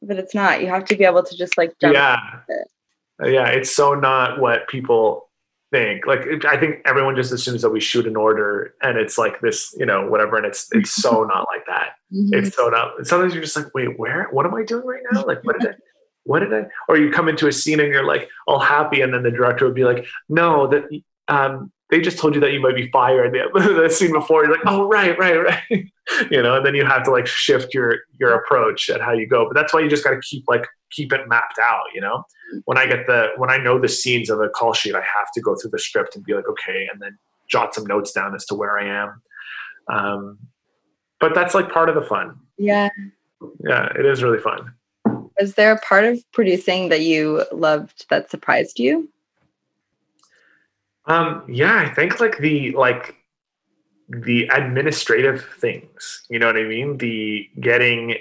but 0.00 0.18
it's 0.18 0.34
not 0.34 0.60
you 0.60 0.68
have 0.68 0.84
to 0.84 0.96
be 0.96 1.04
able 1.04 1.22
to 1.22 1.36
just 1.36 1.56
like 1.56 1.72
jump. 1.80 1.94
yeah 1.94 2.18
it. 2.48 3.32
yeah 3.32 3.46
it's 3.46 3.74
so 3.74 3.94
not 3.94 4.40
what 4.40 4.68
people 4.68 5.28
think. 5.72 6.06
Like 6.06 6.44
I 6.44 6.56
think 6.56 6.82
everyone 6.84 7.16
just 7.16 7.32
assumes 7.32 7.62
that 7.62 7.70
we 7.70 7.80
shoot 7.80 8.06
in 8.06 8.14
order 8.14 8.74
and 8.82 8.96
it's 8.96 9.18
like 9.18 9.40
this, 9.40 9.74
you 9.76 9.86
know, 9.86 10.06
whatever. 10.06 10.36
And 10.36 10.46
it's 10.46 10.68
it's 10.70 10.92
so 10.92 11.24
not 11.34 11.46
like 11.52 11.66
that. 11.66 11.94
Mm-hmm. 12.12 12.34
It's 12.34 12.54
so 12.54 12.68
not. 12.68 13.04
Sometimes 13.04 13.34
you're 13.34 13.42
just 13.42 13.56
like, 13.56 13.74
wait, 13.74 13.98
where? 13.98 14.28
What 14.30 14.46
am 14.46 14.54
I 14.54 14.62
doing 14.62 14.86
right 14.86 15.02
now? 15.10 15.24
Like, 15.24 15.42
what 15.42 15.58
did 15.58 15.70
I? 15.70 15.74
What 16.24 16.40
did 16.40 16.54
I? 16.54 16.66
Or 16.88 16.96
you 16.96 17.10
come 17.10 17.28
into 17.28 17.48
a 17.48 17.52
scene 17.52 17.80
and 17.80 17.92
you're 17.92 18.04
like 18.04 18.28
all 18.46 18.60
happy, 18.60 19.00
and 19.00 19.12
then 19.12 19.24
the 19.24 19.30
director 19.30 19.64
would 19.64 19.74
be 19.74 19.84
like, 19.84 20.06
no, 20.28 20.68
that 20.68 20.84
um, 21.26 21.71
they 21.92 22.00
just 22.00 22.18
told 22.18 22.34
you 22.34 22.40
that 22.40 22.52
you 22.52 22.60
might 22.60 22.74
be 22.74 22.90
fired. 22.90 23.32
The, 23.32 23.60
the 23.82 23.88
scene 23.88 24.12
before, 24.12 24.44
you're 24.44 24.52
like, 24.52 24.66
oh 24.66 24.88
right, 24.88 25.16
right, 25.16 25.36
right. 25.36 25.84
you 26.30 26.42
know, 26.42 26.56
and 26.56 26.66
then 26.66 26.74
you 26.74 26.84
have 26.84 27.04
to 27.04 27.12
like 27.12 27.28
shift 27.28 27.72
your 27.72 27.98
your 28.18 28.34
approach 28.34 28.90
at 28.90 29.00
how 29.00 29.12
you 29.12 29.28
go. 29.28 29.46
But 29.46 29.54
that's 29.54 29.72
why 29.72 29.80
you 29.80 29.88
just 29.88 30.02
got 30.02 30.10
to 30.10 30.20
keep 30.20 30.42
like 30.48 30.66
keep 30.90 31.12
it 31.12 31.28
mapped 31.28 31.60
out. 31.60 31.84
You 31.94 32.00
know 32.00 32.24
when 32.64 32.78
I 32.78 32.86
get 32.86 33.06
the 33.06 33.28
when 33.36 33.50
I 33.50 33.56
know 33.58 33.78
the 33.78 33.88
scenes 33.88 34.30
of 34.30 34.40
a 34.40 34.48
call 34.48 34.72
sheet, 34.72 34.94
I 34.94 35.00
have 35.00 35.32
to 35.34 35.40
go 35.40 35.54
through 35.56 35.70
the 35.70 35.78
script 35.78 36.16
and 36.16 36.24
be 36.24 36.34
like, 36.34 36.48
okay, 36.48 36.88
and 36.92 37.00
then 37.00 37.18
jot 37.48 37.74
some 37.74 37.86
notes 37.86 38.12
down 38.12 38.34
as 38.34 38.44
to 38.46 38.54
where 38.54 38.78
I 38.78 39.02
am. 39.02 39.22
Um, 39.88 40.38
but 41.20 41.34
that's 41.34 41.54
like 41.54 41.70
part 41.70 41.88
of 41.88 41.94
the 41.94 42.02
fun. 42.02 42.36
Yeah. 42.58 42.90
Yeah, 43.66 43.86
it 43.98 44.06
is 44.06 44.22
really 44.22 44.38
fun. 44.38 44.72
Was 45.40 45.54
there 45.54 45.72
a 45.72 45.80
part 45.80 46.04
of 46.04 46.22
producing 46.32 46.88
that 46.90 47.00
you 47.00 47.44
loved 47.52 48.06
that 48.10 48.30
surprised 48.30 48.78
you? 48.78 49.08
Um, 51.06 51.44
yeah, 51.48 51.76
I 51.76 51.92
think 51.92 52.20
like 52.20 52.38
the 52.38 52.72
like 52.72 53.16
the 54.08 54.46
administrative 54.48 55.44
things. 55.58 56.24
You 56.28 56.38
know 56.38 56.46
what 56.46 56.56
I 56.56 56.64
mean? 56.64 56.98
The 56.98 57.48
getting 57.60 58.16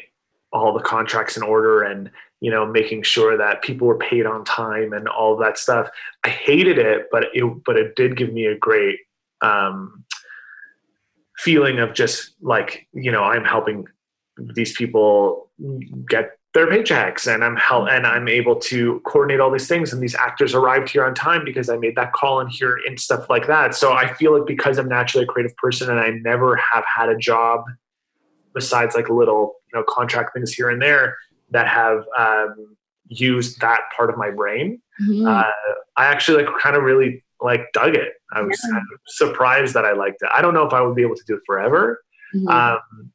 all 0.53 0.73
the 0.73 0.83
contracts 0.83 1.37
in 1.37 1.43
order 1.43 1.83
and 1.83 2.11
you 2.41 2.49
know, 2.49 2.65
making 2.65 3.03
sure 3.03 3.37
that 3.37 3.61
people 3.61 3.87
were 3.87 3.97
paid 3.97 4.25
on 4.25 4.43
time 4.43 4.93
and 4.93 5.07
all 5.07 5.37
that 5.37 5.59
stuff. 5.59 5.89
I 6.23 6.29
hated 6.29 6.79
it, 6.79 7.07
but 7.11 7.25
it 7.33 7.63
but 7.63 7.77
it 7.77 7.95
did 7.95 8.17
give 8.17 8.33
me 8.33 8.47
a 8.47 8.57
great 8.57 8.99
um, 9.41 10.03
feeling 11.37 11.79
of 11.79 11.93
just 11.93 12.31
like 12.41 12.87
you 12.93 13.11
know 13.11 13.23
I'm 13.23 13.45
helping 13.45 13.85
these 14.37 14.75
people 14.75 15.51
get 16.09 16.31
their 16.53 16.67
paychecks 16.67 17.33
and 17.33 17.43
I'm 17.43 17.55
help 17.55 17.87
and 17.89 18.05
I'm 18.05 18.27
able 18.27 18.57
to 18.57 18.99
coordinate 19.05 19.39
all 19.39 19.51
these 19.51 19.67
things 19.67 19.93
and 19.93 20.03
these 20.03 20.15
actors 20.15 20.53
arrived 20.53 20.89
here 20.89 21.05
on 21.05 21.15
time 21.15 21.45
because 21.45 21.69
I 21.69 21.77
made 21.77 21.95
that 21.95 22.11
call 22.11 22.41
in 22.41 22.47
here 22.47 22.77
and 22.85 22.99
stuff 22.99 23.29
like 23.29 23.47
that. 23.47 23.73
So 23.73 23.93
I 23.93 24.13
feel 24.13 24.37
like 24.37 24.45
because 24.45 24.77
I'm 24.77 24.89
naturally 24.89 25.23
a 25.23 25.27
creative 25.27 25.55
person 25.55 25.89
and 25.89 25.99
I 25.99 26.09
never 26.09 26.57
have 26.57 26.83
had 26.85 27.07
a 27.07 27.17
job 27.17 27.63
besides 28.53 28.95
like 28.95 29.09
little 29.09 29.55
you 29.71 29.79
know 29.79 29.85
contract 29.87 30.33
things 30.33 30.51
here 30.51 30.69
and 30.69 30.81
there 30.81 31.15
that 31.51 31.67
have 31.67 32.03
um, 32.17 32.75
used 33.07 33.61
that 33.61 33.81
part 33.95 34.09
of 34.09 34.17
my 34.17 34.29
brain. 34.31 34.81
Mm-hmm. 35.01 35.25
Uh, 35.25 35.43
I 35.95 36.05
actually 36.05 36.43
like 36.43 36.53
kind 36.59 36.75
of 36.75 36.83
really 36.83 37.23
like 37.39 37.71
dug 37.71 37.95
it. 37.95 38.13
I 38.33 38.41
was 38.41 38.59
yeah. 38.65 38.73
kind 38.73 38.85
of 38.93 38.99
surprised 39.07 39.73
that 39.73 39.85
I 39.85 39.93
liked 39.93 40.21
it. 40.21 40.29
I 40.33 40.41
don't 40.41 40.53
know 40.53 40.65
if 40.65 40.73
I 40.73 40.81
would 40.81 40.95
be 40.95 41.01
able 41.01 41.15
to 41.15 41.23
do 41.25 41.35
it 41.35 41.41
forever. 41.45 42.01
Mm-hmm. 42.35 42.47
Um, 42.49 43.11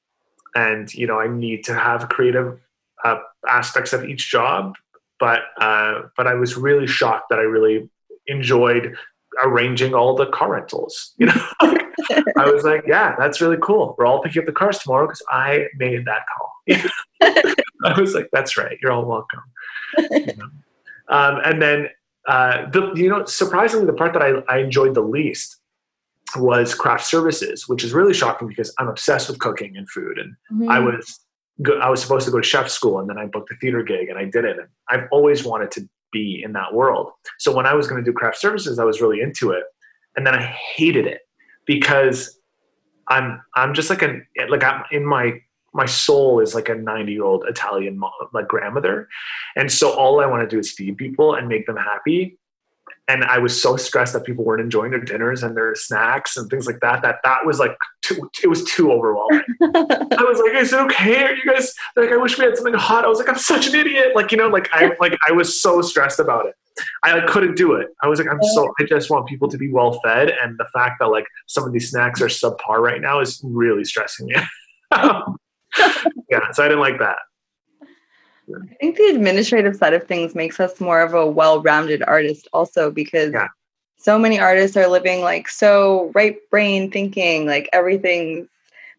and 0.54 0.92
you 0.94 1.06
know, 1.06 1.18
I 1.20 1.28
need 1.28 1.64
to 1.64 1.74
have 1.74 2.08
creative 2.08 2.58
uh, 3.04 3.18
aspects 3.48 3.92
of 3.92 4.04
each 4.04 4.30
job. 4.30 4.74
But 5.18 5.42
uh, 5.60 6.02
but 6.16 6.26
I 6.26 6.34
was 6.34 6.56
really 6.56 6.86
shocked 6.86 7.30
that 7.30 7.38
I 7.38 7.42
really 7.42 7.88
enjoyed 8.26 8.96
arranging 9.42 9.94
all 9.94 10.14
the 10.14 10.26
car 10.26 10.52
rentals. 10.52 11.14
You 11.18 11.26
know, 11.26 12.32
I 12.36 12.50
was 12.50 12.62
like, 12.62 12.84
yeah, 12.86 13.16
that's 13.18 13.40
really 13.40 13.56
cool. 13.60 13.94
We're 13.96 14.04
all 14.04 14.22
picking 14.22 14.40
up 14.40 14.46
the 14.46 14.52
cars 14.52 14.78
tomorrow 14.78 15.06
because 15.06 15.22
I 15.30 15.66
made 15.76 16.04
that 16.04 16.26
call. 16.36 16.52
I 17.84 17.98
was 17.98 18.14
like, 18.14 18.28
that's 18.32 18.58
right. 18.58 18.78
You're 18.82 18.92
all 18.92 19.06
welcome. 19.06 19.40
You 19.98 20.26
know? 20.36 20.50
um, 21.08 21.40
and 21.44 21.60
then, 21.60 21.88
uh, 22.28 22.68
the, 22.70 22.92
you 22.94 23.08
know, 23.08 23.24
surprisingly, 23.24 23.86
the 23.86 23.94
part 23.94 24.12
that 24.12 24.22
I, 24.22 24.34
I 24.46 24.58
enjoyed 24.58 24.94
the 24.94 25.00
least 25.00 25.56
was 26.36 26.74
craft 26.74 27.06
services, 27.06 27.66
which 27.66 27.82
is 27.82 27.92
really 27.92 28.14
shocking 28.14 28.46
because 28.46 28.74
I'm 28.78 28.88
obsessed 28.88 29.28
with 29.28 29.38
cooking 29.38 29.76
and 29.76 29.88
food. 29.88 30.18
And 30.18 30.36
mm-hmm. 30.52 30.68
I 30.68 30.80
was 30.80 31.20
I 31.80 31.88
was 31.88 32.02
supposed 32.02 32.26
to 32.26 32.32
go 32.32 32.38
to 32.38 32.46
chef 32.46 32.68
school 32.68 32.98
and 32.98 33.08
then 33.08 33.18
I 33.18 33.26
booked 33.26 33.50
a 33.50 33.56
theater 33.56 33.82
gig 33.82 34.08
and 34.08 34.18
I 34.18 34.24
did 34.24 34.44
it. 34.44 34.58
And 34.58 34.68
I've 34.88 35.08
always 35.10 35.44
wanted 35.44 35.70
to 35.72 35.88
be 36.12 36.42
in 36.44 36.52
that 36.52 36.74
world. 36.74 37.12
So 37.38 37.54
when 37.54 37.66
I 37.66 37.74
was 37.74 37.86
going 37.86 38.02
to 38.02 38.04
do 38.04 38.12
craft 38.12 38.38
services, 38.38 38.78
I 38.78 38.84
was 38.84 39.00
really 39.00 39.20
into 39.20 39.50
it. 39.50 39.64
And 40.16 40.26
then 40.26 40.34
I 40.34 40.42
hated 40.42 41.06
it 41.06 41.20
because 41.66 42.38
I'm 43.08 43.40
I'm 43.54 43.74
just 43.74 43.90
like 43.90 44.02
an 44.02 44.26
like 44.48 44.64
I'm 44.64 44.84
in 44.90 45.04
my 45.04 45.40
my 45.72 45.86
soul 45.86 46.40
is 46.40 46.54
like 46.54 46.70
a 46.70 46.74
90 46.74 47.12
year 47.12 47.24
old 47.24 47.44
Italian 47.46 47.98
mom, 47.98 48.10
like 48.32 48.48
grandmother. 48.48 49.08
And 49.56 49.70
so 49.70 49.90
all 49.90 50.20
I 50.20 50.26
want 50.26 50.42
to 50.42 50.48
do 50.48 50.58
is 50.58 50.72
feed 50.72 50.96
people 50.96 51.34
and 51.34 51.48
make 51.48 51.66
them 51.66 51.76
happy 51.76 52.38
and 53.08 53.24
I 53.24 53.38
was 53.38 53.60
so 53.60 53.76
stressed 53.76 54.14
that 54.14 54.24
people 54.24 54.44
weren't 54.44 54.60
enjoying 54.60 54.90
their 54.90 55.00
dinners 55.00 55.42
and 55.42 55.56
their 55.56 55.74
snacks 55.74 56.36
and 56.36 56.50
things 56.50 56.66
like 56.66 56.80
that. 56.80 57.02
That 57.02 57.20
that 57.22 57.46
was 57.46 57.58
like 57.58 57.76
too, 58.02 58.28
it 58.42 58.48
was 58.48 58.64
too 58.64 58.90
overwhelming. 58.90 59.42
I 59.62 60.24
was 60.24 60.40
like, 60.40 60.54
"Is 60.54 60.72
it 60.72 60.80
okay? 60.80 61.24
Are 61.24 61.34
you 61.34 61.44
guys 61.44 61.72
like? 61.94 62.10
I 62.10 62.16
wish 62.16 62.38
we 62.38 62.44
had 62.44 62.56
something 62.56 62.74
hot." 62.74 63.04
I 63.04 63.08
was 63.08 63.18
like, 63.18 63.28
"I'm 63.28 63.38
such 63.38 63.68
an 63.68 63.74
idiot!" 63.74 64.12
Like 64.14 64.32
you 64.32 64.38
know, 64.38 64.48
like 64.48 64.68
I 64.72 64.92
like 65.00 65.16
I 65.28 65.32
was 65.32 65.60
so 65.60 65.82
stressed 65.82 66.18
about 66.18 66.46
it. 66.46 66.54
I 67.04 67.14
like, 67.14 67.28
couldn't 67.28 67.56
do 67.56 67.74
it. 67.74 67.88
I 68.02 68.08
was 68.08 68.18
like, 68.18 68.28
I'm 68.28 68.42
so. 68.54 68.72
I 68.80 68.84
just 68.84 69.08
want 69.08 69.26
people 69.26 69.48
to 69.48 69.56
be 69.56 69.70
well 69.70 70.00
fed, 70.04 70.30
and 70.42 70.58
the 70.58 70.66
fact 70.72 70.96
that 71.00 71.06
like 71.06 71.26
some 71.46 71.64
of 71.64 71.72
these 71.72 71.90
snacks 71.90 72.20
are 72.20 72.26
subpar 72.26 72.78
right 72.78 73.00
now 73.00 73.20
is 73.20 73.40
really 73.44 73.84
stressing 73.84 74.26
me. 74.26 74.34
yeah, 76.30 76.50
so 76.52 76.64
I 76.64 76.68
didn't 76.68 76.80
like 76.80 76.98
that. 76.98 77.18
I 78.54 78.74
think 78.80 78.96
the 78.96 79.10
administrative 79.14 79.76
side 79.76 79.94
of 79.94 80.06
things 80.06 80.34
makes 80.34 80.60
us 80.60 80.80
more 80.80 81.00
of 81.00 81.14
a 81.14 81.26
well-rounded 81.26 82.02
artist 82.02 82.48
also 82.52 82.90
because 82.90 83.32
yeah. 83.32 83.48
so 83.96 84.18
many 84.18 84.38
artists 84.38 84.76
are 84.76 84.88
living 84.88 85.20
like 85.20 85.48
so 85.48 86.12
right 86.14 86.36
brain 86.50 86.90
thinking, 86.90 87.46
like 87.46 87.68
everything 87.72 88.48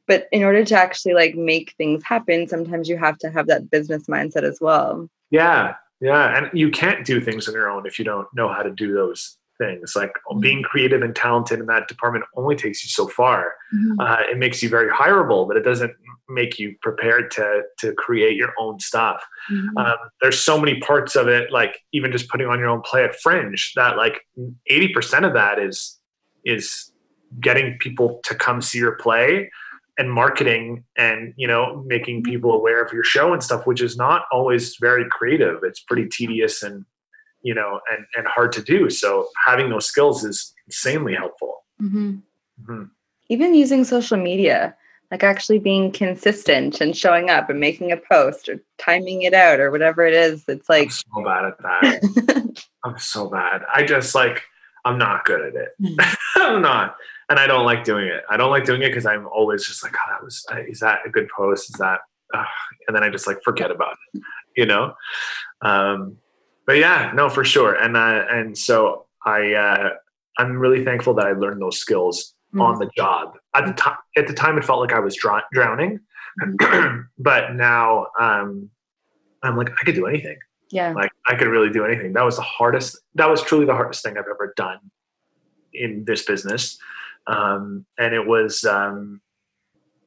but 0.08 0.28
in 0.32 0.44
order 0.44 0.64
to 0.64 0.76
actually 0.76 1.14
like 1.14 1.36
make 1.36 1.74
things 1.78 2.02
happen, 2.04 2.48
sometimes 2.48 2.88
you 2.88 2.98
have 2.98 3.18
to 3.20 3.30
have 3.30 3.48
that 3.48 3.70
business 3.70 4.04
mindset 4.08 4.44
as 4.44 4.60
well. 4.62 5.10
Yeah. 5.30 5.76
Yeah, 6.00 6.38
and 6.38 6.50
you 6.54 6.70
can't 6.70 7.06
do 7.06 7.20
things 7.20 7.48
on 7.48 7.56
your 7.56 7.70
own 7.70 7.88
if 7.88 7.98
you 7.98 8.06
don't 8.06 8.28
know 8.34 8.48
how 8.48 8.62
to 8.62 8.70
do 8.70 8.94
those 8.94 9.36
things. 9.58 9.96
Like 9.96 10.12
mm-hmm. 10.30 10.40
being 10.40 10.64
creative 10.64 11.02
and 11.02 11.16
talented 11.16 11.60
in 11.60 11.66
that 11.68 11.88
department 11.88 12.26
only 12.36 12.56
takes 12.56 12.84
you 12.84 12.90
so 12.90 13.08
far. 13.08 13.54
Mm-hmm. 13.74 14.00
Uh, 14.00 14.18
it 14.32 14.38
makes 14.38 14.62
you 14.62 14.70
very 14.70 14.92
hireable, 14.92 15.48
but 15.48 15.58
it 15.58 15.64
doesn't 15.64 15.94
make 16.30 16.60
you 16.60 16.76
prepared 16.82 17.32
to 17.32 17.64
to 17.80 17.94
create 17.94 18.36
your 18.36 18.54
own 18.60 18.80
stuff. 18.80 19.24
Mm-hmm. 19.52 19.78
Um, 19.78 19.96
there's 20.22 20.40
so 20.40 20.60
many 20.60 20.80
parts 20.80 21.16
of 21.16 21.28
it, 21.28 21.52
like 21.52 21.78
even 21.94 22.12
just 22.12 22.30
putting 22.30 22.48
on 22.48 22.60
your 22.60 22.70
own 22.70 22.82
play 22.82 23.04
at 23.04 23.16
Fringe, 23.16 23.74
that 23.76 23.98
like 23.98 24.22
80% 24.70 25.26
of 25.26 25.34
that 25.34 25.60
is 25.60 26.00
is 26.46 26.92
getting 27.42 27.78
people 27.80 28.22
to 28.24 28.36
come 28.36 28.62
see 28.62 28.78
your 28.78 28.94
play 28.94 29.50
and 29.98 30.12
marketing 30.12 30.84
and 30.98 31.34
you 31.38 31.48
know 31.48 31.84
making 31.86 32.18
mm-hmm. 32.18 32.32
people 32.32 32.52
aware 32.54 32.84
of 32.84 32.94
your 32.94 33.04
show 33.04 33.34
and 33.34 33.44
stuff 33.44 33.66
which 33.66 33.82
is 33.82 33.98
not 33.98 34.24
always 34.32 34.78
very 34.80 35.06
creative 35.10 35.60
it's 35.64 35.82
pretty 35.82 36.08
tedious 36.08 36.64
and 36.64 36.86
you 37.42 37.54
know 37.54 37.80
and 37.92 38.06
and 38.16 38.28
hard 38.28 38.52
to 38.54 38.62
do. 38.62 38.90
So 38.90 39.30
having 39.46 39.70
those 39.70 39.86
skills 39.86 40.24
is 40.24 40.54
insanely 40.66 41.16
helpful. 41.16 41.64
Mm-hmm. 41.82 42.16
Mm-hmm. 42.64 42.84
even 43.30 43.54
using 43.54 43.84
social 43.84 44.18
media 44.18 44.76
like 45.12 45.24
actually 45.24 45.60
being 45.60 45.92
consistent 45.92 46.82
and 46.82 46.98
showing 46.98 47.30
up 47.30 47.52
and 47.52 47.60
making 47.60 47.92
a 47.92 47.98
post 47.98 48.50
or 48.50 48.60
timing 48.80 49.22
it 49.22 49.36
out 49.36 49.60
or 49.60 49.70
whatever 49.70 50.06
it 50.06 50.16
is 50.16 50.44
it's 50.48 50.68
like 50.68 50.88
I'm 50.88 50.90
so 50.90 51.24
bad 51.24 51.46
at 51.46 51.58
that. 51.60 52.64
I'm 52.84 52.98
so 52.98 53.30
bad. 53.30 53.62
I 53.74 53.84
just 53.84 54.16
like 54.16 54.42
i'm 54.86 54.98
not 54.98 55.24
good 55.26 55.42
at 55.42 55.54
it. 55.56 55.70
Mm. 55.80 56.18
i'm 56.38 56.62
not. 56.64 56.96
And 57.30 57.40
i 57.40 57.46
don't 57.46 57.66
like 57.66 57.84
doing 57.84 58.08
it. 58.08 58.24
I 58.28 58.38
don't 58.38 58.50
like 58.50 58.66
doing 58.66 58.82
it 58.82 58.90
because 58.90 59.06
i'm 59.06 59.28
always 59.28 59.66
just 59.68 59.84
like 59.84 59.94
oh 59.96 60.12
that 60.12 60.24
was 60.24 60.44
is 60.68 60.80
that 60.80 61.02
a 61.06 61.10
good 61.10 61.28
post? 61.30 61.70
Is 61.70 61.76
that 61.80 62.00
uh, 62.34 62.44
and 62.88 62.96
then 62.96 63.04
i 63.04 63.10
just 63.10 63.28
like 63.28 63.38
forget 63.44 63.72
about 63.72 63.96
it 64.14 64.22
you 64.58 64.66
know? 64.66 64.94
Um 65.62 66.18
but 66.68 66.78
yeah, 66.78 67.12
no, 67.16 67.30
for 67.30 67.46
sure. 67.46 67.74
And 67.74 67.96
uh, 67.96 68.26
and 68.30 68.56
so 68.56 69.08
I 69.26 69.54
uh, 69.54 69.90
I'm 70.38 70.58
really 70.60 70.84
thankful 70.84 71.14
that 71.16 71.26
I 71.26 71.32
learned 71.32 71.62
those 71.62 71.80
skills 71.80 72.36
mm-hmm. 72.54 72.62
on 72.62 72.78
the 72.78 72.90
job. 72.96 73.38
At 73.56 73.66
the 73.66 73.74
time, 73.74 73.96
at 74.18 74.28
the 74.28 74.34
time, 74.34 74.58
it 74.58 74.66
felt 74.66 74.82
like 74.82 74.92
I 74.92 75.00
was 75.00 75.16
dr- 75.16 75.46
drowning, 75.54 76.02
mm-hmm. 76.44 77.00
but 77.18 77.56
now 77.56 78.08
um, 78.20 78.70
I'm 79.42 79.56
like 79.56 79.72
I 79.72 79.86
could 79.86 79.96
do 79.96 80.06
anything. 80.06 80.38
Yeah, 80.70 80.92
like 80.92 81.12
I 81.26 81.36
could 81.36 81.48
really 81.48 81.70
do 81.70 81.86
anything. 81.86 82.12
That 82.14 82.26
was 82.26 82.36
the 82.36 82.42
hardest. 82.42 83.00
That 83.16 83.30
was 83.30 83.42
truly 83.42 83.66
the 83.66 83.74
hardest 83.74 84.04
thing 84.04 84.18
I've 84.18 84.26
ever 84.30 84.54
done 84.58 84.80
in 85.74 86.04
this 86.06 86.24
business, 86.24 86.78
um, 87.26 87.86
and 87.98 88.14
it 88.14 88.28
was. 88.28 88.64
Um, 88.66 89.22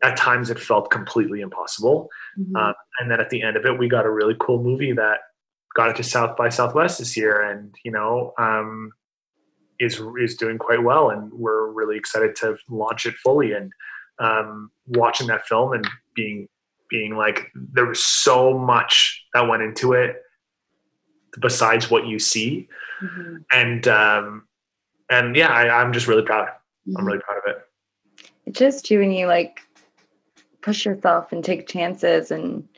at 0.02 0.16
times 0.16 0.48
it 0.48 0.58
felt 0.58 0.90
completely 0.90 1.42
impossible. 1.42 2.08
Mm-hmm. 2.38 2.56
Um, 2.56 2.72
and 2.98 3.10
then 3.10 3.20
at 3.20 3.28
the 3.28 3.42
end 3.42 3.58
of 3.58 3.66
it, 3.66 3.78
we 3.78 3.86
got 3.86 4.06
a 4.06 4.10
really 4.10 4.34
cool 4.40 4.62
movie 4.62 4.92
that 4.92 5.18
got 5.74 5.90
it 5.90 5.96
to 5.96 6.02
South 6.02 6.36
by 6.36 6.48
Southwest 6.48 6.98
this 6.98 7.16
year, 7.16 7.40
and 7.40 7.74
you 7.84 7.90
know 7.90 8.32
um, 8.38 8.92
is 9.78 10.00
is 10.20 10.36
doing 10.36 10.58
quite 10.58 10.82
well, 10.82 11.10
and 11.10 11.32
we're 11.32 11.70
really 11.70 11.96
excited 11.96 12.36
to 12.36 12.56
launch 12.68 13.06
it 13.06 13.14
fully. 13.14 13.52
And 13.52 13.72
um, 14.18 14.70
watching 14.86 15.26
that 15.28 15.46
film 15.46 15.72
and 15.72 15.88
being 16.14 16.48
being 16.88 17.16
like 17.16 17.50
there 17.54 17.86
was 17.86 18.02
so 18.02 18.56
much 18.58 19.24
that 19.32 19.48
went 19.48 19.62
into 19.62 19.92
it 19.92 20.16
besides 21.40 21.90
what 21.90 22.06
you 22.06 22.18
see, 22.18 22.68
mm-hmm. 23.02 23.36
and 23.52 23.88
um, 23.88 24.44
and 25.10 25.36
yeah, 25.36 25.48
I, 25.48 25.82
am 25.82 25.92
just 25.92 26.06
really 26.06 26.22
proud. 26.22 26.48
Mm-hmm. 26.48 26.96
I'm 26.96 27.06
really 27.06 27.20
proud 27.20 27.38
of 27.38 27.56
it. 27.56 28.26
It's 28.46 28.58
just 28.58 28.90
you 28.90 28.98
when 28.98 29.12
you 29.12 29.26
like 29.26 29.60
push 30.60 30.84
yourself 30.84 31.32
and 31.32 31.42
take 31.42 31.66
chances 31.66 32.30
and 32.30 32.68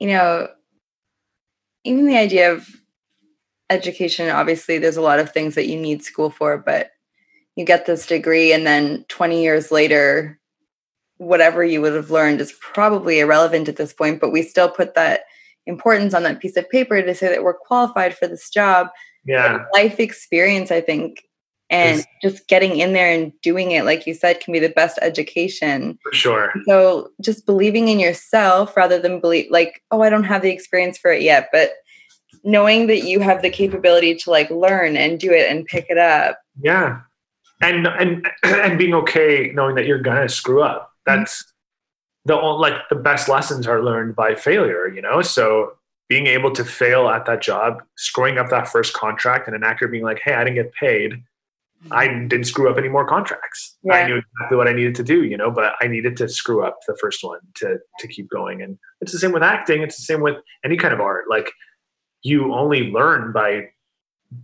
you 0.00 0.08
know 0.08 0.48
even 1.84 2.06
the 2.06 2.16
idea 2.16 2.52
of 2.52 2.68
education 3.70 4.28
obviously 4.28 4.78
there's 4.78 4.96
a 4.96 5.02
lot 5.02 5.18
of 5.18 5.32
things 5.32 5.54
that 5.54 5.68
you 5.68 5.78
need 5.78 6.04
school 6.04 6.30
for 6.30 6.58
but 6.58 6.90
you 7.56 7.64
get 7.64 7.86
this 7.86 8.06
degree 8.06 8.52
and 8.52 8.66
then 8.66 9.04
20 9.08 9.42
years 9.42 9.70
later 9.72 10.38
whatever 11.16 11.64
you 11.64 11.80
would 11.80 11.94
have 11.94 12.10
learned 12.10 12.40
is 12.40 12.52
probably 12.60 13.20
irrelevant 13.20 13.68
at 13.68 13.76
this 13.76 13.92
point 13.92 14.20
but 14.20 14.30
we 14.30 14.42
still 14.42 14.68
put 14.68 14.94
that 14.94 15.22
importance 15.66 16.12
on 16.12 16.22
that 16.24 16.40
piece 16.40 16.56
of 16.56 16.68
paper 16.70 17.00
to 17.00 17.14
say 17.14 17.28
that 17.28 17.44
we're 17.44 17.54
qualified 17.54 18.16
for 18.16 18.26
this 18.26 18.50
job. 18.50 18.88
Yeah. 19.24 19.64
Life 19.72 20.00
experience 20.00 20.70
i 20.72 20.80
think 20.80 21.22
and 21.72 22.00
it's, 22.00 22.08
just 22.22 22.48
getting 22.48 22.76
in 22.76 22.92
there 22.92 23.10
and 23.12 23.32
doing 23.42 23.70
it 23.70 23.84
like 23.84 24.06
you 24.06 24.14
said 24.14 24.40
can 24.40 24.52
be 24.52 24.58
the 24.58 24.68
best 24.68 24.98
education. 25.02 25.98
For 26.02 26.12
sure. 26.12 26.52
So 26.66 27.10
just 27.20 27.46
believing 27.46 27.88
in 27.88 27.98
yourself 27.98 28.76
rather 28.76 28.98
than 28.98 29.20
believe 29.20 29.50
like 29.50 29.82
oh 29.90 30.02
i 30.02 30.10
don't 30.10 30.24
have 30.24 30.42
the 30.42 30.50
experience 30.50 30.98
for 30.98 31.10
it 31.10 31.22
yet 31.22 31.48
but 31.52 31.72
knowing 32.44 32.86
that 32.88 33.04
you 33.04 33.20
have 33.20 33.42
the 33.42 33.50
capability 33.50 34.14
to 34.14 34.30
like 34.30 34.50
learn 34.50 34.96
and 34.96 35.18
do 35.18 35.32
it 35.32 35.50
and 35.50 35.66
pick 35.66 35.86
it 35.88 35.98
up. 35.98 36.38
Yeah. 36.60 37.00
And 37.60 37.86
and 37.86 38.28
and 38.42 38.78
being 38.78 38.94
okay 38.94 39.52
knowing 39.54 39.74
that 39.76 39.86
you're 39.86 40.02
gonna 40.02 40.28
screw 40.28 40.62
up. 40.62 40.92
That's 41.06 41.42
mm-hmm. 42.28 42.32
the 42.32 42.36
like 42.36 42.88
the 42.88 42.96
best 42.96 43.28
lessons 43.28 43.66
are 43.66 43.82
learned 43.82 44.16
by 44.16 44.34
failure 44.34 44.88
you 44.88 45.02
know? 45.02 45.22
So 45.22 45.74
being 46.08 46.26
able 46.26 46.50
to 46.50 46.64
fail 46.64 47.08
at 47.08 47.24
that 47.24 47.40
job 47.40 47.82
screwing 47.96 48.36
up 48.36 48.50
that 48.50 48.68
first 48.68 48.92
contract 48.92 49.46
and 49.46 49.56
an 49.56 49.64
actor 49.64 49.88
being 49.88 50.04
like 50.04 50.20
hey 50.22 50.34
i 50.34 50.44
didn't 50.44 50.56
get 50.56 50.72
paid 50.74 51.22
I 51.90 52.06
didn't 52.06 52.44
screw 52.44 52.70
up 52.70 52.78
any 52.78 52.88
more 52.88 53.06
contracts. 53.06 53.76
Yeah. 53.82 53.94
I 53.94 54.06
knew 54.06 54.16
exactly 54.16 54.56
what 54.56 54.68
I 54.68 54.72
needed 54.72 54.94
to 54.96 55.02
do, 55.02 55.24
you 55.24 55.36
know, 55.36 55.50
but 55.50 55.74
I 55.80 55.88
needed 55.88 56.16
to 56.18 56.28
screw 56.28 56.64
up 56.64 56.78
the 56.86 56.96
first 57.00 57.24
one 57.24 57.40
to 57.56 57.78
to 57.98 58.08
keep 58.08 58.30
going. 58.30 58.62
And 58.62 58.78
it's 59.00 59.12
the 59.12 59.18
same 59.18 59.32
with 59.32 59.42
acting. 59.42 59.82
It's 59.82 59.96
the 59.96 60.02
same 60.02 60.20
with 60.20 60.36
any 60.64 60.76
kind 60.76 60.94
of 60.94 61.00
art. 61.00 61.24
Like 61.28 61.50
you 62.22 62.54
only 62.54 62.90
learn 62.90 63.32
by 63.32 63.68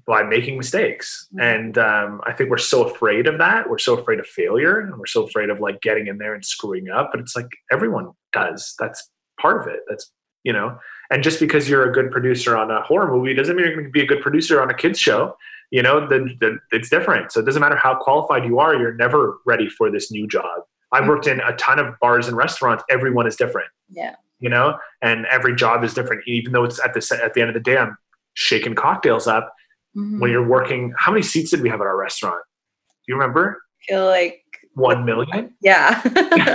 by 0.06 0.23
making 0.23 0.56
mistakes. 0.56 1.28
Mm-hmm. 1.32 1.40
And 1.40 1.78
um, 1.78 2.20
I 2.27 2.32
think 2.32 2.51
we're 2.51 2.59
so 2.59 2.85
afraid 2.85 3.27
of 3.27 3.39
that. 3.39 3.70
We're 3.70 3.78
so 3.78 3.97
afraid 3.97 4.19
of 4.19 4.27
failure, 4.27 4.81
and 4.81 4.98
we're 4.98 5.06
so 5.06 5.24
afraid 5.24 5.51
of 5.51 5.60
like 5.60 5.81
getting 5.81 6.09
in 6.09 6.19
there 6.19 6.35
and 6.35 6.44
screwing 6.44 6.89
up. 6.90 7.10
But 7.12 7.20
it's 7.20 7.36
like 7.36 7.48
everyone 7.70 8.10
does. 8.32 8.74
That's 8.78 9.09
part 9.40 9.60
of 9.60 9.73
it. 9.73 9.81
That's 9.89 10.10
you 10.43 10.52
know. 10.52 10.78
And 11.10 11.23
just 11.23 11.40
because 11.40 11.70
you're 11.70 11.89
a 11.89 11.93
good 11.93 12.10
producer 12.10 12.56
on 12.56 12.70
a 12.70 12.82
horror 12.82 13.10
movie 13.10 13.32
doesn't 13.32 13.56
mean 13.56 13.65
you're 13.65 13.74
going 13.74 13.86
to 13.86 13.90
be 13.90 14.02
a 14.02 14.06
good 14.06 14.20
producer 14.20 14.60
on 14.60 14.69
a 14.69 14.74
kids 14.74 14.98
show 14.98 15.35
you 15.70 15.82
know 15.82 16.06
the, 16.06 16.28
the, 16.40 16.58
it's 16.70 16.88
different 16.88 17.30
so 17.32 17.40
it 17.40 17.46
doesn't 17.46 17.60
matter 17.60 17.76
how 17.76 17.94
qualified 17.94 18.44
you 18.44 18.58
are 18.58 18.74
you're 18.74 18.94
never 18.94 19.38
ready 19.46 19.68
for 19.68 19.90
this 19.90 20.10
new 20.10 20.26
job 20.26 20.62
i've 20.92 21.06
worked 21.06 21.26
in 21.26 21.40
a 21.40 21.54
ton 21.56 21.78
of 21.78 21.94
bars 22.00 22.28
and 22.28 22.36
restaurants 22.36 22.82
everyone 22.90 23.26
is 23.26 23.36
different 23.36 23.68
yeah 23.90 24.14
you 24.40 24.48
know 24.48 24.76
and 25.02 25.26
every 25.26 25.54
job 25.54 25.84
is 25.84 25.94
different 25.94 26.22
even 26.26 26.52
though 26.52 26.64
it's 26.64 26.80
at 26.84 26.94
the 26.94 27.20
at 27.22 27.34
the 27.34 27.40
end 27.40 27.50
of 27.50 27.54
the 27.54 27.60
day 27.60 27.76
i'm 27.76 27.96
shaking 28.34 28.74
cocktails 28.74 29.26
up 29.26 29.52
mm-hmm. 29.96 30.20
when 30.20 30.30
you're 30.30 30.46
working. 30.46 30.94
How 30.96 31.12
many 31.12 31.22
seats 31.22 31.50
did 31.50 31.60
we 31.60 31.68
have 31.68 31.80
at 31.80 31.86
our 31.86 31.96
restaurant? 31.96 32.42
Do 32.88 33.12
you 33.12 33.14
remember? 33.14 33.60
I 33.82 33.92
feel 33.92 34.06
like 34.06 34.42
one 34.74 35.04
million. 35.04 35.54
Yeah. 35.60 36.02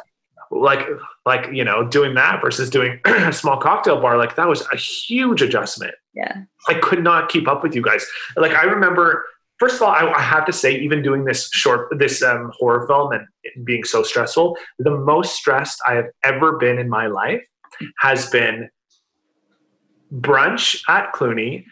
like 0.61 0.87
like 1.25 1.49
you 1.51 1.63
know 1.63 1.87
doing 1.87 2.13
that 2.15 2.41
versus 2.41 2.69
doing 2.69 2.99
a 3.05 3.33
small 3.33 3.57
cocktail 3.57 3.99
bar 3.99 4.17
like 4.17 4.35
that 4.35 4.47
was 4.47 4.65
a 4.71 4.77
huge 4.77 5.41
adjustment. 5.41 5.93
Yeah. 6.13 6.43
I 6.67 6.75
could 6.75 7.03
not 7.03 7.29
keep 7.29 7.47
up 7.47 7.63
with 7.63 7.75
you 7.75 7.81
guys. 7.81 8.05
Like 8.37 8.53
i 8.53 8.63
remember 8.63 9.25
first 9.59 9.75
of 9.75 9.83
all 9.83 9.89
i, 9.89 10.11
I 10.11 10.21
have 10.21 10.45
to 10.45 10.53
say 10.53 10.77
even 10.77 11.01
doing 11.01 11.25
this 11.25 11.49
short 11.51 11.87
this 11.97 12.21
um, 12.21 12.51
horror 12.57 12.87
film 12.87 13.11
and 13.13 13.25
being 13.65 13.83
so 13.83 14.03
stressful 14.03 14.57
the 14.79 14.91
most 14.91 15.35
stressed 15.35 15.81
i 15.87 15.93
have 15.93 16.07
ever 16.23 16.57
been 16.57 16.79
in 16.79 16.89
my 16.89 17.07
life 17.07 17.45
has 17.99 18.29
been 18.29 18.69
brunch 20.13 20.83
at 20.87 21.11
cluny 21.13 21.65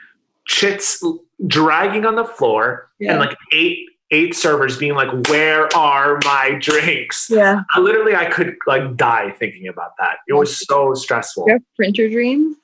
chits 0.47 1.03
dragging 1.47 2.05
on 2.05 2.15
the 2.15 2.25
floor 2.25 2.89
yeah. 2.99 3.11
and 3.11 3.19
like 3.19 3.37
eight 3.51 3.79
eight 4.11 4.35
servers 4.35 4.77
being 4.77 4.93
like, 4.93 5.27
"Where 5.27 5.73
are 5.75 6.19
my 6.23 6.57
drinks?" 6.59 7.29
Yeah, 7.29 7.61
I, 7.73 7.79
literally, 7.79 8.15
I 8.15 8.25
could 8.25 8.55
like 8.67 8.95
die 8.95 9.31
thinking 9.31 9.67
about 9.67 9.91
that. 9.99 10.17
It 10.27 10.33
was 10.33 10.65
so 10.65 10.93
stressful. 10.93 11.45
You 11.47 11.53
have 11.53 11.61
printer 11.75 12.09
dreams. 12.09 12.57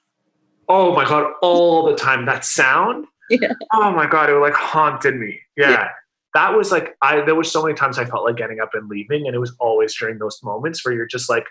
Oh 0.69 0.93
my 0.93 1.05
god, 1.05 1.31
all 1.41 1.85
the 1.85 1.95
time. 1.95 2.25
That 2.25 2.45
sound. 2.45 3.05
Yeah. 3.29 3.53
Oh 3.73 3.91
my 3.91 4.07
god, 4.07 4.29
it 4.29 4.35
like 4.35 4.53
haunted 4.53 5.15
me. 5.15 5.39
Yeah. 5.55 5.71
yeah. 5.71 5.89
That 6.33 6.55
was 6.55 6.71
like 6.71 6.95
I. 7.01 7.21
There 7.21 7.35
was 7.35 7.51
so 7.51 7.63
many 7.63 7.73
times 7.73 7.97
I 7.97 8.05
felt 8.05 8.23
like 8.23 8.35
getting 8.35 8.59
up 8.59 8.71
and 8.73 8.87
leaving, 8.89 9.27
and 9.27 9.35
it 9.35 9.39
was 9.39 9.55
always 9.59 9.95
during 9.97 10.19
those 10.19 10.39
moments 10.43 10.85
where 10.85 10.93
you're 10.93 11.07
just 11.07 11.29
like, 11.29 11.45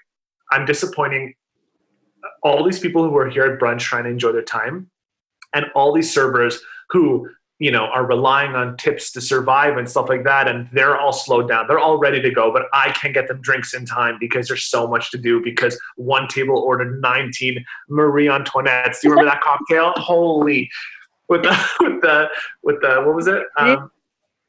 I'm 0.52 0.64
disappointing 0.64 1.34
all 2.42 2.64
these 2.64 2.78
people 2.78 3.08
who 3.08 3.16
are 3.16 3.28
here 3.28 3.44
at 3.44 3.58
brunch 3.60 3.80
trying 3.80 4.04
to 4.04 4.10
enjoy 4.10 4.32
their 4.32 4.42
time, 4.42 4.90
and 5.54 5.66
all 5.74 5.92
these 5.92 6.12
servers 6.12 6.60
who 6.90 7.28
you 7.58 7.70
know 7.70 7.86
are 7.86 8.04
relying 8.04 8.54
on 8.54 8.76
tips 8.76 9.10
to 9.12 9.20
survive 9.20 9.76
and 9.76 9.88
stuff 9.88 10.08
like 10.08 10.24
that 10.24 10.46
and 10.48 10.68
they're 10.72 10.98
all 10.98 11.12
slowed 11.12 11.48
down. 11.48 11.66
They're 11.66 11.78
all 11.78 11.98
ready 11.98 12.20
to 12.20 12.30
go 12.30 12.52
but 12.52 12.64
i 12.72 12.90
can't 12.90 13.14
get 13.14 13.28
them 13.28 13.40
drinks 13.40 13.74
in 13.74 13.86
time 13.86 14.16
because 14.20 14.48
there's 14.48 14.64
so 14.64 14.86
much 14.86 15.10
to 15.10 15.18
do 15.18 15.42
because 15.42 15.78
one 15.96 16.28
table 16.28 16.58
ordered 16.58 17.00
19 17.00 17.64
marie 17.88 18.26
antoinettes. 18.26 19.00
Do 19.00 19.08
you 19.08 19.10
remember 19.10 19.30
that 19.30 19.40
cocktail? 19.40 19.92
Holy. 19.96 20.70
With 21.28 21.42
the 21.42 21.50
with 21.80 22.02
the 22.02 22.28
with 22.62 22.80
the 22.80 23.02
what 23.04 23.14
was 23.14 23.26
it? 23.26 23.42
Um, 23.56 23.90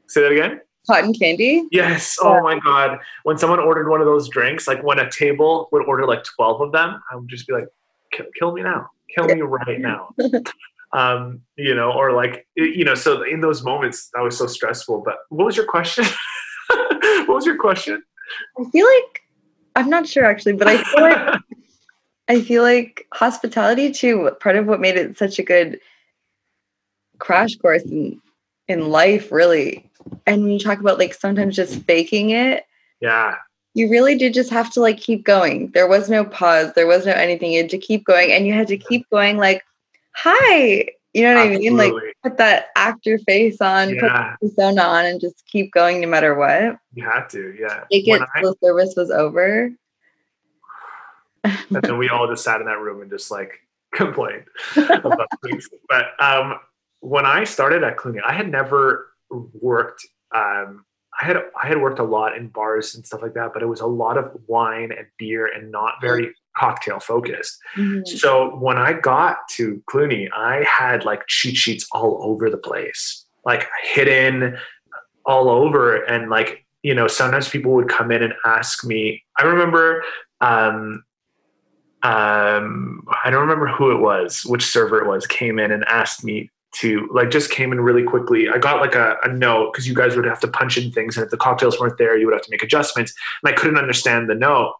say 0.08 0.22
that 0.22 0.32
again? 0.32 0.62
Cotton 0.88 1.14
candy? 1.14 1.68
Yes. 1.72 2.18
Oh 2.22 2.42
my 2.42 2.60
god. 2.60 3.00
When 3.24 3.38
someone 3.38 3.60
ordered 3.60 3.90
one 3.90 4.00
of 4.00 4.06
those 4.06 4.30
drinks 4.30 4.68
like 4.68 4.84
when 4.84 5.00
a 5.00 5.10
table 5.10 5.70
would 5.72 5.86
order 5.86 6.06
like 6.06 6.24
12 6.24 6.62
of 6.62 6.72
them 6.72 7.02
i 7.12 7.16
would 7.16 7.28
just 7.28 7.48
be 7.48 7.54
like 7.54 7.68
kill 8.12 8.52
me 8.54 8.64
now. 8.64 8.90
Kill 9.16 9.26
me 9.28 9.42
right 9.42 9.80
now 9.80 10.14
um, 10.94 11.42
you 11.58 11.76
know, 11.76 11.92
or 11.92 12.14
like, 12.14 12.48
you 12.56 12.86
know, 12.86 12.96
so 12.96 13.24
in 13.24 13.42
those 13.42 13.64
moments 13.64 14.10
that 14.14 14.22
was 14.22 14.38
so 14.38 14.48
stressful. 14.48 15.04
But 15.06 15.16
what 15.30 15.46
was 15.46 15.58
your 15.58 15.66
question? 15.66 16.06
what 16.68 17.30
was 17.30 17.46
your 17.46 17.58
question? 17.58 18.02
I 18.60 18.70
feel 18.70 18.86
like 18.86 19.22
I'm 19.76 19.90
not 19.90 20.08
sure 20.08 20.26
actually, 20.26 20.54
but 20.54 20.68
I 20.68 20.84
feel 20.84 21.02
like 21.02 21.40
I 22.30 22.42
feel 22.42 22.64
like 22.64 23.06
hospitality 23.14 23.92
too. 23.92 24.32
Part 24.40 24.56
of 24.56 24.66
what 24.66 24.82
made 24.82 24.96
it 24.96 25.18
such 25.18 25.40
a 25.40 25.44
good 25.44 25.80
crash 27.20 27.56
course 27.56 27.84
in 27.84 28.22
in 28.68 28.90
life, 28.90 29.32
really. 29.32 29.90
And 30.26 30.44
when 30.44 30.52
you 30.52 30.60
talk 30.60 30.80
about 30.80 31.00
like 31.00 31.14
sometimes 31.14 31.56
just 31.56 31.82
faking 31.84 32.32
it, 32.32 32.66
yeah, 33.02 33.36
you 33.74 33.90
really 33.90 34.18
did 34.18 34.34
just 34.34 34.50
have 34.50 34.72
to 34.74 34.82
like 34.82 34.98
keep 34.98 35.24
going. 35.24 35.72
There 35.72 35.88
was 35.88 36.10
no 36.10 36.26
pause. 36.26 36.74
There 36.74 36.88
was 36.88 37.06
no 37.06 37.14
anything. 37.14 37.52
You 37.52 37.62
had 37.62 37.70
to 37.72 37.78
keep 37.78 38.06
going, 38.06 38.32
and 38.32 38.46
you 38.46 38.54
had 38.54 38.68
to 38.68 38.78
keep 38.78 39.10
going 39.10 39.38
like 39.38 39.64
hi. 40.18 40.88
You 41.14 41.24
know 41.24 41.36
what 41.36 41.48
Absolutely. 41.48 41.68
I 41.68 41.70
mean? 41.70 41.78
Like 41.78 42.04
put 42.24 42.38
that 42.38 42.68
actor 42.76 43.18
face 43.20 43.62
on, 43.62 43.96
yeah. 43.96 44.02
put 44.02 44.12
the 44.42 44.48
persona 44.50 44.82
on, 44.82 45.06
and 45.06 45.22
just 45.22 45.44
keep 45.48 45.72
going 45.72 46.02
no 46.02 46.08
matter 46.08 46.36
what. 46.36 46.78
You 46.94 47.06
have 47.06 47.28
to, 47.30 47.56
yeah. 47.60 47.86
Take 47.92 48.08
it 48.08 48.22
till 48.40 48.54
the 48.54 48.68
service 48.68 48.94
was 48.96 49.10
over. 49.10 49.72
and 51.44 51.82
then 51.82 51.98
we 51.98 52.10
all 52.10 52.28
just 52.28 52.44
sat 52.44 52.60
in 52.60 52.68
that 52.68 52.80
room 52.80 53.02
and 53.02 53.10
just 53.10 53.32
like 53.32 53.52
complained 53.94 54.46
about 54.76 55.28
things. 55.44 55.70
But 55.88 56.08
um, 56.20 56.60
when 57.00 57.26
I 57.26 57.44
started 57.44 57.84
at 57.84 57.98
Cluny, 57.98 58.20
I 58.26 58.34
had 58.34 58.50
never 58.50 59.08
worked. 59.30 60.06
Um, 60.36 60.86
I 61.20 61.26
had 61.26 61.38
I 61.62 61.68
had 61.68 61.82
worked 61.82 62.00
a 62.00 62.04
lot 62.04 62.38
in 62.38 62.50
bars 62.50 62.94
and 62.94 63.06
stuff 63.06 63.22
like 63.24 63.34
that, 63.34 63.54
but 63.54 63.64
it 63.64 63.66
was 63.66 63.82
a 63.82 63.88
lot 63.88 64.18
of 64.18 64.38
wine 64.46 64.92
and 64.96 65.08
beer 65.18 65.48
and 65.48 65.72
not 65.72 65.96
very 66.00 66.36
cocktail 66.58 67.00
focused. 67.00 67.58
Mm-hmm. 67.76 68.18
So 68.18 68.56
when 68.58 68.78
I 68.78 68.94
got 68.94 69.38
to 69.52 69.82
Cluny, 69.90 70.30
I 70.36 70.64
had 70.64 71.06
like 71.06 71.28
cheat 71.28 71.56
sheets 71.56 71.88
all 71.92 72.20
over 72.22 72.50
the 72.50 72.58
place, 72.58 73.26
like 73.46 73.68
hidden 73.84 74.58
all 75.26 75.50
over. 75.50 76.04
And 76.04 76.30
like, 76.30 76.66
you 76.84 76.96
know, 76.96 77.08
sometimes 77.08 77.50
people 77.50 77.74
would 77.74 77.90
come 77.90 78.12
in 78.12 78.24
and 78.24 78.34
ask 78.46 78.84
me, 78.84 79.24
I 79.38 79.44
remember, 79.44 80.04
um, 80.42 81.04
um, 82.04 83.04
I 83.24 83.30
don't 83.30 83.42
remember 83.42 83.68
who 83.68 83.92
it 83.92 84.00
was, 84.00 84.44
which 84.46 84.64
server 84.64 85.00
it 85.02 85.08
was, 85.08 85.26
came 85.28 85.60
in 85.60 85.72
and 85.72 85.84
asked 85.86 86.24
me 86.24 86.50
to 86.76 87.10
like 87.12 87.32
just 87.32 87.50
came 87.50 87.72
in 87.72 87.82
really 87.82 88.04
quickly. 88.04 88.50
I 88.50 88.58
got 88.58 88.82
like 88.82 88.94
a, 88.94 89.16
a 89.24 89.30
note 89.30 89.72
because 89.72 89.88
you 89.88 89.96
guys 89.96 90.16
would 90.16 90.26
have 90.26 90.40
to 90.42 90.48
punch 90.48 90.78
in 90.78 90.92
things, 90.92 91.18
and 91.18 91.24
if 91.24 91.32
the 91.32 91.38
cocktails 91.38 91.80
weren't 91.80 91.98
there, 91.98 92.18
you 92.18 92.28
would 92.28 92.34
have 92.34 92.44
to 92.44 92.52
make 92.52 92.62
adjustments. 92.62 93.14
And 93.42 93.52
I 93.52 93.56
couldn't 93.56 93.78
understand 93.78 94.30
the 94.30 94.36
note 94.36 94.74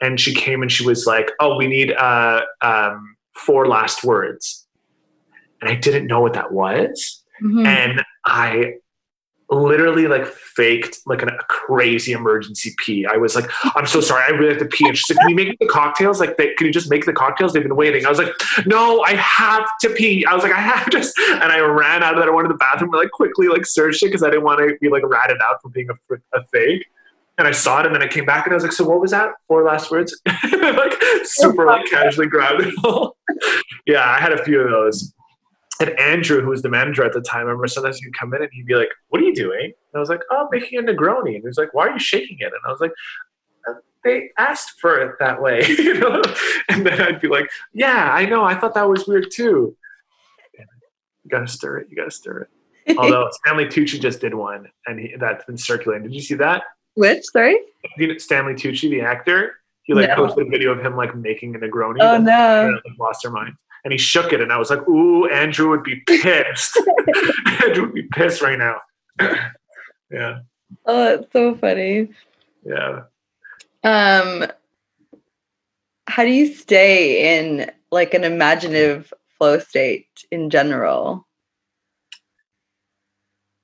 and 0.00 0.20
she 0.20 0.34
came 0.34 0.62
and 0.62 0.70
she 0.70 0.84
was 0.84 1.06
like, 1.06 1.30
"Oh, 1.40 1.56
we 1.56 1.66
need 1.66 1.92
uh, 1.92 2.42
um, 2.60 3.16
four 3.34 3.66
last 3.66 4.04
words," 4.04 4.66
and 5.60 5.70
I 5.70 5.74
didn't 5.74 6.06
know 6.06 6.20
what 6.20 6.34
that 6.34 6.52
was, 6.52 7.22
mm-hmm. 7.42 7.66
and 7.66 8.04
I 8.24 8.74
literally 9.50 10.06
like 10.06 10.26
faked 10.26 10.98
like 11.06 11.22
an, 11.22 11.30
a 11.30 11.38
crazy 11.48 12.12
emergency 12.12 12.74
pee. 12.78 13.06
I 13.06 13.16
was 13.16 13.34
like, 13.34 13.50
"I'm 13.74 13.86
so 13.86 14.00
sorry, 14.00 14.22
I 14.24 14.36
really 14.36 14.50
have 14.50 14.58
to 14.58 14.66
pee." 14.66 14.86
And 14.86 14.96
she's 14.96 15.16
like, 15.16 15.20
"Can 15.20 15.30
you 15.30 15.36
make 15.36 15.58
the 15.58 15.66
cocktails? 15.66 16.20
Like, 16.20 16.36
they, 16.36 16.54
can 16.54 16.66
you 16.66 16.72
just 16.72 16.90
make 16.90 17.06
the 17.06 17.12
cocktails? 17.12 17.52
They've 17.52 17.62
been 17.62 17.76
waiting." 17.76 18.06
I 18.06 18.08
was 18.08 18.18
like, 18.18 18.32
"No, 18.66 19.00
I 19.02 19.14
have 19.14 19.68
to 19.80 19.90
pee." 19.90 20.24
I 20.26 20.34
was 20.34 20.44
like, 20.44 20.52
"I 20.52 20.60
have 20.60 20.90
to," 20.90 20.98
and 21.42 21.52
I 21.52 21.58
ran 21.60 22.02
out 22.02 22.14
of 22.14 22.20
that. 22.20 22.28
I 22.28 22.30
went 22.30 22.46
to 22.46 22.52
the 22.52 22.58
bathroom 22.58 22.92
and 22.92 23.00
like 23.00 23.10
quickly 23.10 23.48
like 23.48 23.66
searched 23.66 24.02
it 24.02 24.06
because 24.06 24.22
I 24.22 24.30
didn't 24.30 24.44
want 24.44 24.60
to 24.60 24.76
be 24.80 24.88
like 24.88 25.02
ratted 25.04 25.38
out 25.42 25.60
for 25.62 25.70
being 25.70 25.88
a, 25.90 26.14
a 26.38 26.44
fake 26.52 26.86
and 27.38 27.46
I 27.46 27.52
saw 27.52 27.80
it, 27.80 27.86
and 27.86 27.94
then 27.94 28.02
I 28.02 28.08
came 28.08 28.26
back, 28.26 28.46
and 28.46 28.52
I 28.52 28.56
was 28.56 28.64
like, 28.64 28.72
"So 28.72 28.86
what 28.86 29.00
was 29.00 29.12
that? 29.12 29.30
Four 29.46 29.62
last 29.62 29.90
words?" 29.90 30.20
like 30.26 30.94
super 31.24 31.64
like 31.64 31.86
casually 31.86 32.26
grabbed 32.26 32.62
it 32.62 32.74
all. 32.84 33.16
yeah, 33.86 34.04
I 34.04 34.20
had 34.20 34.32
a 34.32 34.44
few 34.44 34.60
of 34.60 34.70
those. 34.70 35.14
And 35.80 35.90
Andrew, 36.00 36.42
who 36.42 36.48
was 36.48 36.62
the 36.62 36.68
manager 36.68 37.04
at 37.04 37.12
the 37.12 37.20
time, 37.20 37.42
I 37.42 37.50
remember 37.50 37.68
sometimes 37.68 37.98
he'd 37.98 38.12
come 38.12 38.34
in 38.34 38.42
and 38.42 38.50
he'd 38.52 38.66
be 38.66 38.74
like, 38.74 38.88
"What 39.08 39.22
are 39.22 39.24
you 39.24 39.34
doing?" 39.34 39.66
And 39.66 39.94
I 39.94 40.00
was 40.00 40.08
like, 40.08 40.20
"Oh, 40.30 40.42
I'm 40.42 40.48
making 40.50 40.80
a 40.80 40.82
Negroni." 40.82 41.34
And 41.34 41.42
he 41.42 41.46
was 41.46 41.58
like, 41.58 41.72
"Why 41.72 41.86
are 41.86 41.92
you 41.92 42.00
shaking 42.00 42.38
it?" 42.40 42.46
And 42.46 42.60
I 42.66 42.70
was 42.70 42.80
like, 42.80 42.92
uh, 43.68 43.74
"They 44.04 44.30
asked 44.36 44.80
for 44.80 44.98
it 44.98 45.14
that 45.20 45.40
way," 45.40 45.64
you 45.68 45.94
know. 45.94 46.20
And 46.68 46.84
then 46.84 47.00
I'd 47.00 47.20
be 47.20 47.28
like, 47.28 47.48
"Yeah, 47.72 48.10
I 48.12 48.26
know. 48.26 48.44
I 48.44 48.56
thought 48.58 48.74
that 48.74 48.88
was 48.88 49.06
weird 49.06 49.28
too." 49.32 49.76
You 50.58 51.30
gotta 51.30 51.46
stir 51.46 51.78
it. 51.78 51.88
You 51.90 51.96
gotta 51.96 52.10
stir 52.10 52.48
it. 52.86 52.96
Although 52.96 53.28
Stanley 53.32 53.66
Tucci 53.66 54.00
just 54.00 54.20
did 54.20 54.34
one, 54.34 54.66
and 54.86 54.98
he, 54.98 55.14
that's 55.18 55.44
been 55.44 55.58
circulating. 55.58 56.04
Did 56.04 56.14
you 56.14 56.22
see 56.22 56.34
that? 56.36 56.62
Which? 56.98 57.26
Sorry. 57.26 57.56
Stanley 58.16 58.54
Tucci, 58.54 58.90
the 58.90 59.02
actor. 59.02 59.60
He 59.84 59.94
like 59.94 60.08
no. 60.08 60.16
posted 60.16 60.48
a 60.48 60.50
video 60.50 60.72
of 60.72 60.84
him 60.84 60.96
like 60.96 61.14
making 61.14 61.54
a 61.54 61.58
Negroni. 61.60 61.98
Oh 62.00 62.18
no! 62.18 62.76
like, 62.84 62.98
lost 62.98 63.22
her 63.22 63.30
mind, 63.30 63.54
and 63.84 63.92
he 63.92 63.98
shook 63.98 64.32
it, 64.32 64.40
and 64.40 64.52
I 64.52 64.58
was 64.58 64.68
like, 64.68 64.86
"Ooh, 64.88 65.26
Andrew 65.30 65.70
would 65.70 65.84
be 65.84 66.02
pissed. 66.08 66.76
Andrew 67.64 67.84
would 67.84 67.94
be 67.94 68.02
pissed 68.02 68.42
right 68.42 68.58
now." 68.58 68.80
yeah. 70.10 70.40
Oh, 70.86 71.14
it's 71.14 71.32
so 71.32 71.54
funny. 71.54 72.08
Yeah. 72.64 73.02
Um, 73.84 74.46
how 76.08 76.24
do 76.24 76.30
you 76.30 76.52
stay 76.52 77.38
in 77.38 77.70
like 77.92 78.12
an 78.12 78.24
imaginative 78.24 79.14
flow 79.38 79.60
state 79.60 80.08
in 80.32 80.50
general? 80.50 81.28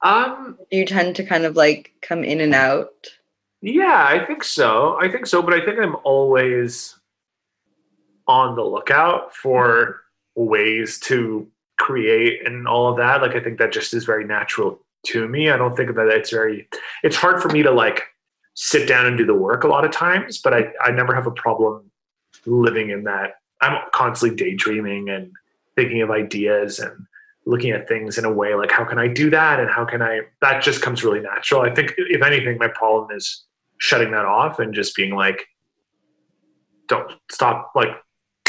Um, 0.02 0.56
do 0.70 0.77
you 0.77 0.86
tend 0.86 1.16
to 1.16 1.24
kind 1.24 1.44
of 1.44 1.56
like 1.56 1.94
come 2.01 2.23
in 2.23 2.40
and 2.40 2.55
out? 2.55 3.09
Yeah, 3.65 4.07
I 4.07 4.23
think 4.23 4.45
so. 4.45 4.99
I 5.01 5.09
think 5.09 5.24
so, 5.24 5.41
but 5.41 5.55
I 5.55 5.65
think 5.65 5.78
I'm 5.78 5.97
always 6.05 6.99
on 8.28 8.57
the 8.57 8.62
lookout 8.62 9.35
for 9.35 10.03
ways 10.35 10.99
to 11.01 11.49
create 11.78 12.47
and 12.47 12.69
all 12.69 12.91
of 12.91 12.99
that. 12.99 13.23
Like 13.23 13.35
I 13.35 13.41
think 13.41 13.59
that 13.59 13.73
just 13.73 13.95
is 13.95 14.05
very 14.05 14.27
natural 14.27 14.81
to 15.07 15.27
me. 15.27 15.49
I 15.49 15.57
don't 15.57 15.74
think 15.74 15.95
that 15.95 16.09
it's 16.09 16.28
very 16.28 16.69
it's 17.03 17.16
hard 17.16 17.41
for 17.41 17.49
me 17.49 17.62
to 17.62 17.70
like 17.70 18.03
sit 18.53 18.86
down 18.86 19.07
and 19.07 19.16
do 19.16 19.24
the 19.24 19.32
work 19.32 19.65
a 19.65 19.69
lot 19.69 19.86
of 19.86 19.91
times, 19.91 20.36
but 20.36 20.53
I, 20.53 20.70
I 20.82 20.91
never 20.91 21.15
have 21.15 21.27
a 21.27 21.31
problem 21.31 21.91
living 22.45 22.91
in 22.91 23.05
that. 23.05 23.36
I'm 23.62 23.78
constantly 23.95 24.36
daydreaming 24.36 25.09
and 25.09 25.32
thinking 25.74 26.03
of 26.03 26.11
ideas 26.11 26.81
and 26.81 27.07
looking 27.47 27.70
at 27.70 27.89
things 27.89 28.19
in 28.19 28.27
a 28.27 28.32
way 28.32 28.55
like 28.55 28.70
how 28.70 28.85
can 28.85 28.99
I 28.99 29.09
do 29.09 29.31
that 29.31 29.59
and 29.59 29.70
how 29.70 29.86
can 29.86 30.03
I 30.03 30.20
that 30.43 30.62
just 30.62 30.82
comes 30.82 31.03
really 31.03 31.20
natural. 31.20 31.62
I 31.62 31.74
think 31.74 31.95
if 31.97 32.23
anything 32.23 32.59
my 32.59 32.69
problem 32.69 33.16
is 33.16 33.45
shutting 33.79 34.11
that 34.13 34.25
off 34.25 34.59
and 34.59 34.75
just 34.75 34.95
being 34.97 35.15
like 35.15 35.47
don't 36.89 37.13
stop 37.31 37.73
like 37.75 37.89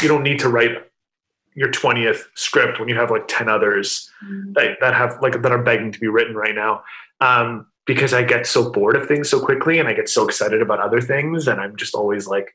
you 0.02 0.08
don't 0.08 0.22
need 0.22 0.38
to 0.38 0.48
write 0.48 0.72
your 1.54 1.70
20th 1.70 2.24
script 2.34 2.78
when 2.78 2.88
you 2.88 2.94
have 2.94 3.10
like 3.10 3.26
10 3.28 3.48
others 3.48 4.10
mm-hmm. 4.24 4.52
that, 4.52 4.76
that 4.80 4.94
have 4.94 5.18
like 5.22 5.40
that 5.40 5.52
are 5.52 5.62
begging 5.62 5.90
to 5.90 5.98
be 5.98 6.06
written 6.06 6.34
right 6.34 6.54
now 6.54 6.82
um, 7.20 7.66
because 7.86 8.12
i 8.12 8.22
get 8.22 8.46
so 8.46 8.70
bored 8.70 8.96
of 8.96 9.06
things 9.08 9.28
so 9.28 9.40
quickly 9.40 9.78
and 9.78 9.88
i 9.88 9.92
get 9.92 10.08
so 10.08 10.24
excited 10.24 10.60
about 10.60 10.80
other 10.80 11.00
things 11.00 11.48
and 11.48 11.60
i'm 11.60 11.76
just 11.76 11.94
always 11.94 12.26
like 12.26 12.54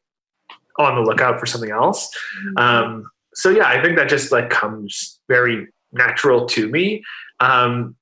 on 0.78 0.96
the 0.96 1.02
lookout 1.02 1.40
for 1.40 1.46
something 1.46 1.72
else 1.72 2.10
mm-hmm. 2.46 2.58
um, 2.58 3.12
so 3.34 3.50
yeah 3.50 3.68
i 3.68 3.82
think 3.82 3.98
that 3.98 4.08
just 4.08 4.32
like 4.32 4.50
comes 4.50 5.20
very 5.28 5.68
natural 5.92 6.46
to 6.46 6.70
me 6.70 7.04
um, 7.40 7.96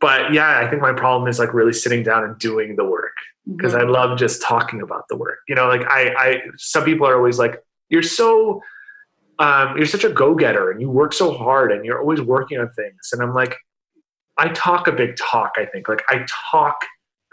but 0.00 0.32
yeah 0.32 0.58
i 0.58 0.68
think 0.68 0.82
my 0.82 0.92
problem 0.92 1.28
is 1.28 1.38
like 1.38 1.52
really 1.54 1.72
sitting 1.72 2.02
down 2.02 2.24
and 2.24 2.38
doing 2.38 2.76
the 2.76 2.84
work 2.84 3.16
because 3.56 3.72
mm-hmm. 3.72 3.88
i 3.88 3.90
love 3.90 4.18
just 4.18 4.42
talking 4.42 4.80
about 4.82 5.08
the 5.08 5.16
work. 5.16 5.38
You 5.48 5.54
know 5.54 5.68
like 5.68 5.82
i 5.82 6.14
i 6.16 6.42
some 6.56 6.84
people 6.84 7.06
are 7.06 7.16
always 7.16 7.38
like 7.38 7.62
you're 7.88 8.02
so 8.02 8.62
um, 9.40 9.76
you're 9.76 9.86
such 9.86 10.02
a 10.02 10.08
go-getter 10.08 10.72
and 10.72 10.80
you 10.80 10.90
work 10.90 11.12
so 11.12 11.32
hard 11.32 11.70
and 11.70 11.84
you're 11.84 12.00
always 12.00 12.20
working 12.20 12.58
on 12.58 12.70
things. 12.72 13.10
And 13.12 13.22
i'm 13.22 13.34
like 13.34 13.56
i 14.36 14.48
talk 14.48 14.88
a 14.88 14.92
big 14.92 15.16
talk 15.16 15.52
i 15.56 15.64
think. 15.64 15.88
Like 15.88 16.02
i 16.08 16.24
talk 16.50 16.84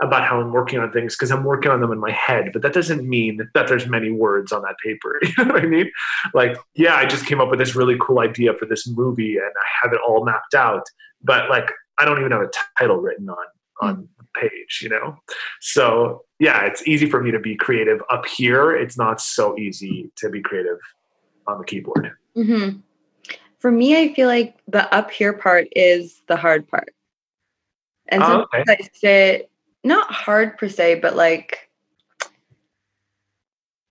about 0.02 0.28
how 0.28 0.42
i'm 0.42 0.52
working 0.52 0.78
on 0.80 0.92
things 0.92 1.16
because 1.16 1.32
i'm 1.32 1.46
working 1.46 1.72
on 1.72 1.80
them 1.80 1.90
in 1.90 1.98
my 1.98 2.12
head 2.12 2.50
but 2.52 2.62
that 2.62 2.74
doesn't 2.74 3.08
mean 3.08 3.40
that 3.54 3.68
there's 3.68 3.88
many 3.88 4.12
words 4.12 4.52
on 4.52 4.62
that 4.62 4.76
paper 4.84 5.18
you 5.24 5.46
know 5.46 5.54
what 5.54 5.64
i 5.64 5.66
mean? 5.66 5.90
Like 6.34 6.58
yeah 6.76 6.96
i 6.96 7.06
just 7.06 7.26
came 7.26 7.40
up 7.40 7.50
with 7.50 7.60
this 7.60 7.76
really 7.76 7.96
cool 8.02 8.20
idea 8.20 8.54
for 8.54 8.66
this 8.66 8.88
movie 8.88 9.38
and 9.38 9.48
i 9.58 9.66
have 9.82 9.94
it 9.94 10.02
all 10.06 10.26
mapped 10.26 10.54
out 10.54 10.84
but 11.24 11.50
like 11.50 11.72
i 11.98 12.06
don't 12.06 12.20
even 12.20 12.32
have 12.32 12.42
a 12.42 12.52
title 12.78 12.98
written 12.98 13.30
on 13.30 13.46
on 13.82 14.08
the 14.18 14.26
page 14.40 14.80
you 14.82 14.90
know 14.90 15.18
so 15.60 16.24
yeah 16.40 16.66
it's 16.66 16.88
easy 16.88 17.10
for 17.10 17.22
me 17.22 17.30
to 17.32 17.40
be 17.40 17.56
creative 17.56 18.02
up 18.10 18.26
here 18.26 18.74
it's 18.76 18.98
not 18.98 19.20
so 19.20 19.58
easy 19.58 20.10
to 20.16 20.30
be 20.30 20.42
creative 20.42 20.80
on 21.48 21.60
the 21.60 21.66
keyboard. 21.66 22.12
Mm-hmm. 22.36 22.80
For 23.60 23.72
me, 23.72 23.98
I 23.98 24.14
feel 24.14 24.28
like 24.28 24.58
the 24.68 24.94
up 24.94 25.12
here 25.12 25.34
part 25.34 25.68
is 25.76 26.22
the 26.28 26.36
hard 26.36 26.68
part. 26.68 26.94
And 28.08 28.22
oh, 28.22 28.26
sometimes 28.52 28.70
okay. 28.70 28.84
I 28.84 28.90
sit, 28.94 29.52
not 29.84 30.12
hard 30.12 30.58
per 30.58 30.70
se, 30.70 31.00
but 31.00 31.16
like 31.16 31.70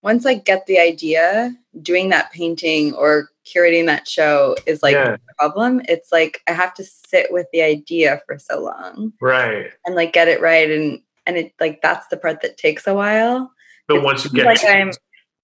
once 0.02 0.26
I 0.26 0.34
get 0.34 0.66
the 0.66 0.78
idea, 0.78 1.56
doing 1.82 2.10
that 2.10 2.32
painting 2.32 2.94
or 2.94 3.30
curating 3.44 3.86
that 3.86 4.08
show 4.08 4.56
is 4.66 4.82
like 4.82 4.94
yeah. 4.94 5.14
a 5.14 5.34
problem. 5.38 5.82
It's 5.88 6.10
like 6.12 6.40
I 6.48 6.52
have 6.52 6.74
to 6.74 6.84
sit 6.84 7.32
with 7.32 7.46
the 7.52 7.62
idea 7.62 8.20
for 8.26 8.38
so 8.38 8.60
long. 8.60 9.12
Right. 9.20 9.70
And 9.86 9.94
like 9.94 10.12
get 10.12 10.28
it 10.28 10.40
right. 10.40 10.70
And 10.70 11.00
and 11.26 11.36
it 11.36 11.52
like 11.60 11.80
that's 11.82 12.06
the 12.08 12.16
part 12.16 12.42
that 12.42 12.56
takes 12.56 12.86
a 12.86 12.94
while. 12.94 13.50
But 13.88 13.96
it's 13.96 14.04
once 14.04 14.24
you 14.24 14.30
get 14.30 14.46
like 14.46 14.60
to, 14.60 14.68
I'm 14.68 14.92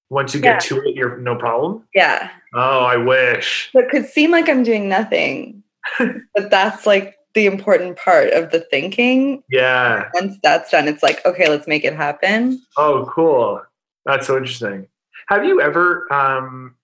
once 0.09 0.35
you 0.35 0.41
get 0.41 0.55
yeah. 0.55 0.77
to 0.77 0.83
it, 0.83 0.95
you're 0.95 1.19
no 1.19 1.37
problem. 1.37 1.85
Yeah. 1.95 2.31
Oh, 2.55 2.81
I 2.81 2.97
wish. 2.97 3.71
It 3.75 3.91
could 3.91 4.07
seem 4.07 4.31
like 4.31 4.49
I'm 4.49 4.63
doing 4.63 4.89
nothing, 4.89 5.63
but 5.99 6.51
that's 6.51 6.87
like 6.87 7.17
the 7.35 7.47
important 7.47 7.97
part 7.97 8.33
of 8.33 8.51
the 8.51 8.61
thinking. 8.61 9.43
Yeah. 9.49 10.09
Once 10.15 10.37
that's 10.43 10.71
done, 10.71 10.89
it's 10.89 11.03
like, 11.03 11.25
okay, 11.25 11.49
let's 11.49 11.69
make 11.69 11.85
it 11.85 11.95
happen. 11.95 12.61
Oh, 12.77 13.09
cool. 13.13 13.63
That's 14.05 14.27
so 14.27 14.37
interesting. 14.37 14.89
Have 15.29 15.45
you 15.45 15.61
ever 15.61 16.13
um, 16.13 16.75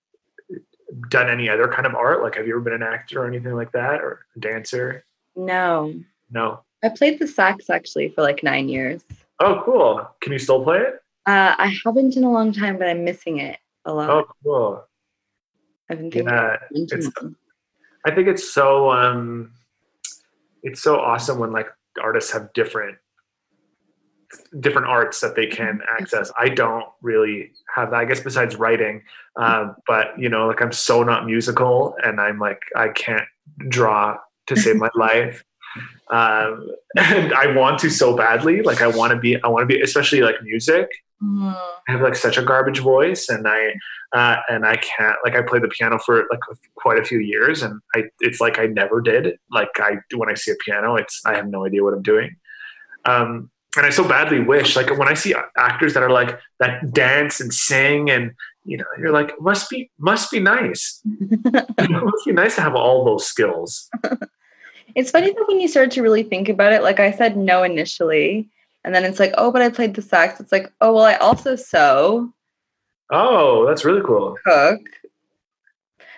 done 1.09 1.29
any 1.29 1.49
other 1.49 1.67
kind 1.67 1.85
of 1.85 1.95
art? 1.95 2.21
Like, 2.21 2.35
have 2.35 2.47
you 2.47 2.53
ever 2.53 2.61
been 2.61 2.73
an 2.73 2.83
actor 2.83 3.23
or 3.23 3.27
anything 3.27 3.53
like 3.53 3.71
that, 3.73 4.01
or 4.01 4.25
a 4.35 4.39
dancer? 4.39 5.05
No. 5.35 5.93
No. 6.31 6.61
I 6.83 6.89
played 6.89 7.19
the 7.19 7.27
sax 7.27 7.69
actually 7.69 8.09
for 8.09 8.21
like 8.21 8.43
nine 8.43 8.69
years. 8.69 9.03
Oh, 9.39 9.61
cool. 9.65 10.07
Can 10.21 10.33
you 10.33 10.39
still 10.39 10.63
play 10.63 10.79
it? 10.79 10.95
Uh, 11.25 11.55
I 11.57 11.75
haven't 11.83 12.15
in 12.15 12.23
a 12.23 12.31
long 12.31 12.51
time, 12.53 12.77
but 12.77 12.87
I'm 12.87 13.03
missing 13.03 13.39
it 13.39 13.59
a 13.85 13.93
lot. 13.93 14.09
Oh, 14.09 14.25
cool. 14.43 14.83
I've 15.89 15.97
been 15.97 16.11
thinking. 16.11 16.29
Yeah, 16.29 16.57
it's, 16.71 17.09
I 18.05 18.11
think 18.11 18.27
it's 18.27 18.51
so 18.51 18.91
um, 18.91 19.51
it's 20.63 20.81
so 20.81 20.99
awesome 20.99 21.39
when 21.39 21.51
like 21.51 21.67
artists 22.01 22.31
have 22.31 22.53
different 22.53 22.97
different 24.59 24.87
arts 24.87 25.21
that 25.21 25.35
they 25.35 25.47
can 25.47 25.75
mm-hmm. 25.79 26.01
access. 26.03 26.31
I 26.37 26.49
don't 26.49 26.85
really 27.01 27.51
have 27.75 27.91
that. 27.91 27.97
I 27.97 28.05
guess 28.05 28.19
besides 28.19 28.55
writing, 28.55 29.03
um, 29.35 29.75
but 29.87 30.17
you 30.17 30.29
know, 30.29 30.47
like 30.47 30.61
I'm 30.61 30.71
so 30.71 31.03
not 31.03 31.25
musical, 31.25 31.95
and 32.03 32.19
I'm 32.19 32.39
like 32.39 32.61
I 32.75 32.89
can't 32.89 33.27
draw 33.69 34.17
to 34.47 34.55
save 34.55 34.77
my 34.77 34.89
life. 34.95 35.43
Um, 36.11 36.69
and 36.97 37.33
I 37.33 37.53
want 37.55 37.79
to 37.79 37.89
so 37.89 38.15
badly. 38.15 38.61
Like 38.61 38.81
I 38.81 38.87
want 38.87 39.11
to 39.11 39.19
be. 39.19 39.41
I 39.41 39.47
want 39.47 39.67
to 39.67 39.73
be, 39.73 39.81
especially 39.81 40.21
like 40.21 40.35
music. 40.43 40.87
Mm. 41.21 41.55
I 41.87 41.91
have 41.91 42.01
like 42.01 42.15
such 42.15 42.37
a 42.37 42.43
garbage 42.43 42.79
voice, 42.79 43.29
and 43.29 43.47
I 43.47 43.73
uh, 44.13 44.37
and 44.49 44.65
I 44.65 44.77
can't 44.77 45.17
like 45.23 45.35
I 45.35 45.41
played 45.41 45.63
the 45.63 45.67
piano 45.67 45.99
for 45.99 46.25
like 46.29 46.39
quite 46.75 46.99
a 46.99 47.03
few 47.03 47.19
years, 47.19 47.63
and 47.63 47.81
I 47.95 48.03
it's 48.19 48.39
like 48.39 48.59
I 48.59 48.67
never 48.67 49.01
did. 49.01 49.37
Like 49.51 49.69
I 49.77 49.97
when 50.15 50.29
I 50.29 50.35
see 50.35 50.51
a 50.51 50.55
piano, 50.63 50.95
it's 50.95 51.21
I 51.25 51.35
have 51.35 51.47
no 51.47 51.65
idea 51.65 51.83
what 51.83 51.93
I'm 51.93 52.03
doing. 52.03 52.35
Um, 53.05 53.49
and 53.77 53.85
I 53.85 53.89
so 53.89 54.07
badly 54.07 54.39
wish 54.39 54.75
like 54.75 54.95
when 54.97 55.07
I 55.07 55.13
see 55.13 55.33
actors 55.57 55.93
that 55.93 56.03
are 56.03 56.09
like 56.09 56.39
that 56.59 56.91
dance 56.93 57.39
and 57.39 57.53
sing 57.53 58.09
and 58.09 58.31
you 58.65 58.77
know 58.77 58.85
you're 58.99 59.11
like 59.11 59.39
must 59.39 59.69
be 59.69 59.89
must 59.99 60.31
be 60.31 60.39
nice. 60.39 61.01
you 61.05 61.27
know, 61.89 62.05
must 62.05 62.25
be 62.25 62.33
nice 62.33 62.55
to 62.55 62.61
have 62.61 62.75
all 62.75 63.05
those 63.05 63.25
skills. 63.25 63.89
It's 64.95 65.11
funny 65.11 65.31
that 65.31 65.47
when 65.47 65.59
you 65.59 65.67
start 65.67 65.91
to 65.91 66.01
really 66.01 66.23
think 66.23 66.49
about 66.49 66.73
it, 66.73 66.81
like 66.81 66.99
I 66.99 67.11
said 67.11 67.37
no 67.37 67.61
initially, 67.63 68.49
and 68.83 68.95
then 68.95 69.05
it's 69.05 69.19
like, 69.19 69.33
oh, 69.37 69.51
but 69.51 69.61
I 69.61 69.69
played 69.69 69.93
the 69.93 70.01
sax. 70.01 70.39
It's 70.39 70.51
like, 70.51 70.71
oh, 70.81 70.93
well, 70.93 71.03
I 71.03 71.15
also 71.15 71.55
sew. 71.55 72.33
Oh, 73.11 73.67
that's 73.67 73.85
really 73.85 74.01
cool. 74.01 74.35
Cook. 74.45 74.81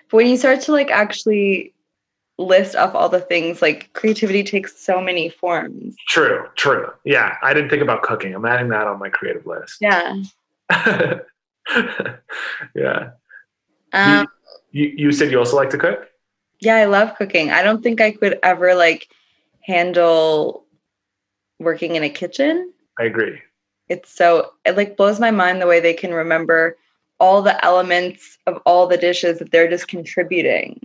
But 0.10 0.18
when 0.18 0.27
you 0.27 0.38
start 0.38 0.61
to 0.61 0.72
like 0.72 0.90
actually 0.91 1.73
list 2.40 2.76
off 2.76 2.95
all 2.95 3.10
the 3.10 3.20
things, 3.20 3.61
like 3.61 3.91
creativity 3.94 4.44
takes 4.44 4.80
so 4.80 5.02
many 5.02 5.30
forms. 5.30 5.95
True, 6.07 6.48
true. 6.56 6.88
Yeah, 7.03 7.36
I 7.44 7.53
didn't 7.53 7.70
think 7.70 7.84
about 7.84 8.02
cooking. 8.02 8.34
I'm 8.34 8.45
adding 8.45 8.70
that 8.70 8.88
on 8.88 8.98
my 8.98 9.10
creative 9.10 9.45
list. 9.45 9.78
Yeah. 9.82 10.24
yeah. 12.76 13.10
Um, 13.91 14.28
you, 14.72 14.86
you, 14.86 14.94
you 14.98 15.11
said 15.11 15.32
you 15.32 15.38
also 15.38 15.57
like 15.57 15.70
to 15.72 15.78
cook? 15.78 16.07
Yeah, 16.61 16.76
I 16.76 16.86
love 16.86 17.16
cooking. 17.18 17.52
I 17.52 17.61
don't 17.61 17.84
think 17.84 17.99
I 17.99 18.11
could 18.11 18.40
ever 18.41 18.74
like 18.74 19.10
handle 19.61 20.66
working 21.60 21.95
in 21.95 22.03
a 22.03 22.10
kitchen. 22.10 22.74
I 22.98 23.03
agree. 23.03 23.41
It's 23.90 24.11
so 24.14 24.53
it 24.66 24.78
like 24.78 24.95
blows 24.95 25.20
my 25.20 25.32
mind 25.32 25.61
the 25.61 25.68
way 25.68 25.80
they 25.80 25.94
can 25.94 26.14
remember 26.14 26.78
all 27.20 27.41
the 27.41 27.64
elements 27.66 28.38
of 28.48 28.61
all 28.66 28.88
the 28.88 28.98
dishes 28.98 29.40
that 29.40 29.52
they're 29.52 29.70
just 29.70 29.90
contributing. 29.90 30.80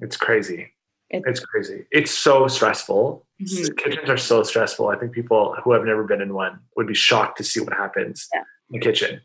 It's 0.00 0.16
crazy. 0.16 0.72
It's, 1.10 1.26
it's 1.26 1.40
crazy. 1.40 1.86
It's 1.90 2.10
so 2.10 2.48
stressful. 2.48 3.24
Mm-hmm. 3.40 3.74
Kitchens 3.76 4.10
are 4.10 4.16
so 4.16 4.42
stressful. 4.42 4.88
I 4.88 4.96
think 4.96 5.12
people 5.12 5.56
who 5.62 5.72
have 5.72 5.84
never 5.84 6.04
been 6.04 6.20
in 6.20 6.34
one 6.34 6.60
would 6.76 6.86
be 6.86 6.94
shocked 6.94 7.38
to 7.38 7.44
see 7.44 7.60
what 7.60 7.72
happens 7.72 8.28
yeah. 8.34 8.40
in 8.70 8.78
the 8.78 8.84
kitchen. 8.84 9.20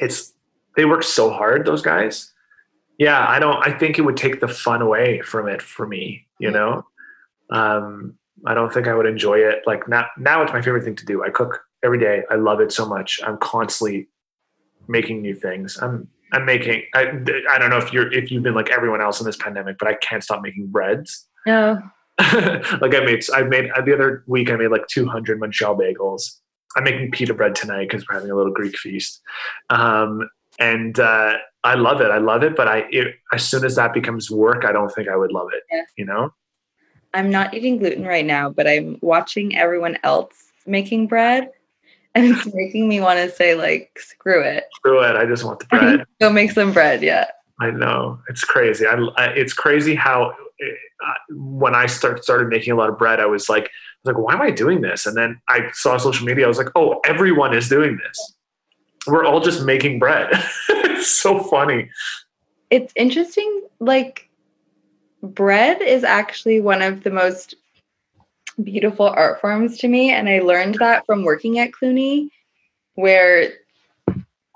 It's 0.00 0.32
they 0.76 0.84
work 0.84 1.02
so 1.02 1.30
hard, 1.30 1.66
those 1.66 1.82
guys. 1.82 2.32
Yeah, 2.98 3.26
I 3.26 3.38
don't 3.38 3.66
I 3.66 3.76
think 3.76 3.98
it 3.98 4.02
would 4.02 4.16
take 4.16 4.40
the 4.40 4.48
fun 4.48 4.80
away 4.80 5.20
from 5.22 5.48
it 5.48 5.60
for 5.60 5.86
me, 5.86 6.26
you 6.38 6.50
mm-hmm. 6.50 6.56
know? 6.56 6.86
Um 7.50 8.18
I 8.46 8.54
don't 8.54 8.72
think 8.72 8.86
I 8.86 8.94
would 8.94 9.06
enjoy 9.06 9.38
it. 9.38 9.62
Like 9.66 9.88
now, 9.88 10.06
now 10.18 10.42
it's 10.42 10.52
my 10.52 10.62
favorite 10.62 10.84
thing 10.84 10.96
to 10.96 11.04
do. 11.04 11.24
I 11.24 11.30
cook 11.30 11.62
every 11.84 11.98
day. 11.98 12.22
I 12.30 12.36
love 12.36 12.60
it 12.60 12.72
so 12.72 12.86
much. 12.86 13.20
I'm 13.24 13.38
constantly 13.38 14.08
making 14.88 15.22
new 15.22 15.34
things. 15.34 15.78
I'm 15.80 16.08
I'm 16.32 16.44
making. 16.44 16.84
I, 16.94 17.02
I 17.50 17.58
don't 17.58 17.70
know 17.70 17.78
if 17.78 17.92
you're 17.92 18.12
if 18.12 18.30
you've 18.30 18.42
been 18.42 18.54
like 18.54 18.70
everyone 18.70 19.00
else 19.00 19.20
in 19.20 19.26
this 19.26 19.36
pandemic, 19.36 19.78
but 19.78 19.88
I 19.88 19.94
can't 19.94 20.24
stop 20.24 20.42
making 20.42 20.68
breads. 20.68 21.28
No. 21.44 21.82
like 22.20 22.94
I 22.94 23.00
made. 23.04 23.24
I 23.34 23.42
made 23.42 23.70
the 23.84 23.94
other 23.94 24.22
week. 24.28 24.48
I 24.48 24.54
made 24.54 24.68
like 24.68 24.86
200 24.86 25.40
Montreal 25.40 25.76
bagels. 25.76 26.38
I'm 26.76 26.84
making 26.84 27.10
pita 27.10 27.34
bread 27.34 27.56
tonight 27.56 27.88
because 27.88 28.06
we're 28.06 28.14
having 28.14 28.30
a 28.30 28.36
little 28.36 28.52
Greek 28.52 28.78
feast. 28.78 29.20
Um, 29.70 30.28
and 30.60 31.00
uh, 31.00 31.38
I 31.64 31.74
love 31.74 32.00
it. 32.00 32.12
I 32.12 32.18
love 32.18 32.44
it. 32.44 32.54
But 32.54 32.68
I, 32.68 32.84
it, 32.90 33.16
as 33.32 33.42
soon 33.48 33.64
as 33.64 33.74
that 33.74 33.92
becomes 33.92 34.30
work, 34.30 34.64
I 34.64 34.70
don't 34.70 34.90
think 34.90 35.08
I 35.08 35.16
would 35.16 35.32
love 35.32 35.48
it. 35.52 35.64
Yeah. 35.72 35.82
You 35.96 36.04
know. 36.04 36.32
I'm 37.14 37.30
not 37.30 37.54
eating 37.54 37.78
gluten 37.78 38.06
right 38.06 38.24
now, 38.24 38.50
but 38.50 38.68
I'm 38.68 38.98
watching 39.02 39.56
everyone 39.56 39.98
else 40.04 40.32
making 40.66 41.08
bread. 41.08 41.50
And 42.14 42.26
it's 42.26 42.52
making 42.54 42.88
me 42.88 43.00
want 43.00 43.18
to 43.18 43.34
say, 43.34 43.54
like, 43.54 43.98
screw 43.98 44.42
it. 44.42 44.64
Screw 44.74 45.02
it. 45.02 45.16
I 45.16 45.24
just 45.24 45.44
want 45.44 45.60
the 45.60 45.66
bread. 45.70 46.04
Go 46.20 46.30
make 46.30 46.50
some 46.50 46.72
bread. 46.72 47.02
Yeah. 47.02 47.26
I 47.60 47.70
know. 47.70 48.18
It's 48.28 48.44
crazy. 48.44 48.86
I, 48.86 48.94
I 49.16 49.26
it's 49.28 49.52
crazy 49.52 49.94
how 49.94 50.34
uh, 51.04 51.14
when 51.30 51.74
I 51.74 51.86
start, 51.86 52.22
started 52.22 52.48
making 52.48 52.72
a 52.72 52.76
lot 52.76 52.88
of 52.88 52.98
bread, 52.98 53.20
I 53.20 53.26
was 53.26 53.48
like, 53.48 53.64
I 53.64 54.08
was 54.08 54.14
like, 54.14 54.18
why 54.18 54.34
am 54.34 54.42
I 54.42 54.50
doing 54.50 54.80
this? 54.80 55.06
And 55.06 55.16
then 55.16 55.40
I 55.48 55.70
saw 55.72 55.96
social 55.96 56.26
media. 56.26 56.44
I 56.44 56.48
was 56.48 56.58
like, 56.58 56.70
oh, 56.74 57.00
everyone 57.04 57.54
is 57.54 57.68
doing 57.68 57.98
this. 58.04 58.34
We're 59.06 59.24
all 59.24 59.40
just 59.40 59.64
making 59.64 59.98
bread. 59.98 60.28
it's 60.68 61.08
so 61.08 61.40
funny. 61.40 61.90
It's 62.70 62.92
interesting. 62.96 63.62
Like, 63.80 64.28
bread 65.22 65.82
is 65.82 66.04
actually 66.04 66.60
one 66.60 66.82
of 66.82 67.02
the 67.02 67.10
most 67.10 67.54
beautiful 68.62 69.06
art 69.06 69.40
forms 69.40 69.78
to 69.78 69.88
me. 69.88 70.10
And 70.10 70.28
I 70.28 70.40
learned 70.40 70.76
that 70.76 71.06
from 71.06 71.24
working 71.24 71.58
at 71.58 71.72
Cluny, 71.72 72.30
where 72.94 73.52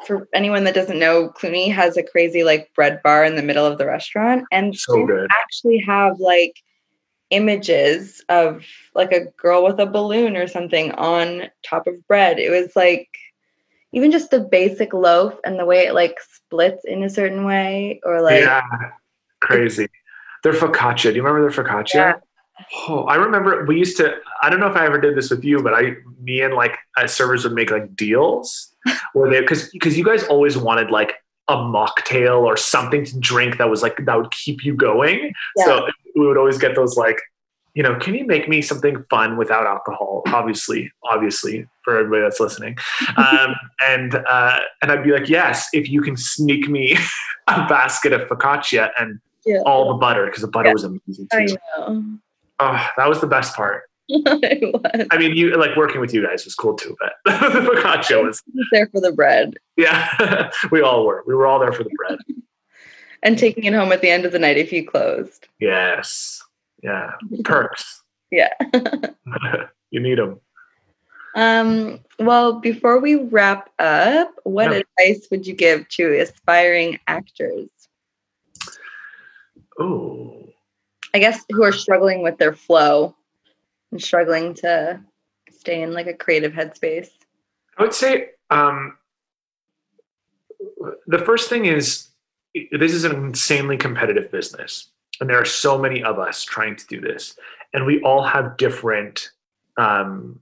for 0.06 0.28
anyone 0.35 0.64
that 0.64 0.74
doesn't 0.74 0.98
know, 0.98 1.28
Cluny 1.28 1.68
has 1.68 1.97
a 1.97 2.02
crazy 2.02 2.44
like 2.44 2.73
bread 2.74 3.01
bar 3.02 3.24
in 3.24 3.36
the 3.36 3.43
middle 3.43 3.64
of 3.66 3.78
the 3.78 3.86
restaurant, 3.86 4.44
and 4.52 4.77
So 4.77 5.27
actually 5.31 5.78
have 5.78 6.18
like 6.20 6.55
images 7.31 8.23
of 8.28 8.64
like 8.94 9.12
a 9.12 9.27
girl 9.36 9.64
with 9.64 9.81
a 9.81 9.86
balloon 9.86 10.36
or 10.36 10.47
something 10.47 10.93
on 10.93 11.51
top 11.68 11.86
of 11.86 12.06
bread. 12.06 12.39
It 12.39 12.51
was 12.51 12.77
like 12.77 13.09
even 13.93 14.10
just 14.10 14.31
the 14.31 14.40
basic 14.40 14.93
loaf 14.93 15.35
and 15.44 15.59
the 15.59 15.64
way 15.64 15.86
it 15.86 15.94
like 15.94 16.16
splits 16.20 16.85
in 16.85 17.02
a 17.02 17.10
certain 17.10 17.44
way, 17.44 18.01
or 18.05 18.20
like 18.20 18.43
yeah, 18.43 18.62
crazy. 19.40 19.89
Their 20.43 20.52
focaccia. 20.52 21.10
Do 21.10 21.16
you 21.16 21.23
remember 21.23 21.51
their 21.51 21.64
focaccia? 21.64 21.94
Yeah. 21.94 22.14
Oh, 22.88 23.04
I 23.04 23.16
remember 23.16 23.64
we 23.66 23.78
used 23.78 23.96
to. 23.98 24.14
I 24.42 24.48
don't 24.50 24.60
know 24.60 24.66
if 24.68 24.76
I 24.76 24.86
ever 24.86 25.00
did 25.00 25.16
this 25.16 25.30
with 25.30 25.44
you, 25.44 25.62
but 25.62 25.74
I, 25.74 25.96
me 26.22 26.40
and 26.40 26.54
like 26.54 26.76
uh, 26.96 27.06
servers 27.06 27.44
would 27.44 27.52
make 27.52 27.70
like 27.70 27.94
deals 27.94 28.74
where 29.12 29.30
they 29.30 29.40
because 29.40 29.68
because 29.70 29.96
you 29.98 30.04
guys 30.04 30.24
always 30.24 30.56
wanted 30.56 30.90
like 30.90 31.14
a 31.48 31.54
mocktail 31.56 32.40
or 32.42 32.56
something 32.56 33.04
to 33.04 33.18
drink 33.20 33.58
that 33.58 33.68
was 33.70 33.82
like 33.82 34.04
that 34.04 34.16
would 34.16 34.30
keep 34.30 34.64
you 34.64 34.74
going. 34.74 35.32
So 35.64 35.86
we 36.16 36.26
would 36.26 36.36
always 36.38 36.58
get 36.58 36.74
those 36.74 36.96
like, 36.96 37.20
you 37.74 37.82
know, 37.82 37.96
can 38.00 38.14
you 38.14 38.26
make 38.26 38.48
me 38.48 38.62
something 38.62 39.04
fun 39.10 39.36
without 39.36 39.64
alcohol? 39.66 40.22
Obviously, 40.28 40.90
obviously 41.04 41.68
for 41.84 41.98
everybody 41.98 42.22
that's 42.22 42.40
listening. 42.40 42.76
Um, 43.16 43.54
and 43.88 44.14
uh, 44.14 44.60
and 44.82 44.90
I'd 44.90 45.04
be 45.04 45.12
like, 45.12 45.28
yes, 45.28 45.68
if 45.72 45.88
you 45.88 46.00
can 46.02 46.16
sneak 46.16 46.68
me 46.68 46.96
a 47.48 47.66
basket 47.68 48.12
of 48.12 48.22
focaccia 48.28 48.90
and 48.98 49.20
Yeah. 49.44 49.60
all 49.64 49.88
the 49.88 49.98
butter 49.98 50.26
because 50.26 50.42
the 50.42 50.48
butter 50.48 50.68
Yeah. 50.68 50.72
was 50.72 50.84
amazing 50.84 51.28
I 51.32 51.46
too. 51.46 51.56
know. 51.78 52.18
Oh, 52.58 52.88
that 52.96 53.08
was 53.08 53.20
the 53.20 53.26
best 53.26 53.54
part. 53.54 53.84
I 54.26 55.16
mean, 55.18 55.36
you 55.36 55.56
like 55.56 55.76
working 55.76 56.00
with 56.00 56.14
you 56.14 56.24
guys 56.24 56.44
was 56.44 56.54
cool 56.54 56.74
too, 56.74 56.96
but 57.00 57.14
the 57.24 57.60
focaccia 57.60 58.22
was 58.24 58.40
there 58.72 58.86
for 58.92 59.00
the 59.00 59.12
bread 59.12 59.54
yeah. 59.76 60.50
we 60.70 60.80
all 60.80 61.04
were. 61.06 61.22
We 61.26 61.34
were 61.34 61.46
all 61.46 61.58
there 61.58 61.72
for 61.72 61.84
the 61.84 61.90
bread. 61.96 62.18
and 63.22 63.38
taking 63.38 63.64
it 63.64 63.72
home 63.74 63.92
at 63.92 64.00
the 64.00 64.08
end 64.10 64.24
of 64.24 64.32
the 64.32 64.38
night 64.38 64.56
if 64.56 64.72
you 64.72 64.86
closed. 64.86 65.48
Yes. 65.60 66.42
Yeah. 66.82 67.12
Perks. 67.44 68.02
Yeah. 68.30 68.50
you 69.90 70.00
need 70.00 70.18
them. 70.18 70.40
Um, 71.34 72.00
well, 72.18 72.60
before 72.60 72.98
we 73.00 73.16
wrap 73.16 73.70
up, 73.78 74.32
what 74.44 74.70
Yeah. 74.72 74.82
advice 74.98 75.26
would 75.30 75.46
you 75.46 75.54
give 75.54 75.86
to 75.90 76.20
aspiring 76.20 76.98
actors? 77.06 77.68
Ooh. 79.80 80.45
I 81.16 81.18
guess 81.18 81.47
who 81.51 81.64
are 81.64 81.72
struggling 81.72 82.20
with 82.20 82.36
their 82.36 82.52
flow 82.52 83.16
and 83.90 84.02
struggling 84.02 84.52
to 84.56 85.01
stay 85.51 85.80
in 85.80 85.94
like 85.94 86.06
a 86.06 86.12
creative 86.12 86.52
headspace. 86.52 87.09
I 87.78 87.84
would 87.84 87.94
say 87.94 88.32
um, 88.51 88.98
the 91.06 91.16
first 91.16 91.48
thing 91.48 91.64
is 91.64 92.09
this 92.70 92.93
is 92.93 93.05
an 93.05 93.14
insanely 93.16 93.78
competitive 93.78 94.30
business, 94.30 94.90
and 95.18 95.30
there 95.30 95.40
are 95.40 95.47
so 95.47 95.78
many 95.78 96.02
of 96.02 96.18
us 96.18 96.44
trying 96.44 96.76
to 96.76 96.86
do 96.86 97.01
this, 97.01 97.38
and 97.72 97.86
we 97.86 98.02
all 98.02 98.22
have 98.22 98.59
different, 98.59 99.30
um, 99.78 100.38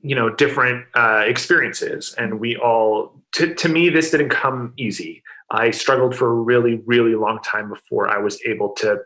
you 0.00 0.14
know, 0.14 0.30
different 0.30 0.86
uh, 0.94 1.24
experiences, 1.26 2.14
and 2.16 2.40
we 2.40 2.56
all. 2.56 3.20
To, 3.32 3.54
to 3.54 3.68
me, 3.68 3.90
this 3.90 4.12
didn't 4.12 4.30
come 4.30 4.72
easy. 4.78 5.22
I 5.50 5.72
struggled 5.72 6.16
for 6.16 6.30
a 6.30 6.34
really, 6.34 6.76
really 6.86 7.14
long 7.14 7.40
time 7.42 7.68
before 7.68 8.08
I 8.08 8.16
was 8.16 8.40
able 8.46 8.70
to 8.76 9.02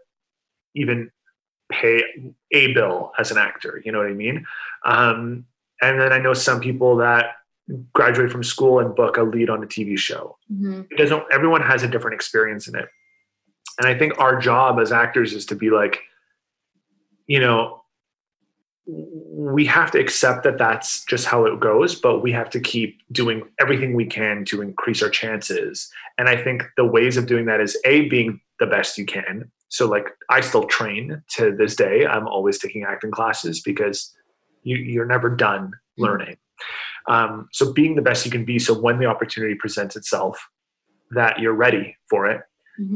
even 0.75 1.11
pay 1.71 2.03
a 2.53 2.73
bill 2.73 3.13
as 3.19 3.31
an 3.31 3.39
actor. 3.39 3.81
You 3.85 3.93
know 3.93 3.99
what 3.99 4.09
I 4.09 4.13
mean? 4.13 4.47
Um, 4.85 5.47
and 5.81 6.01
then 6.01 6.13
I 6.13 6.19
know 6.19 6.35
some 6.35 6.61
people 6.61 6.97
that 6.99 7.37
graduate 7.93 8.31
from 8.31 8.43
school 8.43 8.79
and 8.79 8.95
book 8.95 9.17
a 9.17 9.23
lead 9.23 9.51
on 9.51 9.63
a 9.63 9.67
TV 9.67 9.99
show. 9.99 10.37
It 10.91 10.99
doesn't. 10.99 11.25
Everyone 11.33 11.63
has 11.63 11.83
a 11.83 11.89
different 11.89 12.15
experience 12.15 12.69
in 12.69 12.75
it, 12.75 12.89
and 13.79 13.87
I 13.87 13.97
think 13.97 14.19
our 14.19 14.39
job 14.39 14.79
as 14.79 14.93
actors 14.93 15.33
is 15.33 15.47
to 15.47 15.57
be 15.57 15.71
like, 15.71 16.01
you 17.27 17.41
know, 17.41 17.83
we 18.87 19.65
have 19.67 19.91
to 19.93 20.01
accept 20.01 20.45
that 20.45 20.59
that's 20.59 21.05
just 21.05 21.27
how 21.27 21.47
it 21.47 21.61
goes, 21.61 21.95
but 21.95 22.21
we 22.21 22.33
have 22.33 22.51
to 22.51 22.61
keep 22.61 23.01
doing 23.13 23.43
everything 23.61 23.95
we 23.95 24.05
can 24.05 24.45
to 24.47 24.61
increase 24.61 25.03
our 25.03 25.09
chances. 25.09 25.91
And 26.19 26.29
I 26.29 26.43
think 26.43 26.65
the 26.77 26.85
ways 26.85 27.17
of 27.17 27.27
doing 27.27 27.47
that 27.47 27.61
is 27.61 27.79
a 27.85 28.09
being 28.09 28.41
the 28.59 28.67
best 28.67 28.99
you 28.99 29.07
can. 29.07 29.51
So 29.73 29.89
like 29.89 30.09
I 30.29 30.43
still 30.43 30.65
train 30.65 31.23
to 31.37 31.57
this 31.57 31.75
day. 31.75 32.07
I'm 32.07 32.29
always 32.29 32.59
taking 32.59 32.85
acting 32.85 33.11
classes 33.11 33.63
because 33.63 34.15
you, 34.65 34.77
you're 34.77 35.07
never 35.07 35.31
done 35.31 35.73
learning. 35.97 36.37
Um, 37.09 37.49
so 37.53 37.73
being 37.73 37.97
the 37.97 38.03
best 38.03 38.27
you 38.27 38.31
can 38.31 38.45
be. 38.45 38.59
So 38.59 38.79
when 38.79 38.99
the 38.99 39.07
opportunity 39.07 39.55
presents 39.55 39.97
itself, 39.97 40.39
that 41.13 41.39
you're 41.41 41.55
ready 41.55 41.97
for 42.11 42.27
it. 42.27 42.43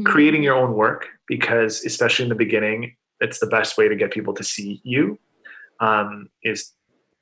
Creating 0.03 0.43
your 0.43 0.55
own 0.55 0.73
work 0.75 1.07
because 1.27 1.83
especially 1.83 2.23
in 2.23 2.29
the 2.29 2.35
beginning, 2.35 2.95
it's 3.21 3.39
the 3.39 3.47
best 3.47 3.79
way 3.79 3.87
to 3.87 3.95
get 3.95 4.11
people 4.11 4.35
to 4.35 4.43
see 4.43 4.79
you 4.83 5.17
um, 5.79 6.29
is 6.43 6.73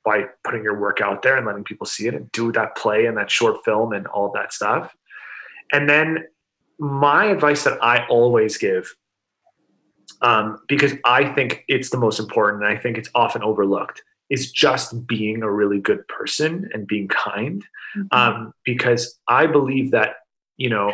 by 0.04 0.26
putting 0.44 0.64
your 0.64 0.78
work 0.78 1.00
out 1.00 1.22
there 1.22 1.38
and 1.38 1.46
letting 1.46 1.64
people 1.64 1.88
see 1.88 2.08
it 2.08 2.14
and 2.14 2.30
do 2.34 2.52
that 2.52 2.76
play 2.76 3.06
and 3.06 3.18
that 3.18 3.32
short 3.32 3.64
film 3.64 3.94
and 3.94 4.06
all 4.08 4.28
of 4.28 4.34
that 4.34 4.52
stuff. 4.52 4.94
And 5.72 5.90
then 5.90 6.26
my 6.78 7.26
advice 7.26 7.64
that 7.64 7.82
I 7.82 8.06
always 8.08 8.58
give, 8.58 8.94
um, 10.22 10.60
because 10.68 10.94
I 11.06 11.26
think 11.26 11.64
it's 11.68 11.90
the 11.90 11.98
most 11.98 12.20
important 12.20 12.64
and 12.64 12.72
I 12.72 12.78
think 12.78 12.98
it's 12.98 13.10
often 13.16 13.44
overlooked, 13.44 14.02
is 14.30 14.52
just 14.52 15.06
being 15.08 15.44
a 15.44 15.52
really 15.52 15.80
good 15.80 16.08
person 16.08 16.70
and 16.74 16.88
being 16.88 17.08
kind. 17.08 17.64
Um, 18.12 18.54
because 18.64 19.18
I 19.28 19.46
believe 19.48 19.92
that, 19.92 20.16
you 20.58 20.70
know, 20.70 20.94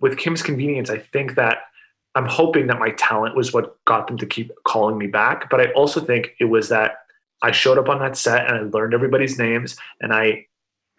with 0.00 0.18
Kim's 0.18 0.42
Convenience, 0.42 0.90
I 0.90 0.98
think 0.98 1.34
that 1.34 1.58
I'm 2.14 2.26
hoping 2.26 2.66
that 2.66 2.78
my 2.78 2.90
talent 2.90 3.36
was 3.36 3.52
what 3.52 3.82
got 3.84 4.06
them 4.06 4.18
to 4.18 4.26
keep 4.26 4.52
calling 4.64 4.98
me 4.98 5.06
back. 5.06 5.48
But 5.50 5.60
I 5.60 5.72
also 5.72 6.00
think 6.00 6.34
it 6.38 6.44
was 6.46 6.68
that 6.68 6.96
I 7.42 7.50
showed 7.50 7.78
up 7.78 7.88
on 7.88 7.98
that 8.00 8.16
set 8.16 8.46
and 8.46 8.56
I 8.56 8.60
learned 8.60 8.94
everybody's 8.94 9.38
names 9.38 9.76
and 10.00 10.12
I 10.12 10.46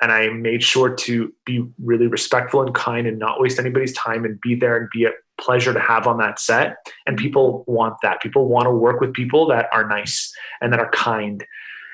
and 0.02 0.12
I 0.12 0.30
made 0.30 0.64
sure 0.64 0.94
to 0.94 1.34
be 1.46 1.66
really 1.82 2.08
respectful 2.08 2.62
and 2.62 2.76
kind 2.76 3.08
and 3.08 3.20
not 3.20 3.40
waste 3.40 3.60
anybody's 3.60 3.94
time 3.94 4.26
and 4.26 4.42
be 4.42 4.56
there 4.56 4.76
and 4.76 4.90
be 4.92 5.06
a 5.06 5.12
pleasure 5.40 5.74
to 5.74 5.80
have 5.80 6.08
on 6.08 6.18
that 6.18 6.40
set. 6.40 6.78
And 7.06 7.18
people 7.18 7.64
want 7.68 7.96
that. 8.04 8.22
People 8.22 8.48
want 8.48 8.66
to 8.66 8.72
work 8.72 9.02
with 9.02 9.14
people 9.14 9.48
that 9.48 9.68
are 9.74 9.88
nice 9.88 10.34
and 10.62 10.72
that 10.72 10.80
are 10.80 10.92
kind. 10.92 11.46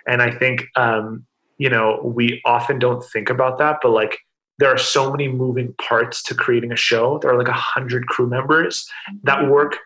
And 0.07 0.21
I 0.21 0.31
think 0.31 0.67
um, 0.75 1.25
you 1.59 1.69
know, 1.69 1.99
we 2.03 2.41
often 2.45 2.79
don't 2.79 3.03
think 3.03 3.29
about 3.29 3.59
that, 3.59 3.79
but 3.83 3.91
like 3.91 4.17
there 4.57 4.69
are 4.69 4.77
so 4.77 5.11
many 5.11 5.27
moving 5.27 5.73
parts 5.73 6.23
to 6.23 6.33
creating 6.33 6.71
a 6.71 6.75
show. 6.75 7.19
There 7.19 7.31
are 7.31 7.37
like 7.37 7.49
a 7.49 7.53
hundred 7.53 8.07
crew 8.07 8.27
members 8.27 8.89
that 9.23 9.47
work, 9.47 9.77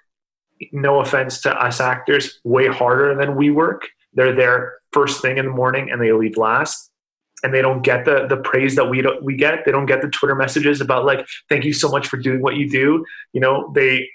no 0.71 1.01
offense 1.01 1.41
to 1.41 1.53
us 1.53 1.81
actors, 1.81 2.39
way 2.43 2.67
harder 2.67 3.15
than 3.15 3.35
we 3.35 3.49
work. 3.49 3.89
They're 4.13 4.35
there 4.35 4.75
first 4.93 5.21
thing 5.21 5.38
in 5.38 5.45
the 5.45 5.51
morning 5.51 5.89
and 5.91 5.99
they 5.99 6.13
leave 6.13 6.38
last. 6.38 6.91
And 7.44 7.53
they 7.53 7.61
don't 7.61 7.82
get 7.82 8.06
the 8.06 8.26
the 8.28 8.38
praise 8.38 8.76
that 8.76 8.90
we 8.90 9.02
don't, 9.02 9.22
we 9.24 9.36
get. 9.36 9.65
They 9.65 9.72
don't 9.72 9.86
get 9.86 10.02
the 10.02 10.07
Twitter 10.07 10.36
messages 10.36 10.80
about 10.80 11.06
like, 11.06 11.28
"Thank 11.49 11.65
you 11.65 11.74
so 11.74 11.90
much 11.90 12.07
for 12.07 12.18
doing 12.18 12.41
what 12.41 12.56
you 12.56 12.70
do." 12.70 13.06
You 13.34 13.41
know, 13.41 13.72
they 13.76 14.07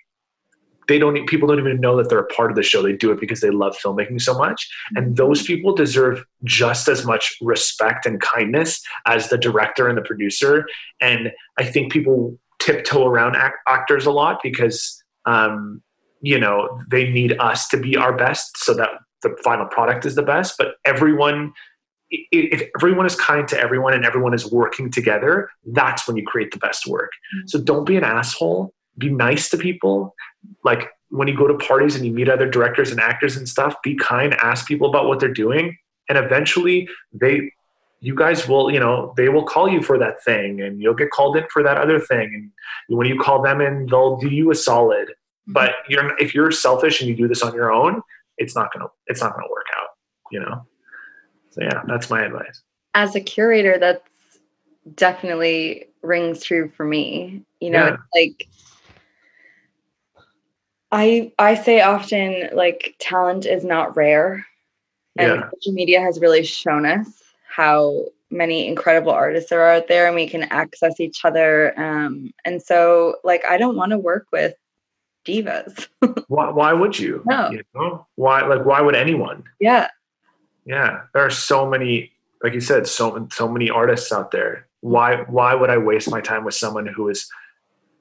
they 0.89 0.99
don't 0.99 1.27
people 1.27 1.47
don't 1.47 1.59
even 1.59 1.81
know 1.81 1.97
that 1.97 2.09
they're 2.09 2.19
a 2.19 2.27
part 2.27 2.51
of 2.51 2.57
the 2.57 2.63
show. 2.63 2.83
They 2.83 2.95
do 2.95 3.13
it 3.13 3.21
because 3.21 3.41
they 3.41 3.51
love 3.51 3.77
filmmaking 3.77 4.21
so 4.21 4.37
much, 4.37 4.69
and 4.97 5.17
those 5.17 5.43
people 5.43 5.75
deserve 5.75 6.25
just 6.45 6.89
as 6.89 7.05
much 7.05 7.37
respect 7.41 8.07
and 8.07 8.21
kindness 8.21 8.83
as 9.07 9.29
the 9.29 9.39
director 9.39 9.87
and 9.87 9.97
the 9.97 10.03
producer. 10.03 10.67
And 11.01 11.31
I 11.59 11.65
think 11.65 11.93
people 11.93 12.39
tiptoe 12.59 13.07
around 13.07 13.37
act- 13.37 13.59
actors 13.69 14.07
a 14.07 14.11
lot 14.11 14.41
because 14.43 15.01
um, 15.27 15.83
you 16.23 16.41
know 16.41 16.81
they 16.91 17.09
need 17.11 17.39
us 17.39 17.69
to 17.69 17.77
be 17.77 17.97
our 17.97 18.17
best 18.17 18.57
so 18.57 18.75
that 18.75 18.91
the 19.23 19.37
final 19.45 19.67
product 19.67 20.07
is 20.07 20.15
the 20.17 20.23
best. 20.23 20.57
But 20.59 20.77
everyone. 20.85 21.53
If 22.11 22.69
everyone 22.77 23.07
is 23.07 23.15
kind 23.17 23.47
to 23.49 23.59
everyone 23.59 23.95
and 23.95 24.05
everyone 24.05 24.35
is 24.35 24.51
working 24.51 24.91
together, 24.91 25.51
that's 25.67 26.07
when 26.07 26.17
you 26.17 26.25
create 26.25 26.53
the 26.53 26.59
best 26.59 26.87
work. 26.87 27.11
Mm-hmm. 27.13 27.49
So 27.49 27.61
don't 27.61 27.85
be 27.85 27.97
an 27.97 28.05
asshole. 28.05 28.73
Be 28.97 29.11
nice 29.11 29.51
to 29.51 29.59
people. 29.59 30.15
Like 30.65 30.91
when 31.11 31.29
you 31.29 31.37
go 31.37 31.47
to 31.47 31.55
parties 31.55 31.97
and 31.97 32.07
you 32.07 32.13
meet 32.13 32.29
other 32.29 32.49
directors 32.49 32.91
and 32.91 33.01
actors 33.01 33.37
and 33.37 33.49
stuff, 33.49 33.77
be 33.83 33.95
kind, 33.95 34.35
ask 34.35 34.67
people 34.67 34.89
about 34.89 35.07
what 35.07 35.21
they're 35.21 35.33
doing, 35.33 35.77
and 36.09 36.19
eventually 36.19 36.89
they 37.13 37.53
you 38.01 38.15
guys 38.15 38.47
will, 38.47 38.71
you 38.71 38.79
know, 38.79 39.13
they 39.17 39.29
will 39.29 39.45
call 39.45 39.69
you 39.69 39.83
for 39.83 39.99
that 39.99 40.23
thing 40.23 40.61
and 40.61 40.81
you'll 40.81 40.95
get 40.95 41.11
called 41.11 41.37
in 41.37 41.45
for 41.53 41.63
that 41.65 41.77
other 41.77 41.99
thing. 41.99 42.53
And 42.89 42.97
when 42.97 43.09
you 43.09 43.19
call 43.19 43.43
them 43.43 43.61
in, 43.61 43.87
they'll 43.87 44.17
do 44.19 44.29
you 44.29 44.51
a 44.51 44.55
solid. 44.55 45.09
Mm-hmm. 45.09 45.53
But 45.53 45.73
you're 45.89 46.17
if 46.19 46.35
you're 46.35 46.51
selfish 46.51 47.01
and 47.01 47.09
you 47.09 47.17
do 47.17 47.29
this 47.29 47.43
on 47.43 47.55
your 47.55 47.73
own, 47.73 48.03
it's 48.37 48.55
not 48.55 48.73
gonna 48.73 48.87
it's 49.07 49.21
not 49.21 49.35
gonna 49.35 49.49
work 49.51 49.67
out, 49.77 49.89
you 50.31 50.41
know. 50.41 50.67
So 51.59 51.65
yeah, 51.65 51.83
that's 51.87 52.11
my 52.11 52.23
advice. 52.25 52.63
As 52.95 53.15
a 53.17 53.21
curator, 53.21 53.79
that's 53.79 54.03
definitely 54.95 55.87
rings 56.03 56.43
true 56.43 56.71
for 56.77 56.85
me. 56.85 57.43
You 57.61 57.71
know, 57.71 57.87
Yeah. 57.87 57.95
it's 57.95 58.03
like 58.15 58.49
I 60.91 61.33
I 61.39 61.55
say 61.55 61.81
often 61.81 62.51
like 62.53 62.95
talent 62.99 63.45
is 63.45 63.65
not 63.65 63.97
rare. 63.97 64.47
And 65.17 65.33
Yeah. 65.33 65.51
social 65.55 65.73
media 65.73 66.01
has 66.01 66.21
really 66.21 66.45
shown 66.45 66.87
us 66.87 67.23
how 67.49 68.07
many 68.31 68.69
incredible 68.69 69.11
artists 69.11 69.51
are 69.51 69.67
out 69.69 69.89
there 69.89 70.07
and 70.07 70.15
we 70.15 70.29
can 70.29 70.45
access 70.45 71.01
each 71.01 71.25
other. 71.25 71.79
Um, 71.81 72.33
and 72.45 72.63
so, 72.63 73.17
like, 73.25 73.43
I 73.49 73.57
don't 73.57 73.75
want 73.75 73.91
to 73.91 73.99
work 73.99 74.27
with 74.33 74.55
divas. 75.27 75.89
why, 76.29 76.51
why 76.51 76.73
would 76.73 76.99
you? 76.99 77.23
No. 77.25 77.51
You 77.51 77.63
know? 77.75 78.07
Why, 78.15 78.47
like, 78.47 78.65
why 78.65 78.81
would 78.81 78.95
anyone? 78.95 79.45
Yeah. 79.61 79.89
Yeah. 80.69 81.01
There 81.15 81.25
are 81.25 81.31
so 81.31 81.69
many, 81.69 82.13
like 82.43 82.53
you 82.53 82.61
said, 82.61 82.87
so, 82.87 83.27
so 83.33 83.49
many 83.49 83.71
artists 83.71 84.13
out 84.13 84.31
there. 84.31 84.69
Why, 84.81 85.23
why 85.23 85.55
would 85.55 85.71
I 85.71 85.79
waste 85.79 86.11
my 86.11 86.21
time 86.21 86.45
with 86.45 86.55
someone 86.55 86.87
who 86.87 87.09
is 87.09 87.29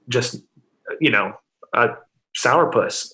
just, 0.10 0.42
you 1.00 1.10
know, 1.10 1.34
a 1.74 1.96
sourpuss 2.38 3.14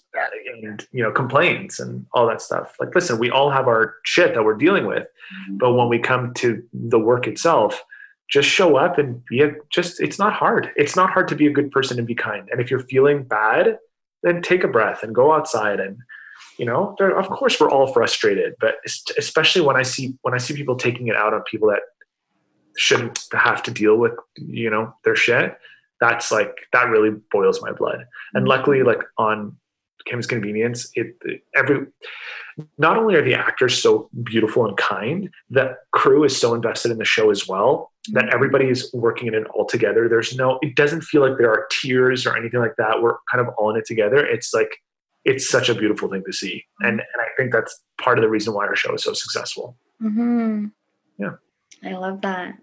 and 0.63 0.85
you 0.91 1.01
know 1.01 1.11
complaints 1.11 1.79
and 1.79 2.05
all 2.13 2.27
that 2.27 2.41
stuff 2.41 2.75
like 2.79 2.93
listen 2.93 3.17
we 3.17 3.29
all 3.29 3.49
have 3.49 3.67
our 3.67 3.95
shit 4.03 4.33
that 4.33 4.43
we're 4.43 4.53
dealing 4.53 4.85
with 4.85 5.03
mm-hmm. 5.03 5.57
but 5.57 5.73
when 5.73 5.87
we 5.87 5.97
come 5.97 6.33
to 6.33 6.61
the 6.73 6.99
work 6.99 7.25
itself 7.25 7.83
just 8.29 8.49
show 8.49 8.75
up 8.75 8.97
and 8.97 9.23
be 9.25 9.41
a 9.41 9.53
just 9.69 10.01
it's 10.01 10.19
not 10.19 10.33
hard 10.33 10.71
it's 10.75 10.97
not 10.97 11.09
hard 11.09 11.27
to 11.27 11.35
be 11.35 11.47
a 11.47 11.51
good 11.51 11.71
person 11.71 11.97
and 11.97 12.05
be 12.05 12.15
kind 12.15 12.49
and 12.51 12.59
if 12.59 12.69
you're 12.69 12.81
feeling 12.81 13.23
bad 13.23 13.77
then 14.23 14.41
take 14.41 14.63
a 14.63 14.67
breath 14.67 15.03
and 15.03 15.15
go 15.15 15.31
outside 15.31 15.79
and 15.79 15.97
you 16.57 16.65
know 16.65 16.95
of 16.99 17.29
course 17.29 17.59
we're 17.59 17.69
all 17.69 17.91
frustrated 17.91 18.53
but 18.59 18.75
especially 19.17 19.61
when 19.61 19.75
i 19.75 19.83
see 19.83 20.15
when 20.21 20.33
i 20.33 20.37
see 20.37 20.53
people 20.53 20.75
taking 20.75 21.07
it 21.07 21.15
out 21.15 21.33
on 21.33 21.41
people 21.43 21.69
that 21.69 21.81
shouldn't 22.75 23.25
have 23.33 23.61
to 23.63 23.71
deal 23.71 23.97
with 23.97 24.13
you 24.35 24.69
know 24.69 24.93
their 25.03 25.15
shit 25.15 25.57
that's 25.99 26.31
like 26.31 26.67
that 26.71 26.89
really 26.89 27.11
boils 27.31 27.61
my 27.61 27.71
blood 27.71 28.05
and 28.33 28.47
luckily 28.47 28.83
like 28.83 29.01
on 29.17 29.55
Kim's 30.05 30.27
Convenience, 30.27 30.91
it 30.95 31.15
every 31.55 31.87
not 32.77 32.97
only 32.97 33.15
are 33.15 33.23
the 33.23 33.33
actors 33.33 33.81
so 33.81 34.09
beautiful 34.23 34.67
and 34.67 34.77
kind, 34.77 35.29
the 35.49 35.75
crew 35.91 36.23
is 36.23 36.39
so 36.39 36.53
invested 36.53 36.91
in 36.91 36.97
the 36.97 37.05
show 37.05 37.31
as 37.31 37.47
well 37.47 37.91
that 38.09 38.25
mm-hmm. 38.25 38.33
everybody 38.33 38.67
is 38.67 38.91
working 38.93 39.27
in 39.27 39.33
it 39.33 39.47
all 39.53 39.65
together. 39.65 40.07
There's 40.07 40.35
no, 40.35 40.59
it 40.61 40.75
doesn't 40.75 41.01
feel 41.01 41.21
like 41.27 41.37
there 41.37 41.49
are 41.49 41.67
tiers 41.71 42.25
or 42.25 42.37
anything 42.37 42.59
like 42.59 42.75
that. 42.77 43.01
We're 43.01 43.17
kind 43.31 43.45
of 43.45 43.53
all 43.57 43.71
in 43.71 43.77
it 43.77 43.85
together. 43.85 44.25
It's 44.25 44.53
like 44.53 44.77
it's 45.25 45.49
such 45.49 45.69
a 45.69 45.75
beautiful 45.75 46.09
thing 46.09 46.23
to 46.25 46.33
see, 46.33 46.65
mm-hmm. 46.81 46.87
and 46.87 46.99
and 46.99 47.21
I 47.21 47.27
think 47.37 47.51
that's 47.51 47.81
part 47.97 48.17
of 48.17 48.23
the 48.23 48.29
reason 48.29 48.53
why 48.53 48.65
our 48.65 48.75
show 48.75 48.93
is 48.93 49.03
so 49.03 49.13
successful. 49.13 49.77
Mm-hmm. 50.01 50.65
Yeah, 51.17 51.35
I 51.83 51.93
love 51.93 52.21
that. 52.21 52.55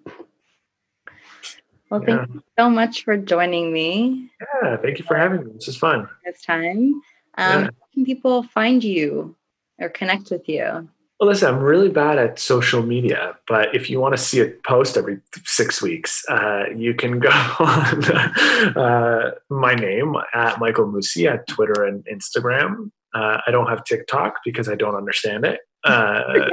Well, 1.90 2.00
thank 2.06 2.20
yeah. 2.20 2.34
you 2.34 2.42
so 2.56 2.70
much 2.70 3.04
for 3.04 3.16
joining 3.16 3.72
me. 3.72 4.30
Yeah, 4.62 4.76
thank 4.76 4.98
you 4.98 5.04
for 5.04 5.16
having 5.16 5.44
me. 5.44 5.52
This 5.54 5.68
is 5.68 5.76
fun. 5.76 6.08
This 6.24 6.42
time. 6.42 7.02
Um, 7.36 7.62
yeah. 7.62 7.64
How 7.64 7.70
can 7.92 8.04
people 8.04 8.44
find 8.44 8.84
you 8.84 9.34
or 9.80 9.88
connect 9.88 10.30
with 10.30 10.48
you? 10.48 10.88
Well, 11.20 11.28
listen, 11.28 11.54
I'm 11.54 11.60
really 11.60 11.90
bad 11.90 12.18
at 12.18 12.38
social 12.38 12.82
media, 12.82 13.36
but 13.46 13.74
if 13.74 13.90
you 13.90 14.00
want 14.00 14.16
to 14.16 14.18
see 14.18 14.40
a 14.40 14.48
post 14.66 14.96
every 14.96 15.20
six 15.44 15.82
weeks, 15.82 16.24
uh, 16.30 16.64
you 16.74 16.94
can 16.94 17.18
go 17.18 17.28
on 17.28 18.04
uh, 18.74 19.32
my 19.50 19.74
name 19.74 20.14
at 20.32 20.58
Michael 20.58 20.86
Musi 20.86 21.30
at 21.30 21.46
Twitter 21.46 21.84
and 21.84 22.02
Instagram. 22.10 22.90
Uh, 23.12 23.38
I 23.46 23.50
don't 23.50 23.68
have 23.68 23.84
TikTok 23.84 24.36
because 24.46 24.66
I 24.66 24.76
don't 24.76 24.94
understand 24.94 25.44
it. 25.44 25.60
Uh, 25.84 26.48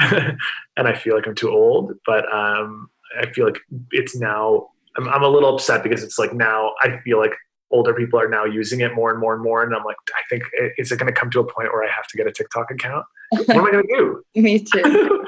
and 0.00 0.88
I 0.88 0.94
feel 0.94 1.14
like 1.14 1.26
I'm 1.26 1.34
too 1.34 1.50
old, 1.50 1.92
but 2.06 2.24
um, 2.32 2.88
I 3.20 3.30
feel 3.32 3.44
like 3.44 3.60
it's 3.90 4.16
now, 4.16 4.68
I'm, 4.96 5.10
I'm 5.10 5.22
a 5.22 5.28
little 5.28 5.54
upset 5.54 5.82
because 5.82 6.02
it's 6.02 6.18
like 6.18 6.32
now 6.32 6.72
I 6.80 7.00
feel 7.04 7.18
like 7.18 7.34
older 7.70 7.94
people 7.94 8.18
are 8.20 8.28
now 8.28 8.44
using 8.44 8.80
it 8.80 8.94
more 8.94 9.10
and 9.10 9.20
more 9.20 9.34
and 9.34 9.42
more. 9.42 9.62
And 9.62 9.74
I'm 9.74 9.84
like, 9.84 9.96
I 10.14 10.22
think 10.28 10.44
is 10.78 10.90
it 10.90 10.98
going 10.98 11.12
to 11.12 11.18
come 11.18 11.30
to 11.30 11.40
a 11.40 11.44
point 11.44 11.72
where 11.72 11.84
I 11.84 11.90
have 11.90 12.06
to 12.08 12.16
get 12.16 12.26
a 12.26 12.32
TikTok 12.32 12.70
account? 12.70 13.06
What 13.30 13.48
am 13.50 13.66
I 13.66 13.70
going 13.70 13.86
to 13.86 13.96
do? 13.96 14.24
Me 14.40 14.58
too. 14.58 15.24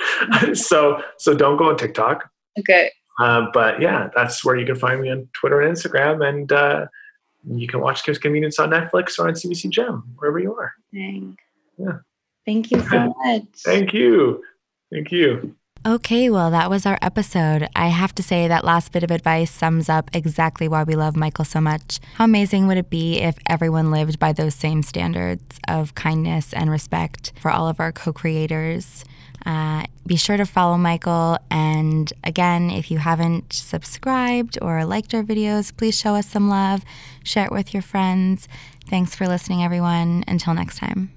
so 0.55 1.03
so 1.19 1.35
don't 1.35 1.57
go 1.57 1.69
on 1.69 1.77
TikTok. 1.77 2.29
Okay. 2.59 2.91
Uh, 3.21 3.47
but 3.53 3.81
yeah, 3.81 4.09
that's 4.15 4.45
where 4.45 4.57
you 4.57 4.67
can 4.67 4.77
find 4.77 5.01
me 5.01 5.11
on 5.11 5.29
Twitter 5.35 5.61
and 5.61 5.77
Instagram, 5.77 6.27
and 6.27 6.51
uh, 6.51 6.87
you 7.49 7.67
can 7.67 7.81
watch 7.81 8.05
Kim's 8.05 8.19
Convenience 8.19 8.59
on 8.59 8.71
Netflix 8.71 9.19
or 9.19 9.29
on 9.29 9.35
CBC 9.35 9.71
Gem, 9.71 10.03
wherever 10.17 10.39
you 10.39 10.55
are. 10.55 10.73
Dang. 10.93 11.37
Yeah. 11.77 11.99
Thank 12.47 12.71
you 12.71 12.81
so 12.81 13.15
much. 13.25 13.45
Thank 13.59 13.93
you. 13.93 14.43
Thank 14.91 15.13
you. 15.13 15.55
Okay, 15.85 16.31
well, 16.31 16.53
that 16.53 16.71
was 16.71 16.87
our 16.87 16.97
episode. 17.03 17.69
I 17.75 17.89
have 17.89 18.15
to 18.15 18.23
say 18.23 18.47
that 18.47 18.65
last 18.65 18.93
bit 18.93 19.03
of 19.03 19.11
advice 19.11 19.51
sums 19.51 19.89
up 19.89 20.11
exactly 20.15 20.69
why 20.69 20.85
we 20.85 20.95
love 20.95 21.17
Michael 21.17 21.45
so 21.45 21.61
much. 21.61 21.99
How 22.15 22.25
amazing 22.25 22.69
would 22.69 22.77
it 22.77 22.89
be 22.89 23.19
if 23.19 23.37
everyone 23.49 23.91
lived 23.91 24.21
by 24.21 24.33
those 24.33 24.55
same 24.55 24.85
standards 24.85 25.59
of 25.67 25.97
kindness 25.97 26.53
and 26.53 26.71
respect 26.71 27.33
for 27.41 27.51
all 27.51 27.67
of 27.67 27.81
our 27.81 27.91
co 27.91 28.13
creators? 28.13 29.05
Uh, 29.45 29.85
be 30.07 30.15
sure 30.15 30.37
to 30.37 30.47
follow 30.47 30.79
Michael. 30.79 31.37
And 31.51 32.13
again, 32.23 32.71
if 32.71 32.93
you 32.93 32.99
haven't 32.99 33.53
subscribed 33.53 34.59
or 34.63 34.85
liked 34.85 35.15
our 35.15 35.25
videos, 35.25 35.77
please 35.77 35.99
show 35.99 36.15
us 36.15 36.29
some 36.29 36.49
love, 36.49 36.85
share 37.25 37.47
it 37.47 37.53
with 37.53 37.75
your 37.75 37.83
friends. 37.83 38.47
Thanks 38.89 39.17
for 39.17 39.27
listening, 39.27 39.65
everyone. 39.65 40.23
Until 40.29 40.55
next 40.55 40.77
time. 40.79 41.11